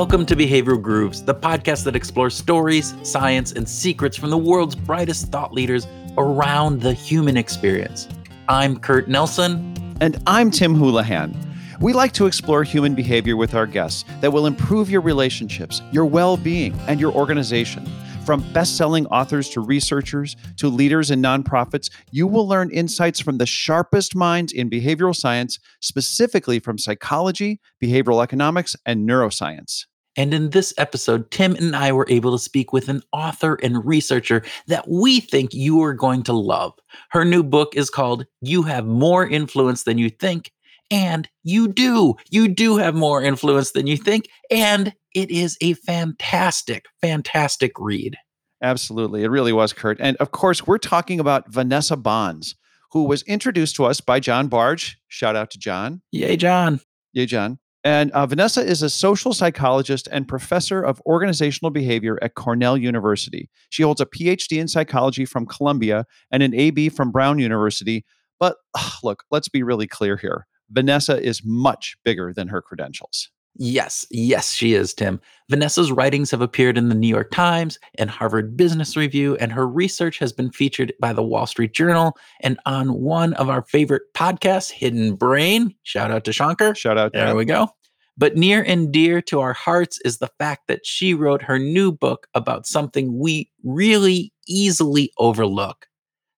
Welcome 0.00 0.24
to 0.26 0.34
Behavioral 0.34 0.80
Grooves, 0.80 1.22
the 1.22 1.34
podcast 1.34 1.84
that 1.84 1.94
explores 1.94 2.34
stories, 2.34 2.94
science, 3.02 3.52
and 3.52 3.68
secrets 3.68 4.16
from 4.16 4.30
the 4.30 4.38
world's 4.38 4.74
brightest 4.74 5.26
thought 5.26 5.52
leaders 5.52 5.86
around 6.16 6.80
the 6.80 6.94
human 6.94 7.36
experience. 7.36 8.08
I'm 8.48 8.78
Kurt 8.78 9.08
Nelson. 9.08 9.74
And 10.00 10.16
I'm 10.26 10.50
Tim 10.50 10.74
Houlihan. 10.74 11.36
We 11.82 11.92
like 11.92 12.12
to 12.12 12.24
explore 12.24 12.64
human 12.64 12.94
behavior 12.94 13.36
with 13.36 13.54
our 13.54 13.66
guests 13.66 14.06
that 14.22 14.32
will 14.32 14.46
improve 14.46 14.88
your 14.88 15.02
relationships, 15.02 15.82
your 15.92 16.06
well 16.06 16.38
being, 16.38 16.72
and 16.88 16.98
your 16.98 17.12
organization. 17.12 17.86
From 18.24 18.40
best 18.54 18.78
selling 18.78 19.06
authors 19.08 19.50
to 19.50 19.60
researchers 19.60 20.34
to 20.56 20.68
leaders 20.68 21.10
in 21.10 21.20
nonprofits, 21.20 21.90
you 22.10 22.26
will 22.26 22.48
learn 22.48 22.70
insights 22.70 23.20
from 23.20 23.36
the 23.36 23.44
sharpest 23.44 24.16
minds 24.16 24.50
in 24.50 24.70
behavioral 24.70 25.14
science, 25.14 25.58
specifically 25.80 26.58
from 26.58 26.78
psychology, 26.78 27.60
behavioral 27.82 28.22
economics, 28.22 28.74
and 28.86 29.06
neuroscience. 29.06 29.84
And 30.16 30.34
in 30.34 30.50
this 30.50 30.74
episode, 30.76 31.30
Tim 31.30 31.54
and 31.54 31.76
I 31.76 31.92
were 31.92 32.06
able 32.08 32.32
to 32.32 32.42
speak 32.42 32.72
with 32.72 32.88
an 32.88 33.02
author 33.12 33.58
and 33.62 33.84
researcher 33.84 34.42
that 34.66 34.88
we 34.88 35.20
think 35.20 35.54
you 35.54 35.82
are 35.82 35.94
going 35.94 36.22
to 36.24 36.32
love. 36.32 36.74
Her 37.10 37.24
new 37.24 37.42
book 37.42 37.76
is 37.76 37.90
called 37.90 38.26
You 38.40 38.62
Have 38.64 38.86
More 38.86 39.26
Influence 39.26 39.84
Than 39.84 39.98
You 39.98 40.10
Think. 40.10 40.52
And 40.90 41.28
you 41.44 41.68
do. 41.68 42.16
You 42.30 42.48
do 42.48 42.76
have 42.76 42.96
more 42.96 43.22
influence 43.22 43.70
than 43.70 43.86
you 43.86 43.96
think. 43.96 44.28
And 44.50 44.92
it 45.14 45.30
is 45.30 45.56
a 45.60 45.74
fantastic, 45.74 46.86
fantastic 47.00 47.72
read. 47.78 48.16
Absolutely. 48.62 49.22
It 49.22 49.28
really 49.28 49.52
was, 49.52 49.72
Kurt. 49.72 49.98
And 50.00 50.16
of 50.16 50.32
course, 50.32 50.66
we're 50.66 50.78
talking 50.78 51.20
about 51.20 51.48
Vanessa 51.48 51.96
Bohns, 51.96 52.56
who 52.90 53.04
was 53.04 53.22
introduced 53.22 53.76
to 53.76 53.84
us 53.84 54.00
by 54.00 54.18
John 54.18 54.48
Bargh. 54.48 54.82
Shout 55.08 55.36
out 55.36 55.50
to 55.52 55.58
John. 55.58 56.02
Yay, 56.10 56.36
John. 56.36 56.80
Yay, 57.12 57.26
John. 57.26 57.58
And 57.82 58.10
uh, 58.12 58.26
Vanessa 58.26 58.60
is 58.60 58.82
a 58.82 58.90
social 58.90 59.32
psychologist 59.32 60.06
and 60.12 60.28
professor 60.28 60.82
of 60.82 61.00
organizational 61.06 61.70
behavior 61.70 62.18
at 62.20 62.34
Cornell 62.34 62.76
University. 62.76 63.48
She 63.70 63.82
holds 63.82 64.02
a 64.02 64.06
PhD 64.06 64.60
in 64.60 64.68
psychology 64.68 65.24
from 65.24 65.46
Columbia 65.46 66.04
and 66.30 66.42
an 66.42 66.54
AB 66.54 66.90
from 66.90 67.10
Brown 67.10 67.38
University. 67.38 68.04
But 68.38 68.56
ugh, 68.74 68.92
look, 69.02 69.24
let's 69.30 69.48
be 69.48 69.62
really 69.62 69.86
clear 69.86 70.16
here. 70.18 70.46
Vanessa 70.70 71.20
is 71.20 71.42
much 71.44 71.96
bigger 72.04 72.32
than 72.34 72.48
her 72.48 72.60
credentials. 72.60 73.30
Yes, 73.56 74.06
yes, 74.10 74.52
she 74.52 74.74
is, 74.74 74.94
Tim. 74.94 75.20
Vanessa's 75.50 75.92
writings 75.92 76.30
have 76.30 76.40
appeared 76.40 76.78
in 76.78 76.88
the 76.88 76.94
New 76.94 77.08
York 77.08 77.30
Times 77.30 77.78
and 77.98 78.08
Harvard 78.08 78.56
Business 78.56 78.96
Review, 78.96 79.36
and 79.36 79.52
her 79.52 79.66
research 79.66 80.18
has 80.18 80.32
been 80.32 80.50
featured 80.50 80.92
by 81.00 81.12
the 81.12 81.22
Wall 81.22 81.46
Street 81.46 81.74
Journal 81.74 82.16
and 82.40 82.58
on 82.64 82.94
one 82.94 83.34
of 83.34 83.50
our 83.50 83.62
favorite 83.62 84.02
podcasts, 84.14 84.70
Hidden 84.70 85.16
Brain. 85.16 85.74
Shout 85.82 86.10
out 86.10 86.24
to 86.24 86.32
Shankar. 86.32 86.74
Shout 86.74 86.96
out. 86.96 87.12
There 87.12 87.34
we 87.34 87.44
go. 87.44 87.68
But 88.16 88.36
near 88.36 88.62
and 88.62 88.92
dear 88.92 89.20
to 89.22 89.40
our 89.40 89.52
hearts 89.52 89.98
is 90.04 90.18
the 90.18 90.30
fact 90.38 90.68
that 90.68 90.84
she 90.84 91.14
wrote 91.14 91.42
her 91.42 91.58
new 91.58 91.90
book 91.90 92.26
about 92.34 92.66
something 92.66 93.18
we 93.18 93.50
really 93.64 94.32
easily 94.46 95.12
overlook 95.18 95.86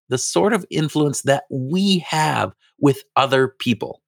the 0.09 0.17
sort 0.19 0.53
of 0.53 0.65
influence 0.69 1.23
that 1.23 1.45
we 1.49 1.97
have 1.99 2.53
with 2.79 3.03
other 3.15 3.47
people. 3.47 4.02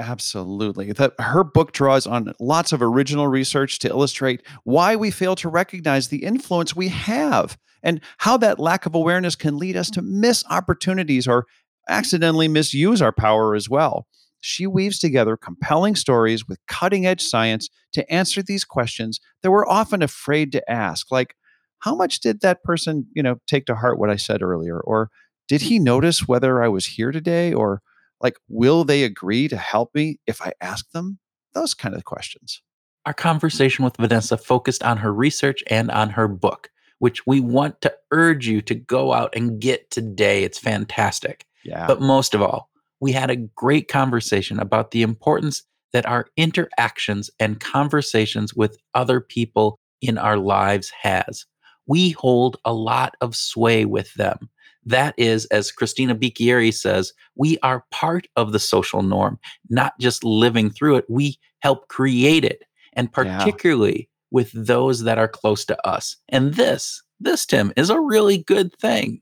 Absolutely. 0.00 0.92
That 0.92 1.12
her 1.18 1.44
book 1.44 1.72
draws 1.72 2.06
on 2.06 2.32
lots 2.40 2.72
of 2.72 2.80
original 2.80 3.28
research 3.28 3.78
to 3.80 3.88
illustrate 3.88 4.42
why 4.64 4.96
we 4.96 5.10
fail 5.10 5.36
to 5.36 5.48
recognize 5.48 6.08
the 6.08 6.24
influence 6.24 6.74
we 6.74 6.88
have 6.88 7.58
and 7.82 8.00
how 8.18 8.38
that 8.38 8.58
lack 8.58 8.86
of 8.86 8.94
awareness 8.94 9.36
can 9.36 9.58
lead 9.58 9.76
us 9.76 9.90
to 9.90 10.00
mm. 10.00 10.08
miss 10.08 10.42
opportunities 10.48 11.28
or 11.28 11.46
accidentally 11.88 12.48
misuse 12.48 13.02
our 13.02 13.12
power 13.12 13.54
as 13.54 13.68
well. 13.68 14.06
She 14.40 14.66
weaves 14.66 14.98
together 14.98 15.36
compelling 15.36 15.96
stories 15.96 16.48
with 16.48 16.58
cutting 16.66 17.04
edge 17.04 17.20
science 17.20 17.68
to 17.92 18.10
answer 18.10 18.42
these 18.42 18.64
questions 18.64 19.20
that 19.42 19.50
we're 19.50 19.68
often 19.68 20.02
afraid 20.02 20.50
to 20.52 20.70
ask, 20.70 21.10
like, 21.10 21.34
how 21.80 21.94
much 21.94 22.20
did 22.20 22.40
that 22.40 22.62
person, 22.62 23.06
you 23.12 23.22
know, 23.22 23.36
take 23.46 23.66
to 23.66 23.74
heart 23.74 23.98
what 23.98 24.08
I 24.08 24.16
said 24.16 24.40
earlier? 24.40 24.80
Or 24.80 25.10
did 25.46 25.62
he 25.62 25.78
notice 25.78 26.26
whether 26.26 26.62
I 26.62 26.68
was 26.68 26.86
here 26.86 27.12
today? 27.12 27.52
Or 27.52 27.82
like, 28.20 28.36
will 28.48 28.84
they 28.84 29.04
agree 29.04 29.48
to 29.48 29.56
help 29.56 29.94
me 29.94 30.18
if 30.26 30.42
I 30.42 30.52
ask 30.60 30.90
them? 30.90 31.18
Those 31.54 31.74
kind 31.74 31.94
of 31.94 32.04
questions. 32.04 32.62
Our 33.06 33.14
conversation 33.14 33.84
with 33.84 33.96
Vanessa 33.96 34.36
focused 34.36 34.82
on 34.82 34.98
her 34.98 35.12
research 35.12 35.64
and 35.68 35.90
on 35.90 36.10
her 36.10 36.28
book, 36.28 36.70
which 36.98 37.26
we 37.26 37.40
want 37.40 37.80
to 37.80 37.94
urge 38.10 38.46
you 38.46 38.60
to 38.62 38.74
go 38.74 39.12
out 39.12 39.34
and 39.34 39.60
get 39.60 39.90
today. 39.90 40.44
It's 40.44 40.58
fantastic. 40.58 41.46
Yeah. 41.64 41.86
But 41.86 42.00
most 42.00 42.34
of 42.34 42.42
all, 42.42 42.70
we 43.00 43.12
had 43.12 43.30
a 43.30 43.36
great 43.36 43.88
conversation 43.88 44.60
about 44.60 44.90
the 44.90 45.02
importance 45.02 45.62
that 45.92 46.06
our 46.06 46.26
interactions 46.36 47.30
and 47.40 47.58
conversations 47.58 48.54
with 48.54 48.78
other 48.94 49.20
people 49.20 49.78
in 50.00 50.18
our 50.18 50.36
lives 50.36 50.92
has. 51.02 51.46
We 51.86 52.10
hold 52.10 52.58
a 52.64 52.72
lot 52.72 53.16
of 53.20 53.34
sway 53.34 53.84
with 53.84 54.14
them. 54.14 54.50
That 54.84 55.14
is, 55.16 55.46
as 55.46 55.70
Christina 55.70 56.14
Bicchieri 56.14 56.72
says, 56.72 57.12
we 57.36 57.58
are 57.62 57.84
part 57.90 58.26
of 58.36 58.52
the 58.52 58.58
social 58.58 59.02
norm, 59.02 59.38
not 59.68 59.92
just 60.00 60.24
living 60.24 60.70
through 60.70 60.96
it. 60.96 61.04
We 61.08 61.38
help 61.60 61.88
create 61.88 62.44
it, 62.44 62.62
and 62.94 63.12
particularly 63.12 63.98
yeah. 63.98 64.04
with 64.30 64.50
those 64.52 65.02
that 65.04 65.18
are 65.18 65.28
close 65.28 65.64
to 65.66 65.86
us. 65.86 66.16
And 66.28 66.54
this, 66.54 67.02
this, 67.20 67.44
Tim, 67.44 67.72
is 67.76 67.90
a 67.90 68.00
really 68.00 68.38
good 68.38 68.74
thing. 68.78 69.20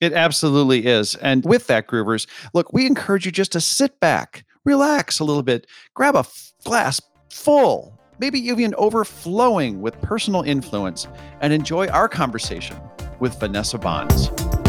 It 0.00 0.14
absolutely 0.14 0.86
is. 0.86 1.14
And 1.16 1.44
with 1.44 1.66
that, 1.66 1.86
Groovers, 1.86 2.26
look, 2.54 2.72
we 2.72 2.86
encourage 2.86 3.26
you 3.26 3.32
just 3.32 3.52
to 3.52 3.60
sit 3.60 4.00
back, 4.00 4.46
relax 4.64 5.20
a 5.20 5.24
little 5.24 5.42
bit, 5.42 5.66
grab 5.94 6.16
a 6.16 6.20
f- 6.20 6.52
glass 6.64 7.02
full, 7.30 8.00
maybe 8.18 8.40
even 8.40 8.74
overflowing 8.76 9.82
with 9.82 10.00
personal 10.00 10.40
influence, 10.40 11.06
and 11.42 11.52
enjoy 11.52 11.86
our 11.88 12.08
conversation 12.08 12.78
with 13.18 13.38
Vanessa 13.38 13.78
Bohns. 13.78 14.59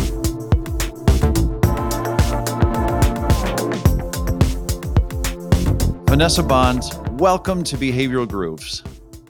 Vanessa 6.12 6.44
Bohns, 6.44 6.92
welcome 7.20 7.64
to 7.64 7.78
Behavioral 7.78 8.28
Grooves. 8.28 8.84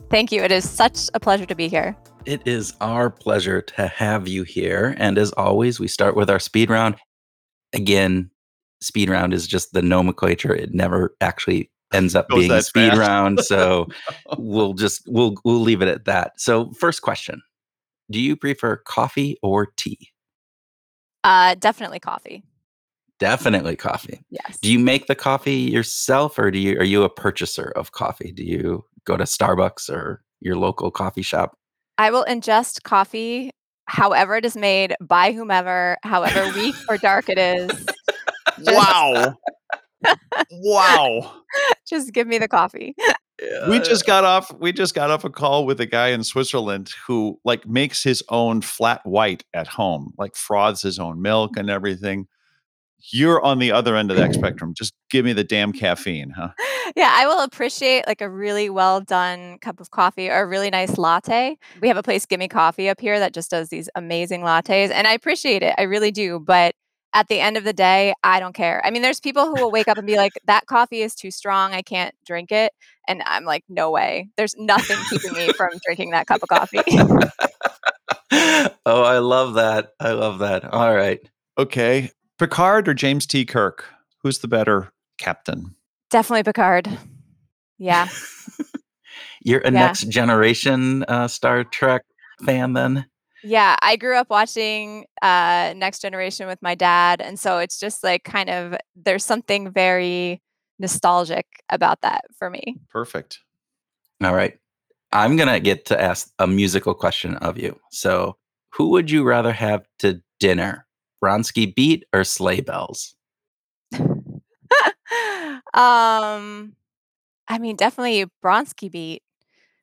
Thank 0.09 0.31
you. 0.31 0.41
It 0.41 0.51
is 0.51 0.67
such 0.67 1.11
a 1.13 1.19
pleasure 1.19 1.45
to 1.45 1.53
be 1.53 1.67
here. 1.67 1.95
It 2.25 2.41
is 2.47 2.73
our 2.81 3.11
pleasure 3.11 3.61
to 3.61 3.85
have 3.85 4.27
you 4.27 4.41
here. 4.41 4.95
And 4.97 5.19
as 5.19 5.31
always, 5.33 5.79
we 5.79 5.87
start 5.87 6.15
with 6.15 6.27
our 6.27 6.39
speed 6.39 6.71
round. 6.71 6.95
Again, 7.71 8.31
speed 8.81 9.11
round 9.11 9.31
is 9.31 9.45
just 9.45 9.73
the 9.73 9.83
nomenclature. 9.83 10.55
It 10.55 10.73
never 10.73 11.15
actually 11.21 11.69
ends 11.93 12.15
up 12.15 12.27
being 12.29 12.49
a 12.49 12.63
speed 12.63 12.89
fast. 12.89 12.99
round. 12.99 13.41
So 13.41 13.85
we'll 14.39 14.73
just 14.73 15.03
we'll 15.05 15.35
we'll 15.45 15.61
leave 15.61 15.83
it 15.83 15.87
at 15.87 16.05
that. 16.05 16.41
So 16.41 16.71
first 16.71 17.03
question. 17.03 17.43
Do 18.09 18.19
you 18.19 18.35
prefer 18.35 18.77
coffee 18.77 19.37
or 19.43 19.67
tea? 19.77 20.09
Uh 21.23 21.53
definitely 21.53 21.99
coffee. 21.99 22.41
Definitely 23.21 23.75
coffee. 23.75 24.19
Yes. 24.31 24.57
Do 24.63 24.71
you 24.71 24.79
make 24.79 25.05
the 25.05 25.13
coffee 25.13 25.53
yourself 25.53 26.39
or 26.39 26.49
do 26.49 26.57
you 26.57 26.75
are 26.79 26.83
you 26.83 27.03
a 27.03 27.09
purchaser 27.09 27.71
of 27.75 27.91
coffee? 27.91 28.31
Do 28.31 28.43
you 28.43 28.83
go 29.05 29.15
to 29.15 29.25
Starbucks 29.25 29.91
or 29.91 30.23
your 30.39 30.55
local 30.55 30.89
coffee 30.89 31.21
shop? 31.21 31.55
I 31.99 32.09
will 32.09 32.25
ingest 32.25 32.81
coffee 32.81 33.51
however 33.85 34.37
it 34.37 34.45
is 34.45 34.57
made 34.57 34.95
by 34.99 35.33
whomever, 35.33 35.97
however 36.01 36.51
weak 36.55 36.73
or 36.89 36.97
dark 36.97 37.29
it 37.29 37.37
is. 37.37 37.85
wow. 38.59 39.37
wow. 40.51 41.33
Just 41.87 42.13
give 42.13 42.25
me 42.25 42.39
the 42.39 42.47
coffee. 42.47 42.95
We 43.67 43.79
just 43.79 44.05
got 44.05 44.23
off 44.23 44.51
we 44.59 44.71
just 44.71 44.95
got 44.95 45.09
off 45.09 45.23
a 45.23 45.29
call 45.29 45.65
with 45.65 45.79
a 45.79 45.87
guy 45.87 46.09
in 46.09 46.23
Switzerland 46.23 46.91
who 47.05 47.39
like 47.43 47.67
makes 47.67 48.03
his 48.03 48.23
own 48.29 48.61
flat 48.61 49.01
white 49.03 49.43
at 49.53 49.67
home, 49.67 50.13
like 50.17 50.35
froths 50.35 50.81
his 50.81 50.97
own 50.97 51.21
milk 51.21 51.57
and 51.57 51.69
everything 51.69 52.27
you're 53.11 53.41
on 53.41 53.59
the 53.59 53.71
other 53.71 53.95
end 53.95 54.11
of 54.11 54.17
that 54.17 54.33
spectrum. 54.33 54.73
Just 54.75 54.93
give 55.09 55.25
me 55.25 55.33
the 55.33 55.43
damn 55.43 55.73
caffeine, 55.73 56.31
huh? 56.31 56.49
Yeah, 56.95 57.11
I 57.13 57.25
will 57.27 57.41
appreciate 57.41 58.05
like 58.05 58.21
a 58.21 58.29
really 58.29 58.69
well 58.69 59.01
done 59.01 59.57
cup 59.59 59.79
of 59.79 59.91
coffee 59.91 60.29
or 60.29 60.41
a 60.41 60.45
really 60.45 60.69
nice 60.69 60.97
latte. 60.97 61.57
We 61.81 61.87
have 61.87 61.97
a 61.97 62.03
place, 62.03 62.25
Gimme 62.25 62.47
Coffee, 62.47 62.89
up 62.89 62.99
here 62.99 63.19
that 63.19 63.33
just 63.33 63.49
does 63.49 63.69
these 63.69 63.89
amazing 63.95 64.41
lattes, 64.41 64.91
and 64.91 65.07
I 65.07 65.13
appreciate 65.13 65.63
it. 65.63 65.73
I 65.77 65.83
really 65.83 66.11
do. 66.11 66.39
But 66.39 66.75
at 67.13 67.27
the 67.27 67.39
end 67.39 67.57
of 67.57 67.63
the 67.63 67.73
day, 67.73 68.13
I 68.23 68.39
don't 68.39 68.53
care. 68.53 68.81
I 68.85 68.91
mean, 68.91 69.01
there's 69.01 69.19
people 69.19 69.45
who 69.45 69.61
will 69.61 69.71
wake 69.71 69.87
up 69.87 69.97
and 69.97 70.07
be 70.07 70.15
like, 70.15 70.31
that 70.45 70.65
coffee 70.65 71.01
is 71.01 71.13
too 71.13 71.31
strong. 71.31 71.73
I 71.73 71.81
can't 71.81 72.15
drink 72.25 72.51
it. 72.51 72.71
And 73.07 73.21
I'm 73.25 73.43
like, 73.43 73.63
no 73.67 73.91
way. 73.91 74.29
There's 74.37 74.55
nothing 74.57 74.97
keeping 75.09 75.33
me 75.33 75.51
from 75.53 75.69
drinking 75.85 76.11
that 76.11 76.27
cup 76.27 76.41
of 76.41 76.49
coffee. 76.49 76.79
oh, 78.85 79.03
I 79.03 79.19
love 79.19 79.55
that. 79.55 79.91
I 79.99 80.11
love 80.11 80.39
that. 80.39 80.65
All 80.65 80.95
right. 80.95 81.19
Okay. 81.57 82.11
Picard 82.41 82.87
or 82.87 82.95
James 82.95 83.27
T. 83.27 83.45
Kirk? 83.45 83.85
Who's 84.23 84.39
the 84.39 84.47
better 84.47 84.91
captain? 85.19 85.75
Definitely 86.09 86.41
Picard. 86.41 86.89
Yeah. 87.77 88.07
You're 89.43 89.59
a 89.59 89.65
yeah. 89.65 89.69
next 89.69 90.09
generation 90.09 91.03
uh, 91.03 91.27
Star 91.27 91.63
Trek 91.63 92.01
fan 92.43 92.73
then? 92.73 93.05
Yeah, 93.43 93.75
I 93.83 93.95
grew 93.95 94.17
up 94.17 94.31
watching 94.31 95.05
uh, 95.21 95.75
Next 95.77 96.01
Generation 96.01 96.47
with 96.47 96.59
my 96.63 96.73
dad. 96.73 97.21
And 97.21 97.39
so 97.39 97.59
it's 97.59 97.79
just 97.79 98.03
like 98.03 98.23
kind 98.23 98.49
of, 98.49 98.75
there's 98.95 99.23
something 99.23 99.71
very 99.71 100.41
nostalgic 100.79 101.45
about 101.69 102.01
that 102.01 102.21
for 102.39 102.49
me. 102.49 102.75
Perfect. 102.89 103.37
All 104.23 104.33
right. 104.33 104.57
I'm 105.11 105.35
going 105.35 105.49
to 105.49 105.59
get 105.59 105.85
to 105.85 106.01
ask 106.01 106.31
a 106.39 106.47
musical 106.47 106.95
question 106.95 107.35
of 107.35 107.59
you. 107.59 107.79
So, 107.91 108.37
who 108.73 108.89
would 108.89 109.11
you 109.11 109.23
rather 109.23 109.51
have 109.51 109.85
to 109.99 110.23
dinner? 110.39 110.87
Bronski 111.23 111.73
Beat 111.73 112.05
or 112.13 112.23
Sleigh 112.23 112.61
Bells? 112.61 113.15
um, 115.73 116.75
I 117.47 117.57
mean, 117.59 117.75
definitely 117.75 118.25
Bronski 118.43 118.91
Beat. 118.91 119.23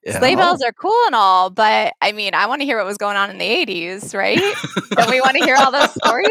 Yeah. 0.05 0.21
Sleigh 0.21 0.37
bells 0.37 0.63
are 0.63 0.73
cool 0.73 0.97
and 1.07 1.15
all, 1.15 1.51
but 1.51 1.93
I 2.01 2.13
mean, 2.13 2.33
I 2.33 2.47
want 2.47 2.63
to 2.63 2.65
hear 2.65 2.79
what 2.79 2.87
was 2.87 2.97
going 2.97 3.17
on 3.17 3.31
in 3.31 3.39
the 3.39 3.45
80s, 3.45 4.15
right? 4.15 4.39
Don't 4.93 5.11
we 5.11 5.21
want 5.21 5.37
to 5.37 5.45
hear 5.45 5.57
all 5.57 5.73
those 5.73 5.93
stories? 5.93 6.29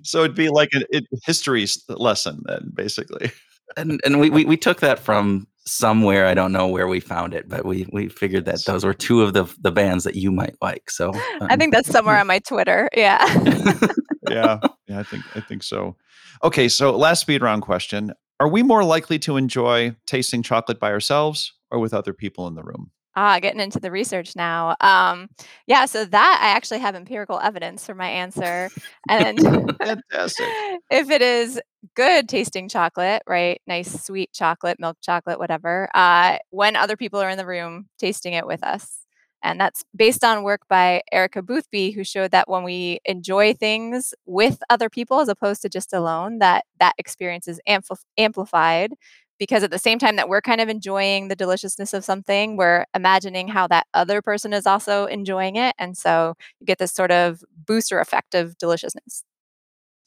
so 0.02 0.20
it'd 0.20 0.36
be 0.36 0.48
like 0.48 0.68
a, 0.74 0.84
a 0.96 1.02
history 1.24 1.66
lesson 1.88 2.42
then, 2.46 2.70
basically. 2.74 3.32
and 3.76 4.00
and 4.04 4.20
we, 4.20 4.30
we 4.30 4.44
we 4.44 4.56
took 4.56 4.80
that 4.80 4.98
from 4.98 5.46
somewhere. 5.70 6.26
I 6.26 6.34
don't 6.34 6.52
know 6.52 6.66
where 6.66 6.88
we 6.88 7.00
found 7.00 7.34
it, 7.34 7.48
but 7.48 7.64
we 7.64 7.86
we 7.92 8.08
figured 8.08 8.44
that 8.46 8.64
those 8.66 8.84
were 8.84 8.94
two 8.94 9.22
of 9.22 9.32
the 9.32 9.44
the 9.60 9.70
bands 9.70 10.04
that 10.04 10.16
you 10.16 10.32
might 10.32 10.56
like. 10.60 10.90
So 10.90 11.12
I 11.40 11.52
um, 11.52 11.58
think 11.58 11.72
that's 11.72 11.88
somewhere 11.88 12.18
on 12.18 12.26
my 12.26 12.40
Twitter. 12.40 12.88
Yeah. 12.94 13.24
yeah, 14.28 14.58
yeah, 14.88 14.98
I 14.98 15.02
think 15.02 15.24
I 15.36 15.40
think 15.40 15.62
so. 15.62 15.96
Okay, 16.42 16.68
so 16.68 16.96
last 16.96 17.20
speed 17.20 17.42
round 17.42 17.62
question: 17.62 18.12
Are 18.40 18.48
we 18.48 18.62
more 18.62 18.84
likely 18.84 19.18
to 19.20 19.36
enjoy 19.36 19.94
tasting 20.06 20.42
chocolate 20.42 20.80
by 20.80 20.90
ourselves 20.90 21.54
or 21.70 21.78
with 21.78 21.94
other 21.94 22.12
people 22.12 22.46
in 22.48 22.54
the 22.54 22.62
room? 22.62 22.90
Ah, 23.16 23.40
getting 23.40 23.60
into 23.60 23.80
the 23.80 23.90
research 23.90 24.36
now. 24.36 24.76
Um, 24.80 25.28
yeah, 25.66 25.84
so 25.86 26.04
that 26.04 26.40
I 26.42 26.56
actually 26.56 26.78
have 26.78 26.94
empirical 26.94 27.40
evidence 27.40 27.84
for 27.84 27.94
my 27.94 28.08
answer. 28.08 28.70
And 29.08 29.38
Fantastic. 29.82 30.46
if 30.90 31.10
it 31.10 31.20
is 31.22 31.60
good 31.96 32.28
tasting 32.28 32.68
chocolate, 32.68 33.22
right? 33.26 33.60
Nice 33.66 34.04
sweet 34.04 34.32
chocolate, 34.32 34.78
milk 34.78 34.98
chocolate, 35.02 35.38
whatever, 35.38 35.88
uh, 35.94 36.38
when 36.50 36.76
other 36.76 36.96
people 36.96 37.20
are 37.20 37.30
in 37.30 37.38
the 37.38 37.46
room 37.46 37.86
tasting 37.98 38.34
it 38.34 38.46
with 38.46 38.62
us. 38.62 38.98
And 39.42 39.58
that's 39.58 39.82
based 39.96 40.22
on 40.22 40.42
work 40.42 40.60
by 40.68 41.02
Erica 41.12 41.42
Boothby, 41.42 41.92
who 41.92 42.04
showed 42.04 42.30
that 42.32 42.48
when 42.48 42.62
we 42.62 43.00
enjoy 43.06 43.54
things 43.54 44.12
with 44.26 44.58
other 44.68 44.90
people 44.90 45.18
as 45.20 45.28
opposed 45.28 45.62
to 45.62 45.68
just 45.70 45.94
alone, 45.94 46.38
that 46.40 46.66
that 46.78 46.94
experience 46.98 47.48
is 47.48 47.58
ampli- 47.66 48.04
amplified 48.18 48.92
because 49.40 49.64
at 49.64 49.70
the 49.72 49.78
same 49.78 49.98
time 49.98 50.16
that 50.16 50.28
we're 50.28 50.42
kind 50.42 50.60
of 50.60 50.68
enjoying 50.68 51.28
the 51.28 51.34
deliciousness 51.34 51.94
of 51.94 52.04
something, 52.04 52.56
we're 52.56 52.84
imagining 52.94 53.48
how 53.48 53.66
that 53.66 53.86
other 53.94 54.20
person 54.20 54.52
is 54.52 54.66
also 54.66 55.06
enjoying 55.06 55.56
it. 55.56 55.74
And 55.78 55.96
so 55.96 56.34
you 56.60 56.66
get 56.66 56.78
this 56.78 56.92
sort 56.92 57.10
of 57.10 57.42
booster 57.66 57.98
effect 57.98 58.34
of 58.34 58.56
deliciousness. 58.58 59.24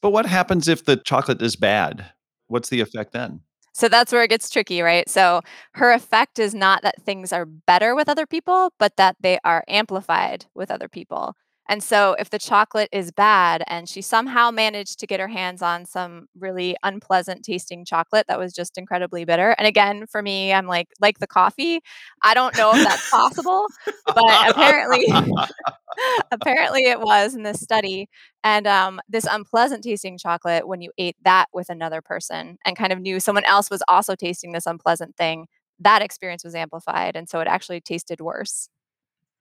But 0.01 0.11
what 0.11 0.27
happens 0.27 0.67
if 0.67 0.85
the 0.85 0.97
chocolate 0.97 1.41
is 1.41 1.55
bad? 1.55 2.05
What's 2.47 2.69
the 2.69 2.79
effect 2.79 3.11
then? 3.11 3.41
So 3.73 3.89
that's 3.89 4.11
where 4.11 4.21
it 4.21 4.29
gets 4.29 4.51
tricky, 4.51 4.81
right? 4.81 5.09
So 5.09 5.41
her 5.73 5.91
effect 5.91 6.37
is 6.37 6.53
not 6.53 6.83
that 6.83 7.01
things 7.01 7.33
are 7.33 7.45
better 7.45 7.95
with 7.95 8.07
other 8.07 8.27
people, 8.27 8.71
but 8.77 8.97
that 8.97 9.15
they 9.19 9.39
are 9.43 9.63
amplified 9.67 10.45
with 10.53 10.69
other 10.69 10.87
people. 10.87 11.35
And 11.69 11.81
so 11.81 12.15
if 12.19 12.29
the 12.29 12.39
chocolate 12.39 12.89
is 12.91 13.11
bad 13.11 13.63
and 13.67 13.87
she 13.87 14.01
somehow 14.01 14.51
managed 14.51 14.99
to 14.99 15.07
get 15.07 15.19
her 15.19 15.27
hands 15.27 15.61
on 15.61 15.85
some 15.85 16.27
really 16.37 16.75
unpleasant 16.83 17.43
tasting 17.43 17.85
chocolate 17.85 18.27
that 18.27 18.37
was 18.37 18.53
just 18.53 18.77
incredibly 18.77 19.23
bitter. 19.23 19.55
And 19.57 19.67
again, 19.67 20.05
for 20.07 20.21
me, 20.21 20.51
I'm 20.53 20.67
like 20.67 20.89
like 20.99 21.19
the 21.19 21.27
coffee. 21.27 21.79
I 22.21 22.33
don't 22.33 22.55
know 22.57 22.71
if 22.75 22.83
that's 22.83 23.09
possible, 23.09 23.65
but 24.05 24.49
apparently 24.49 25.05
apparently 26.31 26.83
it 26.83 26.99
was 26.99 27.35
in 27.35 27.43
this 27.43 27.61
study. 27.61 28.09
And 28.43 28.67
um, 28.67 28.99
this 29.07 29.25
unpleasant 29.29 29.83
tasting 29.83 30.17
chocolate, 30.17 30.67
when 30.67 30.81
you 30.81 30.91
ate 30.97 31.15
that 31.23 31.47
with 31.53 31.69
another 31.69 32.01
person 32.01 32.57
and 32.65 32.75
kind 32.75 32.91
of 32.91 32.99
knew 32.99 33.19
someone 33.19 33.45
else 33.45 33.69
was 33.69 33.81
also 33.87 34.15
tasting 34.15 34.51
this 34.51 34.65
unpleasant 34.65 35.15
thing, 35.15 35.47
that 35.79 36.01
experience 36.01 36.43
was 36.43 36.55
amplified. 36.55 37.15
And 37.15 37.29
so 37.29 37.39
it 37.39 37.47
actually 37.47 37.81
tasted 37.81 38.21
worse. 38.21 38.69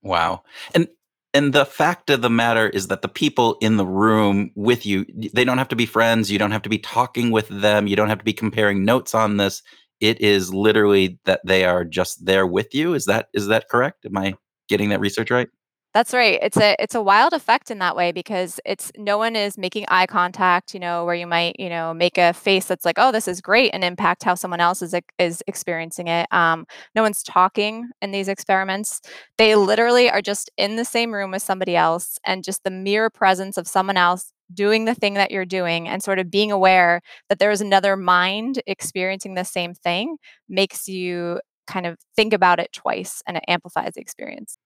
wow. 0.02 0.42
And 0.74 0.88
and 1.34 1.52
the 1.52 1.64
fact 1.64 2.10
of 2.10 2.22
the 2.22 2.30
matter 2.30 2.68
is 2.68 2.88
that 2.88 3.02
the 3.02 3.08
people 3.08 3.56
in 3.60 3.76
the 3.76 3.86
room 3.86 4.50
with 4.54 4.84
you 4.84 5.06
they 5.34 5.44
don't 5.44 5.58
have 5.58 5.68
to 5.68 5.76
be 5.76 5.86
friends. 5.86 6.30
You 6.30 6.38
don't 6.38 6.50
have 6.52 6.62
to 6.62 6.68
be 6.68 6.78
talking 6.78 7.30
with 7.30 7.48
them. 7.48 7.86
You 7.86 7.96
don't 7.96 8.08
have 8.08 8.18
to 8.18 8.24
be 8.24 8.32
comparing 8.34 8.84
notes 8.84 9.14
on 9.14 9.38
this. 9.38 9.62
It 10.00 10.20
is 10.20 10.52
literally 10.52 11.18
that 11.24 11.40
they 11.46 11.64
are 11.64 11.84
just 11.84 12.26
there 12.26 12.46
with 12.46 12.74
you. 12.74 12.94
Is 12.94 13.06
that 13.06 13.28
is 13.34 13.46
that 13.48 13.68
correct? 13.68 14.04
Am 14.06 14.16
I 14.16 14.34
getting 14.68 14.90
that 14.90 15.00
research 15.00 15.30
right? 15.30 15.48
That's 15.94 16.14
right. 16.14 16.38
It's 16.40 16.56
a 16.56 16.74
it's 16.78 16.94
a 16.94 17.02
wild 17.02 17.34
effect 17.34 17.70
in 17.70 17.78
that 17.80 17.94
way 17.94 18.12
because 18.12 18.58
it's 18.64 18.90
no 18.96 19.18
one 19.18 19.36
is 19.36 19.58
making 19.58 19.84
eye 19.88 20.06
contact, 20.06 20.72
you 20.72 20.80
know, 20.80 21.04
where 21.04 21.14
you 21.14 21.26
might, 21.26 21.56
you 21.60 21.68
know, 21.68 21.92
make 21.92 22.16
a 22.16 22.32
face 22.32 22.64
that's 22.64 22.86
like, 22.86 22.94
"Oh, 22.98 23.12
this 23.12 23.28
is 23.28 23.42
great," 23.42 23.70
and 23.74 23.84
impact 23.84 24.22
how 24.24 24.34
someone 24.34 24.60
else 24.60 24.80
is 24.80 24.94
is 25.18 25.42
experiencing 25.46 26.08
it. 26.08 26.26
Um, 26.32 26.64
no 26.94 27.02
one's 27.02 27.22
talking 27.22 27.90
in 28.00 28.10
these 28.10 28.28
experiments. 28.28 29.02
They 29.36 29.54
literally 29.54 30.08
are 30.10 30.22
just 30.22 30.50
in 30.56 30.76
the 30.76 30.84
same 30.86 31.12
room 31.12 31.30
with 31.30 31.42
somebody 31.42 31.76
else, 31.76 32.18
and 32.24 32.42
just 32.42 32.64
the 32.64 32.70
mere 32.70 33.10
presence 33.10 33.58
of 33.58 33.68
someone 33.68 33.98
else 33.98 34.32
doing 34.54 34.86
the 34.86 34.94
thing 34.94 35.14
that 35.14 35.30
you're 35.30 35.44
doing 35.44 35.88
and 35.88 36.02
sort 36.02 36.18
of 36.18 36.30
being 36.30 36.50
aware 36.52 37.00
that 37.28 37.38
there 37.38 37.50
is 37.50 37.60
another 37.60 37.96
mind 37.96 38.62
experiencing 38.66 39.34
the 39.34 39.44
same 39.44 39.74
thing 39.74 40.16
makes 40.48 40.88
you 40.88 41.38
kind 41.66 41.84
of 41.86 41.98
think 42.16 42.32
about 42.32 42.58
it 42.60 42.72
twice, 42.72 43.22
and 43.26 43.36
it 43.36 43.44
amplifies 43.46 43.92
the 43.94 44.00
experience. 44.00 44.56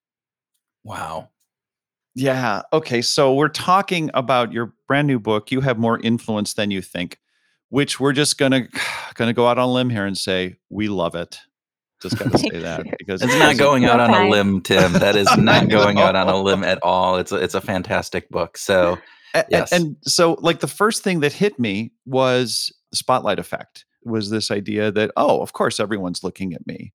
Wow. 0.86 1.30
Yeah. 2.14 2.62
Okay. 2.72 3.02
So 3.02 3.34
we're 3.34 3.48
talking 3.48 4.10
about 4.14 4.52
your 4.52 4.72
brand 4.86 5.06
new 5.08 5.18
book. 5.18 5.50
You 5.50 5.60
have 5.60 5.78
more 5.78 5.98
influence 6.00 6.54
than 6.54 6.70
you 6.70 6.80
think, 6.80 7.18
which 7.70 7.98
we're 8.00 8.12
just 8.12 8.38
gonna 8.38 8.68
gonna 9.14 9.32
go 9.32 9.48
out 9.48 9.58
on 9.58 9.68
a 9.68 9.72
limb 9.72 9.90
here 9.90 10.06
and 10.06 10.16
say 10.16 10.56
we 10.70 10.88
love 10.88 11.14
it. 11.14 11.38
Just 12.00 12.18
got 12.18 12.30
to 12.30 12.38
say 12.52 12.58
that 12.60 12.84
because 12.98 13.22
It's 13.22 13.34
not 13.36 13.56
going 13.58 13.86
out 13.86 14.00
on 14.00 14.10
a 14.10 14.28
limb, 14.28 14.60
Tim. 14.60 14.92
That 14.92 15.16
is 15.16 15.28
not 15.38 15.68
going 15.68 15.98
out 15.98 16.14
on 16.14 16.28
a 16.28 16.40
limb 16.40 16.62
at 16.62 16.78
all. 16.82 17.16
It's 17.16 17.32
a, 17.32 17.36
it's 17.36 17.54
a 17.54 17.60
fantastic 17.60 18.28
book. 18.28 18.58
So 18.58 18.98
A- 19.34 19.40
a- 19.40 19.44
Yes. 19.50 19.72
And 19.72 19.96
so, 20.02 20.34
like, 20.40 20.60
the 20.60 20.66
first 20.68 21.02
thing 21.02 21.20
that 21.20 21.32
hit 21.32 21.58
me 21.58 21.92
was 22.04 22.70
the 22.90 22.98
spotlight 22.98 23.38
effect, 23.38 23.86
was 24.04 24.28
this 24.28 24.50
idea 24.50 24.92
that, 24.92 25.10
oh, 25.16 25.40
of 25.40 25.54
course, 25.54 25.80
everyone's 25.80 26.22
looking 26.22 26.52
at 26.52 26.66
me. 26.66 26.92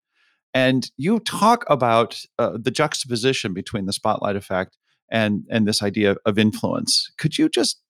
And 0.54 0.90
you 0.98 1.20
talk 1.20 1.64
about 1.70 2.22
uh, 2.38 2.58
the 2.62 2.72
juxtaposition 2.72 3.54
between 3.54 3.86
the 3.86 3.94
spotlight 3.94 4.36
effect 4.36 4.78
and, 5.10 5.46
and 5.50 5.68
this 5.68 5.82
idea 5.82 6.16
of 6.26 6.38
influence. 6.38 7.12
Could 7.18 7.38
you 7.38 7.50
just 7.50 7.82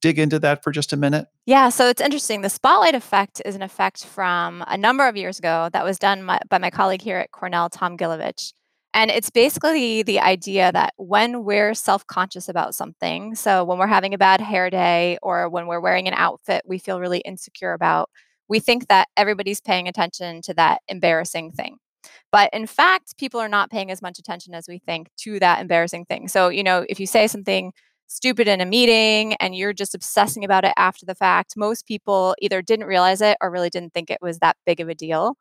dig 0.00 0.18
into 0.18 0.38
that 0.38 0.62
for 0.62 0.72
just 0.72 0.92
a 0.92 0.96
minute? 0.96 1.26
Yeah, 1.46 1.68
so 1.68 1.88
it's 1.88 2.00
interesting. 2.00 2.40
The 2.40 2.48
spotlight 2.48 2.94
effect 2.94 3.42
is 3.44 3.54
an 3.54 3.62
effect 3.62 4.04
from 4.04 4.64
a 4.66 4.76
number 4.76 5.06
of 5.06 5.16
years 5.16 5.38
ago 5.38 5.68
that 5.72 5.84
was 5.84 5.98
done 5.98 6.22
my, 6.22 6.40
by 6.48 6.58
my 6.58 6.70
colleague 6.70 7.02
here 7.02 7.18
at 7.18 7.30
Cornell, 7.32 7.68
Tom 7.68 7.96
Gilovich. 7.96 8.52
And 8.92 9.10
it's 9.10 9.30
basically 9.30 10.02
the 10.02 10.18
idea 10.18 10.72
that 10.72 10.94
when 10.96 11.44
we're 11.44 11.74
self 11.74 12.04
conscious 12.06 12.48
about 12.48 12.74
something, 12.74 13.36
so 13.36 13.64
when 13.64 13.78
we're 13.78 13.86
having 13.86 14.14
a 14.14 14.18
bad 14.18 14.40
hair 14.40 14.68
day 14.68 15.16
or 15.22 15.48
when 15.48 15.66
we're 15.68 15.80
wearing 15.80 16.08
an 16.08 16.14
outfit 16.14 16.62
we 16.66 16.78
feel 16.78 16.98
really 16.98 17.20
insecure 17.20 17.72
about, 17.72 18.10
we 18.48 18.58
think 18.58 18.88
that 18.88 19.06
everybody's 19.16 19.60
paying 19.60 19.86
attention 19.86 20.42
to 20.42 20.54
that 20.54 20.80
embarrassing 20.88 21.52
thing. 21.52 21.76
But 22.32 22.50
in 22.52 22.66
fact, 22.66 23.18
people 23.18 23.40
are 23.40 23.48
not 23.48 23.70
paying 23.70 23.90
as 23.90 24.02
much 24.02 24.18
attention 24.18 24.54
as 24.54 24.66
we 24.68 24.78
think 24.78 25.08
to 25.18 25.38
that 25.40 25.60
embarrassing 25.60 26.06
thing. 26.06 26.28
So, 26.28 26.48
you 26.48 26.62
know, 26.62 26.84
if 26.88 27.00
you 27.00 27.06
say 27.06 27.26
something 27.26 27.72
stupid 28.06 28.48
in 28.48 28.60
a 28.60 28.66
meeting 28.66 29.34
and 29.34 29.54
you're 29.54 29.72
just 29.72 29.94
obsessing 29.94 30.44
about 30.44 30.64
it 30.64 30.72
after 30.76 31.06
the 31.06 31.14
fact, 31.14 31.54
most 31.56 31.86
people 31.86 32.34
either 32.40 32.60
didn't 32.60 32.86
realize 32.86 33.20
it 33.20 33.36
or 33.40 33.50
really 33.50 33.70
didn't 33.70 33.94
think 33.94 34.10
it 34.10 34.18
was 34.20 34.38
that 34.38 34.56
big 34.66 34.80
of 34.80 34.88
a 34.88 34.94
deal, 34.94 35.36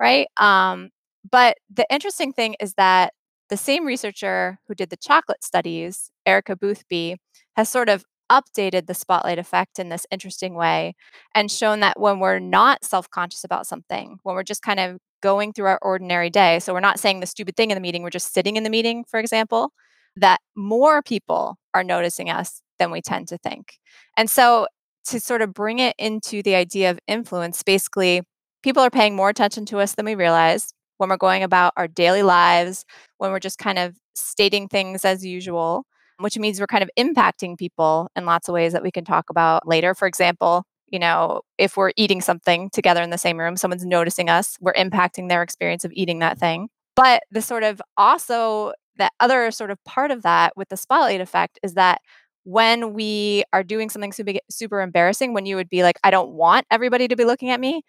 right? 0.00 0.26
Um, 0.38 0.88
but 1.30 1.58
the 1.72 1.86
interesting 1.90 2.32
thing 2.32 2.56
is 2.60 2.74
that 2.74 3.12
the 3.50 3.56
same 3.56 3.84
researcher 3.84 4.58
who 4.66 4.74
did 4.74 4.90
the 4.90 4.96
chocolate 4.96 5.44
studies, 5.44 6.10
Erica 6.24 6.56
Boothby, 6.56 7.16
has 7.56 7.68
sort 7.68 7.88
of 7.88 8.04
updated 8.30 8.86
the 8.86 8.94
spotlight 8.94 9.38
effect 9.38 9.78
in 9.78 9.88
this 9.88 10.06
interesting 10.10 10.54
way 10.54 10.94
and 11.34 11.50
shown 11.50 11.80
that 11.80 11.98
when 11.98 12.18
we're 12.20 12.38
not 12.38 12.84
self 12.84 13.10
conscious 13.10 13.44
about 13.44 13.66
something, 13.66 14.18
when 14.22 14.34
we're 14.34 14.42
just 14.42 14.62
kind 14.62 14.80
of 14.80 14.98
going 15.22 15.52
through 15.52 15.66
our 15.66 15.78
ordinary 15.82 16.30
day, 16.30 16.58
so 16.58 16.72
we're 16.72 16.80
not 16.80 17.00
saying 17.00 17.20
the 17.20 17.26
stupid 17.26 17.56
thing 17.56 17.70
in 17.70 17.74
the 17.76 17.80
meeting, 17.80 18.02
we're 18.02 18.10
just 18.10 18.32
sitting 18.32 18.56
in 18.56 18.62
the 18.62 18.70
meeting, 18.70 19.04
for 19.08 19.18
example, 19.20 19.72
that 20.16 20.40
more 20.56 21.02
people 21.02 21.56
are 21.72 21.84
noticing 21.84 22.30
us 22.30 22.62
than 22.78 22.90
we 22.90 23.00
tend 23.00 23.28
to 23.28 23.38
think. 23.38 23.78
And 24.16 24.28
so, 24.30 24.66
to 25.08 25.20
sort 25.20 25.42
of 25.42 25.52
bring 25.52 25.80
it 25.80 25.94
into 25.98 26.42
the 26.42 26.54
idea 26.54 26.90
of 26.90 26.98
influence, 27.06 27.62
basically, 27.62 28.22
people 28.62 28.82
are 28.82 28.90
paying 28.90 29.14
more 29.14 29.28
attention 29.28 29.66
to 29.66 29.78
us 29.78 29.94
than 29.94 30.06
we 30.06 30.14
realize 30.14 30.72
when 30.96 31.10
we're 31.10 31.16
going 31.16 31.42
about 31.42 31.72
our 31.76 31.88
daily 31.88 32.22
lives, 32.22 32.84
when 33.18 33.30
we're 33.30 33.40
just 33.40 33.58
kind 33.58 33.78
of 33.78 33.96
stating 34.14 34.68
things 34.68 35.04
as 35.04 35.24
usual, 35.24 35.84
which 36.18 36.38
means 36.38 36.60
we're 36.60 36.66
kind 36.66 36.82
of 36.82 36.90
impacting 36.98 37.58
people 37.58 38.08
in 38.16 38.26
lots 38.26 38.48
of 38.48 38.52
ways 38.54 38.72
that 38.72 38.82
we 38.82 38.90
can 38.90 39.04
talk 39.04 39.30
about 39.30 39.66
later. 39.66 39.94
For 39.94 40.06
example, 40.06 40.64
you 40.88 40.98
know, 40.98 41.42
if 41.58 41.76
we're 41.76 41.92
eating 41.96 42.20
something 42.20 42.70
together 42.70 43.02
in 43.02 43.10
the 43.10 43.18
same 43.18 43.38
room, 43.38 43.56
someone's 43.56 43.84
noticing 43.84 44.28
us, 44.28 44.56
we're 44.60 44.74
impacting 44.74 45.28
their 45.28 45.42
experience 45.42 45.84
of 45.84 45.92
eating 45.94 46.20
that 46.20 46.38
thing. 46.38 46.68
But 46.94 47.22
the 47.30 47.42
sort 47.42 47.64
of 47.64 47.82
also 47.96 48.72
the 48.96 49.10
other 49.18 49.50
sort 49.50 49.70
of 49.70 49.82
part 49.84 50.10
of 50.10 50.22
that 50.22 50.56
with 50.56 50.68
the 50.68 50.76
spotlight 50.76 51.20
effect 51.20 51.58
is 51.62 51.74
that 51.74 52.00
when 52.44 52.92
we 52.92 53.42
are 53.52 53.62
doing 53.62 53.88
something 53.90 54.12
super, 54.12 54.34
super 54.50 54.80
embarrassing, 54.82 55.32
when 55.32 55.46
you 55.46 55.56
would 55.56 55.68
be 55.68 55.82
like, 55.82 55.98
I 56.04 56.10
don't 56.10 56.30
want 56.30 56.66
everybody 56.70 57.08
to 57.08 57.16
be 57.16 57.24
looking 57.24 57.50
at 57.50 57.58
me, 57.58 57.82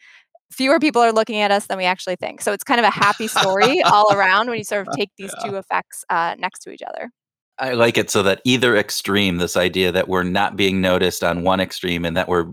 fewer 0.52 0.80
people 0.80 1.02
are 1.02 1.12
looking 1.12 1.42
at 1.42 1.52
us 1.52 1.68
than 1.68 1.78
we 1.78 1.86
actually 1.86 2.16
think. 2.16 2.42
So 2.42 2.54
it's 2.54 2.64
kind 2.64 2.80
of 2.80 2.86
a 2.86 2.90
happy 2.90 3.28
story 3.28 3.82
all 3.86 4.14
around 4.14 4.50
when 4.50 4.58
you 4.58 4.64
sort 4.64 4.88
of 4.88 4.94
take 4.96 5.12
these 5.18 5.34
yeah. 5.40 5.50
two 5.50 5.56
effects 5.58 6.04
uh, 6.10 6.36
next 6.40 6.60
to 6.60 6.72
each 6.72 6.82
other. 6.82 7.12
I 7.58 7.74
like 7.74 7.98
it 7.98 8.10
so 8.10 8.22
that 8.24 8.42
either 8.44 8.76
extreme, 8.76 9.38
this 9.38 9.56
idea 9.56 9.92
that 9.92 10.10
we're 10.10 10.24
not 10.24 10.58
being 10.58 10.82
noticed 10.82 11.24
on 11.24 11.44
one 11.44 11.62
extreme 11.62 12.04
and 12.04 12.18
that 12.18 12.28
we're 12.28 12.48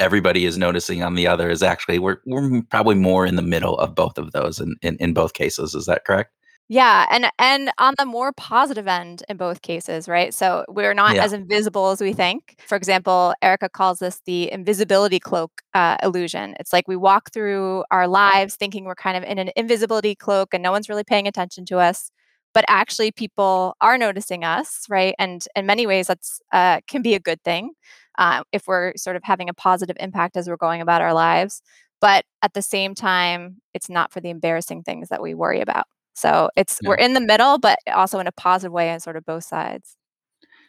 everybody 0.00 0.46
is 0.46 0.58
noticing 0.58 1.02
on 1.02 1.14
the 1.14 1.26
other 1.28 1.48
is 1.48 1.62
actually 1.62 1.98
we're 1.98 2.18
we're 2.26 2.62
probably 2.62 2.96
more 2.96 3.24
in 3.24 3.36
the 3.36 3.42
middle 3.42 3.78
of 3.78 3.94
both 3.94 4.18
of 4.18 4.32
those 4.32 4.58
in, 4.58 4.74
in, 4.82 4.96
in 4.96 5.12
both 5.12 5.32
cases. 5.32 5.74
Is 5.74 5.86
that 5.86 6.04
correct? 6.04 6.32
Yeah, 6.70 7.06
and 7.10 7.30
and 7.38 7.70
on 7.78 7.94
the 7.98 8.04
more 8.04 8.30
positive 8.32 8.86
end 8.86 9.22
in 9.30 9.38
both 9.38 9.62
cases, 9.62 10.06
right? 10.06 10.34
So 10.34 10.66
we're 10.68 10.92
not 10.92 11.14
yeah. 11.14 11.24
as 11.24 11.32
invisible 11.32 11.88
as 11.90 12.00
we 12.02 12.12
think. 12.12 12.60
For 12.66 12.76
example, 12.76 13.32
Erica 13.40 13.70
calls 13.70 14.00
this 14.00 14.20
the 14.26 14.52
invisibility 14.52 15.18
cloak 15.18 15.62
uh, 15.72 15.96
illusion. 16.02 16.54
It's 16.60 16.72
like 16.74 16.86
we 16.86 16.96
walk 16.96 17.32
through 17.32 17.84
our 17.90 18.06
lives 18.06 18.56
thinking 18.56 18.84
we're 18.84 18.94
kind 18.96 19.16
of 19.16 19.24
in 19.24 19.38
an 19.38 19.50
invisibility 19.56 20.14
cloak 20.14 20.52
and 20.52 20.62
no 20.62 20.70
one's 20.70 20.90
really 20.90 21.04
paying 21.04 21.26
attention 21.26 21.64
to 21.66 21.78
us, 21.78 22.10
but 22.58 22.64
actually 22.66 23.12
people 23.12 23.76
are 23.80 23.96
noticing 23.96 24.42
us, 24.42 24.84
right? 24.88 25.14
And 25.16 25.46
in 25.54 25.64
many 25.64 25.86
ways, 25.86 26.08
that's 26.08 26.40
uh, 26.52 26.80
can 26.88 27.02
be 27.02 27.14
a 27.14 27.20
good 27.20 27.40
thing 27.44 27.70
uh, 28.18 28.42
if 28.50 28.66
we're 28.66 28.94
sort 28.96 29.14
of 29.14 29.22
having 29.22 29.48
a 29.48 29.54
positive 29.54 29.94
impact 30.00 30.36
as 30.36 30.48
we're 30.48 30.56
going 30.56 30.80
about 30.80 31.00
our 31.00 31.14
lives. 31.14 31.62
But 32.00 32.24
at 32.42 32.54
the 32.54 32.62
same 32.62 32.96
time, 32.96 33.58
it's 33.74 33.88
not 33.88 34.12
for 34.12 34.20
the 34.20 34.30
embarrassing 34.30 34.82
things 34.82 35.08
that 35.10 35.22
we 35.22 35.34
worry 35.34 35.60
about. 35.60 35.84
So 36.14 36.50
it's 36.56 36.80
yeah. 36.82 36.88
we're 36.88 36.96
in 36.96 37.14
the 37.14 37.20
middle, 37.20 37.58
but 37.58 37.78
also 37.94 38.18
in 38.18 38.26
a 38.26 38.32
positive 38.32 38.72
way 38.72 38.90
on 38.90 38.98
sort 38.98 39.14
of 39.14 39.24
both 39.24 39.44
sides. 39.44 39.96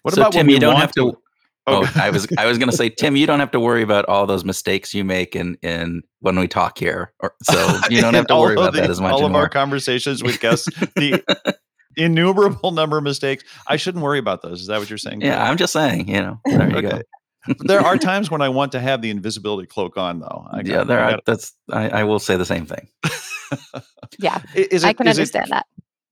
What 0.03 0.13
so 0.13 0.21
about 0.21 0.33
Tim? 0.33 0.47
You 0.47 0.59
don't 0.59 0.75
have 0.75 0.91
to. 0.91 1.13
to 1.13 1.17
oh, 1.65 1.83
oh 1.83 1.91
I 1.99 2.11
was 2.11 2.27
I 2.37 2.45
was 2.45 2.59
going 2.59 2.69
to 2.69 2.77
say, 2.77 2.89
Tim, 2.89 3.15
you 3.15 3.25
don't 3.25 3.39
have 3.39 3.49
to 3.49 3.59
worry 3.59 3.81
about 3.81 4.05
all 4.05 4.27
those 4.27 4.45
mistakes 4.45 4.93
you 4.93 5.03
make 5.03 5.35
in 5.35 5.57
in 5.63 6.03
when 6.19 6.37
we 6.37 6.47
talk 6.47 6.77
here. 6.77 7.13
Or, 7.19 7.33
so 7.41 7.79
you 7.89 7.99
don't 7.99 8.13
have 8.13 8.27
to 8.27 8.35
worry 8.35 8.53
about 8.53 8.73
the, 8.73 8.81
that 8.81 8.91
as 8.91 9.01
much. 9.01 9.11
All 9.11 9.21
anymore. 9.21 9.41
of 9.41 9.43
our 9.45 9.49
conversations 9.49 10.21
with 10.21 10.39
guests, 10.39 10.65
the 10.95 11.23
innumerable 11.99 12.71
number 12.73 12.97
of 12.97 13.03
mistakes. 13.03 13.43
I 13.67 13.75
shouldn't 13.75 14.03
worry 14.03 14.19
about 14.19 14.41
those. 14.41 14.61
Is 14.61 14.67
that 14.67 14.79
what 14.79 14.89
you're 14.89 14.97
saying? 14.97 15.21
Yeah, 15.21 15.43
I'm 15.43 15.57
just 15.57 15.73
saying. 15.73 16.07
You 16.07 16.21
know, 16.21 16.41
there 16.45 16.69
you 16.69 16.77
okay. 16.77 16.89
go 16.89 17.01
there 17.59 17.81
are 17.81 17.97
times 17.97 18.29
when 18.29 18.41
I 18.41 18.49
want 18.49 18.71
to 18.73 18.79
have 18.79 19.01
the 19.01 19.09
invisibility 19.09 19.67
cloak 19.67 19.97
on, 19.97 20.19
though. 20.19 20.47
I 20.51 20.61
yeah, 20.61 20.83
there 20.83 20.99
are. 20.99 21.19
That's 21.25 21.53
I, 21.71 21.89
I, 21.89 22.03
will 22.03 22.19
say 22.19 22.35
the 22.35 22.45
same 22.45 22.65
thing. 22.65 22.87
yeah, 24.19 24.41
is 24.55 24.83
it, 24.83 24.87
I 24.87 24.93
can 24.93 25.07
understand 25.07 25.47
it, 25.47 25.51
that 25.51 25.65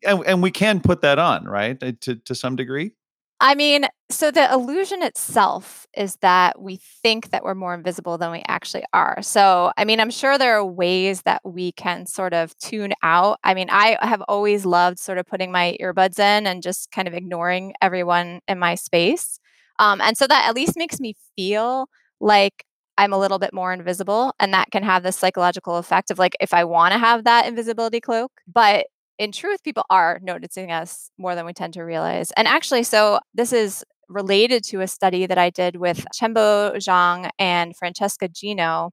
and, 0.04 0.26
and 0.26 0.44
we 0.44 0.52
can 0.52 0.80
put 0.80 1.02
that 1.02 1.20
on, 1.20 1.46
right? 1.46 1.80
To 2.02 2.16
to 2.16 2.36
some 2.36 2.56
degree. 2.56 2.92
I 3.40 3.54
mean, 3.54 3.86
so 4.10 4.32
the 4.32 4.52
illusion 4.52 5.04
itself 5.04 5.86
is 5.96 6.16
that 6.22 6.60
we 6.60 6.78
think 7.04 7.30
that 7.30 7.44
we're 7.44 7.54
more 7.54 7.76
invisible 7.76 8.18
than 8.18 8.32
we 8.32 8.42
actually 8.48 8.84
are. 8.94 9.22
So, 9.22 9.72
I 9.78 9.86
mean, 9.86 10.00
I'm 10.00 10.10
sure 10.10 10.40
there 10.40 10.58
are 10.58 10.66
ways 10.66 11.22
that 11.24 11.42
we 11.46 11.72
can 11.74 12.08
sort 12.08 12.34
of 12.34 12.58
tune 12.58 12.94
out. 13.04 13.38
I 13.44 13.54
mean, 13.54 13.70
I 13.70 13.98
have 14.02 14.24
always 14.28 14.66
loved 14.66 14.98
sort 14.98 15.20
of 15.20 15.28
putting 15.28 15.52
my 15.52 15.78
earbuds 15.80 16.18
in 16.18 16.48
and 16.48 16.64
just 16.64 16.92
kind 16.92 17.08
of 17.08 17.14
ignoring 17.14 17.74
everyone 17.80 18.40
in 18.48 18.58
my 18.58 18.74
space. 18.74 19.40
Um, 19.78 20.02
and 20.02 20.18
so 20.18 20.26
that 20.26 20.48
at 20.50 20.56
least 20.56 20.76
makes 20.76 21.00
me 21.00 21.14
feel 21.36 21.90
like 22.20 22.66
I'm 22.98 23.14
a 23.14 23.20
little 23.20 23.38
bit 23.38 23.54
more 23.54 23.72
invisible. 23.72 24.34
And 24.40 24.52
that 24.56 24.72
can 24.72 24.82
have 24.82 25.04
this 25.04 25.16
psychological 25.16 25.78
effect 25.78 26.10
of 26.10 26.18
like, 26.18 26.36
if 26.42 26.56
I 26.56 26.64
want 26.64 26.94
to 26.94 26.98
have 26.98 27.26
that 27.26 27.46
invisibility 27.46 28.02
cloak. 28.02 28.32
But 28.52 28.88
in 29.20 29.32
truth, 29.32 29.64
people 29.64 29.84
are 29.90 30.20
noticing 30.22 30.72
us 30.72 31.10
more 31.18 31.36
than 31.36 31.46
we 31.46 31.54
tend 31.54 31.74
to 31.74 31.84
realize. 31.84 32.32
And 32.32 32.48
actually, 32.48 32.84
so 32.84 33.20
this 33.34 33.52
is 33.52 33.84
related 34.10 34.64
to 34.66 34.82
a 34.82 34.88
study 34.88 35.26
that 35.26 35.38
I 35.38 35.50
did 35.50 35.78
with 35.78 36.06
Chenbo 36.16 36.76
Zhong 36.76 37.30
and 37.38 37.76
Francesca 37.76 38.28
Gino, 38.30 38.92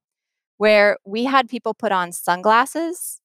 where 0.57 0.97
we 1.05 1.25
had 1.25 1.49
people 1.49 1.75
put 1.75 1.93
on 1.93 2.13
sunglasses 2.13 3.21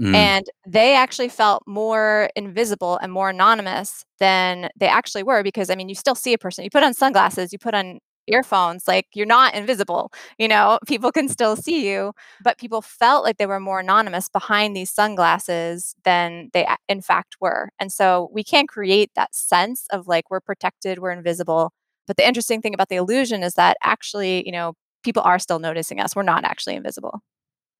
mm. 0.00 0.14
and 0.14 0.46
they 0.66 0.94
actually 0.94 1.28
felt 1.28 1.62
more 1.66 2.30
invisible 2.36 2.98
and 2.98 3.12
more 3.12 3.30
anonymous 3.30 4.04
than 4.18 4.70
they 4.76 4.86
actually 4.86 5.22
were 5.22 5.42
because 5.42 5.70
I 5.70 5.74
mean, 5.74 5.88
you 5.88 5.94
still 5.94 6.14
see 6.14 6.32
a 6.32 6.38
person. 6.38 6.64
You 6.64 6.70
put 6.70 6.84
on 6.84 6.94
sunglasses, 6.94 7.52
you 7.52 7.58
put 7.58 7.74
on 7.74 7.98
earphones 8.26 8.86
like 8.88 9.06
you're 9.14 9.26
not 9.26 9.54
invisible 9.54 10.12
you 10.38 10.48
know? 10.48 10.78
People 10.86 11.12
can 11.12 11.28
still 11.28 11.56
see 11.56 11.88
you 11.88 12.12
but 12.42 12.58
people 12.58 12.82
felt 12.82 13.24
like 13.24 13.38
they 13.38 13.46
were 13.46 13.60
more 13.60 13.80
anonymous 13.80 14.28
behind 14.28 14.76
these 14.76 14.90
sunglasses 14.90 15.94
than 16.04 16.50
they 16.52 16.66
in 16.88 17.00
fact 17.00 17.36
were 17.40 17.70
and 17.78 17.92
so 17.92 18.30
we 18.32 18.44
can 18.44 18.66
create 18.66 19.10
that 19.14 19.34
sense 19.34 19.86
of 19.90 20.06
like 20.06 20.30
we're 20.30 20.40
protected 20.40 20.98
we're 20.98 21.10
invisible 21.10 21.72
but 22.06 22.16
the 22.16 22.26
interesting 22.26 22.60
thing 22.60 22.74
about 22.74 22.88
the 22.88 22.96
illusion 22.96 23.42
is 23.42 23.54
that 23.54 23.76
actually 23.82 24.44
you 24.46 24.52
know 24.52 24.74
people 25.02 25.22
are 25.22 25.38
still 25.38 25.58
noticing 25.58 26.00
us 26.00 26.16
we're 26.16 26.22
not 26.22 26.44
actually 26.44 26.74
invisible. 26.74 27.20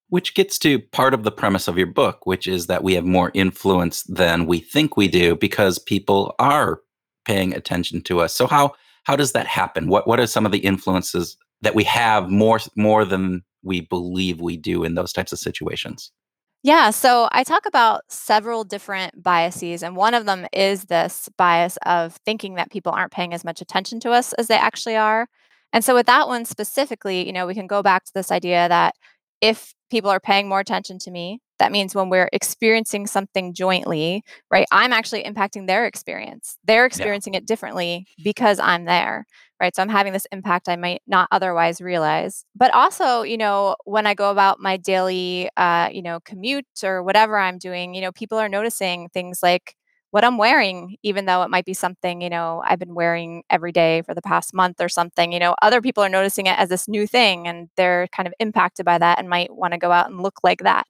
Which 0.09 0.35
gets 0.35 0.59
to 0.61 0.79
part 0.79 1.15
of 1.15 1.25
the 1.25 1.33
premise 1.33 1.67
of 1.67 1.79
your 1.79 1.87
book 1.87 2.27
which 2.27 2.47
is 2.47 2.67
that 2.67 2.85
we 2.85 2.95
have 2.95 3.05
more 3.05 3.31
influence 3.35 4.03
than 4.05 4.47
we 4.47 4.61
think 4.61 4.97
we 4.97 5.09
do 5.09 5.35
because 5.35 5.79
people 5.79 6.35
are 6.39 6.81
paying 7.25 7.55
attention 7.55 8.03
to 8.03 8.21
us. 8.21 8.35
So 8.35 8.47
how 8.47 8.75
how 9.05 9.17
does 9.17 9.33
that 9.33 9.47
happen? 9.47 9.89
What 9.89 10.07
what 10.07 10.21
are 10.21 10.27
some 10.27 10.45
of 10.45 10.53
the 10.53 10.59
influences 10.59 11.37
that 11.63 11.75
we 11.75 11.85
have 11.85 12.29
more 12.29 12.59
more 12.77 13.05
than 13.05 13.43
we 13.63 13.81
believe 13.81 14.41
we 14.41 14.57
do 14.57 14.85
in 14.85 14.95
those 14.95 15.13
types 15.13 15.33
of 15.33 15.39
situations? 15.39 16.11
Yeah, 16.63 16.91
so 16.91 17.29
I 17.31 17.45
talk 17.45 17.67
about 17.67 18.01
several 18.09 18.65
different 18.65 19.23
biases, 19.23 19.83
and 19.83 19.97
one 19.97 20.15
of 20.15 20.25
them 20.25 20.47
is 20.51 20.85
this 20.85 21.29
bias 21.37 21.77
of 21.85 22.17
thinking 22.25 22.55
that 22.55 22.71
people 22.71 22.91
aren't 22.91 23.13
paying 23.13 23.35
as 23.35 23.45
much 23.45 23.61
attention 23.61 24.01
to 24.01 24.13
us 24.13 24.33
as 24.35 24.47
they 24.47 24.57
actually 24.57 24.97
are. 24.97 25.29
And 25.75 25.85
so, 25.85 25.95
with 25.95 26.07
that 26.07 26.27
one 26.27 26.47
specifically, 26.47 27.27
you 27.27 27.35
know, 27.35 27.47
we 27.47 27.55
can 27.55 27.67
go 27.67 27.83
back 27.83 28.05
to 28.05 28.13
this 28.15 28.33
idea 28.33 28.67
that 28.69 28.95
if 29.43 29.75
people 29.91 30.11
are 30.11 30.21
paying 30.21 30.49
more 30.49 30.61
attention 30.61 30.99
to 31.01 31.11
me, 31.11 31.41
that 31.59 31.73
means 31.73 31.95
when 31.95 32.09
we're 32.09 32.29
experiencing 32.33 33.07
something 33.07 33.55
jointly, 33.55 34.23
right? 34.51 34.67
I'm 34.73 34.93
actually 34.93 35.23
impacting 35.25 35.67
their 35.67 35.87
experience. 35.87 36.57
They're 36.65 36.87
experiencing 36.87 37.35
yeah. 37.35 37.39
it 37.39 37.47
differently 37.47 38.07
because 38.23 38.59
I'm 38.59 38.85
there, 38.85 39.27
right? 39.61 39.75
So 39.75 39.83
I'm 39.83 39.89
having 39.89 40.13
this 40.13 40.27
impact 40.33 40.69
I 40.69 40.77
might 40.77 41.03
not 41.07 41.29
otherwise 41.31 41.81
realize. 41.81 42.45
But 42.57 42.75
also, 42.75 43.23
you 43.23 43.39
know, 43.39 43.77
when 43.85 44.07
I 44.07 44.15
go 44.15 44.31
about 44.31 44.59
my 44.61 44.77
daily, 44.77 45.49
uh, 45.57 45.89
you 45.93 46.03
know, 46.03 46.21
commute 46.25 46.67
or 46.83 47.03
whatever 47.03 47.39
I'm 47.39 47.59
doing, 47.59 47.95
you 47.95 48.01
know, 48.01 48.13
people 48.13 48.39
are 48.39 48.49
noticing 48.49 49.09
things 49.11 49.41
like 49.43 49.77
what 50.15 50.23
I'm 50.23 50.39
wearing, 50.39 50.97
even 51.03 51.25
though 51.25 51.43
it 51.43 51.51
might 51.51 51.65
be 51.65 51.75
something, 51.75 52.21
you 52.21 52.31
know, 52.31 52.63
I've 52.65 52.79
been 52.79 52.95
wearing 52.95 53.43
every 53.51 53.73
day 53.73 54.01
for 54.03 54.15
the 54.15 54.23
past 54.23 54.55
month 54.55 54.81
or 54.81 54.89
something. 54.89 55.33
You 55.33 55.41
know, 55.41 55.57
other 55.61 55.83
people 55.83 56.05
are 56.05 56.09
noticing 56.09 56.47
it 56.47 56.57
as 56.57 56.69
this 56.69 56.87
new 56.87 57.05
thing 57.05 57.49
and 57.49 57.69
they're 57.77 58.07
kind 58.13 58.29
of 58.29 58.35
impacted 58.39 58.87
by 58.87 58.97
that 58.97 59.19
and 59.19 59.29
might 59.29 59.53
want 59.53 59.73
to 59.73 59.79
go 59.79 59.91
out 59.91 60.09
and 60.09 60.23
look 60.23 60.39
like 60.45 60.61
that. 60.61 60.87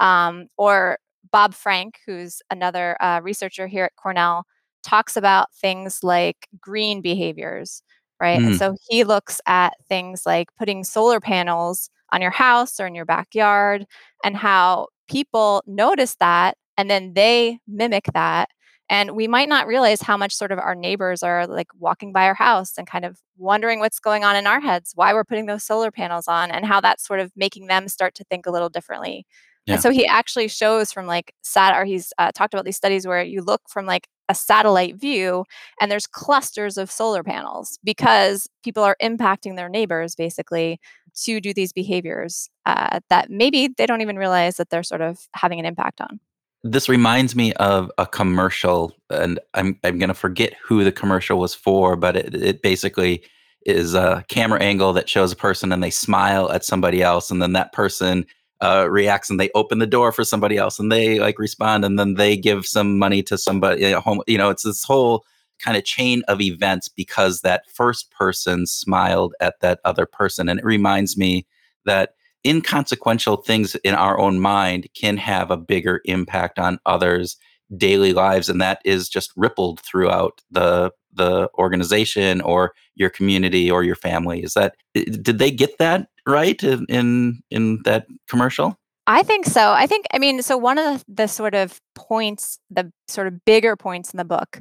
Um, 0.00 0.46
or 0.56 0.96
Bob 1.30 1.52
Frank, 1.52 1.98
who's 2.06 2.40
another 2.50 2.96
uh, 3.02 3.20
researcher 3.22 3.66
here 3.66 3.84
at 3.84 3.96
Cornell, 3.96 4.46
talks 4.82 5.18
about 5.18 5.52
things 5.52 6.02
like 6.02 6.48
green 6.58 7.02
behaviors, 7.02 7.82
right? 8.20 8.40
Mm. 8.40 8.46
And 8.46 8.56
so 8.56 8.74
he 8.88 9.04
looks 9.04 9.38
at 9.46 9.74
things 9.86 10.24
like 10.24 10.48
putting 10.58 10.82
solar 10.82 11.20
panels 11.20 11.90
on 12.10 12.22
your 12.22 12.30
house 12.30 12.80
or 12.80 12.86
in 12.86 12.94
your 12.94 13.04
backyard 13.04 13.84
and 14.24 14.34
how 14.34 14.86
people 15.10 15.62
notice 15.66 16.16
that 16.20 16.56
and 16.78 16.90
then 16.90 17.12
they 17.12 17.58
mimic 17.68 18.06
that 18.14 18.48
and 18.92 19.12
we 19.12 19.26
might 19.26 19.48
not 19.48 19.66
realize 19.66 20.02
how 20.02 20.18
much 20.18 20.34
sort 20.34 20.52
of 20.52 20.58
our 20.58 20.74
neighbors 20.74 21.22
are 21.22 21.46
like 21.46 21.68
walking 21.78 22.12
by 22.12 22.26
our 22.26 22.34
house 22.34 22.74
and 22.76 22.86
kind 22.86 23.06
of 23.06 23.18
wondering 23.38 23.80
what's 23.80 23.98
going 23.98 24.22
on 24.22 24.36
in 24.36 24.46
our 24.46 24.60
heads, 24.60 24.92
why 24.94 25.14
we're 25.14 25.24
putting 25.24 25.46
those 25.46 25.64
solar 25.64 25.90
panels 25.90 26.28
on, 26.28 26.50
and 26.50 26.66
how 26.66 26.78
that's 26.78 27.06
sort 27.06 27.18
of 27.18 27.32
making 27.34 27.68
them 27.68 27.88
start 27.88 28.14
to 28.16 28.24
think 28.24 28.44
a 28.44 28.50
little 28.50 28.68
differently. 28.68 29.24
Yeah. 29.64 29.74
And 29.74 29.82
so 29.82 29.90
he 29.90 30.04
actually 30.04 30.46
shows 30.48 30.92
from 30.92 31.06
like 31.06 31.32
sat 31.42 31.74
or 31.74 31.86
he's 31.86 32.12
uh, 32.18 32.32
talked 32.32 32.52
about 32.52 32.66
these 32.66 32.76
studies 32.76 33.06
where 33.06 33.22
you 33.22 33.40
look 33.40 33.62
from 33.66 33.86
like 33.86 34.08
a 34.28 34.34
satellite 34.34 34.96
view 34.96 35.46
and 35.80 35.90
there's 35.90 36.06
clusters 36.06 36.76
of 36.76 36.90
solar 36.90 37.22
panels 37.22 37.78
because 37.82 38.46
people 38.62 38.82
are 38.82 38.96
impacting 39.02 39.56
their 39.56 39.70
neighbors 39.70 40.14
basically 40.14 40.78
to 41.24 41.40
do 41.40 41.54
these 41.54 41.72
behaviors 41.72 42.50
uh, 42.66 43.00
that 43.08 43.30
maybe 43.30 43.68
they 43.78 43.86
don't 43.86 44.02
even 44.02 44.18
realize 44.18 44.56
that 44.58 44.68
they're 44.68 44.82
sort 44.82 45.00
of 45.00 45.18
having 45.34 45.58
an 45.58 45.64
impact 45.64 46.02
on. 46.02 46.20
This 46.64 46.88
reminds 46.88 47.34
me 47.34 47.52
of 47.54 47.90
a 47.98 48.06
commercial, 48.06 48.96
and 49.10 49.40
I'm 49.54 49.78
I'm 49.82 49.98
gonna 49.98 50.14
forget 50.14 50.54
who 50.62 50.84
the 50.84 50.92
commercial 50.92 51.38
was 51.38 51.54
for, 51.54 51.96
but 51.96 52.16
it, 52.16 52.34
it 52.34 52.62
basically 52.62 53.24
is 53.66 53.94
a 53.94 54.24
camera 54.28 54.60
angle 54.60 54.92
that 54.92 55.08
shows 55.08 55.32
a 55.32 55.36
person 55.36 55.72
and 55.72 55.82
they 55.82 55.90
smile 55.90 56.50
at 56.52 56.64
somebody 56.64 57.02
else, 57.02 57.30
and 57.30 57.42
then 57.42 57.52
that 57.54 57.72
person 57.72 58.26
uh, 58.60 58.86
reacts 58.88 59.28
and 59.28 59.40
they 59.40 59.50
open 59.54 59.80
the 59.80 59.86
door 59.86 60.12
for 60.12 60.22
somebody 60.24 60.56
else 60.56 60.78
and 60.78 60.92
they 60.92 61.18
like 61.18 61.36
respond 61.36 61.84
and 61.84 61.98
then 61.98 62.14
they 62.14 62.36
give 62.36 62.64
some 62.64 62.96
money 62.96 63.20
to 63.20 63.36
somebody 63.36 63.90
home 63.90 64.22
you 64.28 64.38
know 64.38 64.50
it's 64.50 64.62
this 64.62 64.84
whole 64.84 65.24
kind 65.62 65.76
of 65.76 65.84
chain 65.84 66.22
of 66.28 66.40
events 66.40 66.88
because 66.88 67.40
that 67.40 67.70
first 67.70 68.10
person 68.10 68.66
smiled 68.66 69.34
at 69.40 69.60
that 69.60 69.80
other 69.84 70.06
person. 70.06 70.48
And 70.48 70.58
it 70.58 70.64
reminds 70.64 71.16
me 71.16 71.46
that 71.84 72.14
inconsequential 72.46 73.36
things 73.38 73.74
in 73.76 73.94
our 73.94 74.18
own 74.18 74.40
mind 74.40 74.88
can 74.94 75.16
have 75.16 75.50
a 75.50 75.56
bigger 75.56 76.00
impact 76.04 76.58
on 76.58 76.78
others 76.86 77.36
daily 77.76 78.12
lives 78.12 78.48
and 78.48 78.60
that 78.60 78.80
is 78.84 79.08
just 79.08 79.32
rippled 79.36 79.80
throughout 79.80 80.42
the 80.50 80.90
the 81.14 81.48
organization 81.58 82.40
or 82.40 82.72
your 82.94 83.10
community 83.10 83.70
or 83.70 83.82
your 83.82 83.94
family. 83.94 84.42
Is 84.42 84.54
that 84.54 84.74
did 84.94 85.38
they 85.38 85.50
get 85.50 85.78
that 85.78 86.08
right 86.26 86.62
in 86.62 86.86
in, 86.86 87.42
in 87.50 87.82
that 87.84 88.06
commercial? 88.28 88.78
I 89.06 89.22
think 89.22 89.46
so. 89.46 89.72
I 89.72 89.86
think 89.86 90.06
I 90.12 90.18
mean, 90.18 90.42
so 90.42 90.56
one 90.56 90.78
of 90.78 90.98
the, 91.00 91.04
the 91.14 91.26
sort 91.26 91.54
of 91.54 91.80
points, 91.94 92.58
the 92.70 92.92
sort 93.08 93.26
of 93.26 93.44
bigger 93.44 93.76
points 93.76 94.12
in 94.12 94.16
the 94.16 94.24
book 94.24 94.60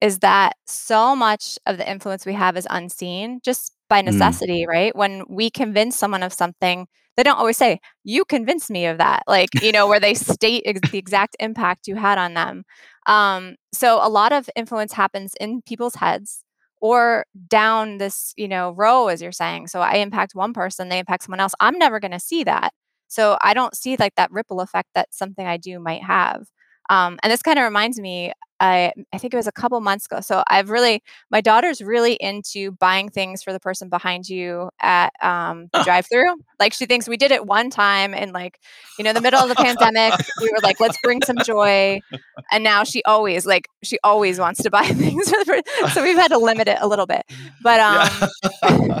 is 0.00 0.18
that 0.18 0.54
so 0.66 1.14
much 1.14 1.58
of 1.66 1.78
the 1.78 1.88
influence 1.88 2.26
we 2.26 2.32
have 2.32 2.56
is 2.56 2.66
unseen 2.70 3.40
just 3.44 3.72
by 3.92 4.00
Mm. 4.00 4.06
necessity, 4.06 4.66
right? 4.66 4.94
When 4.96 5.22
we 5.28 5.50
convince 5.50 5.96
someone 5.96 6.22
of 6.22 6.32
something, 6.32 6.86
they 7.16 7.22
don't 7.22 7.38
always 7.38 7.58
say, 7.58 7.78
You 8.04 8.24
convinced 8.24 8.70
me 8.70 8.86
of 8.86 8.98
that. 8.98 9.22
Like, 9.26 9.50
you 9.62 9.72
know, 9.72 9.86
where 9.86 10.00
they 10.00 10.14
state 10.14 10.62
ex- 10.66 10.90
the 10.90 10.98
exact 10.98 11.36
impact 11.40 11.86
you 11.86 11.96
had 11.96 12.18
on 12.18 12.34
them. 12.34 12.64
Um, 13.06 13.56
so 13.72 13.98
a 14.02 14.08
lot 14.08 14.32
of 14.32 14.48
influence 14.56 14.92
happens 14.94 15.34
in 15.40 15.62
people's 15.62 15.96
heads 15.96 16.44
or 16.80 17.26
down 17.48 17.98
this, 17.98 18.32
you 18.36 18.48
know, 18.48 18.70
row, 18.72 19.08
as 19.08 19.20
you're 19.22 19.32
saying. 19.32 19.68
So 19.68 19.80
I 19.80 19.94
impact 19.96 20.34
one 20.34 20.52
person, 20.54 20.88
they 20.88 20.98
impact 20.98 21.24
someone 21.24 21.40
else. 21.40 21.52
I'm 21.60 21.78
never 21.78 22.00
going 22.00 22.12
to 22.12 22.20
see 22.20 22.44
that. 22.44 22.72
So 23.08 23.36
I 23.42 23.52
don't 23.54 23.76
see 23.76 23.96
like 23.98 24.14
that 24.16 24.32
ripple 24.32 24.60
effect 24.60 24.88
that 24.94 25.12
something 25.14 25.46
I 25.46 25.58
do 25.58 25.78
might 25.78 26.02
have. 26.02 26.46
Um, 26.90 27.18
and 27.22 27.30
this 27.32 27.42
kind 27.42 27.58
of 27.58 27.64
reminds 27.64 28.00
me, 28.00 28.32
I 28.62 28.92
I 29.12 29.18
think 29.18 29.34
it 29.34 29.38
was 29.38 29.48
a 29.48 29.52
couple 29.52 29.80
months 29.82 30.06
ago. 30.06 30.20
So 30.22 30.44
I've 30.48 30.70
really 30.70 31.02
my 31.30 31.42
daughter's 31.42 31.82
really 31.82 32.14
into 32.14 32.72
buying 32.72 33.10
things 33.10 33.42
for 33.42 33.52
the 33.52 33.60
person 33.60 33.90
behind 33.90 34.28
you 34.28 34.70
at 34.80 35.12
um, 35.22 35.68
the 35.74 35.80
Huh. 35.80 35.84
drive-through. 35.84 36.36
Like 36.60 36.72
she 36.74 36.86
thinks 36.86 37.08
we 37.08 37.18
did 37.18 37.32
it 37.32 37.46
one 37.46 37.70
time 37.70 38.14
in 38.14 38.32
like 38.32 38.60
you 38.98 39.04
know 39.04 39.12
the 39.14 39.20
middle 39.22 39.40
of 39.40 39.48
the 39.50 39.56
pandemic. 39.56 40.14
We 40.40 40.50
were 40.50 40.60
like, 40.62 40.80
let's 40.80 40.98
bring 41.02 41.22
some 41.22 41.40
joy, 41.40 42.00
and 42.52 42.64
now 42.64 42.84
she 42.84 43.02
always 43.04 43.46
like 43.46 43.68
she 43.84 43.98
always 44.04 44.38
wants 44.38 44.62
to 44.62 44.70
buy 44.70 44.84
things 44.86 45.28
for 45.30 45.44
the 45.44 45.62
per- 45.62 45.88
so 45.90 46.02
we've 46.02 46.16
had 46.18 46.28
to 46.30 46.38
limit 46.38 46.68
it 46.68 46.78
a 46.80 46.88
little 46.88 47.06
bit. 47.06 47.24
But 47.60 47.80
um, 47.80 48.08
Yeah. 48.78 49.00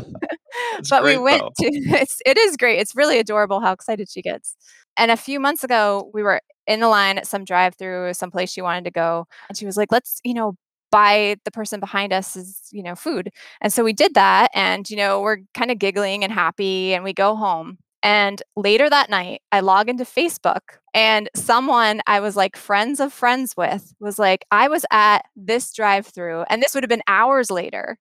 But 0.88 1.04
we 1.04 1.16
went 1.18 1.42
though. 1.42 1.50
to 1.60 1.66
it's 1.66 2.20
it 2.26 2.38
is 2.38 2.56
great. 2.56 2.78
It's 2.80 2.94
really 2.96 3.18
adorable 3.18 3.60
how 3.60 3.72
excited 3.72 4.08
she 4.10 4.22
gets. 4.22 4.56
And 4.96 5.10
a 5.10 5.16
few 5.16 5.40
months 5.40 5.64
ago, 5.64 6.10
we 6.14 6.22
were 6.22 6.40
in 6.66 6.80
the 6.80 6.88
line 6.88 7.18
at 7.18 7.26
some 7.26 7.44
drive-through, 7.44 8.14
some 8.14 8.30
place 8.30 8.50
she 8.52 8.62
wanted 8.62 8.84
to 8.84 8.90
go, 8.90 9.26
and 9.48 9.56
she 9.58 9.66
was 9.66 9.76
like, 9.76 9.92
"Let's, 9.92 10.20
you 10.24 10.34
know, 10.34 10.54
buy 10.90 11.36
the 11.44 11.50
person 11.50 11.80
behind 11.80 12.12
us 12.12 12.36
is, 12.36 12.60
you 12.72 12.82
know, 12.82 12.94
food." 12.94 13.30
And 13.60 13.72
so 13.72 13.84
we 13.84 13.92
did 13.92 14.14
that, 14.14 14.50
and 14.54 14.88
you 14.90 14.96
know, 14.96 15.20
we're 15.20 15.38
kind 15.54 15.70
of 15.70 15.78
giggling 15.78 16.24
and 16.24 16.32
happy, 16.32 16.94
and 16.94 17.04
we 17.04 17.12
go 17.14 17.36
home. 17.36 17.78
And 18.04 18.42
later 18.56 18.90
that 18.90 19.10
night, 19.10 19.42
I 19.52 19.60
log 19.60 19.88
into 19.88 20.04
Facebook, 20.04 20.60
and 20.94 21.28
someone 21.36 22.00
I 22.06 22.20
was 22.20 22.36
like 22.36 22.56
friends 22.56 22.98
of 23.00 23.12
friends 23.12 23.54
with 23.56 23.94
was 24.00 24.18
like, 24.18 24.44
"I 24.50 24.68
was 24.68 24.84
at 24.92 25.20
this 25.36 25.72
drive-through," 25.72 26.44
and 26.50 26.62
this 26.62 26.74
would 26.74 26.82
have 26.84 26.88
been 26.90 27.02
hours 27.08 27.50
later. 27.50 27.98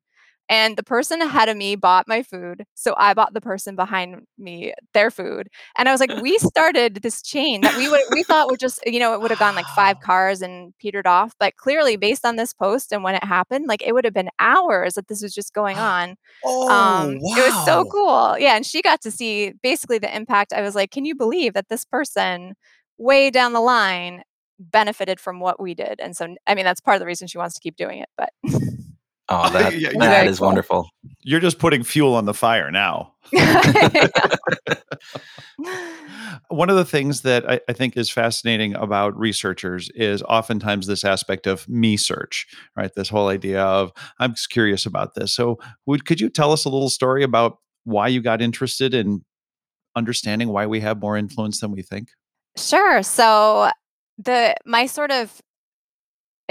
And 0.51 0.77
the 0.77 0.84
person 0.84 1.22
ahead 1.22 1.50
of 1.50 1.58
me 1.58 1.75
bought 1.77 2.08
my 2.08 2.24
food. 2.24 2.65
So 2.75 2.93
I 2.98 3.13
bought 3.15 3.34
the 3.34 3.41
person 3.41 3.75
behind 3.75 4.27
me 4.38 4.74
their 4.93 5.10
food. 5.10 5.48
And 5.77 5.89
I 5.89 5.93
was 5.93 6.01
like, 6.01 6.12
we 6.22 6.38
started 6.39 6.96
this 6.98 7.22
chain 7.24 7.62
that 7.62 7.75
we 7.77 7.89
would 7.89 8.01
we 8.12 8.24
thought 8.24 8.50
would 8.51 8.60
just, 8.60 8.79
you 8.86 9.00
know, 9.00 9.13
it 9.13 9.22
would 9.22 9.31
have 9.31 9.39
gone 9.39 9.55
like 9.55 9.70
five 9.70 10.00
cars 10.03 10.41
and 10.41 10.74
petered 10.77 11.08
off. 11.08 11.34
But 11.39 11.55
clearly 11.55 11.96
based 11.98 12.25
on 12.25 12.36
this 12.36 12.53
post 12.53 12.91
and 12.91 13.03
when 13.03 13.15
it 13.15 13.24
happened, 13.24 13.67
like 13.67 13.81
it 13.81 13.93
would 13.93 14.05
have 14.05 14.13
been 14.13 14.29
hours 14.39 14.96
that 14.96 15.08
this 15.08 15.24
was 15.24 15.34
just 15.34 15.53
going 15.53 15.79
on. 15.79 16.17
Oh, 16.43 16.70
Um, 16.70 17.20
it 17.38 17.43
was 17.46 17.65
so 17.65 17.86
cool. 17.86 18.38
Yeah. 18.38 18.55
And 18.55 18.65
she 18.65 18.81
got 18.81 19.01
to 19.01 19.12
see 19.12 19.53
basically 19.63 20.00
the 20.00 20.13
impact. 20.15 20.53
I 20.53 20.62
was 20.62 20.75
like, 20.75 20.91
can 20.91 21.05
you 21.05 21.15
believe 21.15 21.53
that 21.53 21.70
this 21.70 21.86
person 21.86 22.55
way 22.98 23.29
down 23.31 23.53
the 23.53 23.62
line 23.62 24.24
benefited 24.60 25.20
from 25.20 25.39
what 25.39 25.62
we 25.62 25.74
did? 25.74 26.00
And 26.01 26.15
so 26.15 26.36
I 26.48 26.55
mean 26.55 26.65
that's 26.65 26.81
part 26.81 26.96
of 26.96 27.00
the 27.00 27.05
reason 27.08 27.27
she 27.27 27.38
wants 27.38 27.55
to 27.55 27.62
keep 27.62 27.77
doing 27.77 28.00
it. 28.00 28.10
But 28.17 28.31
Oh, 29.31 29.50
that 29.53 29.73
Yeah, 29.79 29.89
it's 29.89 29.95
you're 29.95 30.00
that 30.00 30.09
very 30.09 30.27
is 30.27 30.39
cool. 30.39 30.47
wonderful. 30.47 30.89
you're 31.21 31.39
just 31.39 31.57
putting 31.59 31.83
fuel 31.83 32.13
on 32.15 32.25
the 32.25 32.33
fire 32.33 32.69
now. 32.71 33.13
One 36.50 36.70
of 36.70 36.75
the 36.75 36.85
things 36.85 37.22
that 37.22 37.50
I, 37.50 37.59
I 37.70 37.74
think 37.74 37.96
is 37.98 38.09
fascinating 38.09 38.75
about 38.75 39.17
researchers 39.17 39.89
is 39.96 40.22
oftentimes 40.24 40.87
this 40.87 41.03
aspect 41.03 41.48
of 41.48 41.67
me 41.70 41.98
search, 41.98 42.46
right? 42.75 42.91
This 42.96 43.09
whole 43.09 43.27
idea 43.29 43.61
of 43.63 43.91
I'm 44.20 44.31
just 44.33 44.50
curious 44.50 44.85
about 44.85 45.15
this. 45.15 45.33
So, 45.33 45.57
would 45.85 46.05
could 46.05 46.20
you 46.20 46.29
tell 46.29 46.51
us 46.51 46.65
a 46.65 46.70
little 46.70 46.89
story 46.89 47.24
about 47.24 47.57
why 47.83 48.07
you 48.07 48.22
got 48.22 48.41
interested 48.41 48.94
in 48.94 49.24
understanding 49.96 50.50
why 50.50 50.65
we 50.67 50.79
have 50.81 51.00
more 51.01 51.17
influence 51.17 51.59
than 51.61 51.72
we 51.72 51.81
think? 51.81 52.09
Sure. 52.57 53.01
So 53.03 53.70
the 54.17 54.55
my 54.65 54.85
sort 54.87 55.11
of 55.11 55.41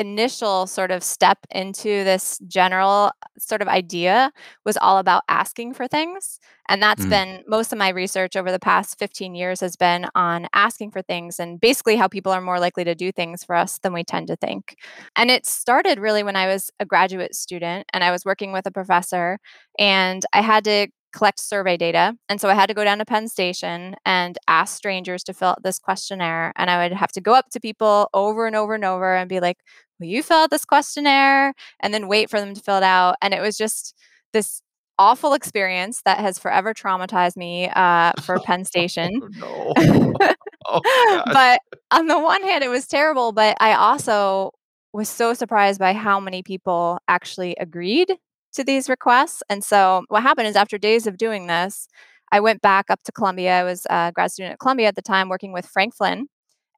initial 0.00 0.66
sort 0.66 0.90
of 0.90 1.02
step 1.04 1.38
into 1.50 2.04
this 2.04 2.38
general 2.48 3.12
sort 3.38 3.62
of 3.62 3.68
idea 3.68 4.32
was 4.64 4.76
all 4.78 4.98
about 4.98 5.22
asking 5.28 5.74
for 5.74 5.86
things. 5.86 6.40
And 6.68 6.82
that's 6.82 7.04
Mm, 7.04 7.20
been 7.20 7.42
most 7.48 7.72
of 7.72 7.78
my 7.78 7.88
research 7.90 8.36
over 8.36 8.50
the 8.50 8.58
past 8.58 8.98
15 8.98 9.34
years 9.34 9.60
has 9.60 9.76
been 9.76 10.06
on 10.14 10.46
asking 10.54 10.92
for 10.92 11.02
things 11.02 11.38
and 11.40 11.60
basically 11.60 11.96
how 11.96 12.08
people 12.08 12.32
are 12.32 12.40
more 12.40 12.60
likely 12.60 12.84
to 12.84 12.94
do 12.94 13.12
things 13.12 13.44
for 13.44 13.56
us 13.56 13.78
than 13.78 13.92
we 13.92 14.04
tend 14.04 14.28
to 14.28 14.36
think. 14.36 14.76
And 15.16 15.30
it 15.30 15.46
started 15.46 15.98
really 15.98 16.22
when 16.22 16.36
I 16.36 16.46
was 16.46 16.70
a 16.80 16.86
graduate 16.86 17.34
student 17.34 17.86
and 17.92 18.04
I 18.04 18.10
was 18.10 18.24
working 18.24 18.52
with 18.52 18.66
a 18.66 18.70
professor 18.72 19.38
and 19.78 20.24
I 20.32 20.42
had 20.42 20.64
to 20.64 20.88
collect 21.12 21.40
survey 21.40 21.76
data. 21.76 22.16
And 22.28 22.40
so 22.40 22.48
I 22.48 22.54
had 22.54 22.66
to 22.66 22.74
go 22.74 22.84
down 22.84 22.98
to 22.98 23.04
Penn 23.04 23.28
Station 23.28 23.96
and 24.04 24.38
ask 24.48 24.76
strangers 24.76 25.22
to 25.24 25.34
fill 25.34 25.48
out 25.48 25.62
this 25.62 25.78
questionnaire. 25.78 26.52
And 26.56 26.70
I 26.70 26.82
would 26.82 26.96
have 26.96 27.12
to 27.12 27.20
go 27.20 27.34
up 27.34 27.50
to 27.50 27.60
people 27.60 28.08
over 28.14 28.46
and 28.46 28.56
over 28.56 28.74
and 28.74 28.84
over 28.84 29.14
and 29.16 29.28
be 29.28 29.40
like, 29.40 29.58
Will 29.98 30.06
you 30.06 30.22
fill 30.22 30.38
out 30.38 30.50
this 30.50 30.64
questionnaire? 30.64 31.52
And 31.80 31.92
then 31.92 32.08
wait 32.08 32.30
for 32.30 32.40
them 32.40 32.54
to 32.54 32.60
fill 32.60 32.78
it 32.78 32.82
out. 32.82 33.16
And 33.20 33.34
it 33.34 33.42
was 33.42 33.56
just 33.56 33.94
this 34.32 34.62
awful 34.98 35.32
experience 35.32 36.02
that 36.04 36.18
has 36.18 36.38
forever 36.38 36.74
traumatized 36.74 37.36
me 37.36 37.68
uh, 37.74 38.12
for 38.22 38.38
Penn 38.44 38.64
Station. 38.64 39.20
Oh 39.42 39.72
no. 39.76 40.14
Oh 40.72 41.22
but 41.32 41.60
on 41.90 42.06
the 42.06 42.18
one 42.18 42.42
hand, 42.42 42.62
it 42.62 42.68
was 42.68 42.86
terrible, 42.86 43.32
but 43.32 43.56
I 43.60 43.72
also 43.72 44.52
was 44.92 45.08
so 45.08 45.34
surprised 45.34 45.80
by 45.80 45.94
how 45.94 46.20
many 46.20 46.42
people 46.42 46.98
actually 47.08 47.56
agreed 47.58 48.12
to 48.54 48.64
these 48.64 48.88
requests. 48.88 49.42
And 49.48 49.64
so, 49.64 50.04
what 50.08 50.22
happened 50.22 50.48
is, 50.48 50.56
after 50.56 50.78
days 50.78 51.06
of 51.06 51.16
doing 51.16 51.46
this, 51.46 51.88
I 52.32 52.40
went 52.40 52.62
back 52.62 52.90
up 52.90 53.02
to 53.04 53.12
Columbia. 53.12 53.60
I 53.60 53.64
was 53.64 53.86
a 53.90 54.12
grad 54.14 54.32
student 54.32 54.54
at 54.54 54.58
Columbia 54.60 54.88
at 54.88 54.96
the 54.96 55.02
time, 55.02 55.28
working 55.28 55.52
with 55.52 55.66
Frank 55.66 55.94
Flynn, 55.94 56.26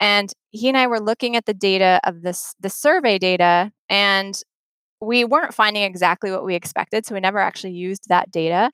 and 0.00 0.32
he 0.50 0.68
and 0.68 0.76
I 0.78 0.87
were 0.87 1.00
looking 1.00 1.37
at 1.37 1.46
the 1.46 1.54
data 1.54 2.00
of 2.04 2.22
this 2.22 2.54
the 2.61 2.70
survey 2.70 3.18
data, 3.18 3.72
and 3.88 4.40
we 5.00 5.24
weren't 5.24 5.54
finding 5.54 5.82
exactly 5.85 6.30
what 6.30 6.44
we 6.44 6.54
expected, 6.54 7.06
so 7.06 7.14
we 7.14 7.20
never 7.20 7.38
actually 7.38 7.72
used 7.74 8.08
that 8.08 8.30
data. 8.30 8.70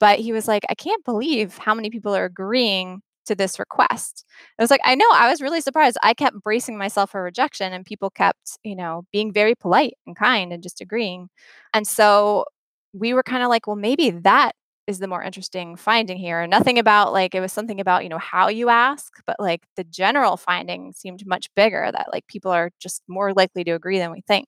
But 0.00 0.18
he 0.20 0.32
was 0.32 0.48
like, 0.48 0.64
I 0.70 0.74
can't 0.74 1.04
believe 1.04 1.58
how 1.58 1.74
many 1.74 1.90
people 1.90 2.14
are 2.16 2.24
agreeing 2.26 3.02
to 3.26 3.34
this 3.34 3.58
request. 3.58 4.24
I 4.58 4.62
was 4.62 4.70
like, 4.70 4.80
I 4.84 4.94
know, 4.94 5.06
I 5.12 5.30
was 5.30 5.40
really 5.40 5.60
surprised. 5.60 5.98
I 6.02 6.14
kept 6.14 6.42
bracing 6.42 6.78
myself 6.78 7.10
for 7.10 7.22
rejection 7.22 7.72
and 7.72 7.84
people 7.84 8.10
kept, 8.10 8.58
you 8.64 8.76
know, 8.76 9.04
being 9.12 9.32
very 9.32 9.54
polite 9.54 9.94
and 10.06 10.16
kind 10.16 10.52
and 10.52 10.62
just 10.62 10.80
agreeing. 10.80 11.28
And 11.74 11.86
so 11.86 12.44
we 12.92 13.14
were 13.14 13.22
kind 13.22 13.42
of 13.42 13.48
like, 13.48 13.66
well, 13.66 13.76
maybe 13.76 14.10
that 14.10 14.52
is 14.86 14.98
the 14.98 15.08
more 15.08 15.22
interesting 15.22 15.76
finding 15.76 16.18
here. 16.18 16.46
Nothing 16.46 16.78
about 16.78 17.12
like 17.12 17.34
it 17.34 17.40
was 17.40 17.52
something 17.52 17.80
about, 17.80 18.02
you 18.02 18.08
know, 18.08 18.18
how 18.18 18.48
you 18.48 18.68
ask, 18.68 19.12
but 19.26 19.36
like 19.38 19.62
the 19.76 19.84
general 19.84 20.36
finding 20.36 20.92
seemed 20.92 21.24
much 21.26 21.48
bigger 21.54 21.90
that 21.92 22.08
like 22.12 22.26
people 22.26 22.50
are 22.50 22.70
just 22.80 23.02
more 23.08 23.32
likely 23.32 23.64
to 23.64 23.72
agree 23.72 23.98
than 23.98 24.10
we 24.10 24.22
think. 24.26 24.46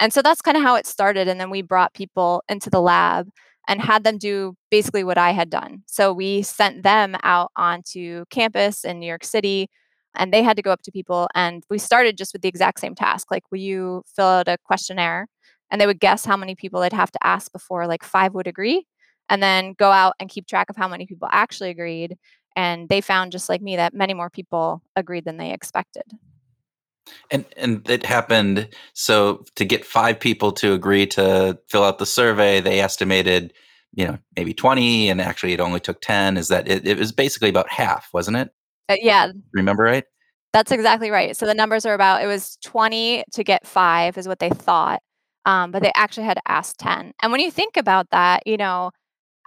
And 0.00 0.12
so 0.12 0.22
that's 0.22 0.42
kind 0.42 0.56
of 0.56 0.62
how 0.62 0.76
it 0.76 0.86
started. 0.86 1.28
And 1.28 1.38
then 1.38 1.50
we 1.50 1.62
brought 1.62 1.94
people 1.94 2.42
into 2.48 2.70
the 2.70 2.80
lab 2.80 3.28
and 3.68 3.80
had 3.80 4.04
them 4.04 4.18
do 4.18 4.54
basically 4.70 5.04
what 5.04 5.18
I 5.18 5.30
had 5.30 5.50
done. 5.50 5.82
So 5.86 6.12
we 6.12 6.42
sent 6.42 6.82
them 6.82 7.16
out 7.22 7.50
onto 7.56 8.24
campus 8.30 8.84
in 8.84 8.98
New 8.98 9.06
York 9.06 9.24
City 9.24 9.68
and 10.16 10.32
they 10.32 10.42
had 10.42 10.56
to 10.56 10.62
go 10.62 10.72
up 10.72 10.82
to 10.82 10.92
people. 10.92 11.28
And 11.34 11.62
we 11.70 11.78
started 11.78 12.16
just 12.16 12.32
with 12.32 12.42
the 12.42 12.48
exact 12.48 12.80
same 12.80 12.94
task 12.94 13.30
like, 13.30 13.44
will 13.50 13.58
you 13.58 14.02
fill 14.16 14.26
out 14.26 14.48
a 14.48 14.58
questionnaire? 14.64 15.28
And 15.70 15.80
they 15.80 15.86
would 15.86 16.00
guess 16.00 16.24
how 16.24 16.36
many 16.36 16.54
people 16.56 16.80
they'd 16.80 16.92
have 16.92 17.12
to 17.12 17.26
ask 17.26 17.52
before 17.52 17.86
like 17.86 18.02
five 18.02 18.34
would 18.34 18.48
agree. 18.48 18.86
And 19.28 19.40
then 19.40 19.74
go 19.78 19.92
out 19.92 20.14
and 20.18 20.28
keep 20.28 20.48
track 20.48 20.68
of 20.68 20.76
how 20.76 20.88
many 20.88 21.06
people 21.06 21.28
actually 21.30 21.70
agreed. 21.70 22.16
And 22.56 22.88
they 22.88 23.00
found, 23.00 23.30
just 23.30 23.48
like 23.48 23.62
me, 23.62 23.76
that 23.76 23.94
many 23.94 24.12
more 24.12 24.28
people 24.28 24.82
agreed 24.96 25.24
than 25.24 25.36
they 25.36 25.52
expected. 25.52 26.02
And 27.30 27.44
and 27.56 27.88
it 27.88 28.04
happened. 28.04 28.68
So 28.94 29.44
to 29.56 29.64
get 29.64 29.84
five 29.84 30.18
people 30.18 30.52
to 30.52 30.72
agree 30.72 31.06
to 31.08 31.58
fill 31.68 31.84
out 31.84 31.98
the 31.98 32.06
survey, 32.06 32.60
they 32.60 32.80
estimated, 32.80 33.52
you 33.94 34.06
know, 34.06 34.18
maybe 34.36 34.54
twenty, 34.54 35.08
and 35.08 35.20
actually 35.20 35.52
it 35.52 35.60
only 35.60 35.80
took 35.80 36.00
ten. 36.00 36.36
Is 36.36 36.48
that 36.48 36.68
it? 36.68 36.86
It 36.86 36.98
was 36.98 37.12
basically 37.12 37.48
about 37.48 37.70
half, 37.70 38.08
wasn't 38.12 38.36
it? 38.36 38.50
Uh, 38.88 38.96
yeah, 39.00 39.30
Remember 39.52 39.84
right? 39.84 40.04
That's 40.52 40.72
exactly 40.72 41.10
right. 41.10 41.36
So 41.36 41.46
the 41.46 41.54
numbers 41.54 41.86
are 41.86 41.94
about 41.94 42.22
it 42.22 42.26
was 42.26 42.56
20 42.64 43.22
to 43.32 43.44
get 43.44 43.66
5 43.66 44.18
is 44.18 44.26
what 44.26 44.40
they 44.40 44.50
thought. 44.50 45.00
Um, 45.46 45.70
but 45.70 45.80
they 45.80 45.92
actually 45.94 46.24
had 46.24 46.38
to 46.38 46.42
ask 46.48 46.76
10. 46.78 47.12
And 47.22 47.32
when 47.32 47.40
you 47.40 47.52
think 47.52 47.76
about 47.76 48.10
that, 48.10 48.42
you 48.46 48.56
know, 48.56 48.90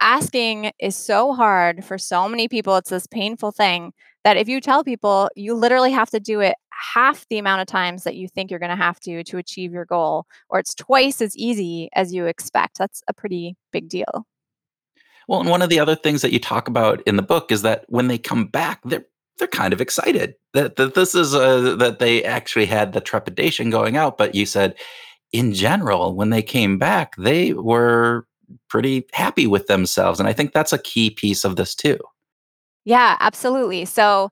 asking 0.00 0.72
is 0.80 0.96
so 0.96 1.32
hard 1.34 1.84
for 1.84 1.98
so 1.98 2.28
many 2.28 2.48
people. 2.48 2.76
It's 2.76 2.90
this 2.90 3.06
painful 3.06 3.52
thing 3.52 3.92
that 4.24 4.36
if 4.36 4.48
you 4.48 4.60
tell 4.60 4.82
people 4.82 5.28
you 5.36 5.54
literally 5.54 5.92
have 5.92 6.10
to 6.10 6.20
do 6.20 6.40
it 6.40 6.54
half 6.78 7.26
the 7.28 7.38
amount 7.38 7.60
of 7.60 7.66
times 7.66 8.04
that 8.04 8.16
you 8.16 8.28
think 8.28 8.50
you're 8.50 8.60
going 8.60 8.70
to 8.70 8.76
have 8.76 9.00
to 9.00 9.24
to 9.24 9.38
achieve 9.38 9.72
your 9.72 9.84
goal, 9.84 10.26
or 10.48 10.58
it's 10.58 10.74
twice 10.74 11.20
as 11.20 11.36
easy 11.36 11.88
as 11.94 12.12
you 12.12 12.26
expect. 12.26 12.78
That's 12.78 13.02
a 13.08 13.12
pretty 13.12 13.56
big 13.72 13.88
deal. 13.88 14.26
Well, 15.28 15.40
and 15.40 15.48
one 15.48 15.62
of 15.62 15.70
the 15.70 15.80
other 15.80 15.96
things 15.96 16.22
that 16.22 16.32
you 16.32 16.38
talk 16.38 16.68
about 16.68 17.02
in 17.06 17.16
the 17.16 17.22
book 17.22 17.50
is 17.50 17.62
that 17.62 17.84
when 17.88 18.08
they 18.08 18.18
come 18.18 18.46
back, 18.46 18.80
they're 18.84 19.06
they're 19.38 19.48
kind 19.48 19.72
of 19.72 19.80
excited 19.80 20.34
that, 20.52 20.76
that 20.76 20.94
this 20.94 21.12
is 21.12 21.34
a, 21.34 21.74
that 21.76 21.98
they 21.98 22.22
actually 22.22 22.66
had 22.66 22.92
the 22.92 23.00
trepidation 23.00 23.68
going 23.68 23.96
out. 23.96 24.16
But 24.16 24.34
you 24.34 24.46
said, 24.46 24.76
in 25.32 25.52
general, 25.52 26.14
when 26.14 26.30
they 26.30 26.42
came 26.42 26.78
back, 26.78 27.16
they 27.16 27.52
were 27.52 28.28
pretty 28.68 29.06
happy 29.12 29.48
with 29.48 29.66
themselves, 29.66 30.20
and 30.20 30.28
I 30.28 30.32
think 30.32 30.52
that's 30.52 30.72
a 30.72 30.78
key 30.78 31.10
piece 31.10 31.44
of 31.44 31.56
this 31.56 31.74
too. 31.74 31.98
Yeah, 32.84 33.16
absolutely. 33.18 33.86
So 33.86 34.30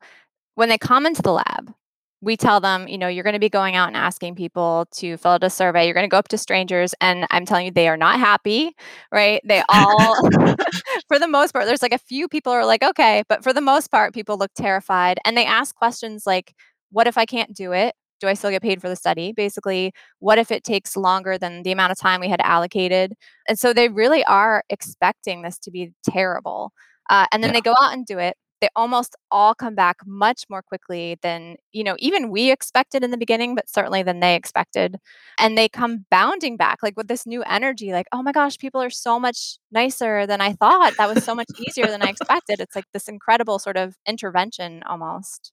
when 0.55 0.69
they 0.69 0.79
come 0.79 1.07
into 1.07 1.23
the 1.23 1.33
lab, 1.33 1.75
we 2.23 2.37
tell 2.37 2.61
them, 2.61 2.89
you 2.89 2.99
know, 2.99 3.09
you're 3.09 3.25
going 3.25 3.35
to 3.35 3.41
be 3.41 3.51
going 3.51 3.77
out 3.77 3.89
and 3.89 3.97
asking 3.97 4.37
people 4.37 4.87
to 4.95 5.17
fill 5.19 5.33
out 5.33 5.45
a 5.45 5.51
survey. 5.51 5.85
You're 5.87 5.95
going 5.95 6.05
to 6.07 6.09
go 6.11 6.19
up 6.19 6.29
to 6.29 6.39
strangers, 6.39 6.95
and 7.01 7.27
I'm 7.31 7.45
telling 7.45 7.67
you, 7.67 7.73
they 7.73 7.89
are 7.89 7.97
not 7.97 8.19
happy, 8.21 8.75
right? 9.13 9.43
They 9.45 9.63
all, 9.69 10.17
for 11.09 11.19
the 11.19 11.29
most 11.29 11.53
part, 11.53 11.67
there's 11.67 11.83
like 11.83 11.93
a 11.93 11.99
few 11.99 12.29
people 12.29 12.53
are 12.53 12.65
like, 12.67 12.83
okay, 12.83 13.23
but 13.29 13.43
for 13.43 13.53
the 13.53 13.61
most 13.61 13.91
part, 13.91 14.15
people 14.15 14.39
look 14.39 14.53
terrified 14.57 15.19
and 15.25 15.37
they 15.37 15.45
ask 15.47 15.75
questions 15.75 16.25
like, 16.27 16.55
what 16.91 17.07
if 17.07 17.19
I 17.19 17.25
can't 17.27 17.55
do 17.55 17.73
it? 17.73 17.95
Do 18.21 18.29
I 18.29 18.35
still 18.35 18.51
get 18.51 18.63
paid 18.63 18.81
for 18.81 18.89
the 18.89 18.97
study? 18.97 19.33
Basically, 19.33 19.93
what 20.21 20.39
if 20.39 20.51
it 20.53 20.63
takes 20.65 20.97
longer 20.97 21.39
than 21.39 21.63
the 21.65 21.73
amount 21.73 21.93
of 21.93 21.99
time 21.99 22.21
we 22.21 22.29
had 22.29 22.41
allocated? 22.43 23.15
And 23.49 23.59
so 23.59 23.73
they 23.73 23.89
really 23.89 24.25
are 24.25 24.63
expecting 24.71 25.43
this 25.43 25.59
to 25.61 25.71
be 25.71 25.93
terrible. 26.09 26.73
Uh, 27.11 27.27
and 27.33 27.43
then 27.43 27.51
Yeah. 27.51 27.55
they 27.55 27.61
go 27.63 27.75
out 27.81 27.93
and 27.93 28.07
do 28.07 28.19
it 28.19 28.37
they 28.63 28.69
almost 28.77 29.17
all 29.31 29.55
come 29.55 29.75
back 29.75 29.99
much 30.07 30.45
more 30.49 30.63
quickly 30.63 31.19
than 31.21 31.57
you 31.73 31.85
know 31.85 31.97
even 31.99 32.31
we 32.31 32.51
expected 32.51 33.05
in 33.05 33.11
the 33.11 33.19
beginning 33.19 33.55
but 33.55 33.69
certainly 33.69 34.03
than 34.03 34.21
they 34.21 34.35
expected. 34.35 34.97
And 35.39 35.59
they 35.59 35.69
come 35.69 36.07
bounding 36.11 36.57
back 36.57 36.79
like 36.83 36.97
with 36.97 37.09
this 37.09 37.27
new 37.27 37.43
energy 37.43 37.93
like 37.93 38.07
oh 38.13 38.23
my 38.23 38.33
gosh 38.33 38.57
people 38.57 38.81
are 38.81 38.91
so 38.91 39.19
much 39.21 39.59
nicer 39.71 40.27
than 40.27 40.41
i 40.41 40.53
thought. 40.55 40.97
That 40.97 41.13
was 41.13 41.25
so 41.25 41.35
much 41.35 41.49
easier 41.67 41.87
than 41.87 42.03
i 42.03 42.07
expected. 42.09 42.61
It's 42.61 42.77
like 42.77 42.87
this 42.95 43.09
incredible 43.09 43.59
sort 43.59 43.77
of 43.77 43.97
intervention 44.07 44.83
almost. 44.87 45.53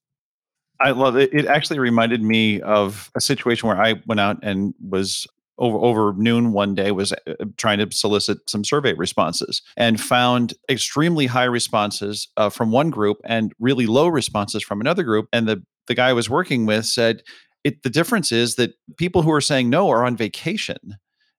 I 0.80 0.92
love 0.92 1.16
it. 1.16 1.34
It 1.34 1.44
actually 1.44 1.78
reminded 1.78 2.22
me 2.22 2.62
of 2.62 3.10
a 3.14 3.20
situation 3.20 3.68
where 3.68 3.78
I 3.78 4.00
went 4.06 4.18
out 4.18 4.38
and 4.42 4.72
was 4.80 5.26
over 5.60 5.78
over 5.78 6.14
noon 6.16 6.52
one 6.52 6.74
day 6.74 6.90
was 6.90 7.12
uh, 7.12 7.34
trying 7.56 7.78
to 7.78 7.94
solicit 7.94 8.38
some 8.48 8.64
survey 8.64 8.94
responses 8.94 9.62
and 9.76 10.00
found 10.00 10.54
extremely 10.68 11.26
high 11.26 11.44
responses 11.44 12.28
uh, 12.36 12.48
from 12.48 12.72
one 12.72 12.90
group 12.90 13.18
and 13.24 13.52
really 13.60 13.86
low 13.86 14.08
responses 14.08 14.62
from 14.62 14.80
another 14.80 15.04
group. 15.04 15.28
And 15.32 15.46
the 15.46 15.62
the 15.86 15.94
guy 15.94 16.08
I 16.08 16.14
was 16.14 16.30
working 16.30 16.66
with 16.66 16.86
said, 16.86 17.22
"It 17.62 17.82
the 17.82 17.90
difference 17.90 18.32
is 18.32 18.56
that 18.56 18.72
people 18.96 19.22
who 19.22 19.32
are 19.32 19.40
saying 19.40 19.70
no 19.70 19.88
are 19.90 20.04
on 20.04 20.16
vacation." 20.16 20.96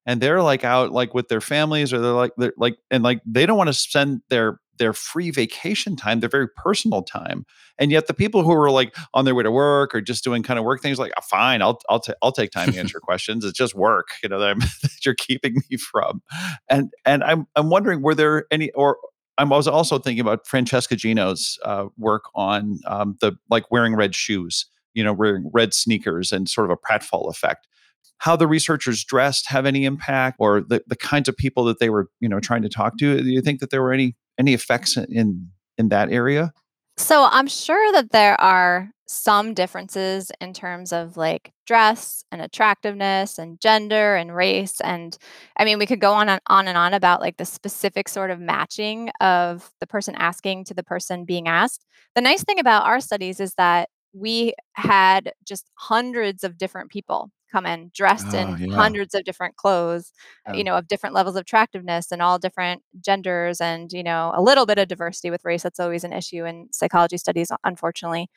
And 0.07 0.19
they're 0.19 0.41
like 0.41 0.63
out 0.63 0.91
like 0.91 1.13
with 1.13 1.27
their 1.27 1.41
families 1.41 1.93
or 1.93 1.99
they're 1.99 2.11
like 2.11 2.31
they're 2.37 2.53
like 2.57 2.77
and 2.89 3.03
like 3.03 3.21
they 3.25 3.45
don't 3.45 3.57
want 3.57 3.67
to 3.67 3.73
send 3.73 4.21
their 4.29 4.60
their 4.81 4.93
free 4.93 5.29
vacation 5.29 5.95
time, 5.95 6.21
their 6.21 6.29
very 6.29 6.47
personal 6.47 7.03
time. 7.03 7.45
And 7.77 7.91
yet 7.91 8.07
the 8.07 8.15
people 8.15 8.41
who 8.41 8.51
are 8.51 8.71
like 8.71 8.95
on 9.13 9.25
their 9.25 9.35
way 9.35 9.43
to 9.43 9.51
work 9.51 9.93
or 9.93 10.01
just 10.01 10.23
doing 10.23 10.41
kind 10.41 10.57
of 10.57 10.65
work 10.65 10.81
things 10.81 10.97
like, 10.97 11.13
oh, 11.15 11.21
fine, 11.21 11.61
I'll 11.61 11.79
I'll, 11.87 11.99
ta- 11.99 12.15
I'll 12.23 12.31
take 12.31 12.49
time 12.49 12.71
to 12.71 12.79
answer 12.79 12.99
questions. 13.03 13.45
It's 13.45 13.55
just 13.55 13.75
work, 13.75 14.07
you 14.23 14.29
know, 14.29 14.39
that, 14.39 14.49
I'm, 14.49 14.59
that 14.81 15.05
you're 15.05 15.13
keeping 15.13 15.57
me 15.69 15.77
from. 15.77 16.23
And 16.67 16.91
and 17.05 17.23
I'm 17.23 17.45
I'm 17.55 17.69
wondering, 17.69 18.01
were 18.01 18.15
there 18.15 18.47
any 18.49 18.71
or 18.71 18.97
I 19.37 19.43
was 19.43 19.67
also 19.67 19.99
thinking 19.99 20.21
about 20.21 20.47
Francesca 20.47 20.95
Gino's 20.95 21.59
uh, 21.63 21.85
work 21.95 22.23
on 22.33 22.79
um, 22.87 23.17
the 23.21 23.33
like 23.51 23.69
wearing 23.69 23.95
red 23.95 24.15
shoes, 24.15 24.65
you 24.95 25.03
know, 25.03 25.13
wearing 25.13 25.47
red 25.53 25.75
sneakers 25.75 26.31
and 26.31 26.49
sort 26.49 26.71
of 26.71 26.75
a 26.75 26.91
pratfall 26.91 27.29
effect 27.29 27.67
how 28.21 28.35
the 28.35 28.47
researchers 28.47 29.03
dressed 29.03 29.47
have 29.49 29.65
any 29.65 29.83
impact 29.83 30.37
or 30.39 30.61
the, 30.61 30.83
the 30.85 30.95
kinds 30.95 31.27
of 31.27 31.35
people 31.35 31.63
that 31.63 31.79
they 31.79 31.89
were 31.89 32.07
you 32.19 32.29
know 32.29 32.39
trying 32.39 32.61
to 32.61 32.69
talk 32.69 32.97
to 32.97 33.19
do 33.19 33.29
you 33.29 33.41
think 33.41 33.59
that 33.59 33.71
there 33.71 33.81
were 33.81 33.91
any 33.91 34.15
any 34.39 34.53
effects 34.53 34.97
in 34.97 35.49
in 35.77 35.89
that 35.89 36.11
area 36.11 36.51
So 36.97 37.27
I'm 37.31 37.47
sure 37.47 37.91
that 37.93 38.11
there 38.11 38.39
are 38.39 38.91
some 39.07 39.53
differences 39.53 40.31
in 40.39 40.53
terms 40.53 40.93
of 40.93 41.17
like 41.17 41.51
dress 41.67 42.23
and 42.31 42.41
attractiveness 42.41 43.37
and 43.37 43.59
gender 43.59 44.15
and 44.15 44.33
race. 44.33 44.79
And 44.81 45.17
I 45.57 45.65
mean, 45.65 45.79
we 45.79 45.85
could 45.85 45.99
go 45.99 46.13
on 46.13 46.29
and 46.29 46.41
on 46.47 46.67
and 46.67 46.77
on 46.77 46.93
about 46.93 47.19
like 47.19 47.37
the 47.37 47.45
specific 47.45 48.07
sort 48.07 48.31
of 48.31 48.39
matching 48.39 49.09
of 49.19 49.71
the 49.81 49.87
person 49.87 50.15
asking 50.15 50.65
to 50.65 50.73
the 50.73 50.83
person 50.83 51.25
being 51.25 51.47
asked. 51.47 51.85
The 52.15 52.21
nice 52.21 52.43
thing 52.43 52.59
about 52.59 52.85
our 52.85 53.01
studies 53.01 53.39
is 53.41 53.53
that 53.55 53.89
we 54.13 54.53
had 54.73 55.33
just 55.45 55.69
hundreds 55.75 56.43
of 56.43 56.57
different 56.57 56.89
people 56.91 57.31
come 57.51 57.65
in 57.65 57.91
dressed 57.93 58.33
oh 58.33 58.37
in 58.37 58.57
yeah 58.57 58.75
hundreds 58.75 59.13
of 59.13 59.23
different 59.23 59.55
clothes 59.55 60.13
you 60.53 60.63
know, 60.63 60.75
of 60.75 60.87
different 60.87 61.15
levels 61.15 61.35
of 61.35 61.41
attractiveness 61.41 62.11
and 62.11 62.21
all 62.21 62.39
different 62.39 62.81
genders 63.03 63.61
and, 63.61 63.91
you 63.91 64.03
know, 64.03 64.31
a 64.35 64.41
little 64.41 64.65
bit 64.65 64.79
of 64.79 64.87
diversity 64.87 65.29
with 65.29 65.45
race. 65.45 65.63
That's 65.63 65.79
always 65.79 66.03
an 66.03 66.13
issue 66.13 66.45
in 66.45 66.67
psychology 66.71 67.17
studies, 67.17 67.51
unfortunately. 67.63 68.27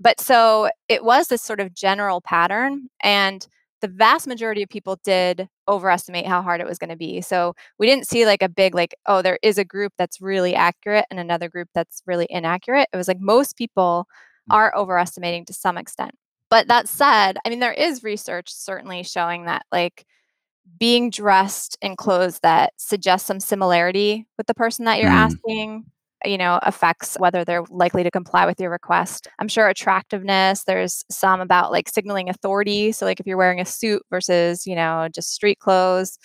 But 0.00 0.20
so 0.20 0.68
it 0.88 1.04
was 1.04 1.28
this 1.28 1.42
sort 1.42 1.60
of 1.60 1.74
general 1.74 2.20
pattern. 2.20 2.88
And 3.02 3.46
the 3.80 3.88
vast 3.88 4.26
majority 4.26 4.62
of 4.62 4.68
people 4.68 4.98
did 5.04 5.48
overestimate 5.68 6.26
how 6.26 6.42
hard 6.42 6.60
it 6.60 6.66
was 6.66 6.78
going 6.78 6.90
to 6.90 6.96
be. 6.96 7.20
So 7.20 7.54
we 7.78 7.86
didn't 7.86 8.06
see 8.06 8.26
like 8.26 8.42
a 8.42 8.48
big, 8.48 8.74
like, 8.74 8.94
oh, 9.06 9.22
there 9.22 9.38
is 9.42 9.58
a 9.58 9.64
group 9.64 9.92
that's 9.98 10.20
really 10.20 10.54
accurate 10.54 11.06
and 11.10 11.20
another 11.20 11.48
group 11.48 11.68
that's 11.74 12.02
really 12.06 12.26
inaccurate. 12.30 12.88
It 12.92 12.96
was 12.96 13.08
like 13.08 13.20
most 13.20 13.56
people 13.56 14.06
mm. 14.50 14.54
are 14.54 14.74
overestimating 14.76 15.44
to 15.46 15.52
some 15.52 15.78
extent. 15.78 16.12
But 16.54 16.68
that 16.68 16.88
said, 16.88 17.38
I 17.44 17.50
mean, 17.50 17.60
there 17.60 17.72
is 17.72 18.04
research 18.04 18.52
certainly 18.52 19.02
showing 19.02 19.46
that, 19.46 19.66
like, 19.72 20.06
being 20.78 21.10
dressed 21.10 21.78
in 21.82 21.96
clothes 21.96 22.40
that 22.42 22.72
suggest 22.78 23.26
some 23.26 23.40
similarity 23.40 24.26
with 24.38 24.46
the 24.46 24.54
person 24.54 24.86
that 24.86 24.98
you're 25.00 25.10
Mm, 25.10 25.10
asking, 25.10 25.84
you 26.24 26.38
know, 26.38 26.58
affects 26.62 27.16
whether 27.18 27.44
they're 27.44 27.64
likely 27.70 28.02
to 28.04 28.10
comply 28.10 28.46
with 28.46 28.60
your 28.60 28.70
request. 28.70 29.28
I'm 29.40 29.48
sure 29.48 29.68
attractiveness, 29.68 30.64
there's 30.64 31.04
some 31.10 31.40
about 31.40 31.72
like 31.72 31.88
signaling 31.88 32.28
authority. 32.30 32.92
So, 32.92 33.06
like 33.06 33.20
if 33.20 33.26
you're 33.26 33.38
wearing 33.38 33.60
a 33.60 33.66
suit 33.66 34.02
versus, 34.10 34.66
you 34.66 34.76
know, 34.76 35.08
just 35.14 35.32
street 35.32 35.58
clothes. 35.60 36.18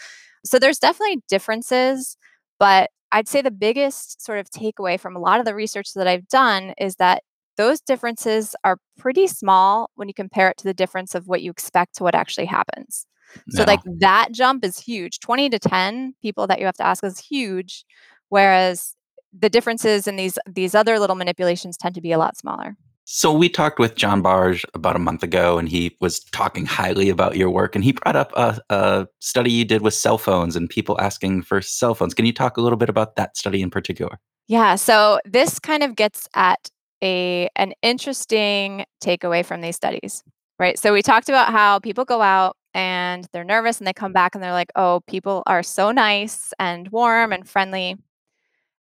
So, 0.46 0.60
there's 0.60 0.80
definitely 0.80 1.22
differences. 1.30 2.18
But 2.60 2.92
I'd 3.12 3.28
say 3.28 3.42
the 3.42 3.52
biggest 3.52 4.24
sort 4.24 4.40
of 4.40 4.50
takeaway 4.52 5.00
from 5.00 5.16
a 5.16 5.20
lot 5.20 5.40
of 5.40 5.46
the 5.46 5.56
research 5.56 5.94
that 5.96 6.08
I've 6.08 6.28
done 6.30 6.74
is 6.80 6.96
that 6.98 7.24
those 7.60 7.82
differences 7.82 8.56
are 8.64 8.78
pretty 8.98 9.28
small 9.28 9.92
when 9.96 10.08
you 10.08 10.14
compare 10.14 10.50
it 10.50 10.56
to 10.58 10.64
the 10.64 10.74
difference 10.74 11.14
of 11.14 11.28
what 11.28 11.42
you 11.42 11.52
expect 11.52 11.94
to 11.98 12.04
what 12.04 12.16
actually 12.16 12.46
happens. 12.46 13.06
So, 13.50 13.64
like, 13.66 13.82
that 14.00 14.30
jump 14.32 14.64
is 14.64 14.80
huge. 14.80 15.20
20 15.20 15.50
to 15.50 15.60
10 15.60 16.16
people 16.22 16.48
that 16.48 16.60
you 16.60 16.66
have 16.66 16.78
to 16.78 16.86
ask 16.86 17.04
is 17.04 17.20
huge, 17.20 17.84
whereas 18.30 18.96
the 19.38 19.50
differences 19.50 20.08
in 20.08 20.16
these 20.16 20.40
these 20.48 20.74
other 20.74 20.98
little 20.98 21.18
manipulations 21.18 21.78
tend 21.78 21.94
to 21.96 22.02
be 22.02 22.14
a 22.14 22.18
lot 22.18 22.38
smaller. 22.38 22.78
So 23.04 23.34
we 23.34 23.50
talked 23.50 23.78
with 23.78 23.96
John 23.96 24.22
Bargh 24.22 24.62
about 24.74 24.96
a 24.96 25.00
month 25.00 25.22
ago, 25.22 25.58
and 25.58 25.68
he 25.68 25.98
was 26.00 26.22
talking 26.32 26.66
highly 26.66 27.10
about 27.10 27.36
your 27.36 27.50
work, 27.50 27.76
and 27.76 27.84
he 27.84 27.92
brought 27.92 28.16
up 28.16 28.32
a, 28.38 28.60
a 28.70 29.08
study 29.20 29.52
you 29.52 29.66
did 29.66 29.82
with 29.82 29.94
cell 29.94 30.18
phones 30.18 30.56
and 30.56 30.70
people 30.70 31.00
asking 31.02 31.42
for 31.42 31.62
cell 31.62 31.94
phones. 31.94 32.14
Can 32.14 32.26
you 32.26 32.34
talk 32.34 32.56
a 32.56 32.62
little 32.62 32.78
bit 32.78 32.90
about 32.90 33.18
that 33.18 33.36
study 33.36 33.62
in 33.62 33.70
particular? 33.70 34.18
Yeah, 34.48 34.76
so 34.76 35.20
this 35.26 35.60
kind 35.60 35.84
of 35.84 35.96
gets 35.96 36.28
at 36.36 36.70
a 37.04 37.50
an 37.56 37.74
interesting 37.82 38.86
takeaway 39.04 39.46
from 39.46 39.62
these 39.62 39.76
studies, 39.76 40.24
right? 40.60 40.78
So 40.80 40.94
we 40.94 41.02
talked 41.02 41.30
about 41.30 41.52
how 41.52 41.80
people 41.80 42.06
go 42.06 42.22
out 42.22 42.56
and 42.74 43.28
they're 43.34 43.44
nervous 43.44 43.80
and 43.80 43.88
they 43.88 43.94
come 43.94 44.14
back 44.14 44.36
and 44.36 44.44
they're 44.44 44.52
like, 44.54 44.72
"Oh, 44.76 45.02
people 45.08 45.44
are 45.48 45.64
so 45.64 45.92
nice 45.92 46.54
and 46.60 46.88
warm 46.90 47.34
and 47.34 47.48
friendly." 47.48 47.98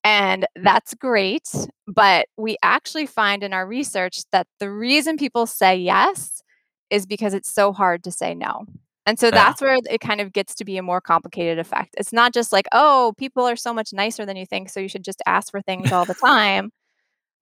And 0.04 0.46
that's 0.56 0.94
great, 0.94 1.48
but 1.86 2.26
we 2.36 2.56
actually 2.62 3.06
find 3.06 3.44
in 3.44 3.52
our 3.52 3.66
research 3.66 4.22
that 4.32 4.46
the 4.58 4.70
reason 4.70 5.16
people 5.16 5.46
say 5.46 5.76
yes 5.76 6.42
is 6.90 7.06
because 7.06 7.34
it's 7.34 7.52
so 7.52 7.72
hard 7.72 8.02
to 8.04 8.10
say 8.12 8.34
no. 8.34 8.66
And 9.06 9.18
so 9.18 9.30
that's 9.30 9.60
where 9.60 9.78
it 9.90 10.00
kind 10.00 10.20
of 10.20 10.32
gets 10.32 10.54
to 10.56 10.64
be 10.64 10.76
a 10.76 10.82
more 10.82 11.00
complicated 11.00 11.58
effect. 11.58 11.94
It's 11.98 12.12
not 12.12 12.32
just 12.34 12.52
like, 12.52 12.66
"Oh, 12.72 13.14
people 13.18 13.44
are 13.48 13.56
so 13.56 13.72
much 13.74 13.92
nicer 13.92 14.26
than 14.26 14.36
you 14.36 14.46
think, 14.46 14.70
so 14.70 14.80
you 14.80 14.88
should 14.88 15.04
just 15.04 15.22
ask 15.26 15.50
for 15.52 15.60
things 15.62 15.92
all 15.92 16.06
the 16.06 16.14
time." 16.14 16.70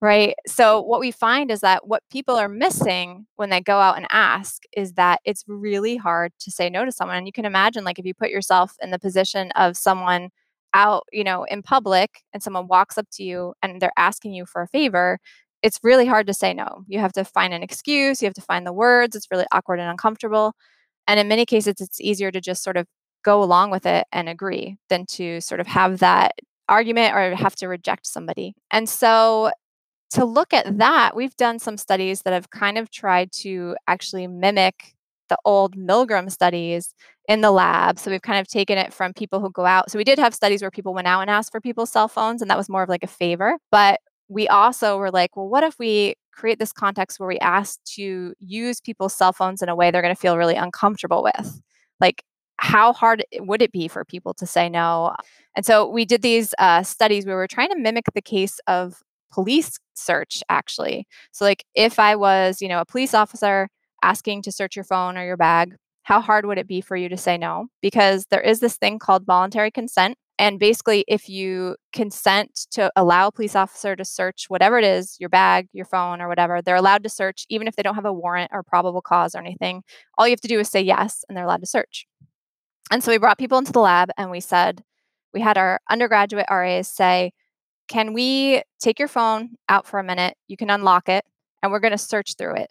Right. 0.02 0.34
So, 0.46 0.80
what 0.80 1.00
we 1.00 1.10
find 1.10 1.50
is 1.50 1.60
that 1.60 1.86
what 1.86 2.02
people 2.10 2.34
are 2.36 2.48
missing 2.48 3.26
when 3.36 3.50
they 3.50 3.60
go 3.60 3.78
out 3.80 3.98
and 3.98 4.06
ask 4.10 4.62
is 4.74 4.94
that 4.94 5.20
it's 5.26 5.44
really 5.46 5.96
hard 5.96 6.32
to 6.40 6.50
say 6.50 6.70
no 6.70 6.86
to 6.86 6.92
someone. 6.92 7.18
And 7.18 7.26
you 7.26 7.32
can 7.32 7.44
imagine, 7.44 7.84
like, 7.84 7.98
if 7.98 8.06
you 8.06 8.14
put 8.14 8.30
yourself 8.30 8.72
in 8.82 8.90
the 8.92 8.98
position 8.98 9.50
of 9.56 9.76
someone 9.76 10.30
out, 10.72 11.04
you 11.12 11.22
know, 11.22 11.44
in 11.44 11.62
public 11.62 12.20
and 12.32 12.42
someone 12.42 12.66
walks 12.66 12.96
up 12.96 13.06
to 13.12 13.22
you 13.24 13.52
and 13.62 13.78
they're 13.80 13.92
asking 13.98 14.32
you 14.32 14.46
for 14.46 14.62
a 14.62 14.68
favor, 14.68 15.18
it's 15.62 15.78
really 15.82 16.06
hard 16.06 16.26
to 16.28 16.34
say 16.34 16.54
no. 16.54 16.84
You 16.88 16.98
have 17.00 17.12
to 17.12 17.24
find 17.24 17.52
an 17.52 17.62
excuse, 17.62 18.22
you 18.22 18.26
have 18.26 18.34
to 18.34 18.40
find 18.40 18.66
the 18.66 18.72
words. 18.72 19.14
It's 19.14 19.26
really 19.30 19.46
awkward 19.52 19.80
and 19.80 19.90
uncomfortable. 19.90 20.54
And 21.08 21.20
in 21.20 21.28
many 21.28 21.46
cases, 21.46 21.74
it's 21.80 22.00
easier 22.00 22.30
to 22.30 22.40
just 22.40 22.62
sort 22.62 22.76
of 22.76 22.86
go 23.24 23.42
along 23.42 23.70
with 23.70 23.86
it 23.86 24.06
and 24.12 24.28
agree 24.28 24.76
than 24.88 25.06
to 25.06 25.40
sort 25.40 25.60
of 25.60 25.66
have 25.66 25.98
that 26.00 26.32
argument 26.68 27.14
or 27.14 27.34
have 27.34 27.56
to 27.56 27.68
reject 27.68 28.06
somebody. 28.06 28.54
And 28.70 28.88
so, 28.88 29.50
to 30.10 30.24
look 30.24 30.52
at 30.52 30.78
that, 30.78 31.14
we've 31.14 31.36
done 31.36 31.58
some 31.58 31.76
studies 31.76 32.22
that 32.22 32.32
have 32.32 32.50
kind 32.50 32.78
of 32.78 32.90
tried 32.90 33.32
to 33.32 33.76
actually 33.86 34.26
mimic 34.26 34.94
the 35.28 35.38
old 35.44 35.76
Milgram 35.76 36.30
studies 36.30 36.94
in 37.28 37.40
the 37.40 37.52
lab. 37.52 37.98
So 37.98 38.10
we've 38.10 38.20
kind 38.20 38.40
of 38.40 38.48
taken 38.48 38.76
it 38.76 38.92
from 38.92 39.14
people 39.14 39.38
who 39.40 39.50
go 39.50 39.64
out. 39.64 39.90
So 39.90 39.96
we 39.96 40.04
did 40.04 40.18
have 40.18 40.34
studies 40.34 40.62
where 40.62 40.70
people 40.70 40.92
went 40.92 41.06
out 41.06 41.20
and 41.20 41.30
asked 41.30 41.52
for 41.52 41.60
people's 41.60 41.90
cell 41.90 42.08
phones, 42.08 42.42
and 42.42 42.50
that 42.50 42.58
was 42.58 42.68
more 42.68 42.82
of 42.82 42.88
like 42.88 43.04
a 43.04 43.08
favor. 43.08 43.56
But 43.70 44.00
we 44.28 44.48
also 44.48 44.98
were 44.98 45.10
like, 45.10 45.36
well, 45.36 45.48
what 45.48 45.62
if 45.62 45.78
we 45.78 46.14
create 46.32 46.58
this 46.58 46.72
context 46.72 47.20
where 47.20 47.28
we 47.28 47.38
ask 47.38 47.78
to 47.94 48.34
use 48.38 48.80
people's 48.80 49.14
cell 49.14 49.32
phones 49.32 49.62
in 49.62 49.68
a 49.68 49.76
way 49.76 49.90
they're 49.90 50.02
going 50.02 50.14
to 50.14 50.20
feel 50.20 50.36
really 50.36 50.56
uncomfortable 50.56 51.22
with? 51.22 51.60
Like, 52.00 52.24
how 52.56 52.92
hard 52.92 53.24
would 53.38 53.62
it 53.62 53.72
be 53.72 53.88
for 53.88 54.04
people 54.04 54.34
to 54.34 54.46
say 54.46 54.68
no? 54.68 55.14
And 55.56 55.64
so 55.64 55.88
we 55.88 56.04
did 56.04 56.22
these 56.22 56.52
uh, 56.58 56.82
studies 56.82 57.24
where 57.24 57.36
we 57.36 57.42
are 57.42 57.48
trying 57.48 57.70
to 57.70 57.78
mimic 57.78 58.06
the 58.14 58.22
case 58.22 58.58
of 58.66 59.00
police 59.32 59.78
search, 59.94 60.42
actually. 60.48 61.06
So, 61.32 61.44
like, 61.44 61.64
if 61.74 61.98
I 61.98 62.16
was, 62.16 62.60
you 62.60 62.68
know, 62.68 62.80
a 62.80 62.86
police 62.86 63.14
officer 63.14 63.68
asking 64.02 64.42
to 64.42 64.52
search 64.52 64.76
your 64.76 64.84
phone 64.84 65.16
or 65.16 65.24
your 65.24 65.36
bag, 65.36 65.74
how 66.02 66.20
hard 66.20 66.46
would 66.46 66.58
it 66.58 66.66
be 66.66 66.80
for 66.80 66.96
you 66.96 67.08
to 67.08 67.16
say 67.16 67.38
no? 67.38 67.66
Because 67.82 68.26
there 68.30 68.40
is 68.40 68.60
this 68.60 68.76
thing 68.76 68.98
called 68.98 69.26
voluntary 69.26 69.70
consent. 69.70 70.16
And 70.38 70.58
basically, 70.58 71.04
if 71.06 71.28
you 71.28 71.76
consent 71.92 72.66
to 72.70 72.90
allow 72.96 73.26
a 73.28 73.32
police 73.32 73.54
officer 73.54 73.94
to 73.94 74.04
search 74.06 74.46
whatever 74.48 74.78
it 74.78 74.84
is, 74.84 75.16
your 75.20 75.28
bag, 75.28 75.68
your 75.74 75.84
phone, 75.84 76.22
or 76.22 76.28
whatever, 76.28 76.62
they're 76.62 76.76
allowed 76.76 77.02
to 77.02 77.10
search 77.10 77.44
even 77.50 77.68
if 77.68 77.76
they 77.76 77.82
don't 77.82 77.94
have 77.94 78.06
a 78.06 78.12
warrant 78.12 78.50
or 78.52 78.62
probable 78.62 79.02
cause 79.02 79.34
or 79.34 79.38
anything. 79.38 79.82
All 80.16 80.26
you 80.26 80.32
have 80.32 80.40
to 80.40 80.48
do 80.48 80.58
is 80.58 80.70
say 80.70 80.80
yes, 80.80 81.24
and 81.28 81.36
they're 81.36 81.44
allowed 81.44 81.60
to 81.60 81.66
search. 81.66 82.06
And 82.90 83.04
so 83.04 83.12
we 83.12 83.18
brought 83.18 83.38
people 83.38 83.58
into 83.58 83.72
the 83.72 83.80
lab 83.80 84.08
and 84.16 84.30
we 84.30 84.40
said, 84.40 84.82
we 85.32 85.40
had 85.40 85.58
our 85.58 85.78
undergraduate 85.88 86.46
RAs 86.50 86.88
say, 86.88 87.32
Can 87.90 88.12
we 88.12 88.62
take 88.78 89.00
your 89.00 89.08
phone 89.08 89.56
out 89.68 89.84
for 89.84 89.98
a 89.98 90.04
minute? 90.04 90.36
You 90.46 90.56
can 90.56 90.70
unlock 90.70 91.08
it, 91.08 91.24
and 91.60 91.72
we're 91.72 91.80
going 91.80 91.90
to 91.90 91.98
search 91.98 92.36
through 92.38 92.54
it. 92.54 92.70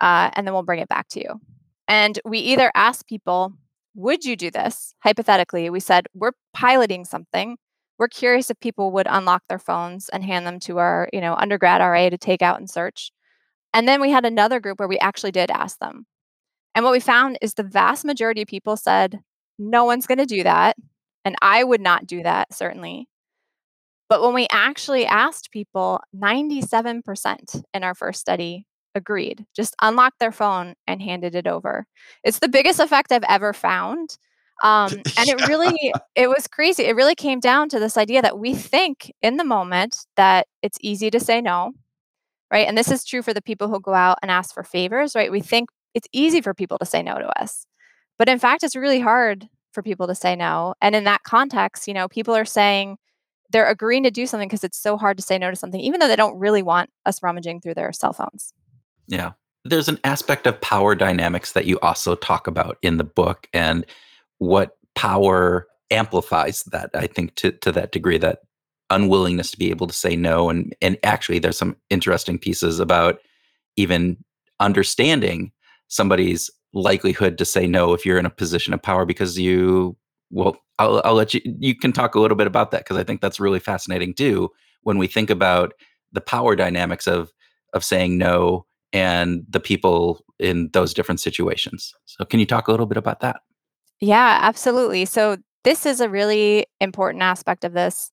Uh, 0.00 0.30
and 0.32 0.46
then 0.46 0.54
we'll 0.54 0.62
bring 0.62 0.80
it 0.80 0.88
back 0.88 1.06
to 1.10 1.20
you. 1.20 1.38
And 1.86 2.18
we 2.24 2.38
either 2.38 2.72
ask 2.74 3.06
people, 3.06 3.52
would 3.94 4.24
you 4.24 4.36
do 4.36 4.50
this? 4.50 4.94
Hypothetically, 5.00 5.68
we 5.68 5.80
said, 5.80 6.06
we're 6.14 6.32
piloting 6.54 7.04
something. 7.04 7.58
We're 7.98 8.08
curious 8.08 8.48
if 8.48 8.58
people 8.58 8.90
would 8.92 9.06
unlock 9.08 9.42
their 9.50 9.58
phones 9.58 10.08
and 10.08 10.24
hand 10.24 10.46
them 10.46 10.58
to 10.60 10.78
our, 10.78 11.10
you 11.12 11.20
know, 11.20 11.34
undergrad 11.34 11.82
RA 11.82 12.08
to 12.08 12.16
take 12.16 12.40
out 12.40 12.58
and 12.58 12.68
search. 12.68 13.12
And 13.74 13.86
then 13.86 14.00
we 14.00 14.10
had 14.10 14.24
another 14.24 14.60
group 14.60 14.78
where 14.78 14.88
we 14.88 14.98
actually 14.98 15.32
did 15.32 15.50
ask 15.50 15.78
them. 15.78 16.06
And 16.74 16.86
what 16.86 16.92
we 16.92 17.00
found 17.00 17.36
is 17.42 17.52
the 17.52 17.62
vast 17.62 18.06
majority 18.06 18.40
of 18.40 18.48
people 18.48 18.78
said, 18.78 19.20
no 19.58 19.84
one's 19.84 20.06
going 20.06 20.18
to 20.18 20.26
do 20.26 20.42
that. 20.42 20.76
And 21.22 21.36
I 21.42 21.64
would 21.64 21.82
not 21.82 22.06
do 22.06 22.22
that, 22.22 22.52
certainly. 22.54 23.08
But 24.14 24.22
when 24.22 24.32
we 24.32 24.46
actually 24.52 25.06
asked 25.06 25.50
people, 25.50 25.98
97% 26.16 27.64
in 27.74 27.82
our 27.82 27.96
first 27.96 28.20
study 28.20 28.64
agreed. 28.94 29.44
Just 29.56 29.74
unlocked 29.82 30.20
their 30.20 30.30
phone 30.30 30.74
and 30.86 31.02
handed 31.02 31.34
it 31.34 31.48
over. 31.48 31.84
It's 32.22 32.38
the 32.38 32.48
biggest 32.48 32.78
effect 32.78 33.10
I've 33.10 33.24
ever 33.28 33.52
found. 33.52 34.16
Um, 34.62 34.92
and 35.18 35.28
it 35.28 35.48
really, 35.48 35.92
it 36.14 36.28
was 36.28 36.46
crazy. 36.46 36.84
It 36.84 36.94
really 36.94 37.16
came 37.16 37.40
down 37.40 37.68
to 37.70 37.80
this 37.80 37.96
idea 37.96 38.22
that 38.22 38.38
we 38.38 38.54
think 38.54 39.12
in 39.20 39.36
the 39.36 39.42
moment 39.42 40.06
that 40.14 40.46
it's 40.62 40.78
easy 40.80 41.10
to 41.10 41.18
say 41.18 41.40
no, 41.40 41.72
right? 42.52 42.68
And 42.68 42.78
this 42.78 42.92
is 42.92 43.04
true 43.04 43.22
for 43.22 43.34
the 43.34 43.42
people 43.42 43.66
who 43.66 43.80
go 43.80 43.94
out 43.94 44.18
and 44.22 44.30
ask 44.30 44.54
for 44.54 44.62
favors, 44.62 45.16
right? 45.16 45.32
We 45.32 45.40
think 45.40 45.70
it's 45.92 46.06
easy 46.12 46.40
for 46.40 46.54
people 46.54 46.78
to 46.78 46.86
say 46.86 47.02
no 47.02 47.18
to 47.18 47.42
us. 47.42 47.66
But 48.16 48.28
in 48.28 48.38
fact, 48.38 48.62
it's 48.62 48.76
really 48.76 49.00
hard 49.00 49.48
for 49.72 49.82
people 49.82 50.06
to 50.06 50.14
say 50.14 50.36
no. 50.36 50.74
And 50.80 50.94
in 50.94 51.02
that 51.02 51.24
context, 51.24 51.88
you 51.88 51.94
know, 51.94 52.06
people 52.06 52.36
are 52.36 52.44
saying, 52.44 52.96
they're 53.54 53.70
agreeing 53.70 54.02
to 54.02 54.10
do 54.10 54.26
something 54.26 54.48
because 54.48 54.64
it's 54.64 54.76
so 54.76 54.96
hard 54.96 55.16
to 55.16 55.22
say 55.22 55.38
no 55.38 55.48
to 55.48 55.54
something, 55.54 55.80
even 55.80 56.00
though 56.00 56.08
they 56.08 56.16
don't 56.16 56.36
really 56.36 56.60
want 56.60 56.90
us 57.06 57.22
rummaging 57.22 57.60
through 57.60 57.74
their 57.74 57.92
cell 57.92 58.12
phones. 58.12 58.52
Yeah. 59.06 59.32
There's 59.64 59.88
an 59.88 60.00
aspect 60.02 60.48
of 60.48 60.60
power 60.60 60.96
dynamics 60.96 61.52
that 61.52 61.64
you 61.64 61.78
also 61.78 62.16
talk 62.16 62.48
about 62.48 62.78
in 62.82 62.96
the 62.96 63.04
book 63.04 63.46
and 63.54 63.86
what 64.38 64.76
power 64.96 65.68
amplifies 65.92 66.64
that, 66.64 66.90
I 66.94 67.06
think, 67.06 67.36
to, 67.36 67.52
to 67.52 67.70
that 67.70 67.92
degree, 67.92 68.18
that 68.18 68.40
unwillingness 68.90 69.52
to 69.52 69.56
be 69.56 69.70
able 69.70 69.86
to 69.86 69.94
say 69.94 70.16
no. 70.16 70.50
And 70.50 70.74
and 70.82 70.98
actually 71.04 71.38
there's 71.38 71.56
some 71.56 71.76
interesting 71.90 72.40
pieces 72.40 72.80
about 72.80 73.20
even 73.76 74.16
understanding 74.58 75.52
somebody's 75.86 76.50
likelihood 76.72 77.38
to 77.38 77.44
say 77.44 77.68
no 77.68 77.92
if 77.92 78.04
you're 78.04 78.18
in 78.18 78.26
a 78.26 78.30
position 78.30 78.74
of 78.74 78.82
power 78.82 79.06
because 79.06 79.38
you 79.38 79.96
well 80.30 80.56
I'll, 80.78 81.00
I'll 81.04 81.14
let 81.14 81.34
you 81.34 81.40
you 81.44 81.76
can 81.76 81.92
talk 81.92 82.14
a 82.14 82.20
little 82.20 82.36
bit 82.36 82.46
about 82.46 82.70
that 82.70 82.84
because 82.84 82.96
i 82.96 83.04
think 83.04 83.20
that's 83.20 83.40
really 83.40 83.60
fascinating 83.60 84.14
too 84.14 84.50
when 84.82 84.98
we 84.98 85.06
think 85.06 85.30
about 85.30 85.72
the 86.12 86.20
power 86.20 86.56
dynamics 86.56 87.06
of 87.06 87.32
of 87.72 87.84
saying 87.84 88.18
no 88.18 88.66
and 88.94 89.44
the 89.50 89.60
people 89.60 90.24
in 90.38 90.70
those 90.72 90.94
different 90.94 91.20
situations. 91.20 91.92
So, 92.06 92.24
can 92.24 92.40
you 92.40 92.46
talk 92.46 92.68
a 92.68 92.70
little 92.70 92.86
bit 92.86 92.96
about 92.96 93.20
that? 93.20 93.40
Yeah, 94.00 94.38
absolutely. 94.40 95.04
So, 95.04 95.36
this 95.64 95.84
is 95.84 96.00
a 96.00 96.08
really 96.08 96.66
important 96.80 97.22
aspect 97.22 97.64
of 97.64 97.72
this, 97.72 98.10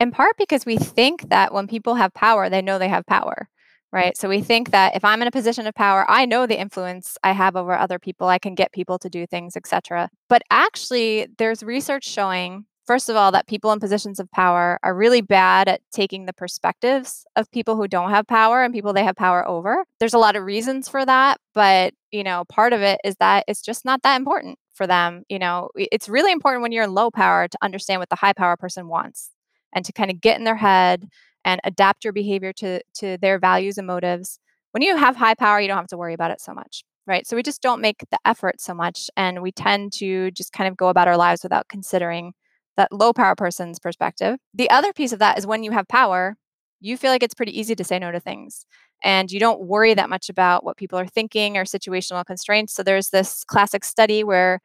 in 0.00 0.10
part 0.10 0.36
because 0.38 0.64
we 0.64 0.78
think 0.78 1.28
that 1.28 1.52
when 1.52 1.68
people 1.68 1.94
have 1.94 2.14
power, 2.14 2.48
they 2.48 2.62
know 2.62 2.78
they 2.78 2.88
have 2.88 3.06
power, 3.06 3.48
right? 3.92 4.16
So, 4.16 4.28
we 4.28 4.40
think 4.40 4.70
that 4.70 4.96
if 4.96 5.04
I'm 5.04 5.22
in 5.22 5.28
a 5.28 5.32
position 5.32 5.66
of 5.66 5.74
power, 5.74 6.04
I 6.08 6.26
know 6.26 6.46
the 6.46 6.58
influence 6.58 7.16
I 7.22 7.32
have 7.32 7.56
over 7.56 7.74
other 7.74 7.98
people, 7.98 8.28
I 8.28 8.38
can 8.38 8.54
get 8.54 8.72
people 8.72 8.98
to 8.98 9.08
do 9.08 9.26
things, 9.26 9.56
etc. 9.56 10.10
But 10.28 10.42
actually, 10.50 11.28
there's 11.38 11.62
research 11.62 12.04
showing 12.04 12.66
first 12.86 13.08
of 13.08 13.16
all, 13.16 13.32
that 13.32 13.46
people 13.46 13.72
in 13.72 13.80
positions 13.80 14.18
of 14.18 14.30
power 14.30 14.78
are 14.82 14.94
really 14.94 15.20
bad 15.20 15.68
at 15.68 15.80
taking 15.92 16.26
the 16.26 16.32
perspectives 16.32 17.24
of 17.36 17.50
people 17.50 17.76
who 17.76 17.88
don't 17.88 18.10
have 18.10 18.26
power 18.26 18.62
and 18.62 18.74
people 18.74 18.92
they 18.92 19.04
have 19.04 19.16
power 19.16 19.46
over. 19.46 19.84
There's 20.00 20.14
a 20.14 20.18
lot 20.18 20.36
of 20.36 20.44
reasons 20.44 20.88
for 20.88 21.04
that, 21.04 21.38
but 21.54 21.94
you 22.10 22.24
know, 22.24 22.44
part 22.48 22.72
of 22.72 22.82
it 22.82 23.00
is 23.04 23.16
that 23.20 23.44
it's 23.48 23.62
just 23.62 23.84
not 23.84 24.02
that 24.02 24.16
important 24.16 24.58
for 24.74 24.86
them. 24.86 25.24
You 25.28 25.38
know, 25.38 25.70
it's 25.76 26.08
really 26.08 26.32
important 26.32 26.62
when 26.62 26.72
you're 26.72 26.84
in 26.84 26.94
low 26.94 27.10
power 27.10 27.48
to 27.48 27.58
understand 27.62 28.00
what 28.00 28.10
the 28.10 28.16
high 28.16 28.32
power 28.32 28.56
person 28.56 28.88
wants 28.88 29.30
and 29.72 29.84
to 29.84 29.92
kind 29.92 30.10
of 30.10 30.20
get 30.20 30.38
in 30.38 30.44
their 30.44 30.56
head 30.56 31.08
and 31.44 31.60
adapt 31.64 32.04
your 32.04 32.12
behavior 32.12 32.52
to 32.54 32.80
to 32.94 33.18
their 33.18 33.38
values 33.38 33.78
and 33.78 33.86
motives. 33.86 34.38
When 34.72 34.82
you 34.82 34.96
have 34.96 35.16
high 35.16 35.34
power, 35.34 35.60
you 35.60 35.68
don't 35.68 35.76
have 35.76 35.86
to 35.88 35.96
worry 35.98 36.14
about 36.14 36.30
it 36.30 36.40
so 36.40 36.54
much 36.54 36.84
right? 37.06 37.26
So 37.26 37.36
we 37.36 37.42
just 37.42 37.62
don't 37.62 37.80
make 37.80 38.04
the 38.10 38.18
effort 38.24 38.60
so 38.60 38.74
much 38.74 39.10
and 39.16 39.42
we 39.42 39.52
tend 39.52 39.92
to 39.94 40.30
just 40.30 40.52
kind 40.52 40.68
of 40.68 40.76
go 40.76 40.88
about 40.88 41.08
our 41.08 41.16
lives 41.16 41.42
without 41.42 41.68
considering 41.68 42.32
that 42.76 42.92
low 42.92 43.12
power 43.12 43.34
person's 43.34 43.78
perspective. 43.78 44.38
The 44.54 44.70
other 44.70 44.92
piece 44.92 45.12
of 45.12 45.18
that 45.18 45.38
is 45.38 45.46
when 45.46 45.62
you 45.62 45.72
have 45.72 45.88
power, 45.88 46.36
you 46.80 46.96
feel 46.96 47.10
like 47.10 47.22
it's 47.22 47.34
pretty 47.34 47.58
easy 47.58 47.74
to 47.74 47.84
say 47.84 47.98
no 47.98 48.10
to 48.12 48.20
things 48.20 48.66
and 49.04 49.30
you 49.30 49.40
don't 49.40 49.60
worry 49.60 49.94
that 49.94 50.10
much 50.10 50.28
about 50.28 50.64
what 50.64 50.76
people 50.76 50.98
are 50.98 51.06
thinking 51.06 51.56
or 51.56 51.64
situational 51.64 52.24
constraints. 52.24 52.72
So 52.72 52.82
there's 52.82 53.10
this 53.10 53.44
classic 53.44 53.84
study 53.84 54.24
where 54.24 54.60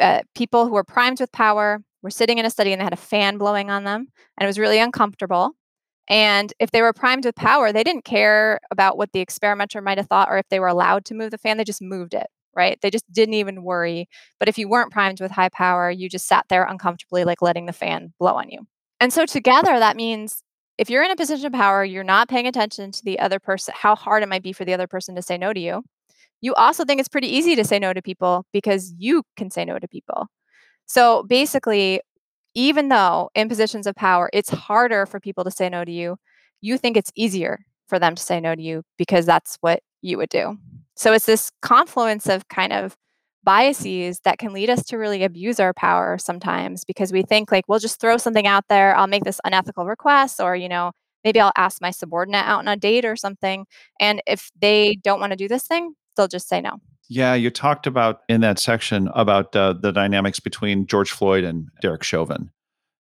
uh, 0.00 0.20
people 0.34 0.66
who 0.66 0.72
were 0.72 0.84
primed 0.84 1.20
with 1.20 1.32
power 1.32 1.80
were 2.02 2.10
sitting 2.10 2.38
in 2.38 2.46
a 2.46 2.50
study 2.50 2.72
and 2.72 2.80
they 2.80 2.84
had 2.84 2.92
a 2.92 2.96
fan 2.96 3.38
blowing 3.38 3.70
on 3.70 3.84
them 3.84 4.08
and 4.38 4.44
it 4.44 4.46
was 4.46 4.58
really 4.58 4.78
uncomfortable. 4.78 5.52
And 6.08 6.52
if 6.60 6.70
they 6.70 6.82
were 6.82 6.92
primed 6.92 7.24
with 7.24 7.34
power, 7.34 7.72
they 7.72 7.82
didn't 7.82 8.04
care 8.04 8.60
about 8.70 8.96
what 8.96 9.12
the 9.12 9.20
experimenter 9.20 9.80
might 9.80 9.98
have 9.98 10.06
thought 10.06 10.28
or 10.30 10.38
if 10.38 10.48
they 10.48 10.60
were 10.60 10.68
allowed 10.68 11.04
to 11.06 11.14
move 11.14 11.30
the 11.30 11.38
fan, 11.38 11.56
they 11.56 11.64
just 11.64 11.82
moved 11.82 12.14
it 12.14 12.26
right? 12.56 12.78
They 12.80 12.90
just 12.90 13.04
didn't 13.12 13.34
even 13.34 13.62
worry. 13.62 14.08
But 14.40 14.48
if 14.48 14.58
you 14.58 14.68
weren't 14.68 14.90
primed 14.90 15.20
with 15.20 15.30
high 15.30 15.50
power, 15.50 15.90
you 15.90 16.08
just 16.08 16.26
sat 16.26 16.46
there 16.48 16.64
uncomfortably, 16.64 17.24
like 17.24 17.42
letting 17.42 17.66
the 17.66 17.72
fan 17.72 18.14
blow 18.18 18.32
on 18.32 18.48
you. 18.48 18.66
And 18.98 19.12
so, 19.12 19.26
together, 19.26 19.78
that 19.78 19.94
means 19.94 20.42
if 20.78 20.90
you're 20.90 21.04
in 21.04 21.10
a 21.10 21.16
position 21.16 21.46
of 21.46 21.52
power, 21.52 21.84
you're 21.84 22.02
not 22.02 22.28
paying 22.28 22.46
attention 22.46 22.90
to 22.92 23.04
the 23.04 23.18
other 23.18 23.38
person, 23.38 23.74
how 23.76 23.94
hard 23.94 24.22
it 24.22 24.28
might 24.28 24.42
be 24.42 24.52
for 24.52 24.64
the 24.64 24.72
other 24.72 24.86
person 24.86 25.14
to 25.14 25.22
say 25.22 25.36
no 25.38 25.52
to 25.52 25.60
you. 25.60 25.82
You 26.40 26.54
also 26.54 26.84
think 26.84 26.98
it's 26.98 27.08
pretty 27.08 27.28
easy 27.28 27.54
to 27.56 27.64
say 27.64 27.78
no 27.78 27.92
to 27.92 28.02
people 28.02 28.44
because 28.52 28.94
you 28.98 29.22
can 29.36 29.50
say 29.50 29.64
no 29.64 29.78
to 29.78 29.88
people. 29.88 30.26
So 30.86 31.24
basically, 31.24 32.00
even 32.56 32.88
though 32.88 33.30
in 33.34 33.48
positions 33.48 33.86
of 33.86 33.94
power, 33.94 34.30
it's 34.32 34.48
harder 34.48 35.06
for 35.06 35.20
people 35.20 35.44
to 35.44 35.50
say 35.50 35.68
no 35.68 35.84
to 35.84 35.92
you, 35.92 36.16
you 36.62 36.78
think 36.78 36.96
it's 36.96 37.12
easier 37.14 37.60
for 37.86 37.98
them 37.98 38.16
to 38.16 38.22
say 38.22 38.40
no 38.40 38.54
to 38.54 38.62
you 38.62 38.82
because 38.96 39.26
that's 39.26 39.58
what 39.60 39.80
you 40.00 40.16
would 40.16 40.30
do. 40.30 40.56
So 40.96 41.12
it's 41.12 41.26
this 41.26 41.52
confluence 41.60 42.26
of 42.28 42.48
kind 42.48 42.72
of 42.72 42.96
biases 43.44 44.20
that 44.24 44.38
can 44.38 44.54
lead 44.54 44.70
us 44.70 44.84
to 44.86 44.96
really 44.96 45.22
abuse 45.22 45.60
our 45.60 45.74
power 45.74 46.16
sometimes 46.18 46.84
because 46.84 47.12
we 47.12 47.22
think 47.22 47.52
like 47.52 47.64
we'll 47.68 47.78
just 47.78 48.00
throw 48.00 48.16
something 48.16 48.46
out 48.46 48.64
there, 48.68 48.96
I'll 48.96 49.06
make 49.06 49.24
this 49.24 49.38
unethical 49.44 49.84
request 49.84 50.40
or 50.40 50.56
you 50.56 50.68
know, 50.68 50.92
maybe 51.24 51.38
I'll 51.38 51.52
ask 51.56 51.80
my 51.82 51.90
subordinate 51.90 52.46
out 52.46 52.60
on 52.60 52.68
a 52.68 52.76
date 52.76 53.04
or 53.04 53.16
something 53.16 53.66
and 54.00 54.22
if 54.26 54.50
they 54.58 54.96
don't 55.04 55.20
want 55.20 55.32
to 55.32 55.36
do 55.36 55.46
this 55.46 55.66
thing, 55.66 55.94
they'll 56.16 56.26
just 56.26 56.48
say 56.48 56.62
no. 56.62 56.78
Yeah, 57.08 57.34
you 57.34 57.50
talked 57.50 57.86
about 57.86 58.20
in 58.28 58.40
that 58.40 58.58
section 58.58 59.08
about 59.14 59.54
uh, 59.54 59.74
the 59.74 59.92
dynamics 59.92 60.40
between 60.40 60.86
George 60.86 61.10
Floyd 61.10 61.44
and 61.44 61.68
Derek 61.80 62.02
Chauvin. 62.02 62.50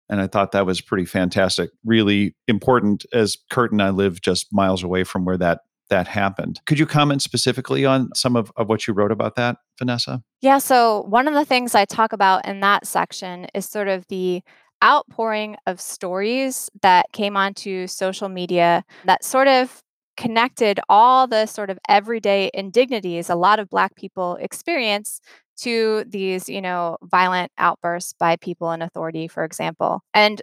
And 0.10 0.20
I 0.20 0.28
thought 0.28 0.52
that 0.52 0.66
was 0.66 0.82
pretty 0.82 1.06
fantastic, 1.06 1.72
really 1.86 2.36
important 2.48 3.06
as 3.14 3.38
Kurt 3.50 3.72
and 3.72 3.82
I 3.82 3.90
live 3.90 4.22
just 4.22 4.48
miles 4.52 4.84
away 4.84 5.04
from 5.04 5.26
where 5.26 5.38
that 5.38 5.62
that 5.90 6.08
happened. 6.08 6.60
Could 6.66 6.80
you 6.80 6.86
comment 6.86 7.22
specifically 7.22 7.86
on 7.86 8.10
some 8.16 8.36
of, 8.36 8.52
of 8.56 8.68
what 8.68 8.88
you 8.88 8.94
wrote 8.94 9.12
about 9.12 9.36
that, 9.36 9.58
Vanessa? 9.78 10.24
Yeah. 10.42 10.58
So, 10.58 11.06
one 11.08 11.28
of 11.28 11.34
the 11.34 11.46
things 11.46 11.76
I 11.76 11.86
talk 11.86 12.14
about 12.14 12.48
in 12.48 12.62
that 12.62 12.88
section 12.88 13.48
is 13.54 13.68
sort 13.68 13.88
of 13.88 14.08
the 14.08 14.42
outpouring 14.84 15.56
of 15.68 15.80
stories 15.80 16.70
that 16.82 17.06
came 17.14 17.38
onto 17.38 17.88
social 17.88 18.28
media 18.28 18.84
that 19.06 19.24
sort 19.24 19.48
of 19.48 19.83
connected 20.18 20.80
all 20.90 21.28
the 21.28 21.46
sort 21.46 21.70
of 21.70 21.80
everyday 21.90 22.50
indignities 22.54 23.30
a 23.30 23.36
lot 23.36 23.60
of 23.60 23.70
black 23.70 23.96
people 23.96 24.36
experience 24.40 25.20
to 25.58 26.04
these, 26.08 26.50
you 26.50 26.62
know, 26.62 26.98
violent 27.04 27.52
outbursts 27.58 28.14
by 28.14 28.36
people 28.38 28.72
in 28.72 28.82
authority, 28.82 29.28
for 29.28 29.44
example. 29.44 30.02
And 30.14 30.42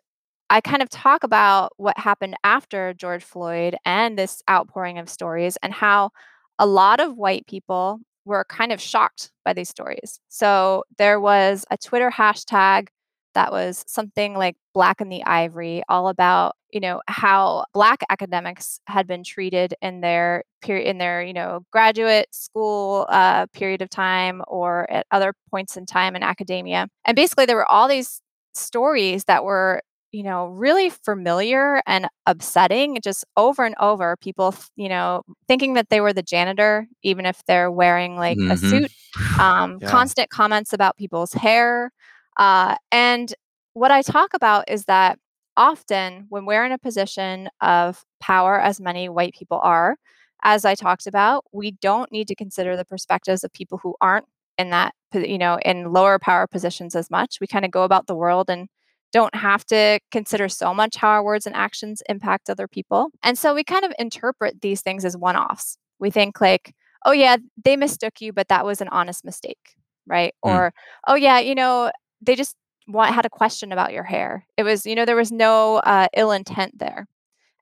I 0.50 0.60
kind 0.60 0.82
of 0.82 0.88
talk 0.88 1.22
about 1.24 1.72
what 1.76 1.98
happened 1.98 2.36
after 2.42 2.92
George 2.94 3.22
Floyd 3.22 3.76
and 3.84 4.18
this 4.18 4.42
outpouring 4.50 4.98
of 4.98 5.08
stories 5.08 5.56
and 5.62 5.72
how 5.72 6.10
a 6.58 6.66
lot 6.66 7.00
of 7.00 7.16
white 7.16 7.46
people 7.46 8.00
were 8.24 8.44
kind 8.48 8.72
of 8.72 8.80
shocked 8.80 9.30
by 9.44 9.52
these 9.52 9.68
stories. 9.68 10.20
So 10.28 10.84
there 10.98 11.20
was 11.20 11.64
a 11.70 11.76
Twitter 11.76 12.10
hashtag 12.10 12.88
that 13.34 13.52
was 13.52 13.84
something 13.86 14.34
like 14.34 14.56
black 14.74 15.00
in 15.00 15.08
the 15.08 15.24
ivory 15.24 15.82
all 15.88 16.08
about 16.08 16.54
you 16.72 16.80
know 16.80 17.00
how 17.08 17.64
black 17.72 18.02
academics 18.10 18.80
had 18.86 19.06
been 19.06 19.24
treated 19.24 19.74
in 19.82 20.00
their 20.00 20.44
period 20.62 20.88
in 20.88 20.98
their 20.98 21.22
you 21.22 21.32
know 21.32 21.60
graduate 21.70 22.26
school 22.32 23.06
uh, 23.08 23.46
period 23.52 23.82
of 23.82 23.90
time 23.90 24.42
or 24.46 24.90
at 24.90 25.06
other 25.10 25.34
points 25.50 25.76
in 25.76 25.86
time 25.86 26.16
in 26.16 26.22
academia 26.22 26.88
and 27.04 27.16
basically 27.16 27.46
there 27.46 27.56
were 27.56 27.70
all 27.70 27.88
these 27.88 28.20
stories 28.54 29.24
that 29.24 29.44
were 29.44 29.82
you 30.12 30.22
know 30.22 30.46
really 30.46 30.90
familiar 30.90 31.82
and 31.86 32.08
upsetting 32.26 32.98
just 33.02 33.24
over 33.36 33.64
and 33.64 33.74
over 33.80 34.16
people 34.16 34.54
you 34.76 34.88
know 34.88 35.22
thinking 35.46 35.74
that 35.74 35.88
they 35.88 36.00
were 36.00 36.12
the 36.12 36.22
janitor 36.22 36.86
even 37.02 37.26
if 37.26 37.42
they're 37.46 37.70
wearing 37.70 38.16
like 38.16 38.38
mm-hmm. 38.38 38.50
a 38.50 38.56
suit 38.56 38.92
um, 39.38 39.78
yeah. 39.82 39.88
constant 39.88 40.30
comments 40.30 40.72
about 40.72 40.96
people's 40.96 41.32
hair 41.32 41.92
uh, 42.36 42.76
and 42.90 43.32
what 43.72 43.90
I 43.90 44.02
talk 44.02 44.34
about 44.34 44.68
is 44.68 44.84
that 44.86 45.18
often 45.56 46.26
when 46.28 46.46
we're 46.46 46.64
in 46.64 46.72
a 46.72 46.78
position 46.78 47.48
of 47.60 48.04
power, 48.20 48.60
as 48.60 48.80
many 48.80 49.08
white 49.08 49.34
people 49.34 49.60
are, 49.62 49.96
as 50.42 50.64
I 50.64 50.74
talked 50.74 51.06
about, 51.06 51.44
we 51.52 51.72
don't 51.72 52.10
need 52.10 52.28
to 52.28 52.34
consider 52.34 52.76
the 52.76 52.84
perspectives 52.84 53.44
of 53.44 53.52
people 53.52 53.78
who 53.82 53.94
aren't 54.00 54.26
in 54.58 54.70
that, 54.70 54.94
you 55.12 55.38
know, 55.38 55.58
in 55.64 55.92
lower 55.92 56.18
power 56.18 56.46
positions 56.46 56.94
as 56.94 57.10
much. 57.10 57.38
We 57.40 57.46
kind 57.46 57.64
of 57.64 57.70
go 57.70 57.82
about 57.84 58.06
the 58.06 58.14
world 58.14 58.48
and 58.48 58.68
don't 59.12 59.34
have 59.34 59.64
to 59.66 59.98
consider 60.10 60.48
so 60.48 60.72
much 60.72 60.96
how 60.96 61.08
our 61.08 61.24
words 61.24 61.46
and 61.46 61.56
actions 61.56 62.02
impact 62.08 62.48
other 62.48 62.68
people. 62.68 63.10
And 63.22 63.36
so 63.38 63.54
we 63.54 63.64
kind 63.64 63.84
of 63.84 63.92
interpret 63.98 64.60
these 64.60 64.82
things 64.82 65.04
as 65.04 65.16
one 65.16 65.36
offs. 65.36 65.76
We 65.98 66.10
think, 66.10 66.40
like, 66.40 66.74
oh, 67.04 67.12
yeah, 67.12 67.38
they 67.62 67.76
mistook 67.76 68.20
you, 68.20 68.32
but 68.32 68.48
that 68.48 68.64
was 68.64 68.80
an 68.80 68.88
honest 68.88 69.24
mistake, 69.24 69.74
right? 70.06 70.34
Mm. 70.44 70.50
Or, 70.50 70.72
oh, 71.06 71.14
yeah, 71.14 71.38
you 71.38 71.54
know, 71.54 71.90
they 72.20 72.36
just 72.36 72.56
want, 72.86 73.14
had 73.14 73.26
a 73.26 73.30
question 73.30 73.72
about 73.72 73.92
your 73.92 74.04
hair. 74.04 74.46
It 74.56 74.62
was, 74.62 74.86
you 74.86 74.94
know, 74.94 75.04
there 75.04 75.16
was 75.16 75.32
no 75.32 75.76
uh, 75.76 76.08
ill 76.16 76.32
intent 76.32 76.78
there. 76.78 77.06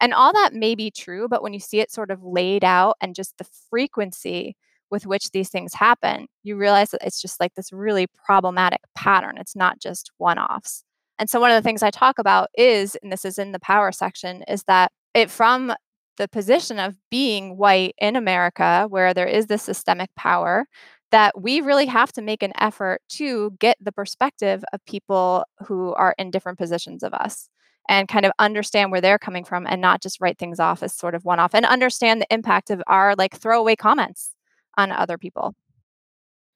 And 0.00 0.14
all 0.14 0.32
that 0.32 0.54
may 0.54 0.74
be 0.74 0.90
true, 0.90 1.26
but 1.28 1.42
when 1.42 1.52
you 1.52 1.60
see 1.60 1.80
it 1.80 1.90
sort 1.90 2.10
of 2.10 2.22
laid 2.22 2.64
out 2.64 2.96
and 3.00 3.14
just 3.14 3.36
the 3.38 3.46
frequency 3.68 4.56
with 4.90 5.06
which 5.06 5.32
these 5.32 5.50
things 5.50 5.74
happen, 5.74 6.28
you 6.42 6.56
realize 6.56 6.90
that 6.90 7.04
it's 7.04 7.20
just 7.20 7.40
like 7.40 7.54
this 7.54 7.72
really 7.72 8.06
problematic 8.24 8.80
pattern. 8.94 9.36
It's 9.38 9.56
not 9.56 9.80
just 9.80 10.10
one 10.16 10.38
offs. 10.38 10.84
And 11.18 11.28
so, 11.28 11.40
one 11.40 11.50
of 11.50 11.56
the 11.56 11.66
things 11.66 11.82
I 11.82 11.90
talk 11.90 12.18
about 12.18 12.48
is, 12.56 12.96
and 13.02 13.10
this 13.10 13.24
is 13.24 13.38
in 13.38 13.50
the 13.50 13.58
power 13.58 13.90
section, 13.90 14.44
is 14.46 14.62
that 14.68 14.92
it 15.14 15.30
from 15.30 15.74
the 16.16 16.28
position 16.28 16.78
of 16.78 16.96
being 17.10 17.56
white 17.56 17.94
in 17.98 18.14
America, 18.16 18.86
where 18.88 19.12
there 19.12 19.26
is 19.26 19.46
this 19.46 19.62
systemic 19.62 20.14
power, 20.16 20.66
that 21.10 21.40
we 21.40 21.60
really 21.60 21.86
have 21.86 22.12
to 22.12 22.22
make 22.22 22.42
an 22.42 22.52
effort 22.58 23.00
to 23.08 23.52
get 23.58 23.76
the 23.80 23.92
perspective 23.92 24.62
of 24.72 24.84
people 24.84 25.44
who 25.66 25.94
are 25.94 26.14
in 26.18 26.30
different 26.30 26.58
positions 26.58 27.02
of 27.02 27.14
us 27.14 27.48
and 27.88 28.06
kind 28.06 28.26
of 28.26 28.32
understand 28.38 28.90
where 28.90 29.00
they're 29.00 29.18
coming 29.18 29.44
from 29.44 29.66
and 29.66 29.80
not 29.80 30.02
just 30.02 30.20
write 30.20 30.38
things 30.38 30.60
off 30.60 30.82
as 30.82 30.94
sort 30.94 31.14
of 31.14 31.24
one 31.24 31.38
off 31.38 31.54
and 31.54 31.64
understand 31.64 32.20
the 32.20 32.32
impact 32.32 32.70
of 32.70 32.82
our 32.86 33.14
like 33.16 33.34
throwaway 33.36 33.74
comments 33.74 34.34
on 34.76 34.92
other 34.92 35.16
people. 35.16 35.54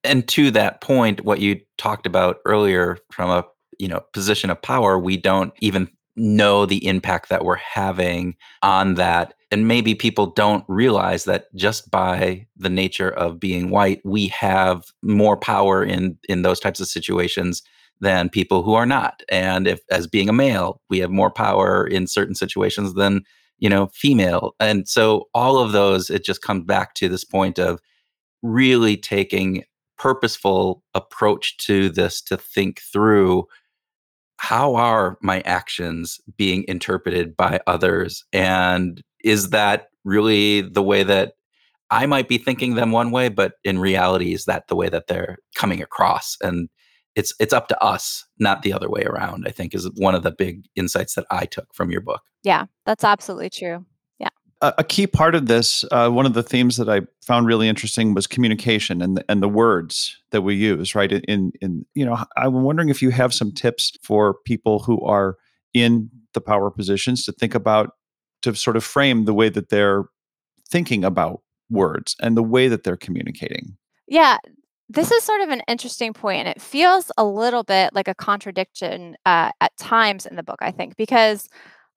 And 0.05 0.27
to 0.29 0.51
that 0.51 0.81
point, 0.81 1.25
what 1.25 1.41
you 1.41 1.61
talked 1.79 2.07
about 2.07 2.39
earlier 2.45 2.99
from 3.11 3.31
a 3.31 3.45
you 3.79 3.89
know 3.89 4.01
position 4.13 4.51
of 4.51 4.61
power, 4.61 4.99
we 4.99 5.17
don't 5.17 5.53
even 5.61 5.89
know 6.17 6.67
the 6.67 6.87
impact 6.87 7.29
that 7.29 7.45
we're 7.45 7.57
having 7.57 8.37
on 8.63 8.95
that 8.95 9.35
and 9.53 9.69
maybe 9.69 9.95
people 9.95 10.27
don't 10.29 10.65
realize 10.67 11.25
that 11.25 11.55
just 11.55 11.91
by 11.91 12.47
the 12.57 12.71
nature 12.71 13.11
of 13.11 13.39
being 13.39 13.71
white 13.71 14.01
we 14.05 14.29
have 14.29 14.85
more 15.03 15.37
power 15.37 15.85
in 15.85 16.19
in 16.29 16.43
those 16.43 16.59
types 16.59 16.81
of 16.81 16.89
situations 16.89 17.63
than 18.01 18.29
people 18.29 18.63
who 18.63 18.75
are 18.75 18.87
not. 18.87 19.23
And 19.29 19.69
if 19.69 19.81
as 19.91 20.07
being 20.07 20.29
a 20.29 20.33
male 20.33 20.81
we 20.91 20.99
have 20.99 21.11
more 21.11 21.31
power 21.31 21.87
in 21.87 22.07
certain 22.07 22.35
situations 22.35 22.95
than 22.95 23.23
you 23.59 23.69
know 23.69 23.87
female. 23.89 24.55
And 24.59 24.89
so 24.89 25.29
all 25.35 25.59
of 25.59 25.73
those 25.73 26.11
it 26.11 26.25
just 26.25 26.43
comes 26.43 26.65
back 26.65 26.95
to 26.95 27.09
this 27.09 27.25
point 27.25 27.59
of 27.59 27.81
really 28.43 28.97
taking 28.97 29.65
purposeful 29.99 30.83
approach 30.95 31.57
to 31.59 31.89
this 31.91 32.21
to 32.23 32.37
think 32.37 32.81
through 32.81 33.47
how 34.43 34.75
are 34.75 35.17
my 35.23 35.41
actions 35.43 36.21
being 36.37 36.65
interpreted 36.67 37.37
by 37.37 37.61
others 37.69 38.25
and 38.33 39.01
is 39.23 39.51
that 39.51 39.87
really 40.05 40.63
the 40.63 40.83
way 40.83 41.05
that 41.05 41.35
I 41.93 42.07
might 42.07 42.27
be 42.27 42.39
thinking 42.39 42.75
them 42.75 42.91
one 42.91 43.13
way, 43.13 43.29
but 43.29 43.53
in 43.63 43.79
reality, 43.79 44.35
is 44.35 44.47
that 44.47 44.67
the 44.67 44.75
way 44.75 44.89
that 44.89 45.07
they're 45.07 45.39
coming 45.55 45.81
across? 45.81 46.37
And 46.43 46.69
it's 47.15 47.33
it's 47.39 47.53
up 47.53 47.69
to 47.69 47.81
us, 47.81 48.25
not 48.41 48.63
the 48.63 48.73
other 48.73 48.91
way 48.91 49.05
around. 49.05 49.45
I 49.47 49.53
think 49.53 49.77
is 49.77 49.89
one 49.95 50.17
of 50.17 50.25
the 50.25 50.33
big 50.33 50.65
insights 50.75 51.15
that 51.15 51.27
I 51.31 51.45
took 51.45 51.73
from 51.73 51.93
your 51.93 52.01
book. 52.01 52.23
Yeah, 52.43 52.67
that's 52.85 53.05
absolutely 53.05 53.51
true. 53.51 53.87
A 54.65 54.85
key 54.85 55.09
part 55.09 55.35
of 55.35 55.47
this, 55.47 55.85
uh, 55.91 56.09
one 56.09 56.25
of 56.25 56.35
the 56.35 56.43
themes 56.43 56.77
that 56.77 56.89
I 56.89 57.01
found 57.21 57.47
really 57.47 57.69
interesting 57.69 58.15
was 58.15 58.29
communication 58.29 59.03
and 59.03 59.17
the, 59.17 59.25
and 59.29 59.43
the 59.43 59.49
words 59.49 60.17
that 60.31 60.43
we 60.43 60.55
use. 60.55 60.95
Right 60.95 61.11
in 61.11 61.53
in 61.61 61.85
you 61.95 62.07
know, 62.07 62.17
I'm 62.37 62.63
wondering 62.63 62.89
if 62.89 63.03
you 63.03 63.11
have 63.11 63.35
some 63.35 63.51
tips 63.51 63.93
for 64.03 64.35
people 64.45 64.79
who 64.79 65.01
are 65.05 65.37
in 65.75 66.11
the 66.33 66.41
power 66.41 66.71
positions 66.71 67.25
to 67.25 67.33
think 67.33 67.57
about 67.57 67.91
to 68.43 68.55
sort 68.55 68.77
of 68.77 68.85
frame 68.85 69.25
the 69.25 69.35
way 69.35 69.49
that 69.49 69.69
they're 69.69 70.05
thinking 70.71 71.05
about 71.05 71.41
words 71.69 72.15
and 72.21 72.37
the 72.37 72.43
way 72.43 72.69
that 72.69 72.85
they're 72.85 72.97
communicating. 72.97 73.77
Yeah, 74.07 74.39
this 74.89 75.11
is 75.11 75.23
sort 75.23 75.41
of 75.41 75.49
an 75.49 75.63
interesting 75.69 76.13
point, 76.13 76.41
and 76.41 76.49
it 76.49 76.61
feels 76.61 77.11
a 77.17 77.25
little 77.25 77.63
bit 77.63 77.95
like 77.95 78.09
a 78.09 78.15
contradiction 78.15 79.17
uh, 79.25 79.51
at 79.61 79.77
times 79.77 80.27
in 80.27 80.37
the 80.37 80.43
book, 80.43 80.59
I 80.61 80.71
think, 80.71 80.97
because 80.97 81.49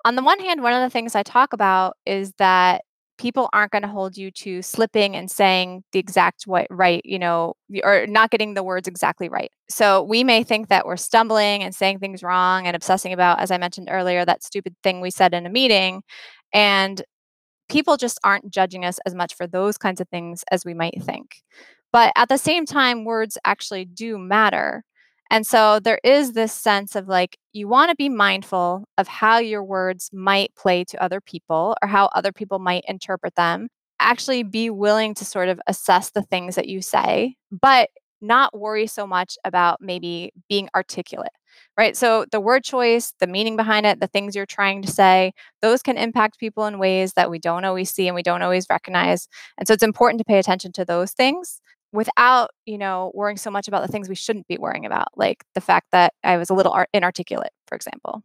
on 0.05 0.15
the 0.15 0.23
one 0.23 0.39
hand, 0.39 0.61
one 0.61 0.73
of 0.73 0.81
the 0.81 0.89
things 0.89 1.15
I 1.15 1.23
talk 1.23 1.51
about 1.51 1.97
is 2.05 2.31
that 2.37 2.83
people 3.17 3.49
aren't 3.53 3.71
going 3.71 3.81
to 3.81 3.87
hold 3.87 4.17
you 4.17 4.29
to 4.29 4.61
slipping 4.61 5.15
and 5.15 5.31
saying 5.31 5.83
the 5.93 5.99
exact 5.99 6.45
right, 6.69 7.01
you 7.03 7.17
know, 7.17 7.55
or 7.83 8.05
not 8.07 8.29
getting 8.29 8.53
the 8.53 8.63
words 8.63 8.87
exactly 8.87 9.29
right. 9.29 9.49
So 9.69 10.03
we 10.03 10.23
may 10.23 10.43
think 10.43 10.67
that 10.67 10.85
we're 10.85 10.97
stumbling 10.97 11.63
and 11.63 11.73
saying 11.73 11.99
things 11.99 12.21
wrong 12.21 12.67
and 12.67 12.75
obsessing 12.75 13.13
about, 13.13 13.39
as 13.39 13.51
I 13.51 13.57
mentioned 13.57 13.87
earlier, 13.89 14.25
that 14.25 14.43
stupid 14.43 14.75
thing 14.83 15.01
we 15.01 15.09
said 15.11 15.33
in 15.33 15.45
a 15.45 15.49
meeting. 15.49 16.03
And 16.53 17.01
people 17.67 17.97
just 17.97 18.19
aren't 18.23 18.51
judging 18.51 18.85
us 18.85 18.99
as 19.07 19.15
much 19.15 19.33
for 19.33 19.47
those 19.47 19.77
kinds 19.77 20.01
of 20.01 20.09
things 20.09 20.43
as 20.51 20.65
we 20.65 20.73
might 20.73 21.01
think. 21.01 21.37
But 21.91 22.11
at 22.15 22.29
the 22.29 22.37
same 22.37 22.65
time, 22.65 23.05
words 23.05 23.37
actually 23.45 23.85
do 23.85 24.19
matter. 24.19 24.83
And 25.35 25.45
so 25.45 25.81
there 25.81 25.99
is 26.01 26.31
this 26.31 26.53
sense 26.53 26.95
of 26.95 27.09
like, 27.09 27.37
you 27.51 27.67
want 27.67 27.89
to 27.89 27.95
be 27.97 28.07
mindful 28.07 28.85
of 28.97 29.09
how 29.09 29.37
your 29.37 29.65
words 29.65 30.09
might 30.13 30.55
play 30.55 30.85
to 30.85 31.03
other 31.03 31.19
people 31.19 31.75
or 31.81 31.89
how 31.89 32.05
other 32.15 32.31
people 32.31 32.57
might 32.57 32.85
interpret 32.87 33.35
them. 33.35 33.67
Actually, 33.99 34.43
be 34.43 34.69
willing 34.69 35.13
to 35.15 35.25
sort 35.25 35.49
of 35.49 35.59
assess 35.67 36.11
the 36.11 36.21
things 36.21 36.55
that 36.55 36.69
you 36.69 36.81
say, 36.81 37.35
but 37.51 37.89
not 38.21 38.57
worry 38.57 38.87
so 38.87 39.05
much 39.05 39.37
about 39.43 39.81
maybe 39.81 40.31
being 40.47 40.69
articulate, 40.73 41.33
right? 41.77 41.97
So 41.97 42.25
the 42.31 42.39
word 42.39 42.63
choice, 42.63 43.11
the 43.19 43.27
meaning 43.27 43.57
behind 43.57 43.85
it, 43.85 43.99
the 43.99 44.07
things 44.07 44.37
you're 44.37 44.45
trying 44.45 44.83
to 44.83 44.87
say, 44.89 45.33
those 45.61 45.81
can 45.81 45.97
impact 45.97 46.39
people 46.39 46.65
in 46.65 46.79
ways 46.79 47.11
that 47.17 47.29
we 47.29 47.39
don't 47.39 47.65
always 47.65 47.91
see 47.91 48.07
and 48.07 48.15
we 48.15 48.23
don't 48.23 48.41
always 48.41 48.67
recognize. 48.69 49.27
And 49.57 49.67
so 49.67 49.73
it's 49.73 49.83
important 49.83 50.19
to 50.19 50.25
pay 50.25 50.39
attention 50.39 50.71
to 50.73 50.85
those 50.85 51.11
things 51.11 51.59
without 51.95 52.51
you 52.65 52.77
know 52.77 53.11
worrying 53.13 53.37
so 53.37 53.49
much 53.49 53.67
about 53.67 53.81
the 53.81 53.91
things 53.91 54.09
we 54.09 54.15
shouldn't 54.15 54.47
be 54.47 54.57
worrying 54.57 54.85
about 54.85 55.07
like 55.15 55.43
the 55.55 55.61
fact 55.61 55.87
that 55.91 56.13
i 56.23 56.37
was 56.37 56.49
a 56.49 56.53
little 56.53 56.75
inarticulate 56.93 57.51
for 57.67 57.75
example 57.75 58.21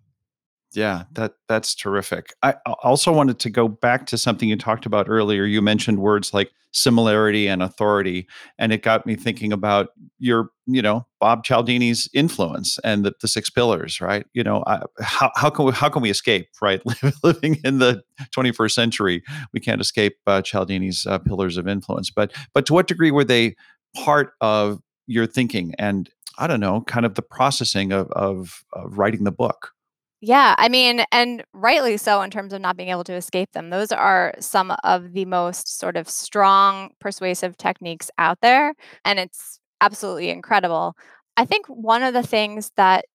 yeah 0.72 1.04
that 1.12 1.34
that's 1.48 1.74
terrific. 1.74 2.34
I 2.42 2.54
also 2.82 3.12
wanted 3.12 3.38
to 3.40 3.50
go 3.50 3.68
back 3.68 4.06
to 4.06 4.18
something 4.18 4.48
you 4.48 4.56
talked 4.56 4.86
about 4.86 5.08
earlier. 5.08 5.44
You 5.44 5.62
mentioned 5.62 6.00
words 6.00 6.32
like 6.32 6.50
similarity 6.72 7.48
and 7.48 7.62
authority 7.62 8.28
and 8.56 8.72
it 8.72 8.82
got 8.82 9.04
me 9.04 9.16
thinking 9.16 9.52
about 9.52 9.88
your 10.20 10.50
you 10.66 10.80
know 10.80 11.04
bob 11.18 11.44
cialdini's 11.44 12.08
influence 12.14 12.78
and 12.84 13.04
the, 13.04 13.12
the 13.20 13.28
six 13.28 13.50
pillars 13.50 14.00
right? 14.00 14.26
You 14.34 14.44
know 14.44 14.62
I, 14.66 14.82
how, 15.00 15.32
how 15.34 15.50
can 15.50 15.64
we 15.64 15.72
how 15.72 15.88
can 15.88 16.02
we 16.02 16.10
escape 16.10 16.48
right? 16.62 16.80
Living 17.24 17.58
in 17.64 17.78
the 17.78 18.02
21st 18.36 18.70
century 18.70 19.22
we 19.52 19.60
can't 19.60 19.80
escape 19.80 20.16
uh, 20.26 20.42
cialdini's 20.42 21.06
uh, 21.06 21.18
pillars 21.18 21.56
of 21.56 21.66
influence. 21.66 22.10
But 22.10 22.32
but 22.54 22.66
to 22.66 22.74
what 22.74 22.86
degree 22.86 23.10
were 23.10 23.24
they 23.24 23.56
part 23.96 24.34
of 24.40 24.80
your 25.06 25.26
thinking 25.26 25.74
and 25.78 26.08
i 26.38 26.46
don't 26.46 26.60
know 26.60 26.82
kind 26.82 27.04
of 27.04 27.16
the 27.16 27.22
processing 27.22 27.92
of 27.92 28.10
of, 28.12 28.64
of 28.72 28.96
writing 28.96 29.24
the 29.24 29.32
book 29.32 29.72
Yeah, 30.20 30.54
I 30.58 30.68
mean, 30.68 31.04
and 31.12 31.42
rightly 31.54 31.96
so 31.96 32.20
in 32.22 32.30
terms 32.30 32.52
of 32.52 32.60
not 32.60 32.76
being 32.76 32.90
able 32.90 33.04
to 33.04 33.14
escape 33.14 33.52
them. 33.52 33.70
Those 33.70 33.90
are 33.90 34.34
some 34.38 34.72
of 34.84 35.12
the 35.14 35.24
most 35.24 35.78
sort 35.78 35.96
of 35.96 36.08
strong 36.10 36.90
persuasive 37.00 37.56
techniques 37.56 38.10
out 38.18 38.38
there, 38.42 38.74
and 39.04 39.18
it's 39.18 39.58
absolutely 39.80 40.28
incredible. 40.30 40.94
I 41.38 41.46
think 41.46 41.66
one 41.68 42.02
of 42.02 42.12
the 42.12 42.22
things 42.22 42.70
that 42.76 43.06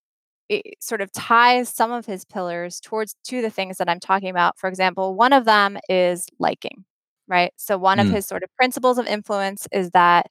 it 0.48 0.64
sort 0.80 1.00
of 1.02 1.12
ties 1.12 1.68
some 1.70 1.92
of 1.92 2.06
his 2.06 2.24
pillars 2.24 2.80
towards 2.80 3.16
to 3.24 3.42
the 3.42 3.50
things 3.50 3.78
that 3.78 3.88
I'm 3.88 4.00
talking 4.00 4.30
about. 4.30 4.58
For 4.58 4.68
example, 4.68 5.14
one 5.16 5.32
of 5.32 5.44
them 5.46 5.78
is 5.88 6.26
liking, 6.40 6.84
right? 7.28 7.52
So 7.56 7.78
one 7.78 8.00
of 8.00 8.08
Mm, 8.08 8.10
his 8.10 8.26
sort 8.26 8.42
of 8.44 8.50
principles 8.56 8.98
of 8.98 9.06
influence 9.06 9.68
is 9.72 9.90
that 9.92 10.26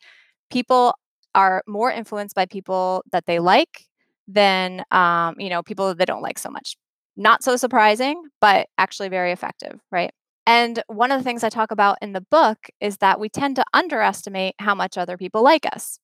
people 0.51 0.93
are 1.35 1.63
more 1.67 1.91
influenced 1.91 2.35
by 2.35 2.45
people 2.45 3.03
that 3.11 3.25
they 3.25 3.39
like 3.39 3.85
than 4.27 4.83
um, 4.91 5.35
you 5.39 5.49
know 5.49 5.63
people 5.63 5.87
that 5.89 5.97
they 5.97 6.05
don't 6.05 6.21
like 6.21 6.39
so 6.39 6.49
much. 6.49 6.75
Not 7.17 7.43
so 7.43 7.55
surprising, 7.57 8.21
but 8.41 8.67
actually 8.77 9.09
very 9.09 9.31
effective, 9.31 9.79
right? 9.91 10.11
And 10.47 10.83
one 10.87 11.11
of 11.11 11.19
the 11.19 11.23
things 11.23 11.43
I 11.43 11.49
talk 11.49 11.71
about 11.71 11.97
in 12.01 12.13
the 12.13 12.21
book 12.21 12.57
is 12.79 12.97
that 12.97 13.19
we 13.19 13.29
tend 13.29 13.55
to 13.55 13.65
underestimate 13.73 14.55
how 14.59 14.75
much 14.75 14.97
other 14.97 15.17
people 15.17 15.43
like 15.43 15.65
us 15.73 15.99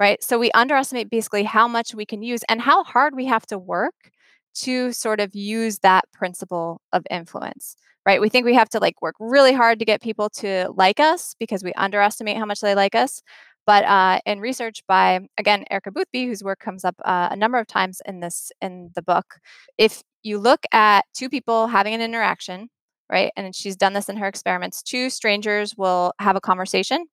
right? 0.00 0.22
So 0.22 0.38
we 0.38 0.50
underestimate 0.52 1.10
basically 1.10 1.44
how 1.44 1.68
much 1.68 1.94
we 1.94 2.06
can 2.06 2.22
use 2.22 2.40
and 2.48 2.60
how 2.60 2.84
hard 2.84 3.14
we 3.14 3.26
have 3.26 3.46
to 3.46 3.58
work 3.58 4.10
to 4.54 4.92
sort 4.92 5.20
of 5.20 5.34
use 5.34 5.80
that 5.80 6.04
principle 6.12 6.80
of 6.92 7.04
influence, 7.10 7.76
right? 8.06 8.20
We 8.20 8.28
think 8.28 8.44
we 8.44 8.54
have 8.54 8.68
to 8.70 8.78
like 8.78 9.00
work 9.02 9.14
really 9.18 9.52
hard 9.52 9.78
to 9.80 9.84
get 9.84 10.02
people 10.02 10.28
to 10.36 10.70
like 10.74 11.00
us 11.00 11.34
because 11.38 11.64
we 11.64 11.72
underestimate 11.74 12.36
how 12.36 12.46
much 12.46 12.60
they 12.60 12.74
like 12.74 12.94
us. 12.94 13.22
But 13.66 13.84
uh, 13.84 14.20
in 14.26 14.40
research 14.40 14.82
by 14.86 15.20
again 15.38 15.64
Erica 15.70 15.90
Boothby, 15.90 16.26
whose 16.26 16.42
work 16.44 16.60
comes 16.60 16.84
up 16.84 16.96
uh, 17.04 17.28
a 17.30 17.36
number 17.36 17.58
of 17.58 17.66
times 17.66 18.02
in 18.06 18.20
this 18.20 18.52
in 18.60 18.90
the 18.94 19.02
book, 19.02 19.36
if 19.78 20.02
you 20.22 20.38
look 20.38 20.64
at 20.72 21.04
two 21.14 21.28
people 21.30 21.66
having 21.68 21.94
an 21.94 22.00
interaction, 22.02 22.68
right, 23.10 23.32
and 23.36 23.54
she's 23.54 23.76
done 23.76 23.92
this 23.94 24.08
in 24.08 24.16
her 24.18 24.26
experiments, 24.28 24.82
two 24.82 25.08
strangers 25.10 25.74
will 25.76 26.12
have 26.20 26.36
a 26.36 26.40
conversation, 26.40 27.06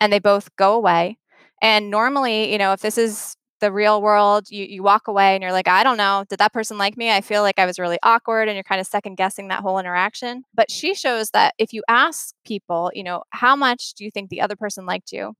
and 0.00 0.12
they 0.12 0.18
both 0.18 0.54
go 0.56 0.74
away, 0.74 1.18
and 1.62 1.90
normally, 1.90 2.52
you 2.52 2.58
know, 2.58 2.72
if 2.72 2.80
this 2.80 2.98
is 2.98 3.36
the 3.60 3.72
real 3.72 4.02
world, 4.02 4.46
you 4.50 4.64
you 4.66 4.82
walk 4.82 5.08
away 5.08 5.34
and 5.34 5.42
you're 5.42 5.52
like, 5.52 5.68
"I 5.68 5.84
don't 5.84 5.96
know, 5.96 6.24
did 6.28 6.38
that 6.40 6.52
person 6.52 6.76
like 6.78 6.96
me? 6.98 7.10
I 7.10 7.20
feel 7.22 7.42
like 7.42 7.58
I 7.58 7.66
was 7.66 7.78
really 7.78 7.98
awkward," 8.02 8.48
and 8.48 8.56
you're 8.56 8.64
kind 8.64 8.80
of 8.80 8.86
second 8.86 9.16
guessing 9.16 9.48
that 9.48 9.60
whole 9.62 9.78
interaction. 9.78 10.44
But 10.54 10.70
she 10.70 10.94
shows 10.94 11.30
that 11.30 11.54
if 11.58 11.72
you 11.72 11.82
ask 11.88 12.34
people, 12.46 12.90
you 12.94 13.04
know, 13.04 13.22
"How 13.30 13.56
much 13.56 13.94
do 13.94 14.04
you 14.04 14.10
think 14.10 14.30
the 14.30 14.40
other 14.42 14.56
person 14.56 14.86
liked 14.86 15.12
you?" 15.12 15.34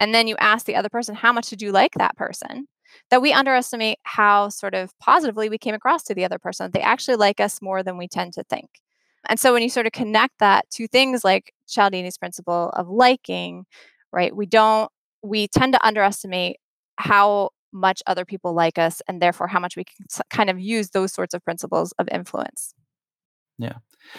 And 0.00 0.14
then 0.14 0.26
you 0.26 0.36
ask 0.38 0.66
the 0.66 0.76
other 0.76 0.88
person, 0.88 1.14
"How 1.14 1.32
much 1.32 1.48
did 1.50 1.62
you 1.62 1.70
like 1.72 1.94
that 1.94 2.16
person?" 2.16 2.66
That 3.10 3.22
we 3.22 3.32
underestimate 3.32 3.98
how 4.02 4.48
sort 4.48 4.74
of 4.74 4.98
positively 4.98 5.48
we 5.48 5.58
came 5.58 5.74
across 5.74 6.02
to 6.04 6.14
the 6.14 6.24
other 6.24 6.38
person. 6.40 6.70
They 6.72 6.80
actually 6.80 7.16
like 7.16 7.38
us 7.38 7.62
more 7.62 7.82
than 7.84 7.96
we 7.96 8.08
tend 8.08 8.32
to 8.34 8.42
think. 8.44 8.68
And 9.28 9.38
so 9.38 9.52
when 9.52 9.62
you 9.62 9.68
sort 9.68 9.86
of 9.86 9.92
connect 9.92 10.38
that 10.40 10.68
to 10.70 10.88
things 10.88 11.22
like 11.22 11.54
Cialdini's 11.68 12.18
principle 12.18 12.70
of 12.70 12.88
liking, 12.88 13.66
right? 14.12 14.34
We 14.34 14.46
don't 14.46 14.90
we 15.22 15.48
tend 15.48 15.74
to 15.74 15.86
underestimate 15.86 16.56
how 16.96 17.50
much 17.72 18.02
other 18.06 18.24
people 18.24 18.52
like 18.54 18.78
us 18.78 19.00
and 19.06 19.20
therefore 19.22 19.46
how 19.46 19.60
much 19.60 19.76
we 19.76 19.84
can 19.84 20.06
kind 20.30 20.50
of 20.50 20.58
use 20.58 20.90
those 20.90 21.12
sorts 21.12 21.34
of 21.34 21.44
principles 21.44 21.92
of 21.98 22.08
influence. 22.10 22.74
yeah. 23.58 23.74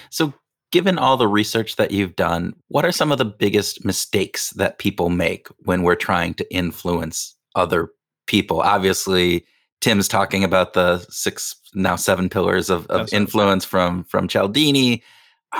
So, 0.09 0.33
given 0.71 0.97
all 0.97 1.17
the 1.17 1.27
research 1.27 1.75
that 1.75 1.91
you've 1.91 2.15
done, 2.15 2.53
what 2.69 2.85
are 2.85 2.91
some 2.91 3.11
of 3.11 3.17
the 3.17 3.25
biggest 3.25 3.85
mistakes 3.85 4.51
that 4.51 4.79
people 4.79 5.09
make 5.09 5.47
when 5.59 5.83
we're 5.83 5.95
trying 5.95 6.33
to 6.35 6.53
influence 6.53 7.35
other 7.55 7.89
people? 8.27 8.61
Obviously, 8.61 9.45
Tim's 9.81 10.07
talking 10.07 10.43
about 10.43 10.73
the 10.73 10.99
six, 11.09 11.55
now 11.73 11.95
seven 11.95 12.29
pillars 12.29 12.69
of, 12.69 12.87
of 12.87 13.01
That's 13.01 13.13
influence 13.13 13.65
from 13.65 14.03
from 14.05 14.27
Cialdini. 14.27 15.03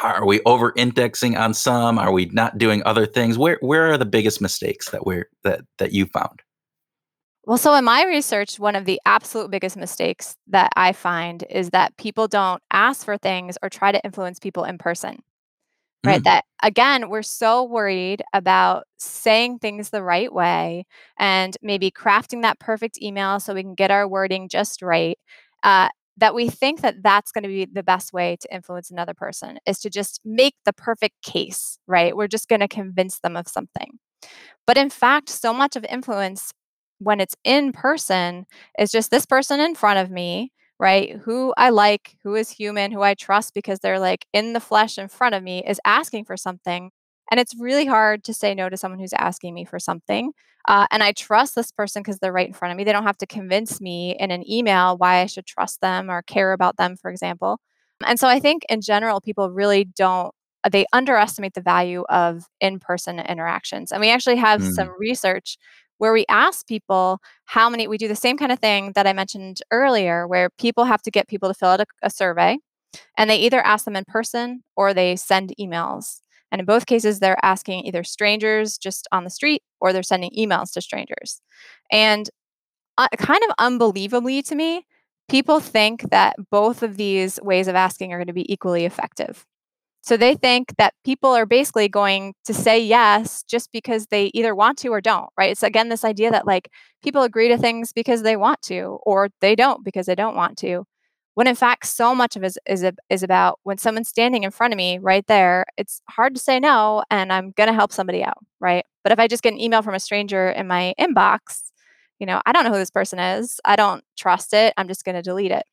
Are 0.04 0.26
we 0.26 0.40
over 0.46 0.72
indexing 0.78 1.36
on 1.36 1.54
some? 1.54 2.00
Are 2.00 2.14
we 2.14 2.28
not 2.28 2.58
doing 2.58 2.82
other 2.86 3.06
things? 3.06 3.38
Where 3.38 3.58
where 3.62 3.92
are 3.92 3.98
the 3.98 4.06
biggest 4.06 4.40
mistakes 4.40 4.90
that 4.92 5.06
we're 5.06 5.28
that 5.44 5.62
that 5.80 5.92
you 5.92 6.06
found? 6.06 6.42
Well, 7.52 7.58
so 7.58 7.76
in 7.76 7.84
my 7.84 8.06
research, 8.06 8.62
one 8.62 8.78
of 8.78 8.86
the 8.86 9.02
absolute 9.06 9.52
biggest 9.52 9.76
mistakes 9.76 10.38
that 10.48 10.72
I 10.78 10.94
find 10.94 11.44
is 11.50 11.72
that 11.72 11.98
people 11.98 12.30
don't 12.30 12.64
ask 12.72 13.04
for 13.04 13.18
things 13.18 13.58
or 13.62 13.70
try 13.70 13.92
to 13.92 14.02
influence 14.06 14.40
people 14.40 14.64
in 14.64 14.78
person, 14.78 15.18
right? 16.06 16.22
Mm, 16.22 16.24
That 16.24 16.46
again, 16.64 17.10
we're 17.10 17.24
so 17.24 17.66
worried 17.66 18.24
about 18.34 18.86
saying 19.00 19.60
things 19.60 19.90
the 19.90 20.04
right 20.04 20.34
way 20.34 20.86
and 21.20 21.58
maybe 21.62 21.92
crafting 21.92 22.44
that 22.44 22.60
perfect 22.60 23.02
email 23.02 23.42
so 23.42 23.54
we 23.54 23.64
can 23.64 23.76
get 23.76 23.92
our 23.92 24.08
wording 24.08 24.50
just 24.50 24.82
right. 24.82 25.20
Uh, 25.64 25.90
that 26.18 26.36
we 26.36 26.50
think 26.50 26.82
that 26.82 27.04
that's 27.04 27.32
going 27.34 27.44
to 27.44 27.50
be 27.50 27.66
the 27.66 27.84
best 27.84 28.14
way 28.14 28.38
to 28.40 28.56
influence 28.56 28.92
another 28.92 29.14
person 29.14 29.60
is 29.68 29.80
to 29.80 29.90
just 29.90 30.22
make 30.26 30.56
the 30.66 30.74
perfect 30.74 31.16
case, 31.24 31.80
right? 31.88 32.16
We're 32.16 32.28
just 32.30 32.50
going 32.50 32.62
to 32.62 32.70
convince 32.70 33.20
them 33.20 33.38
of 33.38 33.48
something. 33.48 34.00
But 34.68 34.78
in 34.78 34.90
fact, 34.90 35.30
so 35.30 35.54
much 35.54 35.76
of 35.76 35.86
influence 35.90 36.54
when 37.02 37.20
it's 37.20 37.36
in 37.44 37.72
person 37.72 38.46
is 38.78 38.92
just 38.92 39.10
this 39.10 39.26
person 39.26 39.60
in 39.60 39.74
front 39.74 40.00
of 40.00 40.12
me, 40.12 40.52
right? 40.80 41.18
Who 41.24 41.52
I 41.58 41.70
like, 41.72 42.16
who 42.24 42.36
is 42.36 42.52
human, 42.52 42.92
who 42.92 43.02
I 43.02 43.16
trust 43.16 43.54
because 43.56 43.80
they're 43.80 44.00
like 44.00 44.26
in 44.34 44.54
the 44.54 44.60
flesh 44.60 44.98
in 45.00 45.08
front 45.08 45.34
of 45.34 45.42
me 45.42 45.64
is 45.68 45.80
asking 45.84 46.26
for 46.26 46.38
something. 46.38 46.92
And 47.32 47.40
it's 47.40 47.56
really 47.60 47.86
hard 47.86 48.24
to 48.26 48.34
say 48.34 48.54
no 48.54 48.70
to 48.70 48.78
someone 48.78 49.00
who's 49.00 49.14
asking 49.14 49.54
me 49.56 49.66
for 49.66 49.80
something. 49.80 50.32
Uh, 50.68 50.86
and 50.92 51.02
I 51.02 51.12
trust 51.14 51.56
this 51.56 51.72
person 51.72 52.04
because 52.04 52.20
they're 52.20 52.32
right 52.32 52.48
in 52.48 52.54
front 52.54 52.72
of 52.72 52.78
me. 52.78 52.84
They 52.84 52.92
don't 52.92 53.04
have 53.04 53.18
to 53.18 53.26
convince 53.26 53.82
me 53.82 54.16
in 54.20 54.30
an 54.30 54.48
email 54.50 54.96
why 54.98 55.22
I 55.22 55.26
should 55.26 55.48
trust 55.48 55.82
them 55.82 56.12
or 56.12 56.22
care 56.22 56.54
about 56.54 56.78
them, 56.78 56.98
for 56.98 57.10
example. 57.10 57.60
And 58.06 58.20
so 58.20 58.28
I 58.28 58.40
think 58.40 58.64
in 58.70 58.82
general, 58.82 59.22
people 59.22 59.50
really 59.50 59.86
don't 59.86 60.34
uh, 60.64 60.70
they 60.70 60.86
underestimate 60.94 61.54
the 61.56 61.62
value 61.62 62.04
of 62.10 62.46
in-person 62.60 63.20
interactions. 63.20 63.92
And 63.92 64.00
we 64.00 64.12
actually 64.12 64.36
have 64.36 64.64
some 64.64 64.90
mm, 64.90 65.00
research 65.00 65.58
where 66.02 66.14
we 66.14 66.26
ask 66.30 66.66
people 66.66 67.20
how 67.46 67.70
many 67.70 67.88
we 67.88 67.96
do 67.96 68.08
the 68.08 68.16
same 68.16 68.36
kind 68.36 68.52
of 68.52 68.58
thing 68.58 68.92
that 68.96 69.06
I 69.06 69.14
mentioned 69.14 69.60
earlier 69.70 70.28
where 70.28 70.50
people 70.50 70.86
have 70.86 71.04
to 71.04 71.12
get 71.12 71.28
people 71.28 71.48
to 71.48 71.54
fill 71.54 71.70
out 71.70 71.82
a, 71.82 71.86
a 72.02 72.10
survey 72.10 72.58
and 73.20 73.30
they 73.30 73.36
either 73.36 73.62
ask 73.62 73.86
them 73.86 73.96
in 73.96 74.04
person 74.06 74.64
or 74.76 74.96
they 74.96 75.16
send 75.16 75.54
emails. 75.60 76.22
And 76.52 76.60
in 76.60 76.66
both 76.66 76.88
cases 76.88 77.20
they're 77.20 77.38
asking 77.46 77.86
either 77.86 78.04
strangers 78.04 78.80
just 78.80 79.08
on 79.12 79.26
the 79.26 79.30
street 79.30 79.62
or 79.80 79.94
they're 79.94 80.02
sending 80.02 80.32
emails 80.36 80.74
to 80.74 80.82
strangers. 80.82 81.40
And 81.92 82.28
uh, 82.98 83.08
kind 83.18 83.44
of 83.48 83.54
unbelievably 83.60 84.42
to 84.42 84.56
me, 84.56 84.88
people 85.30 85.60
think 85.60 86.10
that 86.10 86.36
both 86.50 86.82
of 86.82 86.98
these 86.98 87.40
ways 87.44 87.68
of 87.68 87.76
asking 87.76 88.12
are 88.12 88.18
going 88.18 88.26
to 88.26 88.34
be 88.34 88.52
equally 88.52 88.86
effective. 88.86 89.46
So 90.04 90.18
they 90.18 90.34
think 90.34 90.76
that 90.78 90.96
people 91.06 91.32
are 91.32 91.46
basically 91.46 91.88
going 91.88 92.34
to 92.46 92.54
say 92.54 92.80
yes 92.80 93.44
just 93.44 93.72
because 93.72 94.08
they 94.08 94.32
either 94.34 94.56
want 94.56 94.80
to 94.80 94.90
or 94.90 95.00
don't, 95.00 95.30
right? 95.38 95.52
It's 95.52 95.64
again 95.64 95.90
this 95.90 96.04
idea 96.04 96.32
that 96.32 96.48
like 96.48 96.70
people 97.04 97.22
agree 97.22 97.48
to 97.50 97.58
things 97.58 97.94
because 97.94 98.24
they 98.24 98.36
want 98.36 98.62
to 98.64 99.00
or 99.04 99.30
they 99.42 99.56
don't 99.56 99.86
because 99.86 100.08
they 100.08 100.16
don't 100.16 100.36
want 100.36 100.58
to. 100.60 100.86
When 101.36 101.48
in 101.48 101.56
fact 101.56 101.86
so 101.86 102.16
much 102.16 102.36
of 102.36 102.44
it 102.44 102.48
is 102.66 102.84
is, 102.84 102.92
is 103.10 103.24
about 103.24 103.60
when 103.64 103.78
someone's 103.78 104.10
standing 104.10 104.44
in 104.44 104.52
front 104.52 104.74
of 104.74 104.78
me 104.78 104.98
right 104.98 105.26
there, 105.28 105.66
it's 105.78 106.02
hard 106.10 106.34
to 106.34 106.42
say 106.42 106.60
no 106.60 107.04
and 107.12 107.32
I'm 107.32 107.52
going 107.52 107.68
to 107.68 107.74
help 107.74 107.92
somebody 107.92 108.24
out, 108.24 108.40
right? 108.60 108.84
But 109.04 109.12
if 109.12 109.20
I 109.20 109.28
just 109.28 109.44
get 109.44 109.54
an 109.54 109.62
email 109.62 109.84
from 109.84 109.94
a 109.94 110.00
stranger 110.00 110.50
in 110.50 110.68
my 110.68 110.96
inbox, 111.00 111.72
you 112.20 112.26
know, 112.26 112.42
I 112.46 112.52
don't 112.54 112.64
know 112.64 112.72
who 112.72 112.78
this 112.78 112.92
person 112.92 113.20
is. 113.20 113.60
I 113.66 113.76
don't 113.76 114.04
trust 114.18 114.54
it. 114.54 114.74
I'm 114.78 114.88
just 114.88 115.06
going 115.06 115.16
to 115.16 115.22
delete 115.22 115.52
it. 115.52 115.64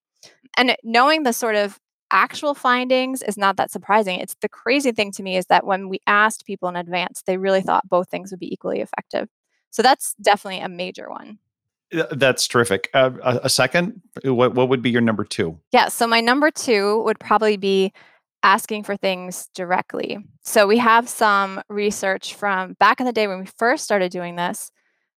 And 0.57 0.77
knowing 0.83 1.23
the 1.23 1.33
sort 1.33 1.55
of 1.55 1.79
actual 2.11 2.55
findings 2.55 3.23
is 3.23 3.37
not 3.37 3.57
that 3.57 3.71
surprising. 3.71 4.21
It's 4.21 4.37
the 4.41 4.49
crazy 4.49 4.93
thing 4.93 5.13
to 5.13 5.23
me 5.23 5.37
is 5.37 5.47
that 5.47 5.67
when 5.67 5.89
we 5.89 6.01
asked 6.07 6.47
people 6.47 6.69
in 6.69 6.77
advance, 6.77 7.23
they 7.27 7.37
really 7.37 7.61
thought 7.61 7.89
both 7.89 8.09
things 8.09 8.31
would 8.31 8.41
be 8.41 8.53
equally 8.53 8.81
effective. 8.81 9.29
So 9.71 9.83
that's 9.83 10.15
definitely 10.21 10.61
a 10.61 10.69
major 10.69 11.09
one. 11.11 11.39
That's 12.11 12.47
terrific. 12.47 12.91
Uh, 12.93 13.11
a, 13.23 13.41
a 13.45 13.49
second, 13.49 14.03
what 14.25 14.55
what 14.55 14.69
would 14.69 14.83
be 14.83 14.91
your 14.91 15.01
number 15.01 15.25
two? 15.25 15.59
Yeah. 15.73 15.89
So 15.89 16.07
my 16.07 16.21
number 16.21 16.51
two 16.51 17.03
would 17.05 17.19
probably 17.19 17.57
be 17.57 17.93
asking 18.43 18.85
for 18.85 18.97
things 18.97 19.49
directly. 19.55 20.19
So 20.43 20.67
we 20.67 20.79
have 20.79 21.09
some 21.09 21.63
research 21.69 22.35
from 22.35 22.75
back 22.75 23.01
in 23.01 23.07
the 23.07 23.13
day 23.13 23.27
when 23.27 23.41
we 23.41 23.47
first 23.47 23.85
started 23.85 24.13
doing 24.13 24.37
this 24.37 24.71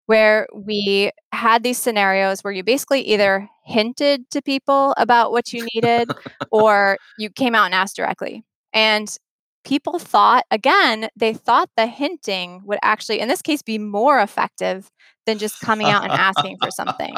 where 0.10 0.48
we 0.52 1.12
had 1.32 1.62
these 1.62 1.78
scenarios 1.78 2.44
where 2.44 2.52
you 2.52 2.64
basically 2.64 3.02
either 3.02 3.48
hinted 3.70 4.30
to 4.32 4.42
people 4.42 4.94
about 4.98 5.32
what 5.32 5.54
you 5.54 5.68
needed 5.74 6.12
or 6.52 6.98
you 7.18 7.30
came 7.30 7.56
out 7.56 7.66
and 7.66 7.74
asked 7.74 7.96
directly. 7.96 8.44
And 8.74 9.16
people 9.64 10.00
thought, 10.00 10.46
again, 10.52 11.10
they 11.16 11.34
thought 11.34 11.70
the 11.78 11.86
hinting 11.86 12.62
would 12.66 12.80
actually, 12.82 13.20
in 13.20 13.28
this 13.28 13.42
case, 13.42 13.62
be 13.62 13.78
more 13.78 14.20
effective 14.20 14.90
than 15.26 15.38
just 15.38 15.60
coming 15.60 15.88
out 15.88 16.04
and 16.04 16.12
asking 16.12 16.58
for 16.62 16.72
something. 16.72 17.14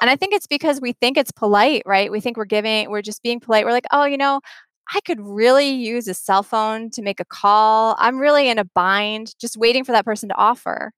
And 0.00 0.08
I 0.08 0.14
think 0.14 0.32
it's 0.32 0.46
because 0.46 0.80
we 0.80 0.92
think 0.92 1.16
it's 1.16 1.32
polite, 1.32 1.82
right? 1.84 2.10
We 2.12 2.20
think 2.20 2.36
we're 2.36 2.44
giving, 2.44 2.88
we're 2.88 3.02
just 3.02 3.22
being 3.22 3.40
polite. 3.40 3.64
We're 3.64 3.72
like, 3.72 3.86
oh, 3.92 4.04
you 4.04 4.16
know, 4.16 4.40
I 4.94 5.00
could 5.00 5.20
really 5.20 5.70
use 5.70 6.06
a 6.06 6.14
cell 6.14 6.42
phone 6.42 6.90
to 6.90 7.02
make 7.02 7.20
a 7.20 7.24
call. 7.24 7.96
I'm 7.98 8.18
really 8.18 8.48
in 8.48 8.58
a 8.58 8.64
bind, 8.64 9.34
just 9.40 9.56
waiting 9.56 9.84
for 9.84 9.92
that 9.92 10.04
person 10.04 10.28
to 10.28 10.36
offer. 10.36 10.92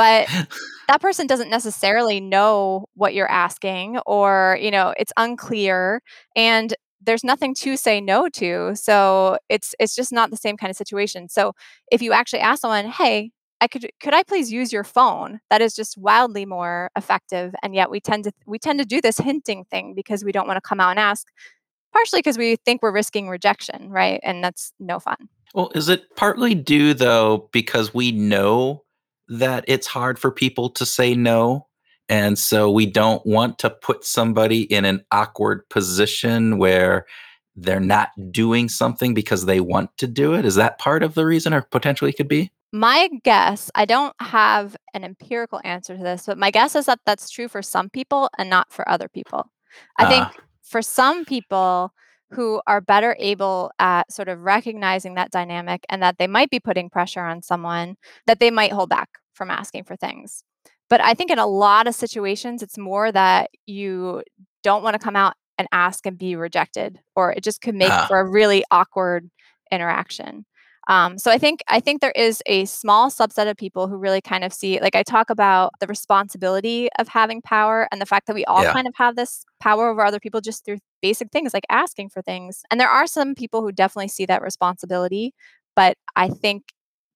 But 0.00 0.28
that 0.88 1.02
person 1.02 1.26
doesn't 1.26 1.50
necessarily 1.50 2.20
know 2.20 2.86
what 2.94 3.12
you're 3.12 3.30
asking 3.30 3.98
or, 4.06 4.58
you 4.58 4.70
know, 4.70 4.94
it's 4.98 5.12
unclear 5.18 6.00
and 6.34 6.72
there's 7.02 7.22
nothing 7.22 7.54
to 7.56 7.76
say 7.76 8.00
no 8.00 8.26
to. 8.30 8.74
So 8.74 9.36
it's 9.50 9.74
it's 9.78 9.94
just 9.94 10.10
not 10.10 10.30
the 10.30 10.38
same 10.38 10.56
kind 10.56 10.70
of 10.70 10.76
situation. 10.76 11.28
So 11.28 11.52
if 11.92 12.00
you 12.00 12.12
actually 12.12 12.40
ask 12.40 12.62
someone, 12.62 12.86
"Hey, 12.86 13.32
I 13.60 13.68
could 13.68 13.90
could 14.02 14.14
I 14.14 14.22
please 14.22 14.50
use 14.50 14.72
your 14.72 14.84
phone?" 14.84 15.40
That 15.50 15.60
is 15.60 15.74
just 15.74 15.98
wildly 15.98 16.46
more 16.46 16.90
effective 16.96 17.54
and 17.62 17.74
yet 17.74 17.90
we 17.90 18.00
tend 18.00 18.24
to 18.24 18.32
we 18.46 18.58
tend 18.58 18.78
to 18.78 18.86
do 18.86 19.02
this 19.02 19.18
hinting 19.18 19.64
thing 19.70 19.92
because 19.94 20.24
we 20.24 20.32
don't 20.32 20.46
want 20.46 20.56
to 20.56 20.66
come 20.66 20.80
out 20.80 20.90
and 20.90 20.98
ask 20.98 21.26
partially 21.92 22.20
because 22.20 22.38
we 22.38 22.56
think 22.56 22.82
we're 22.82 22.92
risking 22.92 23.28
rejection, 23.28 23.90
right? 23.90 24.20
And 24.22 24.42
that's 24.42 24.72
no 24.78 24.98
fun. 24.98 25.28
Well, 25.54 25.70
is 25.74 25.90
it 25.90 26.16
partly 26.16 26.54
due 26.54 26.94
though 26.94 27.50
because 27.52 27.92
we 27.92 28.12
know 28.12 28.84
that 29.30 29.64
it's 29.68 29.86
hard 29.86 30.18
for 30.18 30.30
people 30.30 30.68
to 30.70 30.84
say 30.84 31.14
no? 31.14 31.66
And 32.08 32.38
so 32.38 32.70
we 32.70 32.86
don't 32.86 33.24
want 33.24 33.58
to 33.60 33.70
put 33.70 34.04
somebody 34.04 34.62
in 34.62 34.84
an 34.84 35.04
awkward 35.12 35.68
position 35.68 36.58
where 36.58 37.06
they're 37.54 37.80
not 37.80 38.10
doing 38.30 38.68
something 38.68 39.14
because 39.14 39.46
they 39.46 39.60
want 39.60 39.96
to 39.98 40.06
do 40.06 40.34
it. 40.34 40.44
Is 40.44 40.56
that 40.56 40.78
part 40.78 41.02
of 41.02 41.14
the 41.14 41.24
reason 41.24 41.54
or 41.54 41.62
potentially 41.62 42.12
could 42.12 42.28
be? 42.28 42.50
My 42.72 43.08
guess, 43.24 43.70
I 43.74 43.84
don't 43.84 44.14
have 44.20 44.76
an 44.94 45.04
empirical 45.04 45.60
answer 45.64 45.96
to 45.96 46.02
this, 46.02 46.26
but 46.26 46.38
my 46.38 46.50
guess 46.50 46.76
is 46.76 46.86
that 46.86 47.00
that's 47.06 47.30
true 47.30 47.48
for 47.48 47.62
some 47.62 47.90
people 47.90 48.28
and 48.38 48.50
not 48.50 48.72
for 48.72 48.88
other 48.88 49.08
people. 49.08 49.50
I 49.98 50.06
think 50.06 50.24
Ah, 50.24 50.34
for 50.62 50.82
some 50.82 51.24
people 51.24 51.92
who 52.30 52.60
are 52.66 52.80
better 52.80 53.16
able 53.18 53.70
at 53.78 54.10
sort 54.12 54.28
of 54.28 54.40
recognizing 54.40 55.14
that 55.14 55.30
dynamic 55.30 55.84
and 55.88 56.02
that 56.02 56.18
they 56.18 56.26
might 56.26 56.50
be 56.50 56.60
putting 56.60 56.88
pressure 56.90 57.20
on 57.20 57.42
someone, 57.42 57.96
that 58.26 58.40
they 58.40 58.50
might 58.50 58.72
hold 58.72 58.88
back 58.88 59.08
from 59.34 59.50
asking 59.50 59.84
for 59.84 59.96
things. 59.96 60.44
But 60.88 61.00
I 61.00 61.14
think 61.14 61.30
in 61.30 61.38
a 61.38 61.46
lot 61.46 61.86
of 61.86 61.94
situations, 61.94 62.62
it's 62.62 62.78
more 62.78 63.10
that 63.12 63.50
you 63.66 64.22
don't 64.62 64.82
want 64.82 64.94
to 64.94 64.98
come 64.98 65.16
out 65.16 65.34
and 65.58 65.68
ask 65.72 66.06
and 66.06 66.16
be 66.18 66.36
rejected, 66.36 67.00
or 67.14 67.32
it 67.32 67.44
just 67.44 67.60
could 67.60 67.74
make 67.74 67.90
ah, 67.90 68.06
for 68.08 68.18
a 68.18 68.28
really 68.28 68.64
awkward 68.70 69.30
interaction. 69.70 70.44
Um, 70.90 71.18
so 71.18 71.30
I 71.30 71.38
think 71.38 71.60
I 71.68 71.78
think 71.78 72.00
there 72.00 72.12
is 72.16 72.42
a 72.46 72.64
small 72.64 73.10
subset 73.10 73.48
of 73.48 73.56
people 73.56 73.86
who 73.86 73.96
really 73.96 74.20
kind 74.20 74.42
of 74.42 74.52
see 74.52 74.80
like 74.80 74.96
I 74.96 75.04
talk 75.04 75.30
about 75.30 75.70
the 75.78 75.86
responsibility 75.86 76.88
of 76.98 77.06
having 77.06 77.40
power 77.40 77.86
and 77.92 78.00
the 78.00 78.06
fact 78.06 78.26
that 78.26 78.34
we 78.34 78.44
all 78.46 78.64
yeah. 78.64 78.72
kind 78.72 78.88
of 78.88 78.94
have 78.96 79.14
this 79.14 79.44
power 79.60 79.88
over 79.88 80.04
other 80.04 80.18
people 80.18 80.40
just 80.40 80.64
through 80.64 80.78
basic 81.00 81.30
things 81.30 81.54
like 81.54 81.64
asking 81.70 82.08
for 82.08 82.22
things. 82.22 82.62
And 82.72 82.80
there 82.80 82.88
are 82.88 83.06
some 83.06 83.36
people 83.36 83.62
who 83.62 83.70
definitely 83.70 84.08
see 84.08 84.26
that 84.26 84.42
responsibility, 84.42 85.32
but 85.76 85.96
I 86.16 86.28
think 86.28 86.64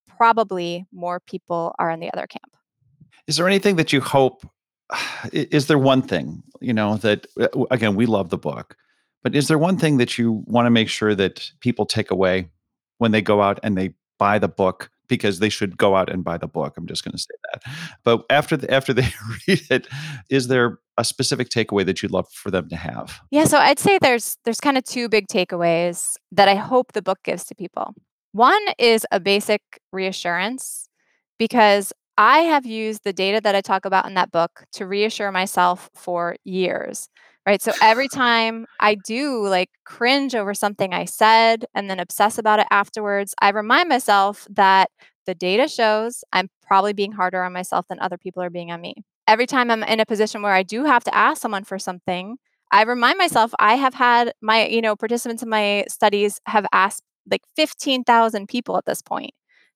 probably 0.07 0.87
more 0.93 1.19
people 1.19 1.75
are 1.81 1.91
in 1.91 1.99
the 1.99 2.13
other 2.13 2.29
camp. 2.29 2.57
Is 3.27 3.39
there 3.39 3.49
anything 3.49 3.75
that 3.75 3.93
you 3.93 4.01
hope? 4.01 4.47
Is 5.33 5.67
there 5.67 5.79
one 5.79 6.03
thing 6.03 6.45
you 6.61 6.73
know 6.73 6.97
that 6.99 7.27
uh, 7.41 7.49
again 7.73 7.97
we 7.97 8.07
love 8.07 8.31
the 8.31 8.39
book, 8.39 8.77
but 9.25 9.35
is 9.35 9.49
there 9.49 9.59
one 9.59 9.79
thing 9.79 9.97
that 9.97 10.17
you 10.17 10.45
want 10.47 10.67
to 10.67 10.71
make 10.71 10.89
sure 10.89 11.17
that 11.17 11.51
people 11.61 11.87
take 11.87 12.13
away 12.13 12.51
when 12.99 13.13
they 13.13 13.23
go 13.23 13.43
out 13.43 13.59
and 13.63 13.77
they 13.77 13.95
buy 14.19 14.39
the 14.39 14.49
book 14.49 14.91
because 15.09 15.39
they 15.39 15.49
should 15.49 15.77
go 15.77 15.97
out 15.97 16.11
and 16.11 16.25
buy 16.25 16.39
the 16.39 16.47
book? 16.47 16.75
I'm 16.77 16.87
just 16.87 17.05
going 17.05 17.13
to 17.13 17.19
say 17.19 17.35
that. 17.53 17.63
But 18.05 18.25
after 18.31 18.57
the, 18.57 18.73
after 18.73 18.93
they 18.93 19.09
read 19.49 19.63
it, 19.71 19.89
is 20.31 20.49
there 20.49 20.79
a 20.97 21.05
specific 21.05 21.49
takeaway 21.49 21.85
that 21.87 22.03
you'd 22.03 22.13
love 22.13 22.31
for 22.33 22.51
them 22.51 22.69
to 22.69 22.77
have? 22.77 23.21
Yeah, 23.31 23.45
so 23.45 23.59
I'd 23.59 23.79
say 23.79 23.99
there's 23.99 24.37
there's 24.45 24.61
kind 24.61 24.79
of 24.79 24.85
two 24.85 25.09
big 25.09 25.27
takeaways 25.29 26.15
that 26.33 26.49
I 26.49 26.55
hope 26.55 26.93
the 26.93 27.03
book 27.03 27.19
gives 27.25 27.45
to 27.47 27.55
people. 27.55 27.95
One 28.33 28.63
is 28.79 29.07
a 29.13 29.21
basic 29.21 29.63
reassurance 29.93 30.89
because 31.39 31.93
I 32.17 32.41
have 32.41 32.65
used 32.65 33.03
the 33.05 33.13
data 33.13 33.41
that 33.43 33.55
I 33.55 33.61
talk 33.61 33.85
about 33.85 34.07
in 34.07 34.15
that 34.15 34.31
book 34.31 34.65
to 34.75 34.87
reassure 34.87 35.33
myself 35.33 35.91
for 35.95 36.37
years. 36.45 37.09
Right? 37.47 37.61
So 37.61 37.73
every 37.83 38.09
time 38.09 38.67
I 38.81 38.95
do 38.95 39.47
like 39.47 39.69
cringe 39.85 40.35
over 40.35 40.55
something 40.55 40.95
I 40.95 41.05
said 41.05 41.67
and 41.75 41.91
then 41.91 42.01
obsess 42.01 42.39
about 42.39 42.59
it 42.59 42.67
afterwards, 42.71 43.35
I 43.41 43.51
remind 43.51 43.89
myself 43.91 44.47
that 44.51 44.91
the 45.27 45.35
data 45.35 45.69
shows 45.69 46.25
I'm 46.33 46.49
probably 46.67 46.95
being 46.95 47.13
harder 47.13 47.43
on 47.43 47.53
myself 47.53 47.87
than 47.89 48.01
other 48.01 48.17
people 48.17 48.43
are 48.43 48.51
being 48.51 48.71
on 48.71 48.81
me. 48.81 48.95
Every 49.29 49.47
time 49.47 49.71
I'm 49.71 49.83
in 49.83 50.01
a 50.01 50.07
position 50.07 50.41
where 50.43 50.55
I 50.55 50.63
do 50.63 50.85
have 50.85 51.05
to 51.05 51.15
ask 51.15 51.41
someone 51.41 51.65
for 51.65 51.79
something, 51.79 52.37
I 52.73 52.83
remind 52.83 53.19
myself 53.19 53.53
I 53.59 53.75
have 53.75 53.95
had 53.95 54.33
my, 54.41 54.67
you 54.67 54.83
know, 54.83 54.97
participants 54.97 55.43
in 55.43 55.49
my 55.49 55.85
studies 55.89 56.41
have 56.47 56.67
asked 56.73 57.03
like 57.31 57.43
15,000 57.57 58.49
people 58.49 58.77
at 58.77 58.85
this 58.85 59.03
point 59.03 59.33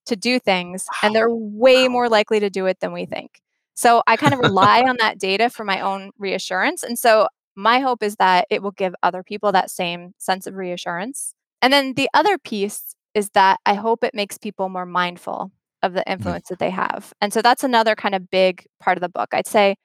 to 0.06 0.16
do 0.16 0.38
things, 0.38 0.86
and 1.02 1.14
they're 1.14 1.28
way 1.30 1.88
more 1.88 2.08
likely 2.08 2.40
to 2.40 2.50
do 2.50 2.66
it 2.66 2.80
than 2.80 2.92
we 2.92 3.06
think. 3.06 3.40
So 3.74 4.02
I 4.06 4.16
kind 4.16 4.34
of 4.34 4.40
rely 4.40 4.82
on 4.82 4.96
that 4.98 5.18
data 5.18 5.48
for 5.48 5.64
my 5.64 5.80
own 5.80 6.10
reassurance. 6.18 6.82
And 6.82 6.98
so 6.98 7.28
my 7.58 7.80
hope 7.80 8.02
is 8.04 8.16
that 8.16 8.46
it 8.50 8.62
will 8.62 8.70
give 8.72 8.94
other 9.02 9.22
people 9.24 9.52
that 9.52 9.70
same 9.70 10.12
sense 10.18 10.46
of 10.46 10.54
reassurance. 10.54 11.34
And 11.62 11.72
then 11.72 11.94
the 11.94 12.08
other 12.14 12.38
piece 12.38 12.94
is 13.14 13.30
that 13.30 13.58
I 13.66 13.74
hope 13.74 14.04
it 14.04 14.14
makes 14.14 14.38
people 14.38 14.68
more 14.68 14.86
mindful 14.86 15.52
of 15.82 15.92
the 15.94 16.00
Mhm. 16.02 16.12
influence 16.12 16.48
that 16.50 16.60
they 16.60 16.70
have. 16.70 17.12
And 17.20 17.32
so 17.32 17.42
that's 17.42 17.64
another 17.64 17.96
kind 17.96 18.14
of 18.14 18.30
big 18.30 18.66
part 18.80 18.96
of 18.96 19.02
the 19.02 19.08
book. 19.08 19.30
I'd 19.32 19.46
say 19.48 19.76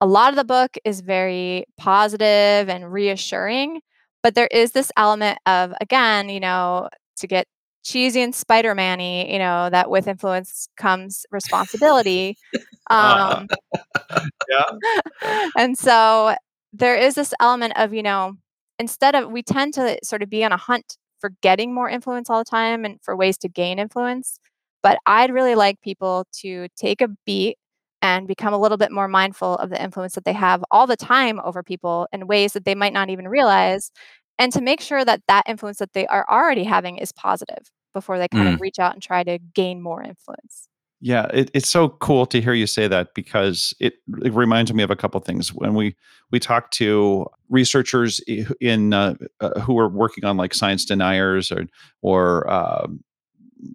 a 0.00 0.06
lot 0.06 0.30
of 0.30 0.36
the 0.36 0.44
book 0.44 0.76
is 0.84 1.00
very 1.00 1.64
positive 1.78 2.68
and 2.68 2.92
reassuring, 2.92 3.80
but 4.22 4.34
there 4.34 4.48
is 4.48 4.72
this 4.72 4.92
element 4.96 5.38
of, 5.46 5.74
again, 5.80 6.28
you 6.28 6.40
know, 6.40 6.88
to 7.18 7.26
get 7.28 7.46
cheesy 7.84 8.22
and 8.22 8.34
Spider-Man-y, 8.34 9.26
you 9.30 9.38
know, 9.38 9.70
that 9.70 9.90
with 9.90 10.08
influence 10.08 10.68
comes 10.76 11.26
responsibility. 11.30 12.36
Um, 12.90 13.46
Yeah. 14.50 14.64
Yeah. 15.30 15.48
and 15.56 15.78
so 15.78 16.34
there 16.72 16.96
is 16.96 17.14
this 17.14 17.34
element 17.40 17.74
of, 17.76 17.92
you 17.94 18.02
know, 18.02 18.34
instead 18.78 19.14
of 19.14 19.30
we 19.30 19.42
tend 19.42 19.74
to 19.74 19.98
sort 20.04 20.22
of 20.22 20.30
be 20.30 20.44
on 20.44 20.52
a 20.52 20.56
hunt 20.56 20.96
for 21.20 21.30
getting 21.42 21.74
more 21.74 21.88
influence 21.88 22.30
all 22.30 22.38
the 22.40 22.44
time 22.44 22.84
and 22.84 22.98
for 23.02 23.16
ways 23.16 23.38
to 23.38 23.48
gain 23.48 23.78
influence. 23.78 24.38
But 24.82 24.98
I'd 25.06 25.32
really 25.32 25.54
like 25.54 25.80
people 25.80 26.26
to 26.40 26.68
take 26.76 27.00
a 27.00 27.08
beat 27.26 27.56
and 28.02 28.26
become 28.26 28.52
a 28.52 28.58
little 28.58 28.78
bit 28.78 28.90
more 28.90 29.06
mindful 29.08 29.54
of 29.56 29.70
the 29.70 29.80
influence 29.82 30.14
that 30.14 30.24
they 30.24 30.32
have 30.32 30.64
all 30.70 30.86
the 30.86 30.96
time 30.96 31.40
over 31.44 31.62
people 31.62 32.08
in 32.12 32.26
ways 32.26 32.52
that 32.54 32.64
they 32.64 32.74
might 32.74 32.92
not 32.92 33.10
even 33.10 33.28
realize 33.28 33.92
and 34.38 34.52
to 34.52 34.60
make 34.60 34.80
sure 34.80 35.04
that 35.04 35.20
that 35.28 35.44
influence 35.46 35.78
that 35.78 35.92
they 35.92 36.06
are 36.08 36.26
already 36.30 36.64
having 36.64 36.98
is 36.98 37.12
positive 37.12 37.70
before 37.94 38.18
they 38.18 38.28
kind 38.28 38.48
of 38.48 38.56
Mm, 38.56 38.60
reach 38.60 38.78
out 38.80 38.94
and 38.94 39.02
try 39.02 39.22
to 39.22 39.38
gain 39.54 39.80
more 39.80 40.02
influence. 40.02 40.68
Yeah, 41.04 41.26
it, 41.34 41.50
it's 41.52 41.68
so 41.68 41.88
cool 41.88 42.26
to 42.26 42.40
hear 42.40 42.52
you 42.52 42.68
say 42.68 42.86
that 42.86 43.12
because 43.12 43.74
it, 43.80 43.94
it 44.24 44.32
reminds 44.32 44.72
me 44.72 44.84
of 44.84 44.90
a 44.90 44.94
couple 44.94 45.18
things. 45.18 45.52
When 45.52 45.74
we 45.74 45.96
we 46.30 46.38
talk 46.38 46.70
to 46.72 47.26
researchers 47.50 48.20
in 48.60 48.92
uh, 48.94 49.16
uh, 49.40 49.58
who 49.60 49.76
are 49.80 49.88
working 49.88 50.24
on 50.24 50.36
like 50.36 50.54
science 50.54 50.84
deniers 50.84 51.50
or 51.50 51.66
or 52.02 52.48
um, 52.48 53.02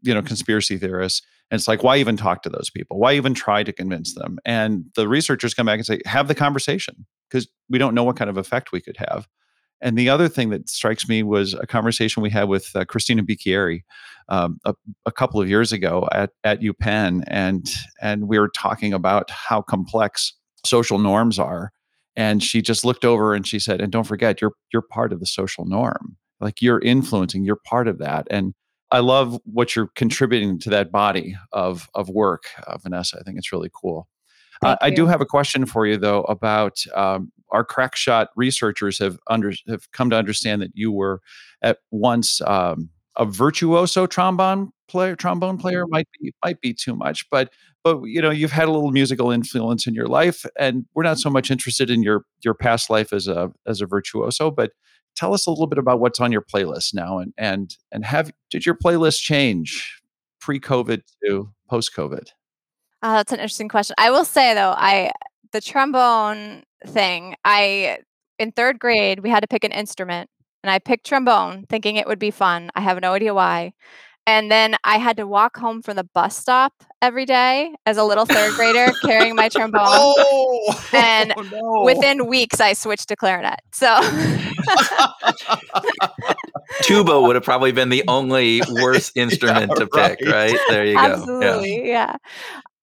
you 0.03 0.13
know 0.13 0.21
conspiracy 0.21 0.78
theorists, 0.78 1.21
and 1.51 1.59
it's 1.59 1.67
like 1.67 1.84
why 1.84 1.97
even 1.97 2.15
talk 2.15 2.43
to 2.43 2.49
those 2.49 2.69
people? 2.69 2.97
Why 2.97 3.15
even 3.15 3.34
try 3.34 3.61
to 3.61 3.73
convince 3.73 4.13
them? 4.13 4.39
And 4.45 4.86
the 4.95 5.09
researchers 5.09 5.53
come 5.53 5.65
back 5.65 5.80
and 5.80 5.86
say, 5.86 5.99
have 6.05 6.30
the 6.30 6.36
conversation 6.36 7.05
because 7.30 7.49
we 7.69 7.78
don't 7.78 7.93
know 7.93 8.05
what 8.05 8.15
kind 8.15 8.30
of 8.30 8.38
effect 8.38 8.71
we 8.71 8.80
could 8.80 8.95
have. 8.97 9.28
And 9.82 9.97
the 9.97 10.09
other 10.09 10.28
thing 10.28 10.49
that 10.49 10.69
strikes 10.69 11.07
me 11.07 11.23
was 11.23 11.53
a 11.53 11.67
conversation 11.67 12.23
we 12.23 12.30
had 12.30 12.49
with 12.49 12.75
uh, 12.75 12.86
Cristina 12.86 13.23
Bicchieri 13.23 13.84
um, 14.30 14.59
a, 14.65 14.73
a 15.05 15.11
couple 15.11 15.39
of 15.39 15.47
years 15.47 15.71
ago 15.71 16.07
at, 16.11 16.32
at 16.43 16.61
UPenn, 16.61 17.23
and 17.28 17.69
and 18.01 18.28
we 18.28 18.39
were 18.39 18.49
talking 18.49 18.93
about 18.93 19.30
how 19.30 19.61
complex 19.61 20.34
social 20.65 20.99
norms 20.99 21.39
are. 21.39 21.71
And 22.15 22.41
she 22.41 22.63
just 22.63 22.84
looked 22.84 23.05
over 23.05 23.36
and 23.36 23.45
she 23.45 23.59
said, 23.59 23.80
"And 23.80 23.91
don't 23.91 24.05
forget, 24.05 24.41
you're 24.41 24.53
you're 24.73 24.82
part 24.82 25.13
of 25.13 25.19
the 25.19 25.25
social 25.25 25.65
norm. 25.65 26.17
Like 26.39 26.61
you're 26.61 26.80
influencing. 26.80 27.45
You're 27.45 27.59
part 27.65 27.88
of 27.88 27.99
that." 27.99 28.28
And 28.32 28.53
I 28.89 28.99
love 28.99 29.38
what 29.45 29.75
you're 29.75 29.89
contributing 29.95 30.59
to 30.59 30.69
that 30.71 30.91
body 30.91 31.36
of 31.51 31.88
of 31.93 32.09
work, 32.09 32.45
uh, 32.65 32.78
Vanessa. 32.80 33.17
I 33.19 33.23
think 33.23 33.38
it's 33.38 33.51
really 33.51 33.69
cool. 33.73 34.07
Uh, 34.63 34.75
I 34.82 34.89
do 34.89 35.05
have 35.05 35.21
a 35.21 35.25
question 35.25 35.67
for 35.67 35.86
you 35.86 35.97
though 35.97 36.21
about 36.23 36.84
um, 36.95 37.32
our 37.51 37.63
crackshot 37.63 38.27
researchers 38.35 38.99
have 38.99 39.17
under 39.27 39.53
have 39.67 39.91
come 39.91 40.09
to 40.09 40.15
understand 40.15 40.61
that 40.61 40.71
you 40.73 40.91
were 40.91 41.21
at 41.61 41.79
once 41.91 42.41
um, 42.41 42.89
a 43.17 43.25
virtuoso 43.25 44.05
trombone 44.05 44.71
player. 44.87 45.15
Trombone 45.15 45.57
player 45.57 45.85
might 45.87 46.07
be 46.19 46.33
might 46.43 46.61
be 46.61 46.73
too 46.73 46.95
much, 46.95 47.29
but 47.29 47.51
but 47.83 48.01
you 48.03 48.21
know 48.21 48.29
you've 48.29 48.51
had 48.51 48.67
a 48.67 48.71
little 48.71 48.91
musical 48.91 49.31
influence 49.31 49.87
in 49.87 49.93
your 49.93 50.07
life, 50.07 50.45
and 50.59 50.85
we're 50.93 51.03
not 51.03 51.19
so 51.19 51.29
much 51.29 51.51
interested 51.51 51.89
in 51.89 52.03
your 52.03 52.25
your 52.43 52.53
past 52.53 52.89
life 52.89 53.13
as 53.13 53.27
a 53.27 53.51
as 53.65 53.81
a 53.81 53.85
virtuoso, 53.85 54.51
but 54.51 54.71
tell 55.15 55.33
us 55.33 55.47
a 55.47 55.49
little 55.49 55.67
bit 55.67 55.79
about 55.79 55.99
what's 55.99 56.19
on 56.19 56.31
your 56.31 56.41
playlist 56.41 56.93
now, 56.93 57.19
and 57.19 57.33
and 57.37 57.75
and 57.91 58.05
have 58.05 58.31
did 58.49 58.65
your 58.65 58.75
playlist 58.75 59.21
change 59.21 60.01
pre-COVID 60.39 61.01
to 61.25 61.49
post-COVID? 61.69 62.29
Oh, 63.03 63.13
that's 63.13 63.31
an 63.31 63.39
interesting 63.39 63.69
question. 63.69 63.95
I 63.97 64.11
will 64.11 64.25
say 64.25 64.53
though, 64.53 64.73
I 64.77 65.11
the 65.51 65.61
trombone 65.61 66.63
thing, 66.85 67.35
I 67.43 67.99
in 68.39 68.51
3rd 68.51 68.79
grade, 68.79 69.19
we 69.21 69.29
had 69.29 69.41
to 69.41 69.47
pick 69.47 69.63
an 69.63 69.71
instrument, 69.71 70.29
and 70.63 70.71
I 70.71 70.79
picked 70.79 71.05
trombone 71.05 71.65
thinking 71.69 71.95
it 71.95 72.07
would 72.07 72.19
be 72.19 72.31
fun. 72.31 72.69
I 72.75 72.81
have 72.81 73.01
no 73.01 73.13
idea 73.13 73.33
why. 73.33 73.73
And 74.27 74.51
then 74.51 74.75
I 74.83 74.97
had 74.97 75.15
to 75.17 75.25
walk 75.25 75.55
home 75.55 75.81
from 75.81 75.95
the 75.95 76.03
bus 76.03 76.35
stop 76.35 76.73
every 77.01 77.25
day 77.25 77.73
as 77.85 77.95
a 77.95 78.03
little 78.03 78.25
third 78.25 78.55
grader 78.55 78.91
carrying 79.01 79.35
my 79.35 79.47
trombone. 79.53 79.85
Oh, 79.85 80.83
And 80.93 81.33
oh, 81.37 81.41
no. 81.43 81.83
Within 81.85 82.27
weeks, 82.27 82.59
I 82.59 82.73
switched 82.73 83.07
to 83.07 83.15
clarinet. 83.15 83.61
So, 83.71 83.87
Tuba 86.81 87.21
would 87.21 87.35
have 87.35 87.45
probably 87.45 87.71
been 87.71 87.87
the 87.87 88.03
only 88.09 88.61
worst 88.69 89.13
instrument 89.15 89.71
to 89.77 89.87
pick, 89.87 90.19
right. 90.21 90.51
right? 90.51 90.59
There 90.67 90.85
you 90.85 90.95
go. 90.95 91.01
Yeah. 91.01 91.13
absolutely. 91.13 91.87
Yeah. 91.87 92.17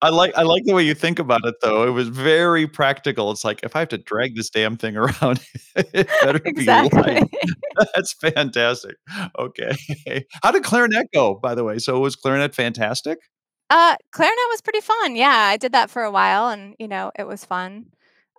I 0.05 0.09
like 0.09 0.37
I 0.37 0.43
like 0.43 0.65
the 0.65 0.73
way 0.75 0.83
you 0.83 0.93
think 0.93 1.17
about 1.17 1.43
it 1.45 1.55
though. 1.63 1.87
It 1.87 1.89
was 1.89 2.09
very 2.09 2.67
practical. 2.67 3.31
It's 3.31 3.43
like 3.43 3.61
if 3.63 3.75
I 3.75 3.79
have 3.79 3.87
to 3.89 3.97
drag 3.97 4.35
this 4.35 4.51
damn 4.51 4.77
thing 4.77 4.95
around, 4.95 5.43
it 5.75 6.07
better 6.21 6.39
be 6.39 6.63
light. 6.63 7.23
That's 7.95 8.13
fantastic. 8.13 8.97
Okay. 9.39 9.71
How 10.43 10.51
did 10.51 10.63
clarinet 10.63 11.07
go, 11.11 11.33
by 11.33 11.55
the 11.55 11.63
way? 11.63 11.79
So 11.79 11.99
was 11.99 12.15
clarinet 12.15 12.53
fantastic? 12.53 13.17
Uh, 13.71 13.95
clarinet 14.11 14.37
was 14.51 14.61
pretty 14.61 14.81
fun. 14.81 15.15
Yeah, 15.15 15.35
I 15.35 15.57
did 15.57 15.71
that 15.71 15.89
for 15.89 16.03
a 16.03 16.11
while, 16.11 16.49
and 16.49 16.75
you 16.77 16.87
know, 16.87 17.11
it 17.17 17.25
was 17.25 17.43
fun. 17.43 17.87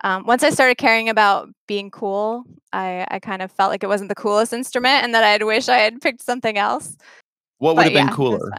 Um, 0.05 0.25
once 0.25 0.43
I 0.43 0.51
started 0.51 0.77
caring 0.77 1.09
about 1.09 1.49
being 1.67 1.91
cool, 1.91 2.45
I, 2.71 3.05
I 3.11 3.19
kind 3.19 3.41
of 3.41 3.51
felt 3.51 3.71
like 3.71 3.83
it 3.83 3.87
wasn't 3.87 4.07
the 4.07 4.15
coolest 4.15 4.53
instrument, 4.53 5.03
and 5.03 5.13
that 5.13 5.25
I'd 5.25 5.43
wish 5.43 5.67
I 5.67 5.79
had 5.79 5.99
picked 5.99 6.23
something 6.23 6.57
else. 6.57 6.95
What 7.57 7.75
would 7.75 7.83
But 7.83 7.91
have 7.91 7.93
been 7.93 8.07
yeah, 8.07 8.15
cooler? 8.15 8.51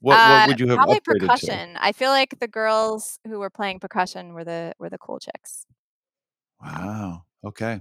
What 0.00 0.16
what 0.16 0.22
Uh, 0.22 0.46
would 0.48 0.60
you 0.60 0.68
have 0.68 0.76
probably 0.78 0.96
upgraded 0.96 1.20
to? 1.20 1.28
percussion. 1.28 1.76
I 1.80 1.92
feel 1.92 2.10
like 2.10 2.38
the 2.38 2.48
girls 2.48 3.18
who 3.26 3.38
were 3.38 3.50
playing 3.50 3.80
percussion 3.80 4.34
were 4.34 4.44
the 4.44 4.74
were 4.78 4.90
the 4.90 4.98
cool 4.98 5.18
chicks. 5.18 5.66
Wow. 6.62 7.24
Okay. 7.44 7.72
Yeah. 7.74 7.80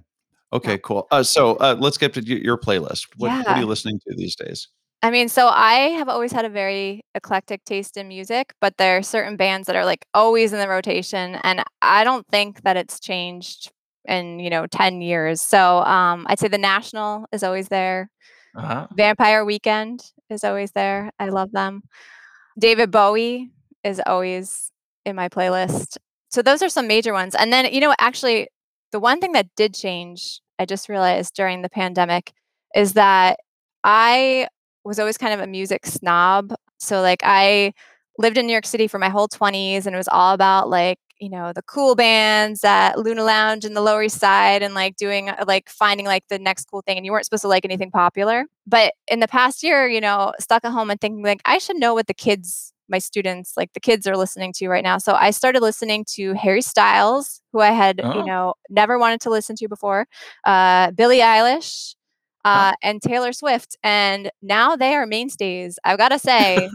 Okay, 0.53 0.77
cool. 0.77 1.07
Uh, 1.11 1.23
so 1.23 1.55
uh, 1.57 1.75
let's 1.77 1.97
get 1.97 2.13
to 2.13 2.21
your 2.21 2.57
playlist. 2.57 3.07
What, 3.17 3.31
what 3.31 3.47
are 3.57 3.59
you 3.59 3.65
listening 3.65 3.99
to 4.07 4.15
these 4.15 4.35
days? 4.35 4.69
I 5.03 5.11
mean, 5.11 5.27
so 5.27 5.47
I 5.49 5.89
have 5.97 6.07
always 6.07 6.31
had 6.31 6.45
a 6.45 6.49
very 6.49 7.03
eclectic 7.13 7.63
taste 7.65 7.97
in 7.97 8.07
music, 8.07 8.53
but 8.61 8.77
there 8.77 8.97
are 8.97 9.03
certain 9.03 9.35
bands 9.35 9.67
that 9.67 9.75
are 9.75 9.85
like 9.85 10.05
always 10.13 10.53
in 10.53 10.59
the 10.59 10.69
rotation, 10.69 11.35
and 11.43 11.63
I 11.81 12.03
don't 12.03 12.25
think 12.27 12.63
that 12.63 12.77
it's 12.77 12.99
changed 12.99 13.71
in 14.05 14.39
you 14.39 14.49
know 14.49 14.65
ten 14.67 15.01
years. 15.01 15.41
So 15.41 15.79
um, 15.79 16.25
I'd 16.29 16.39
say 16.39 16.47
the 16.47 16.57
National 16.57 17.25
is 17.31 17.43
always 17.43 17.67
there. 17.67 18.09
Uh-huh. 18.55 18.87
Vampire 18.95 19.43
Weekend 19.43 20.01
is 20.29 20.43
always 20.43 20.71
there. 20.71 21.11
I 21.19 21.29
love 21.29 21.51
them. 21.51 21.83
David 22.57 22.91
Bowie 22.91 23.51
is 23.83 24.01
always 24.05 24.71
in 25.05 25.15
my 25.15 25.29
playlist. 25.29 25.97
So 26.29 26.41
those 26.41 26.61
are 26.61 26.69
some 26.69 26.87
major 26.87 27.13
ones. 27.13 27.35
And 27.35 27.51
then, 27.53 27.71
you 27.73 27.79
know, 27.79 27.93
actually, 27.99 28.47
the 28.91 28.99
one 28.99 29.19
thing 29.19 29.33
that 29.33 29.47
did 29.55 29.73
change, 29.73 30.41
I 30.57 30.65
just 30.65 30.89
realized 30.89 31.33
during 31.35 31.61
the 31.61 31.69
pandemic, 31.69 32.33
is 32.75 32.93
that 32.93 33.39
I 33.83 34.47
was 34.83 34.99
always 34.99 35.17
kind 35.17 35.33
of 35.33 35.39
a 35.39 35.47
music 35.47 35.85
snob. 35.85 36.53
So, 36.77 37.01
like, 37.01 37.21
I 37.23 37.73
lived 38.17 38.37
in 38.37 38.47
New 38.47 38.53
York 38.53 38.65
City 38.65 38.87
for 38.87 38.99
my 38.99 39.09
whole 39.09 39.27
20s, 39.27 39.85
and 39.85 39.95
it 39.95 39.97
was 39.97 40.07
all 40.07 40.33
about 40.33 40.69
like, 40.69 40.99
you 41.19 41.29
know, 41.29 41.53
the 41.53 41.61
cool 41.61 41.95
bands 41.95 42.63
at 42.63 42.99
Luna 42.99 43.23
Lounge 43.23 43.63
in 43.65 43.73
the 43.73 43.81
Lower 43.81 44.03
East 44.03 44.19
Side 44.19 44.61
and 44.61 44.73
like 44.73 44.95
doing 44.97 45.29
uh, 45.29 45.43
like 45.47 45.69
finding 45.69 46.05
like 46.05 46.23
the 46.29 46.37
next 46.39 46.65
cool 46.65 46.81
thing. 46.81 46.97
And 46.97 47.05
you 47.05 47.11
weren't 47.11 47.25
supposed 47.25 47.41
to 47.43 47.47
like 47.47 47.63
anything 47.65 47.91
popular. 47.91 48.45
But 48.67 48.93
in 49.07 49.19
the 49.21 49.27
past 49.27 49.63
year, 49.63 49.87
you 49.87 50.01
know, 50.01 50.33
stuck 50.39 50.65
at 50.65 50.71
home 50.71 50.89
and 50.89 50.99
thinking 50.99 51.23
like, 51.23 51.41
I 51.45 51.57
should 51.57 51.77
know 51.77 51.93
what 51.93 52.07
the 52.07 52.13
kids, 52.13 52.73
my 52.89 52.99
students, 52.99 53.53
like 53.55 53.71
the 53.73 53.79
kids 53.79 54.05
are 54.07 54.17
listening 54.17 54.51
to 54.57 54.67
right 54.67 54.83
now. 54.83 54.97
So 54.97 55.13
I 55.13 55.31
started 55.31 55.61
listening 55.61 56.05
to 56.15 56.33
Harry 56.33 56.61
Styles, 56.61 57.41
who 57.53 57.59
I 57.61 57.71
had, 57.71 58.01
Oh. 58.03 58.13
you 58.19 58.25
know, 58.25 58.53
never 58.69 58.99
wanted 58.99 59.21
to 59.21 59.29
listen 59.29 59.55
to 59.57 59.67
before, 59.69 60.07
uh, 60.43 60.91
Billie 60.91 61.19
Eilish, 61.19 61.95
uh, 62.45 62.71
and 62.81 63.01
Taylor 63.01 63.33
Swift. 63.33 63.75
And 63.83 64.31
now 64.41 64.77
they 64.77 64.95
are 64.95 65.05
mainstays. 65.05 65.77
I've 65.83 65.97
got 65.97 66.09
to 66.09 66.19
say, 66.19 66.69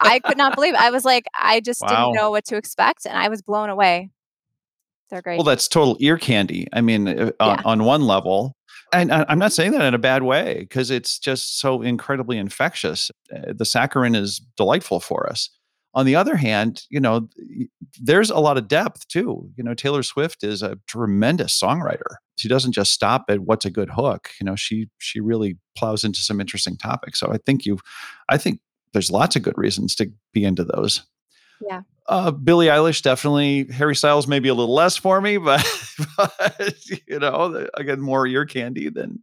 I 0.00 0.20
could 0.20 0.36
not 0.38 0.54
believe 0.54 0.74
it. 0.74 0.80
I 0.80 0.90
was 0.90 1.04
like, 1.04 1.24
I 1.38 1.58
just 1.60 1.82
Wow. 1.82 1.88
didn't 1.88 2.14
know 2.14 2.30
what 2.30 2.44
to 2.46 2.56
expect, 2.56 3.04
and 3.06 3.18
I 3.18 3.28
was 3.28 3.42
blown 3.42 3.70
away. 3.70 4.10
They're 5.10 5.22
great. 5.22 5.36
Well, 5.38 5.44
that's 5.44 5.66
total 5.68 5.96
ear 6.00 6.16
candy. 6.18 6.66
I 6.72 6.80
mean, 6.80 7.08
uh, 7.08 7.32
on, 7.40 7.58
Yeah. 7.58 7.62
on 7.64 7.84
one 7.84 8.06
level, 8.06 8.56
and 8.92 9.12
I'm 9.12 9.38
not 9.38 9.52
saying 9.52 9.72
that 9.72 9.82
in 9.82 9.92
a 9.94 9.98
bad 9.98 10.22
way 10.22 10.58
because 10.60 10.90
it's 10.90 11.18
just 11.18 11.58
so 11.58 11.82
incredibly 11.82 12.38
infectious. 12.38 13.10
Uh, 13.34 13.52
the 13.52 13.64
saccharin 13.64 14.14
is 14.16 14.40
delightful 14.56 15.00
for 15.00 15.28
us. 15.28 15.50
On 15.94 16.06
the 16.06 16.16
other 16.16 16.36
hand, 16.36 16.82
you 16.90 16.98
know, 16.98 17.28
there's 18.00 18.30
a 18.30 18.38
lot 18.38 18.58
of 18.58 18.66
depth 18.66 19.06
too. 19.08 19.50
You 19.56 19.62
know, 19.62 19.74
Taylor 19.74 20.02
Swift 20.02 20.42
is 20.42 20.62
a 20.62 20.78
tremendous 20.88 21.58
songwriter. 21.58 22.16
She 22.36 22.48
doesn't 22.48 22.72
just 22.72 22.92
stop 22.92 23.26
at 23.28 23.40
what's 23.40 23.64
a 23.64 23.70
good 23.70 23.90
hook. 23.90 24.30
You 24.40 24.44
know, 24.44 24.56
she 24.56 24.88
she 24.98 25.20
really 25.20 25.56
plows 25.76 26.02
into 26.02 26.20
some 26.20 26.40
interesting 26.40 26.76
topics. 26.76 27.20
So 27.20 27.30
I 27.32 27.38
think 27.46 27.64
you, 27.64 27.78
I 28.28 28.38
think 28.38 28.60
there's 28.92 29.10
lots 29.10 29.36
of 29.36 29.42
good 29.42 29.56
reasons 29.56 29.94
to 29.96 30.10
be 30.32 30.44
into 30.44 30.64
those. 30.64 31.04
Yeah. 31.60 31.82
Uh, 32.06 32.32
Billie 32.32 32.66
Eilish 32.66 33.02
definitely. 33.02 33.66
Harry 33.72 33.96
Styles 33.96 34.26
maybe 34.26 34.48
a 34.48 34.54
little 34.54 34.74
less 34.74 34.96
for 34.96 35.20
me, 35.20 35.36
but, 35.38 35.64
but 36.16 36.74
you 37.06 37.18
know, 37.18 37.68
again, 37.74 38.00
more 38.00 38.26
ear 38.26 38.44
candy 38.44 38.88
than 38.88 39.22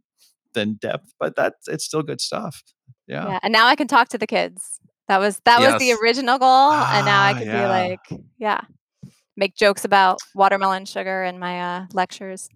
than 0.54 0.74
depth. 0.74 1.12
But 1.20 1.36
that's 1.36 1.68
it's 1.68 1.84
still 1.84 2.02
good 2.02 2.20
stuff. 2.20 2.62
Yeah. 3.06 3.28
yeah, 3.28 3.38
and 3.42 3.52
now 3.52 3.66
I 3.66 3.76
can 3.76 3.88
talk 3.88 4.08
to 4.08 4.18
the 4.18 4.26
kids. 4.26 4.80
That 5.08 5.18
was 5.18 5.40
that 5.44 5.60
was 5.60 5.76
the 5.76 5.92
original 5.92 6.38
goal, 6.38 6.72
and 6.92 7.04
now 7.04 7.22
I 7.24 7.32
Ah, 7.32 7.38
can 7.38 7.46
yeah. 7.46 7.62
be 7.62 7.68
like, 7.68 8.20
yeah, 8.38 8.60
make 9.36 9.54
jokes 9.54 9.84
about 9.84 10.18
watermelon 10.34 10.86
sugar 10.86 11.22
in 11.24 11.38
my 11.38 11.60
uh, 11.60 11.86
lectures. 11.92 12.48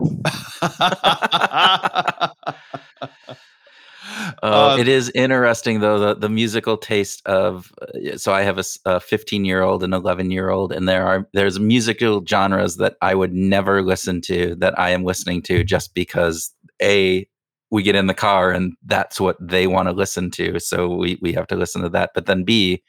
Uh, 4.42 4.42
Uh, 4.42 4.76
it 4.78 4.88
is 4.88 5.10
interesting 5.14 5.80
though 5.80 5.98
the, 5.98 6.14
the 6.14 6.28
musical 6.28 6.76
taste 6.76 7.20
of 7.26 7.72
uh, 7.82 8.16
so 8.16 8.32
I 8.32 8.42
have 8.42 8.58
a 8.86 9.00
15 9.00 9.44
year 9.44 9.62
old 9.62 9.82
and 9.82 9.92
11 9.92 10.30
year 10.30 10.50
old 10.50 10.72
and 10.72 10.88
there 10.88 11.06
are 11.06 11.28
there's 11.34 11.58
musical 11.58 12.24
genres 12.24 12.76
that 12.76 12.96
I 13.02 13.14
would 13.14 13.34
never 13.34 13.82
listen 13.82 14.20
to 14.22 14.54
that 14.56 14.78
I 14.78 14.90
am 14.90 15.04
listening 15.04 15.42
to 15.42 15.64
just 15.64 15.94
because 15.94 16.52
a 16.80 17.26
we 17.70 17.82
get 17.82 17.96
in 17.96 18.06
the 18.06 18.14
car 18.14 18.50
and 18.50 18.74
that's 18.86 19.20
what 19.20 19.36
they 19.40 19.66
want 19.66 19.88
to 19.88 19.94
listen 19.94 20.30
to 20.30 20.58
so 20.58 20.88
we 20.94 21.18
we 21.20 21.32
have 21.32 21.46
to 21.46 21.56
listen 21.56 21.82
to 21.82 21.88
that 21.88 22.10
but 22.14 22.26
then 22.26 22.44
b 22.44 22.82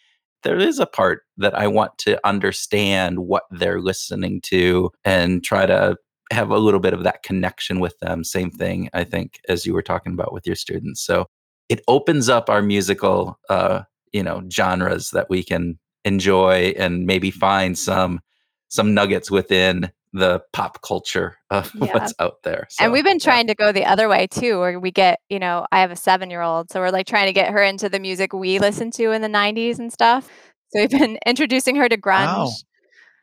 there 0.44 0.58
is 0.58 0.80
a 0.80 0.86
part 0.86 1.24
that 1.38 1.54
I 1.54 1.68
want 1.68 1.98
to 2.00 2.26
understand 2.26 3.20
what 3.20 3.44
they're 3.52 3.82
listening 3.82 4.42
to 4.46 4.92
and 5.04 5.44
try 5.44 5.66
to 5.66 5.98
have 6.32 6.52
a 6.52 6.58
little 6.58 6.80
bit 6.80 6.94
of 6.94 7.04
that 7.04 7.24
connection 7.24 7.80
with 7.80 7.98
them. 8.00 8.24
Same 8.24 8.52
thing, 8.52 8.90
I 8.94 9.04
think, 9.04 9.40
as 9.50 9.66
you 9.66 9.74
were 9.74 9.82
talking 9.82 10.14
about 10.14 10.32
with 10.32 10.46
your 10.46 10.56
students. 10.56 11.02
So 11.02 11.26
it 11.68 11.82
opens 11.88 12.30
up 12.30 12.50
our 12.50 12.62
musical, 12.62 13.38
uh, 13.50 13.82
you 14.14 14.24
know, 14.24 14.44
genres 14.52 15.10
that 15.12 15.30
we 15.30 15.44
can 15.44 15.80
enjoy 16.06 16.74
and 16.78 17.06
maybe 17.06 17.32
find 17.32 17.78
some 17.78 18.22
some 18.70 18.94
nuggets 18.94 19.32
within 19.32 19.92
the 20.14 20.42
pop 20.54 20.82
culture 20.82 21.38
of 21.50 21.72
Yeah. 21.76 21.94
what's 21.94 22.14
out 22.20 22.44
there. 22.44 22.68
So, 22.70 22.84
and 22.84 22.94
we've 22.94 23.04
been 23.04 23.20
yeah. 23.20 23.24
trying 23.24 23.48
to 23.48 23.56
go 23.56 23.72
the 23.72 23.86
other 23.86 24.10
way 24.10 24.28
too, 24.28 24.60
where 24.60 24.80
we 24.80 24.92
get, 24.92 25.20
you 25.30 25.40
know, 25.40 25.66
I 25.72 25.82
have 25.82 25.92
a 25.92 25.96
seven 25.96 26.30
year 26.30 26.42
old, 26.42 26.72
so 26.72 26.80
we're 26.80 26.92
like 26.92 27.08
trying 27.08 27.28
to 27.28 27.34
get 27.34 27.52
her 27.52 27.62
into 27.62 27.90
the 27.90 28.00
music 28.00 28.34
we 28.34 28.60
listened 28.60 28.94
to 28.94 29.12
in 29.12 29.22
the 29.22 29.28
'90s 29.28 29.80
and 29.80 29.92
stuff. 29.92 30.30
So 30.70 30.82
we've 30.82 30.90
been 30.90 31.18
introducing 31.26 31.76
her 31.76 31.90
to 31.90 31.98
grunge. 31.98 32.26
Wow. 32.26 32.50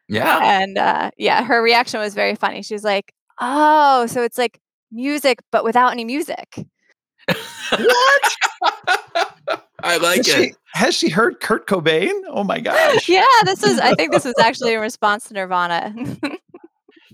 Yeah. 0.08 0.60
And 0.60 0.78
uh, 0.78 1.10
yeah, 1.16 1.44
her 1.44 1.62
reaction 1.62 2.00
was 2.00 2.14
very 2.14 2.36
funny. 2.36 2.62
She 2.62 2.74
was 2.74 2.84
like, 2.84 3.12
"Oh, 3.40 4.06
so 4.06 4.22
it's 4.22 4.38
like 4.38 4.60
music, 4.92 5.40
but 5.50 5.64
without 5.64 5.92
any 5.92 6.04
music." 6.04 6.64
what? 7.28 8.32
I 9.82 9.98
like 9.98 10.18
has, 10.18 10.28
it. 10.28 10.34
she, 10.34 10.54
has 10.74 10.94
she 10.94 11.08
heard 11.08 11.40
Kurt 11.40 11.66
Cobain? 11.66 12.12
Oh 12.28 12.44
my 12.44 12.60
gosh! 12.60 13.08
yeah, 13.08 13.24
this 13.44 13.62
was. 13.62 13.78
I 13.78 13.94
think 13.94 14.12
this 14.12 14.24
was 14.24 14.34
actually 14.40 14.74
in 14.74 14.80
response 14.80 15.28
to 15.28 15.34
Nirvana. 15.34 15.94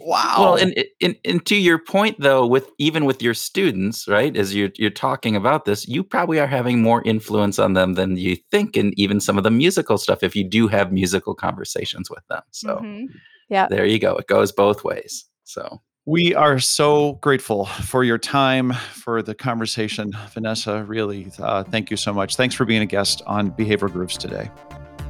Wow. 0.04 0.36
Well, 0.38 0.54
and, 0.56 0.74
and 1.00 1.16
and 1.24 1.46
to 1.46 1.56
your 1.56 1.78
point 1.78 2.20
though, 2.20 2.46
with 2.46 2.70
even 2.78 3.04
with 3.04 3.22
your 3.22 3.34
students, 3.34 4.08
right? 4.08 4.36
As 4.36 4.54
you're 4.54 4.70
you're 4.76 4.90
talking 4.90 5.36
about 5.36 5.64
this, 5.64 5.86
you 5.86 6.02
probably 6.02 6.40
are 6.40 6.46
having 6.46 6.82
more 6.82 7.02
influence 7.04 7.58
on 7.58 7.74
them 7.74 7.94
than 7.94 8.16
you 8.16 8.36
think, 8.50 8.76
and 8.76 8.92
even 8.98 9.20
some 9.20 9.38
of 9.38 9.44
the 9.44 9.50
musical 9.50 9.98
stuff. 9.98 10.22
If 10.22 10.34
you 10.34 10.44
do 10.44 10.66
have 10.68 10.92
musical 10.92 11.34
conversations 11.34 12.10
with 12.10 12.26
them, 12.28 12.42
so 12.50 12.76
Mhm. 12.76 13.06
Yeah. 13.48 13.68
there 13.68 13.86
you 13.86 13.98
go. 13.98 14.16
It 14.16 14.26
goes 14.26 14.50
both 14.52 14.82
ways. 14.84 15.24
So 15.44 15.80
We 16.04 16.34
are 16.34 16.58
so 16.58 17.12
grateful 17.20 17.66
for 17.66 18.02
your 18.02 18.18
time, 18.18 18.72
for 18.72 19.22
the 19.22 19.36
conversation. 19.36 20.10
Vanessa, 20.32 20.82
really, 20.82 21.30
uh, 21.38 21.62
thank 21.62 21.92
you 21.92 21.96
so 21.96 22.12
much. 22.12 22.34
Thanks 22.34 22.56
for 22.56 22.64
being 22.64 22.82
a 22.82 22.86
guest 22.86 23.22
on 23.24 23.50
Behavior 23.50 23.88
Grooves 23.88 24.16
today. 24.18 24.50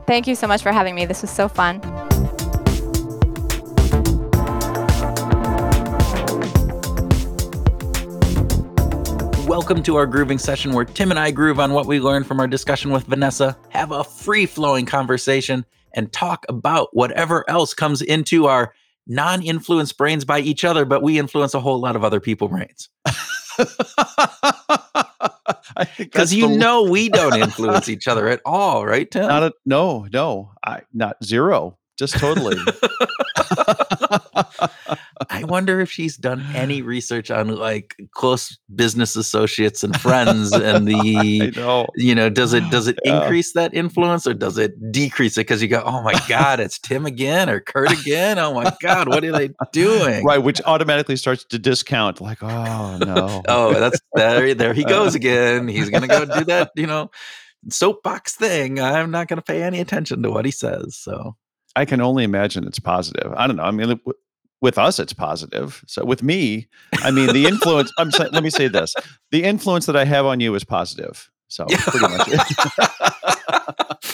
Thank 0.07 0.27
you 0.27 0.35
so 0.35 0.47
much 0.47 0.61
for 0.63 0.71
having 0.71 0.95
me. 0.95 1.07
This 1.07 1.23
was 1.23 1.31
so 1.31 1.49
fun. 1.49 1.81
Welcome 9.63 9.85
to 9.85 9.95
our 9.95 10.07
grooving 10.07 10.39
session 10.39 10.73
where 10.73 10.85
Tim 10.85 11.13
and 11.13 11.21
I 11.21 11.31
groove 11.31 11.61
on 11.61 11.73
what 11.73 11.87
we 11.87 12.01
learned 12.01 12.27
from 12.27 12.41
our 12.41 12.49
discussion 12.49 12.91
with 12.91 13.05
Vanessa, 13.05 13.57
have 13.69 13.93
a 13.93 14.03
free 14.03 14.45
flowing 14.45 14.87
conversation, 14.87 15.65
and 15.95 16.13
talk 16.13 16.45
about 16.49 16.89
whatever 16.95 17.49
else 17.49 17.73
comes 17.73 18.03
into 18.03 18.47
our 18.49 18.75
non 19.07 19.41
influenced 19.41 19.97
brains 19.97 20.25
by 20.25 20.41
each 20.41 20.65
other, 20.65 20.85
but 20.85 21.01
we 21.01 21.17
influence 21.17 21.55
a 21.55 21.61
whole 21.61 21.79
lot 21.79 21.95
of 21.95 22.03
other 22.03 22.19
people's 22.19 22.51
brains. 22.51 22.89
Because 25.97 26.35
you 26.35 26.49
the- 26.49 26.57
know 26.57 26.83
we 26.83 27.09
don't 27.09 27.37
influence 27.41 27.89
each 27.89 28.09
other 28.09 28.27
at 28.29 28.41
all, 28.45 28.85
right, 28.85 29.09
Tim? 29.09 29.29
not 29.29 29.45
a 29.45 29.53
no, 29.65 30.09
no, 30.13 30.51
I 30.67 30.81
not 30.93 31.23
zero, 31.25 31.79
just 31.97 32.15
totally. 32.19 32.57
I 35.31 35.45
wonder 35.57 35.81
if 35.81 35.91
she's 35.91 36.17
done 36.17 36.45
any 36.55 36.83
research 36.83 37.31
on 37.31 37.49
like 37.49 37.97
close 38.13 38.59
business 38.75 39.17
associates 39.17 39.83
and 39.85 39.99
friends 40.01 40.53
and 40.53 40.87
the 40.87 41.53
know. 41.57 41.87
you 41.97 42.15
know 42.15 42.29
does 42.29 42.53
it 42.53 42.69
does 42.71 42.89
it 42.89 42.99
Yeah. 43.05 43.23
increase 43.23 43.53
that 43.53 43.75
influence 43.75 44.27
or 44.27 44.35
does 44.35 44.59
it 44.59 44.73
decrease 44.93 45.37
it 45.37 45.43
because 45.43 45.63
you 45.63 45.69
go 45.69 45.83
oh 45.85 46.03
my 46.03 46.15
god 46.29 46.61
it's 46.61 46.79
tim 46.79 47.07
again 47.07 47.49
or 47.51 47.61
kurt 47.61 47.91
again 47.93 48.39
oh 48.39 48.55
my 48.55 48.73
god 48.81 49.09
what 49.09 49.25
are 49.25 49.33
they 49.33 49.51
doing 49.73 50.25
Right, 50.25 50.39
which 50.43 50.61
automatically 50.65 51.17
starts 51.17 51.45
to 51.45 51.59
discount, 51.59 52.21
like, 52.21 52.43
oh 52.43 52.99
no. 52.99 53.43
oh 53.49 53.75
that's 53.75 54.01
there 54.15 54.55
there 54.55 54.75
he 54.75 54.85
goes 54.85 55.15
uh. 55.15 55.19
again 55.19 55.69
he's 55.69 55.91
gonna 55.91 56.09
go 56.09 56.25
do 56.25 56.45
that 56.45 56.71
you 56.77 56.87
know 56.87 57.11
soapbox 57.71 58.35
thing 58.35 58.81
i'm 58.81 59.11
not 59.11 59.29
gonna 59.29 59.43
pay 59.43 59.63
any 59.63 59.81
attention 59.81 60.23
to 60.23 60.31
what 60.31 60.45
he 60.45 60.51
says 60.51 60.97
so 60.97 61.37
I 61.75 61.87
can 61.87 62.03
only 62.03 62.23
imagine 62.23 62.67
it's 62.67 62.79
positive. 62.79 63.33
I 63.35 63.47
don't 63.47 63.57
know. 63.57 63.63
I 63.63 63.71
mean, 63.71 63.99
with 64.63 64.79
us, 64.79 64.99
it's 64.99 65.13
positive. 65.13 65.85
So 65.87 66.05
with 66.05 66.23
me, 66.23 66.69
I 67.03 67.11
mean, 67.11 67.33
the 67.35 67.45
influence. 67.47 67.93
I'm 67.99 68.11
saying, 68.11 68.31
let 68.33 68.43
me 68.43 68.51
say 68.51 68.69
this: 68.69 68.95
the 69.31 69.43
influence 69.45 69.85
that 69.87 69.97
I 69.97 70.05
have 70.07 70.25
on 70.25 70.41
you 70.41 70.55
is 70.55 70.65
positive. 70.65 71.29
So 71.49 71.67
pretty 71.69 71.99
much. 72.01 72.29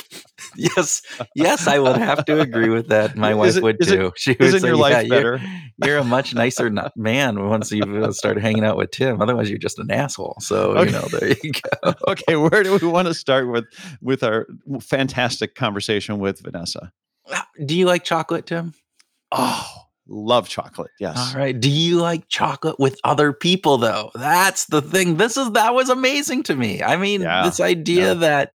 yes, 0.56 1.02
yes, 1.36 1.66
I 1.68 1.78
would 1.78 1.96
have 1.96 2.24
to 2.24 2.40
agree 2.40 2.68
with 2.68 2.88
that. 2.88 3.16
My 3.16 3.32
wife 3.34 3.56
it- 3.56 3.62
would 3.62 3.76
is 3.80 3.90
it- 3.92 3.96
too. 3.96 4.12
She 4.16 4.36
would 4.40 4.60
say, 4.60 4.66
your 4.66 4.76
"Yeah, 4.76 4.82
life 4.82 5.06
you're- 5.06 5.40
You're, 5.84 5.98
a 5.98 6.04
much 6.04 6.34
nicer 6.34 6.68
man 6.96 7.48
once 7.48 7.70
you 7.70 7.82
uh, 8.04 8.10
started 8.12 8.40
hanging 8.42 8.64
out 8.64 8.76
with 8.76 8.90
Tim. 8.90 9.22
Otherwise, 9.22 9.48
you're 9.48 9.58
just 9.58 9.78
an 9.78 9.90
asshole. 9.92 10.36
So 10.40 10.72
Okay. 10.76 10.86
you 10.86 10.92
know, 10.92 11.06
there 11.12 11.28
you 11.42 11.52
go. 11.84 11.94
okay, 12.08 12.34
where 12.34 12.64
do 12.64 12.76
we 12.76 12.88
want 12.88 13.06
to 13.06 13.14
start 13.14 13.48
with 13.48 13.66
with 14.00 14.24
our 14.24 14.46
fantastic 14.80 15.54
conversation 15.54 16.18
with 16.18 16.40
Vanessa? 16.40 16.92
Do 17.64 17.76
you 17.76 17.86
like 17.86 18.02
chocolate, 18.02 18.46
Tim? 18.46 18.74
Oh, 19.30 19.66
love 20.08 20.48
chocolate. 20.48 20.90
Yes. 20.98 21.16
All 21.34 21.38
right. 21.40 21.58
Do 21.58 21.70
you 21.70 21.96
like 22.00 22.28
chocolate 22.28 22.78
with 22.78 22.98
other 23.04 23.32
people 23.32 23.78
though? 23.78 24.10
That's 24.14 24.66
the 24.66 24.82
thing. 24.82 25.16
This 25.16 25.36
is 25.36 25.52
that 25.52 25.74
was 25.74 25.88
amazing 25.90 26.44
to 26.44 26.56
me. 26.56 26.82
I 26.82 26.96
mean, 26.96 27.20
Yeah, 27.22 27.44
this 27.44 27.60
idea 27.60 28.08
yeah. 28.08 28.14
that 28.14 28.52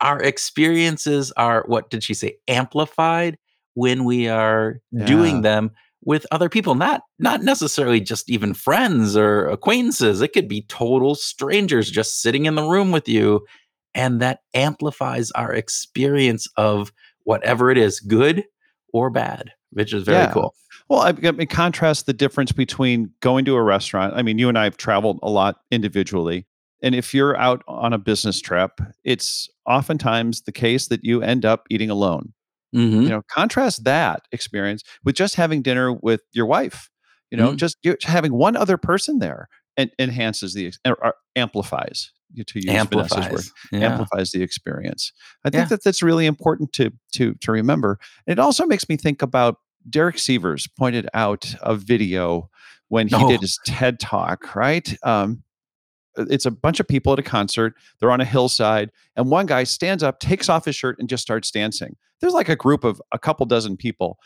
our 0.00 0.20
experiences 0.22 1.32
are 1.36 1.64
what 1.66 1.90
did 1.90 2.02
she 2.02 2.14
say? 2.14 2.36
Amplified 2.48 3.38
when 3.74 4.04
we 4.04 4.28
are 4.28 4.80
Yeah. 4.92 5.04
doing 5.06 5.42
them 5.42 5.70
with 6.04 6.26
other 6.30 6.48
people, 6.48 6.74
not 6.74 7.02
not 7.18 7.42
necessarily 7.42 8.00
just 8.00 8.28
even 8.28 8.52
friends 8.52 9.16
or 9.16 9.46
acquaintances. 9.48 10.20
It 10.20 10.32
could 10.32 10.48
be 10.48 10.62
total 10.68 11.14
strangers 11.14 11.90
just 11.90 12.20
sitting 12.20 12.46
in 12.46 12.56
the 12.56 12.64
room 12.68 12.90
with 12.92 13.08
you 13.08 13.46
and 13.94 14.20
that 14.20 14.40
amplifies 14.54 15.30
our 15.32 15.52
experience 15.52 16.48
of 16.56 16.92
whatever 17.22 17.70
it 17.70 17.78
is, 17.78 18.00
good 18.00 18.44
or 18.92 19.08
bad, 19.08 19.52
which 19.70 19.94
is 19.94 20.02
very 20.02 20.18
Yeah. 20.24 20.32
cool. 20.32 20.54
Well, 20.94 21.02
I, 21.02 21.28
I 21.28 21.32
mean, 21.32 21.48
contrast 21.48 22.06
the 22.06 22.12
difference 22.12 22.52
between 22.52 23.10
going 23.20 23.44
to 23.46 23.56
a 23.56 23.62
restaurant. 23.62 24.14
I 24.14 24.22
mean, 24.22 24.38
you 24.38 24.48
and 24.48 24.56
I 24.56 24.62
have 24.62 24.76
traveled 24.76 25.18
a 25.24 25.28
lot 25.28 25.56
individually. 25.72 26.46
And 26.84 26.94
if 26.94 27.12
you're 27.12 27.36
out 27.36 27.64
on 27.66 27.92
a 27.92 27.98
business 27.98 28.40
trip, 28.40 28.80
it's 29.02 29.48
oftentimes 29.66 30.42
the 30.42 30.52
case 30.52 30.86
that 30.88 31.02
you 31.02 31.20
end 31.20 31.44
up 31.44 31.66
eating 31.68 31.90
alone. 31.90 32.32
Mhm. 32.76 33.02
You 33.02 33.08
know, 33.08 33.22
contrast 33.28 33.82
that 33.84 34.22
experience 34.30 34.84
with 35.04 35.16
just 35.16 35.34
having 35.34 35.62
dinner 35.62 35.92
with 35.92 36.20
your 36.32 36.46
wife. 36.46 36.90
You 37.32 37.38
know, 37.38 37.52
Mhm. 37.54 37.56
just 37.56 37.76
having 38.04 38.32
one 38.32 38.54
other 38.54 38.76
person 38.76 39.18
there 39.18 39.48
and 39.76 39.90
enhances 39.98 40.54
the 40.54 40.72
or, 40.86 41.14
amplifies 41.34 42.12
to 42.46 42.58
use 42.60 42.64
Vanessa's 42.66 43.16
word 43.16 43.20
amplifies. 43.22 43.52
Yeah. 43.72 43.78
amplifies 43.80 44.30
the 44.30 44.42
experience. 44.42 45.12
I 45.44 45.50
think 45.50 45.62
Yeah. 45.62 45.68
that 45.70 45.82
that's 45.84 46.02
really 46.04 46.26
important 46.26 46.72
to 46.74 46.92
to 47.14 47.34
to 47.34 47.50
remember. 47.50 47.98
And 48.28 48.32
It 48.32 48.38
also 48.38 48.64
makes 48.66 48.88
me 48.88 48.96
think 48.96 49.22
about 49.22 49.56
Derek 49.88 50.16
Sivers 50.16 50.68
pointed 50.78 51.08
out 51.14 51.54
a 51.62 51.74
video 51.74 52.50
when 52.88 53.08
he 53.08 53.14
Oh. 53.16 53.28
did 53.28 53.40
his 53.40 53.58
TED 53.66 53.98
talk. 54.00 54.54
Right, 54.54 54.96
um, 55.02 55.42
it's 56.16 56.46
a 56.46 56.50
bunch 56.50 56.80
of 56.80 56.86
people 56.88 57.12
at 57.12 57.18
a 57.18 57.22
concert. 57.22 57.74
They're 58.00 58.10
on 58.10 58.20
a 58.20 58.24
hillside, 58.24 58.90
and 59.16 59.30
one 59.30 59.46
guy 59.46 59.64
stands 59.64 60.02
up, 60.02 60.20
takes 60.20 60.48
off 60.48 60.64
his 60.64 60.76
shirt, 60.76 60.96
and 60.98 61.08
just 61.08 61.22
starts 61.22 61.50
dancing. 61.50 61.96
There's 62.20 62.34
like 62.34 62.48
a 62.48 62.56
group 62.56 62.84
of 62.84 63.02
a 63.12 63.18
couple 63.18 63.44
dozen 63.46 63.76
people, 63.76 64.18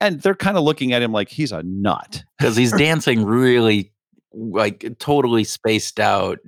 and 0.00 0.20
they're 0.20 0.34
kind 0.34 0.56
of 0.56 0.64
looking 0.64 0.92
at 0.92 1.00
him 1.02 1.12
like 1.12 1.28
he's 1.28 1.52
a 1.52 1.62
nut. 1.62 2.22
because 2.38 2.56
he's 2.56 2.72
dancing 2.78 3.24
really 3.24 3.92
like 4.32 4.84
totally 4.98 5.42
spaced 5.44 5.98
out 5.98 6.38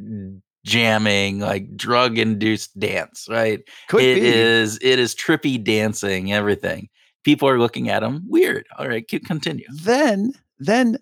jamming 0.66 1.38
like 1.38 1.74
drug 1.74 2.18
induced 2.18 2.78
dance 2.78 3.26
right 3.30 3.60
Could 3.88 4.02
It 4.02 4.20
be. 4.20 4.26
is 4.26 4.78
it 4.82 4.98
is 4.98 5.14
trippy 5.14 5.62
dancing 5.62 6.32
everything 6.34 6.90
people 7.24 7.48
are 7.48 7.58
looking 7.58 7.88
at 7.88 8.02
him 8.02 8.24
weird. 8.28 8.66
All 8.78 8.88
right 8.88 9.06
keep 9.06 9.26
continue. 9.26 9.66
Then 9.70 10.32
then 10.58 10.98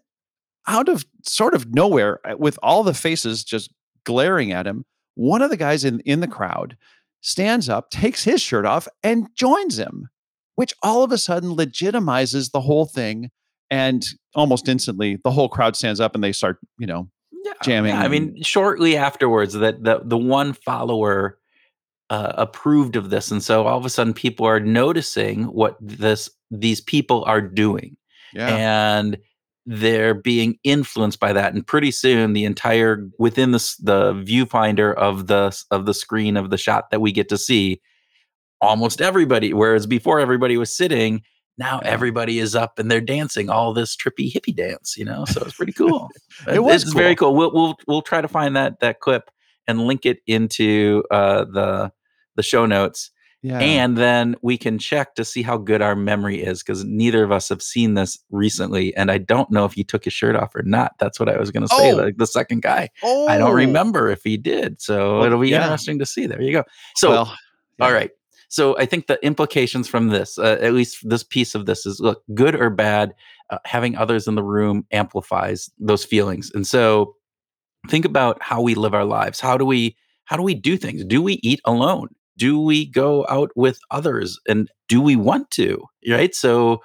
out 0.69 0.89
of 0.89 1.05
sort 1.25 1.55
of 1.55 1.75
nowhere 1.75 2.21
uh, 2.29 2.37
with 2.37 2.59
all 2.63 2.85
the 2.85 2.95
faces 2.95 3.43
just 3.43 3.73
glaring 4.05 4.53
at 4.53 4.67
him 4.67 4.85
one 5.15 5.43
of 5.43 5.51
the 5.51 5.57
guys 5.57 5.85
in 5.85 6.01
in 6.01 6.21
the 6.21 6.29
crowd 6.29 6.77
stands 7.21 7.69
up 7.69 7.91
takes 7.91 8.23
his 8.23 8.41
shirt 8.41 8.65
off 8.65 8.87
and 9.03 9.29
joins 9.35 9.79
him 9.79 10.09
which 10.55 10.73
all 10.83 11.03
of 11.03 11.11
a 11.11 11.19
sudden 11.19 11.57
legitimizes 11.57 12.53
the 12.53 12.61
whole 12.61 12.87
thing 12.87 13.31
and 13.71 14.07
almost 14.35 14.69
instantly 14.69 15.19
the 15.25 15.31
whole 15.31 15.49
crowd 15.49 15.75
stands 15.75 16.01
up 16.01 16.15
and 16.15 16.23
they 16.23 16.33
start 16.33 16.59
you 16.79 16.87
know 16.87 17.09
yeah, 17.45 17.53
Jamming 17.63 17.95
yeah, 17.95 18.01
i 18.01 18.09
mean 18.09 18.41
shortly 18.43 18.97
afterwards 18.97 19.55
that 19.55 19.83
the 19.83 20.01
the 20.05 20.19
one 20.19 20.53
follower 20.53 21.38
uh, 22.11 22.33
approved 22.37 22.97
of 22.97 23.11
this 23.11 23.31
and 23.31 23.43
so 23.43 23.67
all 23.67 23.79
of 23.79 23.85
a 23.85 23.91
sudden 23.91 24.15
people 24.15 24.47
are 24.47 24.61
noticing 24.61 25.45
what 25.45 25.77
this 25.81 26.31
these 26.51 26.81
people 26.81 27.23
are 27.25 27.43
doing 27.43 27.97
yeah. 28.33 28.49
and 28.57 29.19
they're 29.67 30.15
being 30.15 30.59
influenced 30.65 31.21
by 31.21 31.33
that 31.33 31.53
and 31.53 31.67
pretty 31.67 31.91
soon 31.91 32.33
the 32.33 32.47
entire 32.47 33.07
within 33.19 33.51
the 33.51 33.75
the 33.83 34.15
viewfinder 34.15 34.95
of 34.95 35.27
the 35.27 35.63
of 35.71 35.85
the 35.85 35.93
screen 35.93 36.37
of 36.37 36.49
the 36.49 36.57
shot 36.57 36.91
that 36.91 37.01
we 37.01 37.13
get 37.13 37.29
to 37.29 37.37
see 37.37 37.81
almost 38.63 39.03
everybody 39.03 39.53
whereas 39.53 39.87
before 39.87 40.19
everybody 40.19 40.57
was 40.57 40.75
sitting 40.75 41.23
now 41.59 41.81
everybody 41.81 42.39
is 42.39 42.55
up 42.55 42.79
and 42.79 42.91
they're 42.91 43.01
dancing 43.01 43.51
all 43.51 43.75
this 43.75 43.95
trippy 43.95 44.33
hippie 44.33 44.57
dance 44.57 44.97
you 44.97 45.05
know 45.05 45.25
so 45.27 45.43
it's 45.43 45.57
pretty 45.57 45.73
cool. 45.77 46.09
It 46.51 46.61
was 46.61 46.85
it's 46.85 46.93
very 46.93 47.17
cool. 47.17 47.35
We'll, 47.35 47.53
we'll 47.53 47.77
we'll 47.87 48.03
try 48.03 48.21
to 48.21 48.29
find 48.29 48.57
that 48.57 48.81
that 48.81 49.01
clip 49.01 49.31
and 49.67 49.87
link 49.87 50.07
it 50.07 50.21
into 50.27 51.05
uh 51.11 51.45
the 51.45 51.93
the 52.39 52.43
show 52.43 52.65
notes 52.65 53.11
yeah 53.43 53.59
and 53.59 53.97
then 53.97 54.35
we 54.43 54.57
can 54.57 54.79
check 54.79 55.15
to 55.15 55.25
see 55.25 55.43
how 55.43 55.57
good 55.57 55.83
our 55.83 55.95
memory 55.95 56.41
is 56.43 56.63
because 56.63 56.85
neither 56.85 57.23
of 57.23 57.31
us 57.31 57.49
have 57.49 57.63
seen 57.63 57.95
this 57.95 58.19
recently. 58.31 58.95
And 58.97 59.13
I 59.13 59.19
don't 59.19 59.49
know 59.51 59.65
if 59.65 59.75
he 59.75 59.85
took 59.85 60.05
his 60.05 60.13
shirt 60.13 60.35
off 60.35 60.57
or 60.57 60.63
not. 60.63 60.95
That's 60.99 61.21
what 61.21 61.29
I 61.29 61.39
was 61.39 61.53
going 61.53 61.63
to 61.63 61.75
say. 61.77 61.93
Oh. 61.93 61.97
Like 61.97 62.17
the 62.17 62.27
second 62.27 62.63
guy, 62.63 62.89
oh 63.05 63.29
I 63.29 63.39
don't 63.39 63.55
remember 63.55 64.09
if 64.09 64.25
he 64.25 64.37
did. 64.37 64.81
So 64.81 65.19
Well, 65.19 65.25
it'll 65.27 65.41
be 65.41 65.51
yeah. 65.51 65.63
interesting 65.63 66.01
to 66.01 66.07
see. 66.07 66.27
There 66.27 66.43
you 66.43 66.53
go. 66.53 66.65
So, 66.97 67.11
well 67.11 67.37
yeah. 67.79 67.91
right. 67.93 68.11
So 68.49 68.77
I 68.79 68.87
think 68.87 69.07
the 69.07 69.25
implications 69.25 69.87
from 69.87 70.09
this, 70.09 70.39
uh, 70.39 70.59
at 70.61 70.73
least 70.73 71.09
this 71.09 71.23
piece 71.23 71.55
of 71.55 71.67
this, 71.67 71.87
is 71.87 72.01
look, 72.01 72.23
good 72.35 72.55
or 72.55 72.71
bad, 72.71 73.15
uh, 73.51 73.59
having 73.67 73.95
others 73.97 74.27
in 74.27 74.35
the 74.35 74.43
room 74.43 74.85
amplifies 74.91 75.71
those 75.79 76.05
feelings. 76.05 76.51
And 76.55 76.67
so 76.67 77.15
think 77.89 78.05
about 78.05 78.43
how 78.43 78.61
we 78.63 78.75
live 78.75 78.95
our 78.95 79.05
lives. 79.05 79.39
How 79.39 79.57
do 79.57 79.65
we 79.65 79.97
how 80.25 80.37
do 80.37 80.43
we 80.43 80.55
do 80.55 80.77
things? 80.77 81.05
Do 81.05 81.23
we 81.23 81.35
eat 81.43 81.61
alone? 81.65 82.09
Do 82.39 82.61
we 82.61 82.87
go 82.87 83.27
out 83.29 83.51
with 83.57 83.79
others? 83.91 84.39
And 84.49 84.71
do 84.89 85.03
we 85.03 85.17
want 85.17 85.51
to? 85.53 85.85
Right. 86.09 86.35
So 86.35 86.81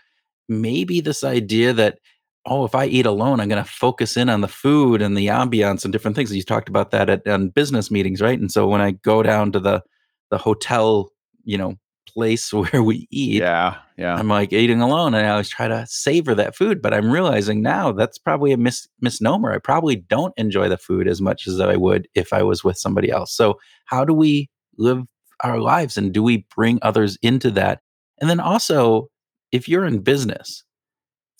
maybe 0.49 0.99
this 0.99 1.23
idea 1.23 1.73
that 1.73 1.99
oh, 2.45 2.65
if 2.65 2.75
I 2.75 2.85
eat 2.85 3.05
alone, 3.05 3.39
I'm 3.39 3.47
going 3.47 3.63
to 3.63 3.69
focus 3.69 4.17
in 4.17 4.29
on 4.29 4.41
the 4.41 4.47
food 4.47 5.01
and 5.01 5.15
the 5.15 5.27
ambiance 5.27 5.83
and 5.83 5.91
different 5.93 6.15
things. 6.15 6.35
You 6.35 6.43
talked 6.43 6.69
about 6.69 6.91
that 6.91 7.09
at 7.09 7.27
on 7.27 7.49
business 7.49 7.89
meetings, 7.89 8.21
right? 8.21 8.39
And 8.39 8.51
so 8.51 8.67
when 8.67 8.81
I 8.81 8.91
go 8.91 9.23
down 9.23 9.51
to 9.53 9.59
the 9.59 9.81
the 10.29 10.37
hotel, 10.37 11.09
you 11.43 11.57
know, 11.57 11.75
place 12.07 12.51
where 12.53 12.83
we 12.83 13.07
eat, 13.11 13.41
yeah 13.41 13.77
yeah 13.97 14.15
I'm 14.15 14.27
like 14.27 14.51
eating 14.51 14.81
alone 14.81 15.13
and 15.13 15.25
I 15.25 15.29
always 15.29 15.49
try 15.49 15.67
to 15.67 15.85
savor 15.87 16.35
that 16.35 16.55
food, 16.55 16.81
but 16.81 16.93
I'm 16.93 17.11
realizing 17.11 17.61
now 17.61 17.91
that's 17.91 18.17
probably 18.17 18.51
a 18.51 18.57
mis- 18.57 18.87
misnomer. 18.99 19.51
I 19.53 19.59
probably 19.59 19.95
don't 19.95 20.33
enjoy 20.37 20.67
the 20.69 20.77
food 20.77 21.07
as 21.07 21.21
much 21.21 21.47
as 21.47 21.59
I 21.59 21.75
would 21.75 22.07
if 22.15 22.33
I 22.33 22.43
was 22.43 22.63
with 22.63 22.77
somebody 22.77 23.09
else. 23.09 23.35
So, 23.35 23.59
how 23.85 24.03
do 24.03 24.13
we 24.13 24.49
live 24.77 25.03
our 25.43 25.59
lives 25.59 25.97
and 25.97 26.13
do 26.13 26.23
we 26.23 26.45
bring 26.55 26.79
others 26.81 27.17
into 27.21 27.51
that? 27.51 27.81
And 28.19 28.29
then 28.29 28.39
also, 28.39 29.09
if 29.51 29.67
you're 29.67 29.85
in 29.85 29.99
business, 29.99 30.63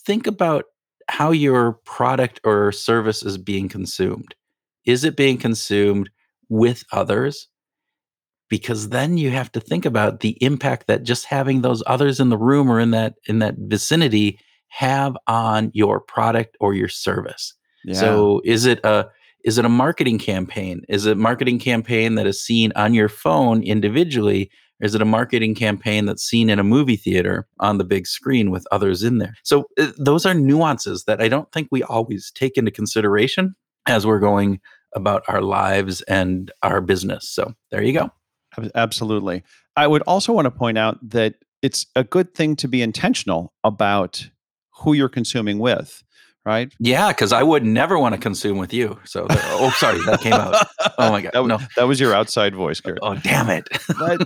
think 0.05 0.27
about 0.27 0.65
how 1.09 1.31
your 1.31 1.73
product 1.85 2.39
or 2.43 2.71
service 2.71 3.23
is 3.23 3.37
being 3.37 3.69
consumed. 3.69 4.35
Is 4.85 5.03
it 5.03 5.15
being 5.15 5.37
consumed 5.37 6.09
with 6.49 6.83
others? 6.91 7.47
because 8.53 8.89
then 8.89 9.17
you 9.17 9.31
have 9.31 9.51
to 9.51 9.59
think 9.59 9.83
about 9.83 10.19
the 10.19 10.37
impact 10.39 10.85
that 10.85 11.01
just 11.01 11.25
having 11.25 11.61
those 11.61 11.81
others 11.87 12.19
in 12.19 12.29
the 12.29 12.37
room 12.37 12.69
or 12.69 12.79
in 12.79 12.91
that 12.91 13.15
in 13.25 13.39
that 13.39 13.55
vicinity 13.57 14.39
have 14.67 15.17
on 15.25 15.71
your 15.73 15.99
product 15.99 16.55
or 16.59 16.75
your 16.75 16.87
service 16.87 17.55
yeah 17.83 17.99
so 17.99 18.41
is 18.45 18.67
it 18.67 18.79
a 18.83 19.07
Is 19.43 19.57
it 19.57 19.65
a 19.65 19.69
marketing 19.69 20.19
campaign? 20.19 20.81
Is 20.87 21.05
it 21.05 21.13
a 21.13 21.15
marketing 21.15 21.59
campaign 21.59 22.15
that 22.15 22.27
is 22.27 22.43
seen 22.43 22.71
on 22.75 22.93
your 22.93 23.09
phone 23.09 23.63
individually? 23.63 24.49
Or 24.81 24.85
is 24.85 24.95
it 24.95 25.01
a 25.01 25.05
marketing 25.05 25.55
campaign 25.55 26.05
that's 26.05 26.23
seen 26.23 26.49
in 26.49 26.59
a 26.59 26.63
movie 26.63 26.95
theater 26.95 27.47
on 27.59 27.77
the 27.77 27.83
big 27.83 28.07
screen 28.07 28.51
with 28.51 28.65
others 28.71 29.03
in 29.03 29.17
there? 29.17 29.35
So 29.43 29.65
uh, 29.79 29.91
those 29.97 30.25
are 30.25 30.33
nuances 30.33 31.03
that 31.05 31.21
I 31.21 31.27
don't 31.27 31.51
think 31.51 31.67
we 31.71 31.83
always 31.83 32.31
take 32.31 32.57
into 32.57 32.71
consideration 32.71 33.55
as 33.85 34.07
we're 34.07 34.19
going 34.19 34.59
about 34.95 35.23
our 35.27 35.41
lives 35.41 36.01
and 36.03 36.51
our 36.61 36.81
business. 36.81 37.29
So 37.29 37.53
there 37.71 37.83
you 37.83 37.93
go. 37.93 38.11
Absolutely. 38.75 39.43
I 39.75 39.87
would 39.87 40.03
also 40.03 40.31
want 40.33 40.45
to 40.45 40.51
point 40.51 40.77
out 40.77 40.97
that 41.09 41.35
it's 41.61 41.87
a 41.95 42.03
good 42.03 42.35
thing 42.35 42.55
to 42.57 42.67
be 42.67 42.81
intentional 42.81 43.53
about 43.63 44.29
who 44.75 44.93
you're 44.93 45.09
consuming 45.09 45.59
with, 45.59 46.03
right? 46.45 46.73
Yeah, 46.79 47.09
because 47.09 47.31
I 47.31 47.43
would 47.43 47.63
never 47.63 47.97
want 47.97 48.15
to 48.15 48.21
consume 48.21 48.57
with 48.57 48.73
you. 48.73 48.99
So, 49.05 49.27
oh, 49.29 49.73
sorry, 49.77 49.99
that 50.05 50.21
came 50.21 50.33
out. 50.33 50.55
Oh 50.99 51.09
my 51.09 51.21
god, 51.21 51.31
that, 51.33 51.45
no, 51.47 51.59
that 51.75 51.87
was 51.87 51.99
your 51.99 52.13
outside 52.13 52.53
voice, 52.53 52.79
Kurt. 52.79 52.99
Oh, 53.01 53.15
damn 53.15 53.49
it! 53.49 53.67
but, 53.97 54.21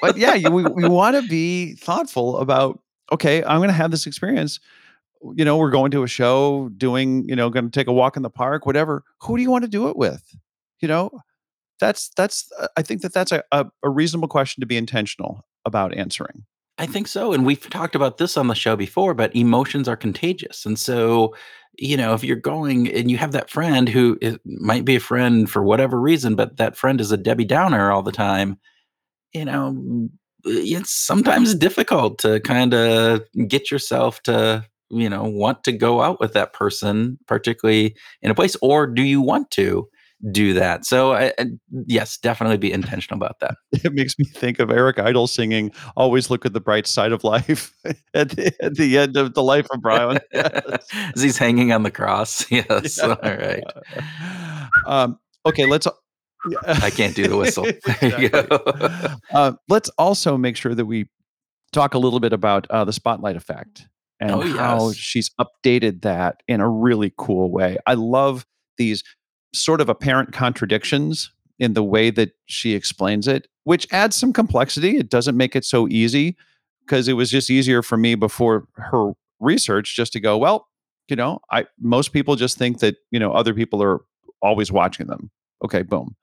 but 0.00 0.16
yeah, 0.16 0.34
you, 0.34 0.48
we 0.48 0.62
we 0.62 0.88
want 0.88 1.16
to 1.16 1.28
be 1.28 1.74
thoughtful 1.74 2.38
about. 2.38 2.80
Okay, 3.10 3.42
I'm 3.42 3.58
going 3.58 3.68
to 3.68 3.74
have 3.74 3.90
this 3.90 4.06
experience. 4.06 4.60
You 5.34 5.44
know, 5.44 5.56
we're 5.56 5.72
going 5.72 5.90
to 5.90 6.04
a 6.04 6.06
show, 6.06 6.70
doing, 6.76 7.28
you 7.28 7.34
know, 7.34 7.50
going 7.50 7.64
to 7.64 7.70
take 7.70 7.88
a 7.88 7.92
walk 7.92 8.16
in 8.16 8.22
the 8.22 8.30
park, 8.30 8.64
whatever. 8.64 9.02
Who 9.22 9.36
do 9.36 9.42
you 9.42 9.50
want 9.50 9.64
to 9.64 9.70
do 9.70 9.88
it 9.88 9.96
with? 9.96 10.36
You 10.80 10.86
know, 10.86 11.10
that's 11.80 12.10
that's. 12.10 12.48
I 12.76 12.82
think 12.82 13.02
that 13.02 13.12
that's 13.12 13.32
a, 13.32 13.42
a, 13.50 13.66
a 13.82 13.90
reasonable 13.90 14.28
question 14.28 14.60
to 14.60 14.66
be 14.66 14.76
intentional 14.76 15.44
about 15.64 15.94
answering. 15.94 16.44
I 16.78 16.86
think 16.86 17.06
so. 17.06 17.32
And 17.32 17.46
we've 17.46 17.68
talked 17.70 17.94
about 17.94 18.18
this 18.18 18.36
on 18.36 18.48
the 18.48 18.54
show 18.54 18.74
before, 18.76 19.14
but 19.14 19.34
emotions 19.36 19.88
are 19.88 19.96
contagious. 19.96 20.66
And 20.66 20.78
so, 20.78 21.34
you 21.78 21.96
know, 21.96 22.14
if 22.14 22.24
you're 22.24 22.36
going 22.36 22.92
and 22.92 23.10
you 23.10 23.16
have 23.16 23.32
that 23.32 23.50
friend 23.50 23.88
who 23.88 24.18
is, 24.20 24.38
might 24.44 24.84
be 24.84 24.96
a 24.96 25.00
friend 25.00 25.48
for 25.48 25.62
whatever 25.62 26.00
reason, 26.00 26.34
but 26.34 26.56
that 26.56 26.76
friend 26.76 27.00
is 27.00 27.12
a 27.12 27.16
Debbie 27.16 27.44
Downer 27.44 27.92
all 27.92 28.02
the 28.02 28.12
time, 28.12 28.58
you 29.32 29.44
know, 29.44 30.08
it's 30.44 30.90
sometimes 30.90 31.54
difficult 31.54 32.18
to 32.18 32.40
kind 32.40 32.74
of 32.74 33.22
get 33.48 33.70
yourself 33.70 34.22
to, 34.24 34.64
you 34.90 35.08
know, 35.08 35.24
want 35.24 35.64
to 35.64 35.72
go 35.72 36.02
out 36.02 36.20
with 36.20 36.32
that 36.34 36.52
person, 36.52 37.18
particularly 37.26 37.96
in 38.20 38.30
a 38.30 38.34
place, 38.34 38.56
or 38.62 38.86
do 38.86 39.02
you 39.02 39.20
want 39.20 39.50
to? 39.52 39.88
Do 40.30 40.54
that. 40.54 40.84
So, 40.84 41.12
I, 41.12 41.32
I, 41.38 41.46
yes, 41.86 42.18
definitely 42.18 42.56
be 42.56 42.72
intentional 42.72 43.16
about 43.18 43.40
that. 43.40 43.56
It 43.84 43.92
makes 43.92 44.18
me 44.18 44.24
think 44.24 44.58
of 44.60 44.70
Eric 44.70 44.98
Idle 44.98 45.26
singing 45.26 45.70
"Always 45.96 46.30
Look 46.30 46.46
at 46.46 46.52
the 46.52 46.60
Bright 46.60 46.86
Side 46.86 47.12
of 47.12 47.22
Life" 47.24 47.74
at 48.14 48.30
the, 48.30 48.54
at 48.62 48.76
the 48.76 48.98
end 48.98 49.16
of 49.16 49.34
the 49.34 49.42
life 49.42 49.66
of 49.70 49.80
Brian. 49.80 50.18
Yes. 50.32 50.88
As 51.14 51.22
he's 51.22 51.38
hanging 51.38 51.72
on 51.72 51.82
the 51.82 51.90
cross. 51.90 52.50
Yes. 52.50 52.98
Yeah. 52.98 53.16
All 53.22 53.36
right. 53.36 53.64
Um, 54.86 55.18
okay, 55.46 55.66
let's. 55.66 55.86
I 56.66 56.90
can't 56.90 57.14
do 57.14 57.26
the 57.26 57.36
whistle. 57.36 57.66
uh, 59.32 59.52
let's 59.68 59.88
also 59.90 60.36
make 60.36 60.56
sure 60.56 60.74
that 60.74 60.84
we 60.84 61.08
talk 61.72 61.94
a 61.94 61.98
little 61.98 62.20
bit 62.20 62.32
about 62.32 62.66
uh, 62.70 62.84
the 62.84 62.92
spotlight 62.92 63.36
effect 63.36 63.86
and 64.20 64.30
oh, 64.30 64.40
how 64.40 64.92
she's 64.92 65.30
updated 65.40 66.02
that 66.02 66.42
in 66.48 66.60
a 66.60 66.68
really 66.68 67.12
cool 67.16 67.50
way. 67.50 67.76
I 67.86 67.94
love 67.94 68.46
these 68.78 69.02
sort 69.54 69.80
of 69.80 69.88
apparent 69.88 70.32
contradictions 70.32 71.30
in 71.58 71.74
the 71.74 71.82
way 71.82 72.10
that 72.10 72.32
she 72.46 72.74
explains 72.74 73.28
it, 73.28 73.46
which 73.64 73.86
adds 73.92 74.16
some 74.16 74.32
complexity. 74.32 74.96
It 74.96 75.08
doesn't 75.08 75.36
make 75.36 75.54
it 75.54 75.64
so 75.64 75.88
easy 75.88 76.36
because 76.84 77.08
it 77.08 77.14
was 77.14 77.30
just 77.30 77.48
easier 77.50 77.82
for 77.82 77.96
me 77.96 78.14
before 78.14 78.66
her 78.74 79.12
research 79.40 79.96
just 79.96 80.12
to 80.12 80.20
go, 80.20 80.36
well, 80.36 80.68
you 81.08 81.16
know, 81.16 81.40
I 81.50 81.66
most 81.80 82.12
people 82.12 82.36
just 82.36 82.58
think 82.58 82.80
that, 82.80 82.96
you 83.10 83.18
know, 83.18 83.32
other 83.32 83.54
people 83.54 83.82
are 83.82 84.00
always 84.42 84.72
watching 84.72 85.06
them. 85.06 85.30
Okay, 85.64 85.82
boom. 85.82 86.16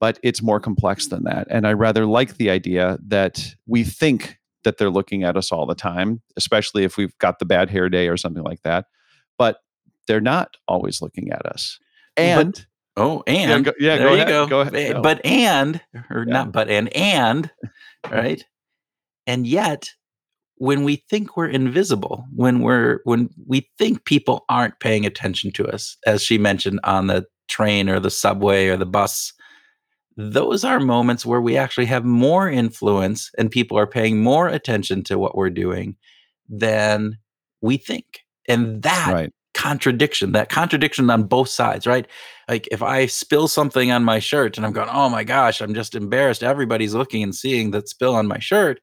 But 0.00 0.18
it's 0.22 0.42
more 0.42 0.58
complex 0.58 1.06
than 1.06 1.24
that. 1.24 1.46
And 1.50 1.66
I 1.66 1.74
rather 1.74 2.06
like 2.06 2.36
the 2.36 2.50
idea 2.50 2.98
that 3.06 3.54
we 3.66 3.84
think 3.84 4.38
that 4.64 4.78
they're 4.78 4.90
looking 4.90 5.22
at 5.22 5.36
us 5.36 5.52
all 5.52 5.66
the 5.66 5.74
time, 5.74 6.22
especially 6.36 6.84
if 6.84 6.96
we've 6.96 7.16
got 7.18 7.38
the 7.38 7.44
bad 7.44 7.70
hair 7.70 7.88
day 7.88 8.08
or 8.08 8.16
something 8.16 8.42
like 8.42 8.62
that. 8.62 8.86
But 9.38 9.58
they're 10.08 10.20
not 10.20 10.56
always 10.66 11.02
looking 11.02 11.30
at 11.30 11.46
us. 11.46 11.78
And 12.16 12.52
but, 12.94 13.02
oh, 13.02 13.22
and 13.26 13.50
yeah, 13.50 13.60
go, 13.60 13.72
yeah 13.78 13.96
there 13.96 14.08
go 14.08 14.14
you 14.14 14.16
ahead. 14.16 14.28
go. 14.28 14.46
Go 14.46 14.60
ahead. 14.60 15.02
But 15.02 15.24
and 15.24 15.80
or 16.10 16.24
yeah. 16.26 16.32
not 16.32 16.52
but 16.52 16.68
and 16.68 16.94
and 16.96 17.50
right, 18.10 18.44
and 19.26 19.46
yet 19.46 19.88
when 20.56 20.84
we 20.84 20.96
think 21.10 21.36
we're 21.36 21.48
invisible, 21.48 22.24
when 22.34 22.60
we're 22.60 23.00
when 23.04 23.30
we 23.46 23.68
think 23.78 24.04
people 24.04 24.44
aren't 24.48 24.78
paying 24.80 25.06
attention 25.06 25.50
to 25.52 25.66
us, 25.66 25.96
as 26.06 26.22
she 26.22 26.38
mentioned 26.38 26.80
on 26.84 27.06
the 27.06 27.24
train 27.48 27.88
or 27.88 27.98
the 27.98 28.10
subway 28.10 28.68
or 28.68 28.76
the 28.76 28.86
bus, 28.86 29.32
those 30.16 30.64
are 30.64 30.78
moments 30.78 31.26
where 31.26 31.40
we 31.40 31.56
actually 31.56 31.86
have 31.86 32.04
more 32.04 32.48
influence 32.48 33.30
and 33.38 33.50
people 33.50 33.78
are 33.78 33.86
paying 33.86 34.22
more 34.22 34.48
attention 34.48 35.02
to 35.04 35.18
what 35.18 35.36
we're 35.36 35.50
doing 35.50 35.96
than 36.48 37.18
we 37.60 37.76
think. 37.76 38.20
And 38.48 38.82
that 38.82 39.12
right 39.12 39.32
contradiction, 39.54 40.32
that 40.32 40.48
contradiction 40.48 41.08
on 41.10 41.24
both 41.24 41.48
sides, 41.48 41.86
right? 41.86 42.06
Like 42.48 42.68
if 42.70 42.82
I 42.82 43.06
spill 43.06 43.48
something 43.48 43.90
on 43.90 44.04
my 44.04 44.18
shirt 44.18 44.56
and 44.56 44.66
I'm 44.66 44.72
going, 44.72 44.88
oh 44.90 45.08
my 45.08 45.24
gosh, 45.24 45.60
I'm 45.60 45.74
just 45.74 45.94
embarrassed. 45.94 46.42
Everybody's 46.42 46.94
looking 46.94 47.22
and 47.22 47.34
seeing 47.34 47.70
that 47.72 47.88
spill 47.88 48.14
on 48.14 48.26
my 48.26 48.38
shirt 48.38 48.80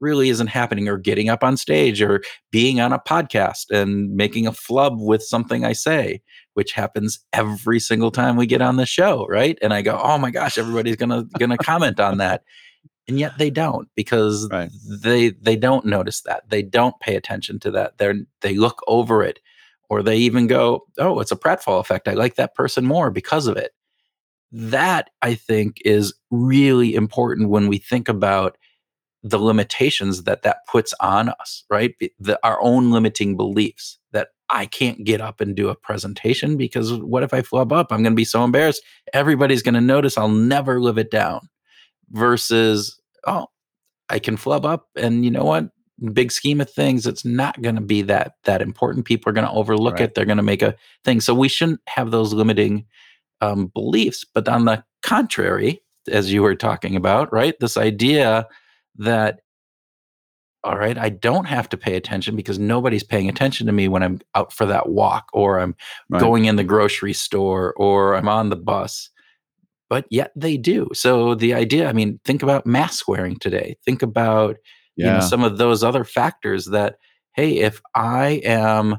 really 0.00 0.30
isn't 0.30 0.48
happening, 0.48 0.88
or 0.88 0.98
getting 0.98 1.28
up 1.28 1.44
on 1.44 1.56
stage 1.56 2.02
or 2.02 2.20
being 2.50 2.80
on 2.80 2.92
a 2.92 2.98
podcast 2.98 3.70
and 3.70 4.14
making 4.16 4.48
a 4.48 4.52
flub 4.52 4.94
with 4.98 5.22
something 5.22 5.64
I 5.64 5.72
say, 5.74 6.20
which 6.54 6.72
happens 6.72 7.20
every 7.32 7.78
single 7.78 8.10
time 8.10 8.36
we 8.36 8.46
get 8.46 8.60
on 8.60 8.76
the 8.76 8.84
show, 8.84 9.26
right? 9.28 9.56
And 9.62 9.72
I 9.72 9.80
go, 9.80 10.00
oh 10.02 10.18
my 10.18 10.32
gosh, 10.32 10.58
everybody's 10.58 10.96
gonna 10.96 11.24
gonna 11.38 11.56
comment 11.56 12.00
on 12.00 12.18
that. 12.18 12.42
And 13.06 13.18
yet 13.18 13.38
they 13.38 13.50
don't 13.50 13.88
because 13.94 14.48
right. 14.50 14.70
they 14.88 15.30
they 15.30 15.54
don't 15.54 15.86
notice 15.86 16.22
that. 16.22 16.48
They 16.48 16.62
don't 16.62 16.98
pay 17.00 17.14
attention 17.14 17.60
to 17.60 17.70
that. 17.70 17.98
They're 17.98 18.16
they 18.40 18.54
look 18.54 18.82
over 18.88 19.22
it 19.22 19.38
or 19.92 20.02
they 20.02 20.16
even 20.16 20.46
go, 20.46 20.86
oh, 20.96 21.20
it's 21.20 21.32
a 21.32 21.36
pratfall 21.36 21.78
effect. 21.78 22.08
I 22.08 22.14
like 22.14 22.36
that 22.36 22.54
person 22.54 22.86
more 22.86 23.10
because 23.10 23.46
of 23.46 23.58
it. 23.58 23.72
That 24.50 25.10
I 25.20 25.34
think 25.34 25.82
is 25.84 26.14
really 26.30 26.94
important 26.94 27.50
when 27.50 27.68
we 27.68 27.76
think 27.76 28.08
about 28.08 28.56
the 29.22 29.38
limitations 29.38 30.22
that 30.22 30.44
that 30.44 30.66
puts 30.66 30.94
on 30.98 31.28
us, 31.28 31.64
right? 31.68 31.94
The, 32.18 32.40
our 32.42 32.58
own 32.62 32.90
limiting 32.90 33.36
beliefs 33.36 33.98
that 34.12 34.28
I 34.48 34.64
can't 34.64 35.04
get 35.04 35.20
up 35.20 35.42
and 35.42 35.54
do 35.54 35.68
a 35.68 35.74
presentation 35.74 36.56
because 36.56 36.94
what 36.94 37.22
if 37.22 37.34
I 37.34 37.42
flub 37.42 37.70
up? 37.70 37.92
I'm 37.92 38.02
going 38.02 38.14
to 38.14 38.16
be 38.16 38.24
so 38.24 38.44
embarrassed. 38.44 38.82
Everybody's 39.12 39.62
going 39.62 39.74
to 39.74 39.82
notice. 39.82 40.16
I'll 40.16 40.28
never 40.28 40.80
live 40.80 40.96
it 40.96 41.10
down. 41.10 41.50
Versus, 42.12 42.98
oh, 43.26 43.48
I 44.08 44.18
can 44.20 44.38
flub 44.38 44.64
up, 44.64 44.88
and 44.96 45.22
you 45.22 45.30
know 45.30 45.44
what? 45.44 45.68
Big 46.12 46.32
scheme 46.32 46.60
of 46.60 46.70
things, 46.70 47.06
it's 47.06 47.24
not 47.24 47.60
going 47.62 47.74
to 47.74 47.80
be 47.80 48.02
that 48.02 48.34
that 48.44 48.62
important. 48.62 49.06
People 49.06 49.30
are 49.30 49.34
going 49.34 49.46
to 49.46 49.52
overlook 49.52 49.94
right. 49.94 50.02
it. 50.02 50.14
They're 50.14 50.24
going 50.24 50.36
to 50.36 50.42
make 50.42 50.62
a 50.62 50.74
thing. 51.04 51.20
So 51.20 51.34
we 51.34 51.48
shouldn't 51.48 51.80
have 51.88 52.10
those 52.10 52.32
limiting 52.32 52.86
um, 53.40 53.66
beliefs. 53.66 54.24
But 54.24 54.48
on 54.48 54.64
the 54.64 54.84
contrary, 55.02 55.82
as 56.08 56.32
you 56.32 56.42
were 56.42 56.54
talking 56.54 56.96
about, 56.96 57.32
right, 57.32 57.54
this 57.60 57.76
idea 57.76 58.46
that 58.96 59.40
all 60.64 60.78
right, 60.78 60.96
I 60.96 61.08
don't 61.08 61.46
have 61.46 61.68
to 61.70 61.76
pay 61.76 61.96
attention 61.96 62.36
because 62.36 62.58
nobody's 62.58 63.02
paying 63.02 63.28
attention 63.28 63.66
to 63.66 63.72
me 63.72 63.88
when 63.88 64.02
I'm 64.02 64.20
out 64.34 64.52
for 64.52 64.64
that 64.66 64.88
walk 64.88 65.28
or 65.32 65.58
I'm 65.58 65.74
right. 66.08 66.20
going 66.20 66.44
in 66.44 66.54
the 66.56 66.62
grocery 66.62 67.12
store 67.12 67.74
or 67.74 68.14
I'm 68.14 68.28
on 68.28 68.48
the 68.48 68.56
bus. 68.56 69.10
But 69.90 70.06
yet 70.08 70.30
they 70.36 70.56
do. 70.56 70.88
So 70.94 71.34
the 71.34 71.52
idea, 71.52 71.88
I 71.88 71.92
mean, 71.92 72.20
think 72.24 72.42
about 72.42 72.64
mask 72.64 73.08
wearing 73.08 73.38
today. 73.40 73.76
Think 73.84 74.02
about 74.02 74.56
yeah. 74.96 75.06
you 75.06 75.12
know 75.12 75.20
some 75.20 75.44
of 75.44 75.58
those 75.58 75.82
other 75.82 76.04
factors 76.04 76.66
that 76.66 76.96
hey 77.34 77.58
if 77.58 77.80
i 77.94 78.40
am 78.44 78.98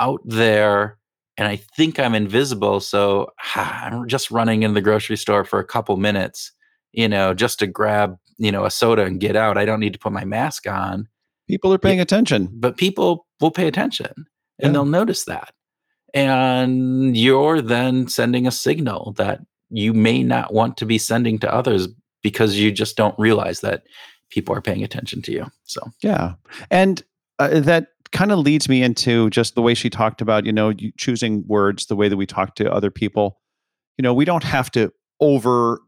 out 0.00 0.20
there 0.24 0.98
and 1.36 1.48
i 1.48 1.56
think 1.56 1.98
i'm 1.98 2.14
invisible 2.14 2.80
so 2.80 3.30
i'm 3.54 4.06
just 4.08 4.30
running 4.30 4.62
in 4.62 4.74
the 4.74 4.82
grocery 4.82 5.16
store 5.16 5.44
for 5.44 5.58
a 5.58 5.64
couple 5.64 5.96
minutes 5.96 6.52
you 6.92 7.08
know 7.08 7.34
just 7.34 7.58
to 7.58 7.66
grab 7.66 8.16
you 8.38 8.52
know 8.52 8.64
a 8.64 8.70
soda 8.70 9.04
and 9.04 9.20
get 9.20 9.36
out 9.36 9.58
i 9.58 9.64
don't 9.64 9.80
need 9.80 9.92
to 9.92 9.98
put 9.98 10.12
my 10.12 10.24
mask 10.24 10.66
on 10.66 11.08
people 11.48 11.72
are 11.72 11.78
paying 11.78 12.00
attention 12.00 12.48
but 12.52 12.76
people 12.76 13.26
will 13.40 13.50
pay 13.50 13.66
attention 13.66 14.12
and 14.16 14.26
yeah. 14.58 14.72
they'll 14.72 14.84
notice 14.84 15.24
that 15.24 15.52
and 16.14 17.16
you're 17.16 17.60
then 17.60 18.06
sending 18.06 18.46
a 18.46 18.52
signal 18.52 19.12
that 19.16 19.40
you 19.70 19.92
may 19.92 20.22
not 20.22 20.54
want 20.54 20.76
to 20.76 20.86
be 20.86 20.98
sending 20.98 21.38
to 21.40 21.52
others 21.52 21.88
because 22.22 22.56
you 22.56 22.70
just 22.70 22.96
don't 22.96 23.18
realize 23.18 23.60
that 23.60 23.82
people 24.30 24.54
are 24.54 24.60
paying 24.60 24.82
attention 24.82 25.22
to 25.22 25.32
you. 25.32 25.46
So, 25.64 25.80
yeah. 26.00 26.34
And 26.70 27.02
uh, 27.38 27.60
that 27.60 27.88
kind 28.12 28.32
of 28.32 28.38
leads 28.38 28.68
me 28.68 28.82
into 28.82 29.28
just 29.30 29.54
the 29.54 29.62
way 29.62 29.74
she 29.74 29.90
talked 29.90 30.20
about, 30.20 30.46
you 30.46 30.52
know, 30.52 30.72
choosing 30.96 31.44
words, 31.46 31.86
the 31.86 31.96
way 31.96 32.08
that 32.08 32.16
we 32.16 32.26
talk 32.26 32.54
to 32.56 32.72
other 32.72 32.90
people. 32.90 33.40
You 33.98 34.02
know, 34.02 34.14
we 34.14 34.24
don't 34.24 34.44
have 34.44 34.70
to 34.72 34.92
over 35.20 35.80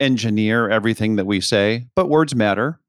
engineer 0.00 0.68
everything 0.68 1.16
that 1.16 1.26
we 1.26 1.40
say, 1.40 1.86
but 1.94 2.08
words 2.08 2.34
matter, 2.34 2.80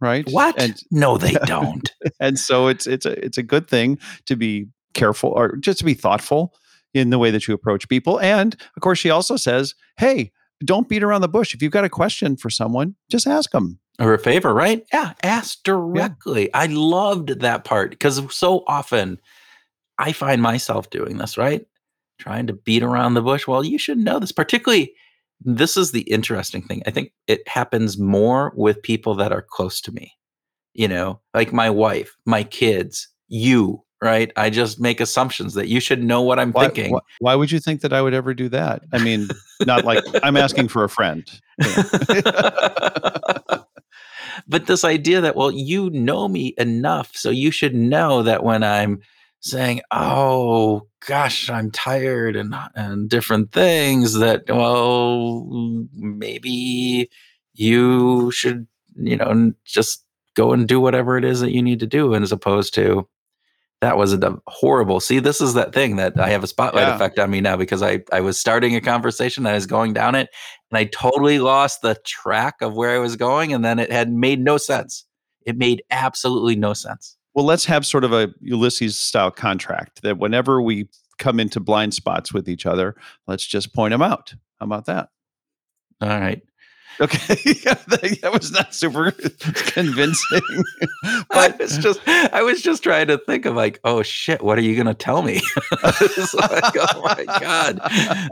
right? 0.00 0.28
What? 0.30 0.60
And 0.60 0.80
no, 0.90 1.18
they 1.18 1.32
don't. 1.44 1.90
and 2.20 2.38
so 2.38 2.68
it's 2.68 2.86
it's 2.86 3.06
a 3.06 3.24
it's 3.24 3.38
a 3.38 3.42
good 3.42 3.68
thing 3.68 3.98
to 4.26 4.36
be 4.36 4.68
careful 4.94 5.30
or 5.30 5.56
just 5.56 5.78
to 5.78 5.84
be 5.84 5.94
thoughtful 5.94 6.54
in 6.94 7.10
the 7.10 7.18
way 7.18 7.30
that 7.30 7.46
you 7.46 7.54
approach 7.54 7.88
people. 7.88 8.18
And 8.20 8.54
of 8.76 8.82
course, 8.82 8.98
she 8.98 9.10
also 9.10 9.36
says, 9.36 9.74
hey, 9.98 10.32
don't 10.64 10.88
beat 10.88 11.02
around 11.02 11.20
the 11.20 11.28
bush. 11.28 11.54
If 11.54 11.62
you've 11.62 11.72
got 11.72 11.84
a 11.84 11.90
question 11.90 12.36
for 12.36 12.50
someone, 12.50 12.96
just 13.10 13.26
ask 13.26 13.50
them. 13.50 13.78
Or 14.00 14.14
a 14.14 14.18
favor, 14.18 14.54
right? 14.54 14.86
Yeah, 14.92 15.14
ask 15.24 15.60
directly. 15.64 16.44
Yeah. 16.44 16.50
I 16.54 16.66
loved 16.66 17.40
that 17.40 17.64
part 17.64 17.90
because 17.90 18.22
so 18.32 18.62
often 18.68 19.18
I 19.98 20.12
find 20.12 20.40
myself 20.40 20.90
doing 20.90 21.18
this, 21.18 21.36
right? 21.36 21.66
Trying 22.18 22.46
to 22.46 22.52
beat 22.52 22.84
around 22.84 23.14
the 23.14 23.22
bush. 23.22 23.48
Well, 23.48 23.64
you 23.64 23.78
should 23.78 23.98
know 23.98 24.20
this, 24.20 24.32
particularly. 24.32 24.92
This 25.40 25.76
is 25.76 25.92
the 25.92 26.02
interesting 26.02 26.62
thing. 26.62 26.82
I 26.86 26.90
think 26.90 27.12
it 27.26 27.46
happens 27.48 27.98
more 27.98 28.52
with 28.56 28.82
people 28.82 29.14
that 29.16 29.32
are 29.32 29.42
close 29.42 29.80
to 29.82 29.92
me, 29.92 30.12
you 30.74 30.88
know, 30.88 31.20
like 31.34 31.52
my 31.52 31.70
wife, 31.70 32.16
my 32.24 32.42
kids, 32.42 33.08
you, 33.28 33.84
right? 34.02 34.32
I 34.36 34.50
just 34.50 34.80
make 34.80 35.00
assumptions 35.00 35.54
that 35.54 35.68
you 35.68 35.80
should 35.80 36.02
know 36.02 36.22
what 36.22 36.38
I'm 36.38 36.52
why, 36.52 36.64
thinking. 36.64 36.92
Why, 36.92 37.00
why, 37.20 37.34
would 37.34 37.52
you 37.52 37.60
think 37.60 37.82
that 37.82 37.92
I 37.92 38.02
would 38.02 38.14
ever 38.14 38.34
do 38.34 38.48
that? 38.48 38.82
I 38.92 38.98
mean, 38.98 39.28
not 39.66 39.84
like 39.84 40.02
I'm 40.22 40.36
asking 40.36 40.68
for 40.68 40.84
a 40.84 40.88
friend. 40.88 41.28
but 44.48 44.66
this 44.66 44.84
idea 44.84 45.20
that, 45.20 45.36
well, 45.36 45.50
you 45.52 45.90
know 45.90 46.28
me 46.28 46.54
enough, 46.58 47.14
so 47.16 47.30
you 47.30 47.50
should 47.50 47.74
know 47.74 48.22
that 48.22 48.42
when 48.44 48.62
I'm 48.64 49.00
saying, 49.40 49.82
"Oh 49.90 50.86
gosh, 51.06 51.50
I'm 51.50 51.70
tired," 51.70 52.36
and 52.36 52.54
and 52.74 53.08
different 53.10 53.52
things, 53.52 54.14
that 54.14 54.44
well, 54.48 55.46
maybe 55.94 57.10
you 57.54 58.30
should, 58.32 58.66
you 58.96 59.16
know, 59.16 59.52
just 59.64 60.04
go 60.34 60.52
and 60.52 60.66
do 60.68 60.80
whatever 60.80 61.16
it 61.18 61.24
is 61.24 61.40
that 61.40 61.52
you 61.52 61.62
need 61.62 61.80
to 61.80 61.86
do, 61.86 62.14
and 62.14 62.22
as 62.24 62.32
opposed 62.32 62.74
to 62.74 63.06
that 63.80 63.96
was 63.96 64.12
a 64.12 64.36
horrible. 64.46 65.00
See, 65.00 65.20
this 65.20 65.40
is 65.40 65.54
that 65.54 65.72
thing 65.72 65.96
that 65.96 66.18
I 66.18 66.30
have 66.30 66.42
a 66.42 66.48
spotlight 66.48 66.88
yeah. 66.88 66.94
effect 66.94 67.18
on 67.18 67.30
me 67.30 67.40
now 67.40 67.56
because 67.56 67.82
I 67.82 68.00
I 68.12 68.20
was 68.20 68.38
starting 68.38 68.74
a 68.74 68.80
conversation, 68.80 69.46
I 69.46 69.54
was 69.54 69.66
going 69.66 69.92
down 69.92 70.14
it, 70.14 70.30
and 70.70 70.78
I 70.78 70.84
totally 70.84 71.38
lost 71.38 71.82
the 71.82 71.96
track 72.04 72.56
of 72.60 72.74
where 72.74 72.94
I 72.94 72.98
was 72.98 73.16
going, 73.16 73.52
and 73.52 73.64
then 73.64 73.78
it 73.78 73.92
had 73.92 74.10
made 74.12 74.40
no 74.40 74.56
sense. 74.56 75.04
It 75.46 75.56
made 75.56 75.82
absolutely 75.90 76.56
no 76.56 76.72
sense. 76.72 77.16
Well, 77.34 77.44
let's 77.44 77.64
have 77.66 77.86
sort 77.86 78.04
of 78.04 78.12
a 78.12 78.30
Ulysses 78.40 78.98
style 78.98 79.30
contract 79.30 80.02
that 80.02 80.18
whenever 80.18 80.60
we 80.60 80.88
come 81.18 81.38
into 81.38 81.60
blind 81.60 81.94
spots 81.94 82.32
with 82.32 82.48
each 82.48 82.66
other, 82.66 82.96
let's 83.26 83.46
just 83.46 83.74
point 83.74 83.92
them 83.92 84.02
out. 84.02 84.34
How 84.58 84.66
about 84.66 84.86
that? 84.86 85.10
All 86.00 86.08
right. 86.08 86.42
Okay, 87.00 87.34
that 87.64 88.30
was 88.32 88.50
not 88.50 88.74
super 88.74 89.12
convincing. 89.40 90.40
but 91.30 91.54
I 91.54 91.56
was 91.58 91.78
just, 91.78 92.00
I 92.08 92.42
was 92.42 92.60
just 92.60 92.82
trying 92.82 93.06
to 93.06 93.18
think 93.18 93.46
of 93.46 93.54
like, 93.54 93.78
oh 93.84 94.02
shit, 94.02 94.42
what 94.42 94.58
are 94.58 94.62
you 94.62 94.76
gonna 94.76 94.94
tell 94.94 95.22
me? 95.22 95.40
like, 95.82 96.74
oh 96.76 97.02
my 97.04 97.24
god, 97.40 97.80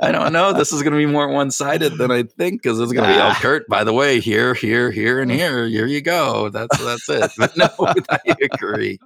I 0.02 0.10
don't 0.10 0.32
know. 0.32 0.52
This 0.52 0.72
is 0.72 0.82
gonna 0.82 0.96
be 0.96 1.06
more 1.06 1.28
one 1.28 1.52
sided 1.52 1.96
than 1.96 2.10
I 2.10 2.24
think 2.24 2.62
because 2.62 2.80
it's 2.80 2.92
gonna 2.92 3.06
be, 3.06 3.20
oh, 3.20 3.34
Kurt. 3.40 3.68
By 3.68 3.84
the 3.84 3.92
way, 3.92 4.18
here, 4.18 4.54
here, 4.54 4.90
here, 4.90 5.20
and 5.20 5.30
here. 5.30 5.66
Here 5.68 5.86
you 5.86 6.00
go. 6.00 6.48
That's 6.48 6.76
that's 6.82 7.08
it. 7.08 7.30
But 7.38 7.56
no, 7.56 7.68
I 7.78 8.34
agree. 8.42 8.98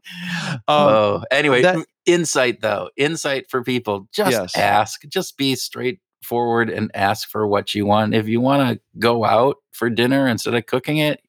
Um, 0.52 0.62
oh, 0.68 1.24
anyway, 1.30 1.62
that, 1.62 1.84
insight 2.06 2.62
though, 2.62 2.88
insight 2.96 3.50
for 3.50 3.62
people. 3.62 4.08
Just 4.12 4.32
yes. 4.32 4.56
ask. 4.56 5.02
Just 5.08 5.36
be 5.36 5.54
straight 5.54 6.00
forward 6.22 6.70
and 6.70 6.90
ask 6.94 7.28
for 7.28 7.46
what 7.46 7.74
you 7.74 7.86
want. 7.86 8.14
If 8.14 8.28
you 8.28 8.40
want 8.40 8.68
to 8.68 8.80
go 8.98 9.24
out 9.24 9.56
for 9.72 9.90
dinner 9.90 10.26
instead 10.26 10.54
of 10.54 10.66
cooking 10.66 10.98
it, 10.98 11.20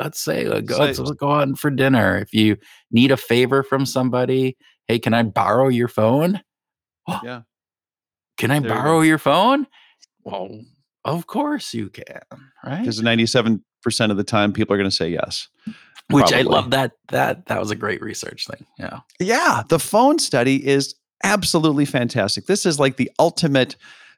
let's 0.00 0.20
say, 0.20 0.46
let's 0.46 0.66
go, 0.66 0.78
let's 0.78 0.98
go 0.98 1.32
out 1.32 1.58
for 1.58 1.70
dinner. 1.70 2.18
If 2.18 2.32
you 2.32 2.56
need 2.90 3.10
a 3.10 3.16
favor 3.16 3.62
from 3.62 3.86
somebody, 3.86 4.56
hey, 4.88 4.98
can 4.98 5.14
I 5.14 5.22
borrow 5.22 5.68
your 5.68 5.88
phone? 5.88 6.40
yeah. 7.22 7.42
Can 8.36 8.50
I 8.50 8.60
there 8.60 8.70
borrow 8.70 9.00
you 9.00 9.08
your 9.08 9.18
phone? 9.18 9.66
Well, 10.24 10.60
of 11.04 11.26
course 11.26 11.74
you 11.74 11.90
can, 11.90 12.20
right? 12.64 12.80
Because 12.80 13.00
97% 13.00 13.60
of 14.10 14.16
the 14.16 14.24
time 14.24 14.52
people 14.52 14.74
are 14.74 14.78
going 14.78 14.90
to 14.90 14.94
say 14.94 15.08
yes. 15.10 15.48
Which 16.10 16.26
probably. 16.26 16.38
I 16.38 16.42
love 16.42 16.70
that 16.70 16.92
that 17.08 17.46
that 17.46 17.58
was 17.58 17.70
a 17.70 17.76
great 17.76 18.02
research 18.02 18.46
thing. 18.46 18.66
Yeah. 18.78 19.00
Yeah, 19.20 19.62
the 19.68 19.78
phone 19.78 20.18
study 20.18 20.66
is 20.66 20.94
absolutely 21.22 21.86
fantastic. 21.86 22.46
This 22.46 22.66
is 22.66 22.78
like 22.78 22.96
the 22.96 23.10
ultimate 23.18 23.76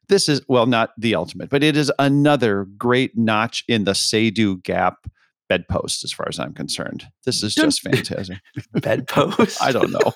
this 0.08 0.28
is, 0.28 0.40
well, 0.48 0.66
not 0.66 0.90
the 0.98 1.14
ultimate, 1.14 1.50
but 1.50 1.62
it 1.62 1.76
is 1.76 1.92
another 1.98 2.66
great 2.76 3.16
notch 3.16 3.64
in 3.68 3.84
the 3.84 3.94
Say-Do 3.94 4.58
Gap 4.58 5.06
bedpost, 5.48 6.04
as 6.04 6.12
far 6.12 6.26
as 6.28 6.38
I'm 6.38 6.52
concerned. 6.54 7.06
This 7.24 7.42
is 7.42 7.54
just 7.54 7.82
fantastic. 7.88 8.38
bedpost? 8.72 9.62
I 9.62 9.72
don't 9.72 9.90
know. 9.90 10.12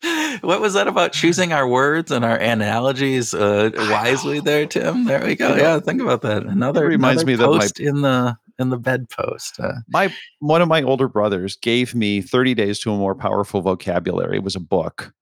what 0.40 0.60
was 0.60 0.74
that 0.74 0.88
about 0.88 1.12
choosing 1.12 1.52
our 1.52 1.66
words 1.68 2.10
and 2.10 2.24
our 2.24 2.36
analogies 2.36 3.34
uh, 3.34 3.70
wisely 3.90 4.40
there, 4.40 4.66
Tim? 4.66 5.04
There 5.04 5.24
we 5.24 5.36
go. 5.36 5.54
Yeah, 5.56 5.80
think 5.80 6.00
about 6.00 6.22
that. 6.22 6.44
Another 6.44 6.84
it 6.84 6.88
reminds 6.88 7.22
another 7.22 7.46
me 7.52 7.60
that 7.60 7.80
my, 7.80 7.84
in 7.84 8.02
the 8.02 8.36
in 8.58 8.70
the 8.70 8.78
bedpost. 8.78 9.60
Uh, 9.60 9.72
my 9.88 10.12
one 10.40 10.62
of 10.62 10.68
my 10.68 10.82
older 10.82 11.08
brothers 11.08 11.56
gave 11.56 11.94
me 11.94 12.20
30 12.22 12.54
days 12.54 12.78
to 12.80 12.92
a 12.92 12.96
more 12.96 13.14
powerful 13.14 13.60
vocabulary. 13.60 14.36
It 14.36 14.42
was 14.42 14.56
a 14.56 14.60
book 14.60 15.12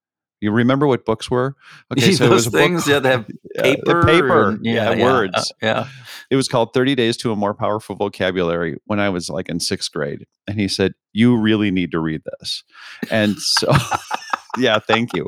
you 0.45 0.51
remember 0.51 0.87
what 0.87 1.05
books 1.05 1.29
were? 1.29 1.55
Okay, 1.91 2.11
so 2.13 2.25
it 2.25 2.29
was 2.29 2.47
things 2.47 2.85
book, 2.85 3.03
that 3.03 3.11
have 3.11 3.27
paper, 3.57 4.01
uh, 4.01 4.05
paper, 4.05 4.49
and, 4.49 4.65
yeah, 4.65 4.91
yeah, 4.91 5.03
words. 5.03 5.35
Uh, 5.35 5.55
yeah, 5.61 5.87
it 6.29 6.35
was 6.35 6.47
called 6.47 6.73
Thirty 6.73 6.95
Days 6.95 7.17
to 7.17 7.31
a 7.31 7.35
More 7.35 7.53
Powerful 7.53 7.95
Vocabulary 7.95 8.77
when 8.85 8.99
I 8.99 9.09
was 9.09 9.29
like 9.29 9.49
in 9.49 9.59
sixth 9.59 9.91
grade, 9.91 10.25
and 10.47 10.59
he 10.59 10.67
said, 10.67 10.93
"You 11.13 11.35
really 11.35 11.71
need 11.71 11.91
to 11.91 11.99
read 11.99 12.21
this." 12.39 12.63
And 13.09 13.35
so, 13.37 13.71
yeah, 14.57 14.79
thank 14.79 15.13
you. 15.13 15.27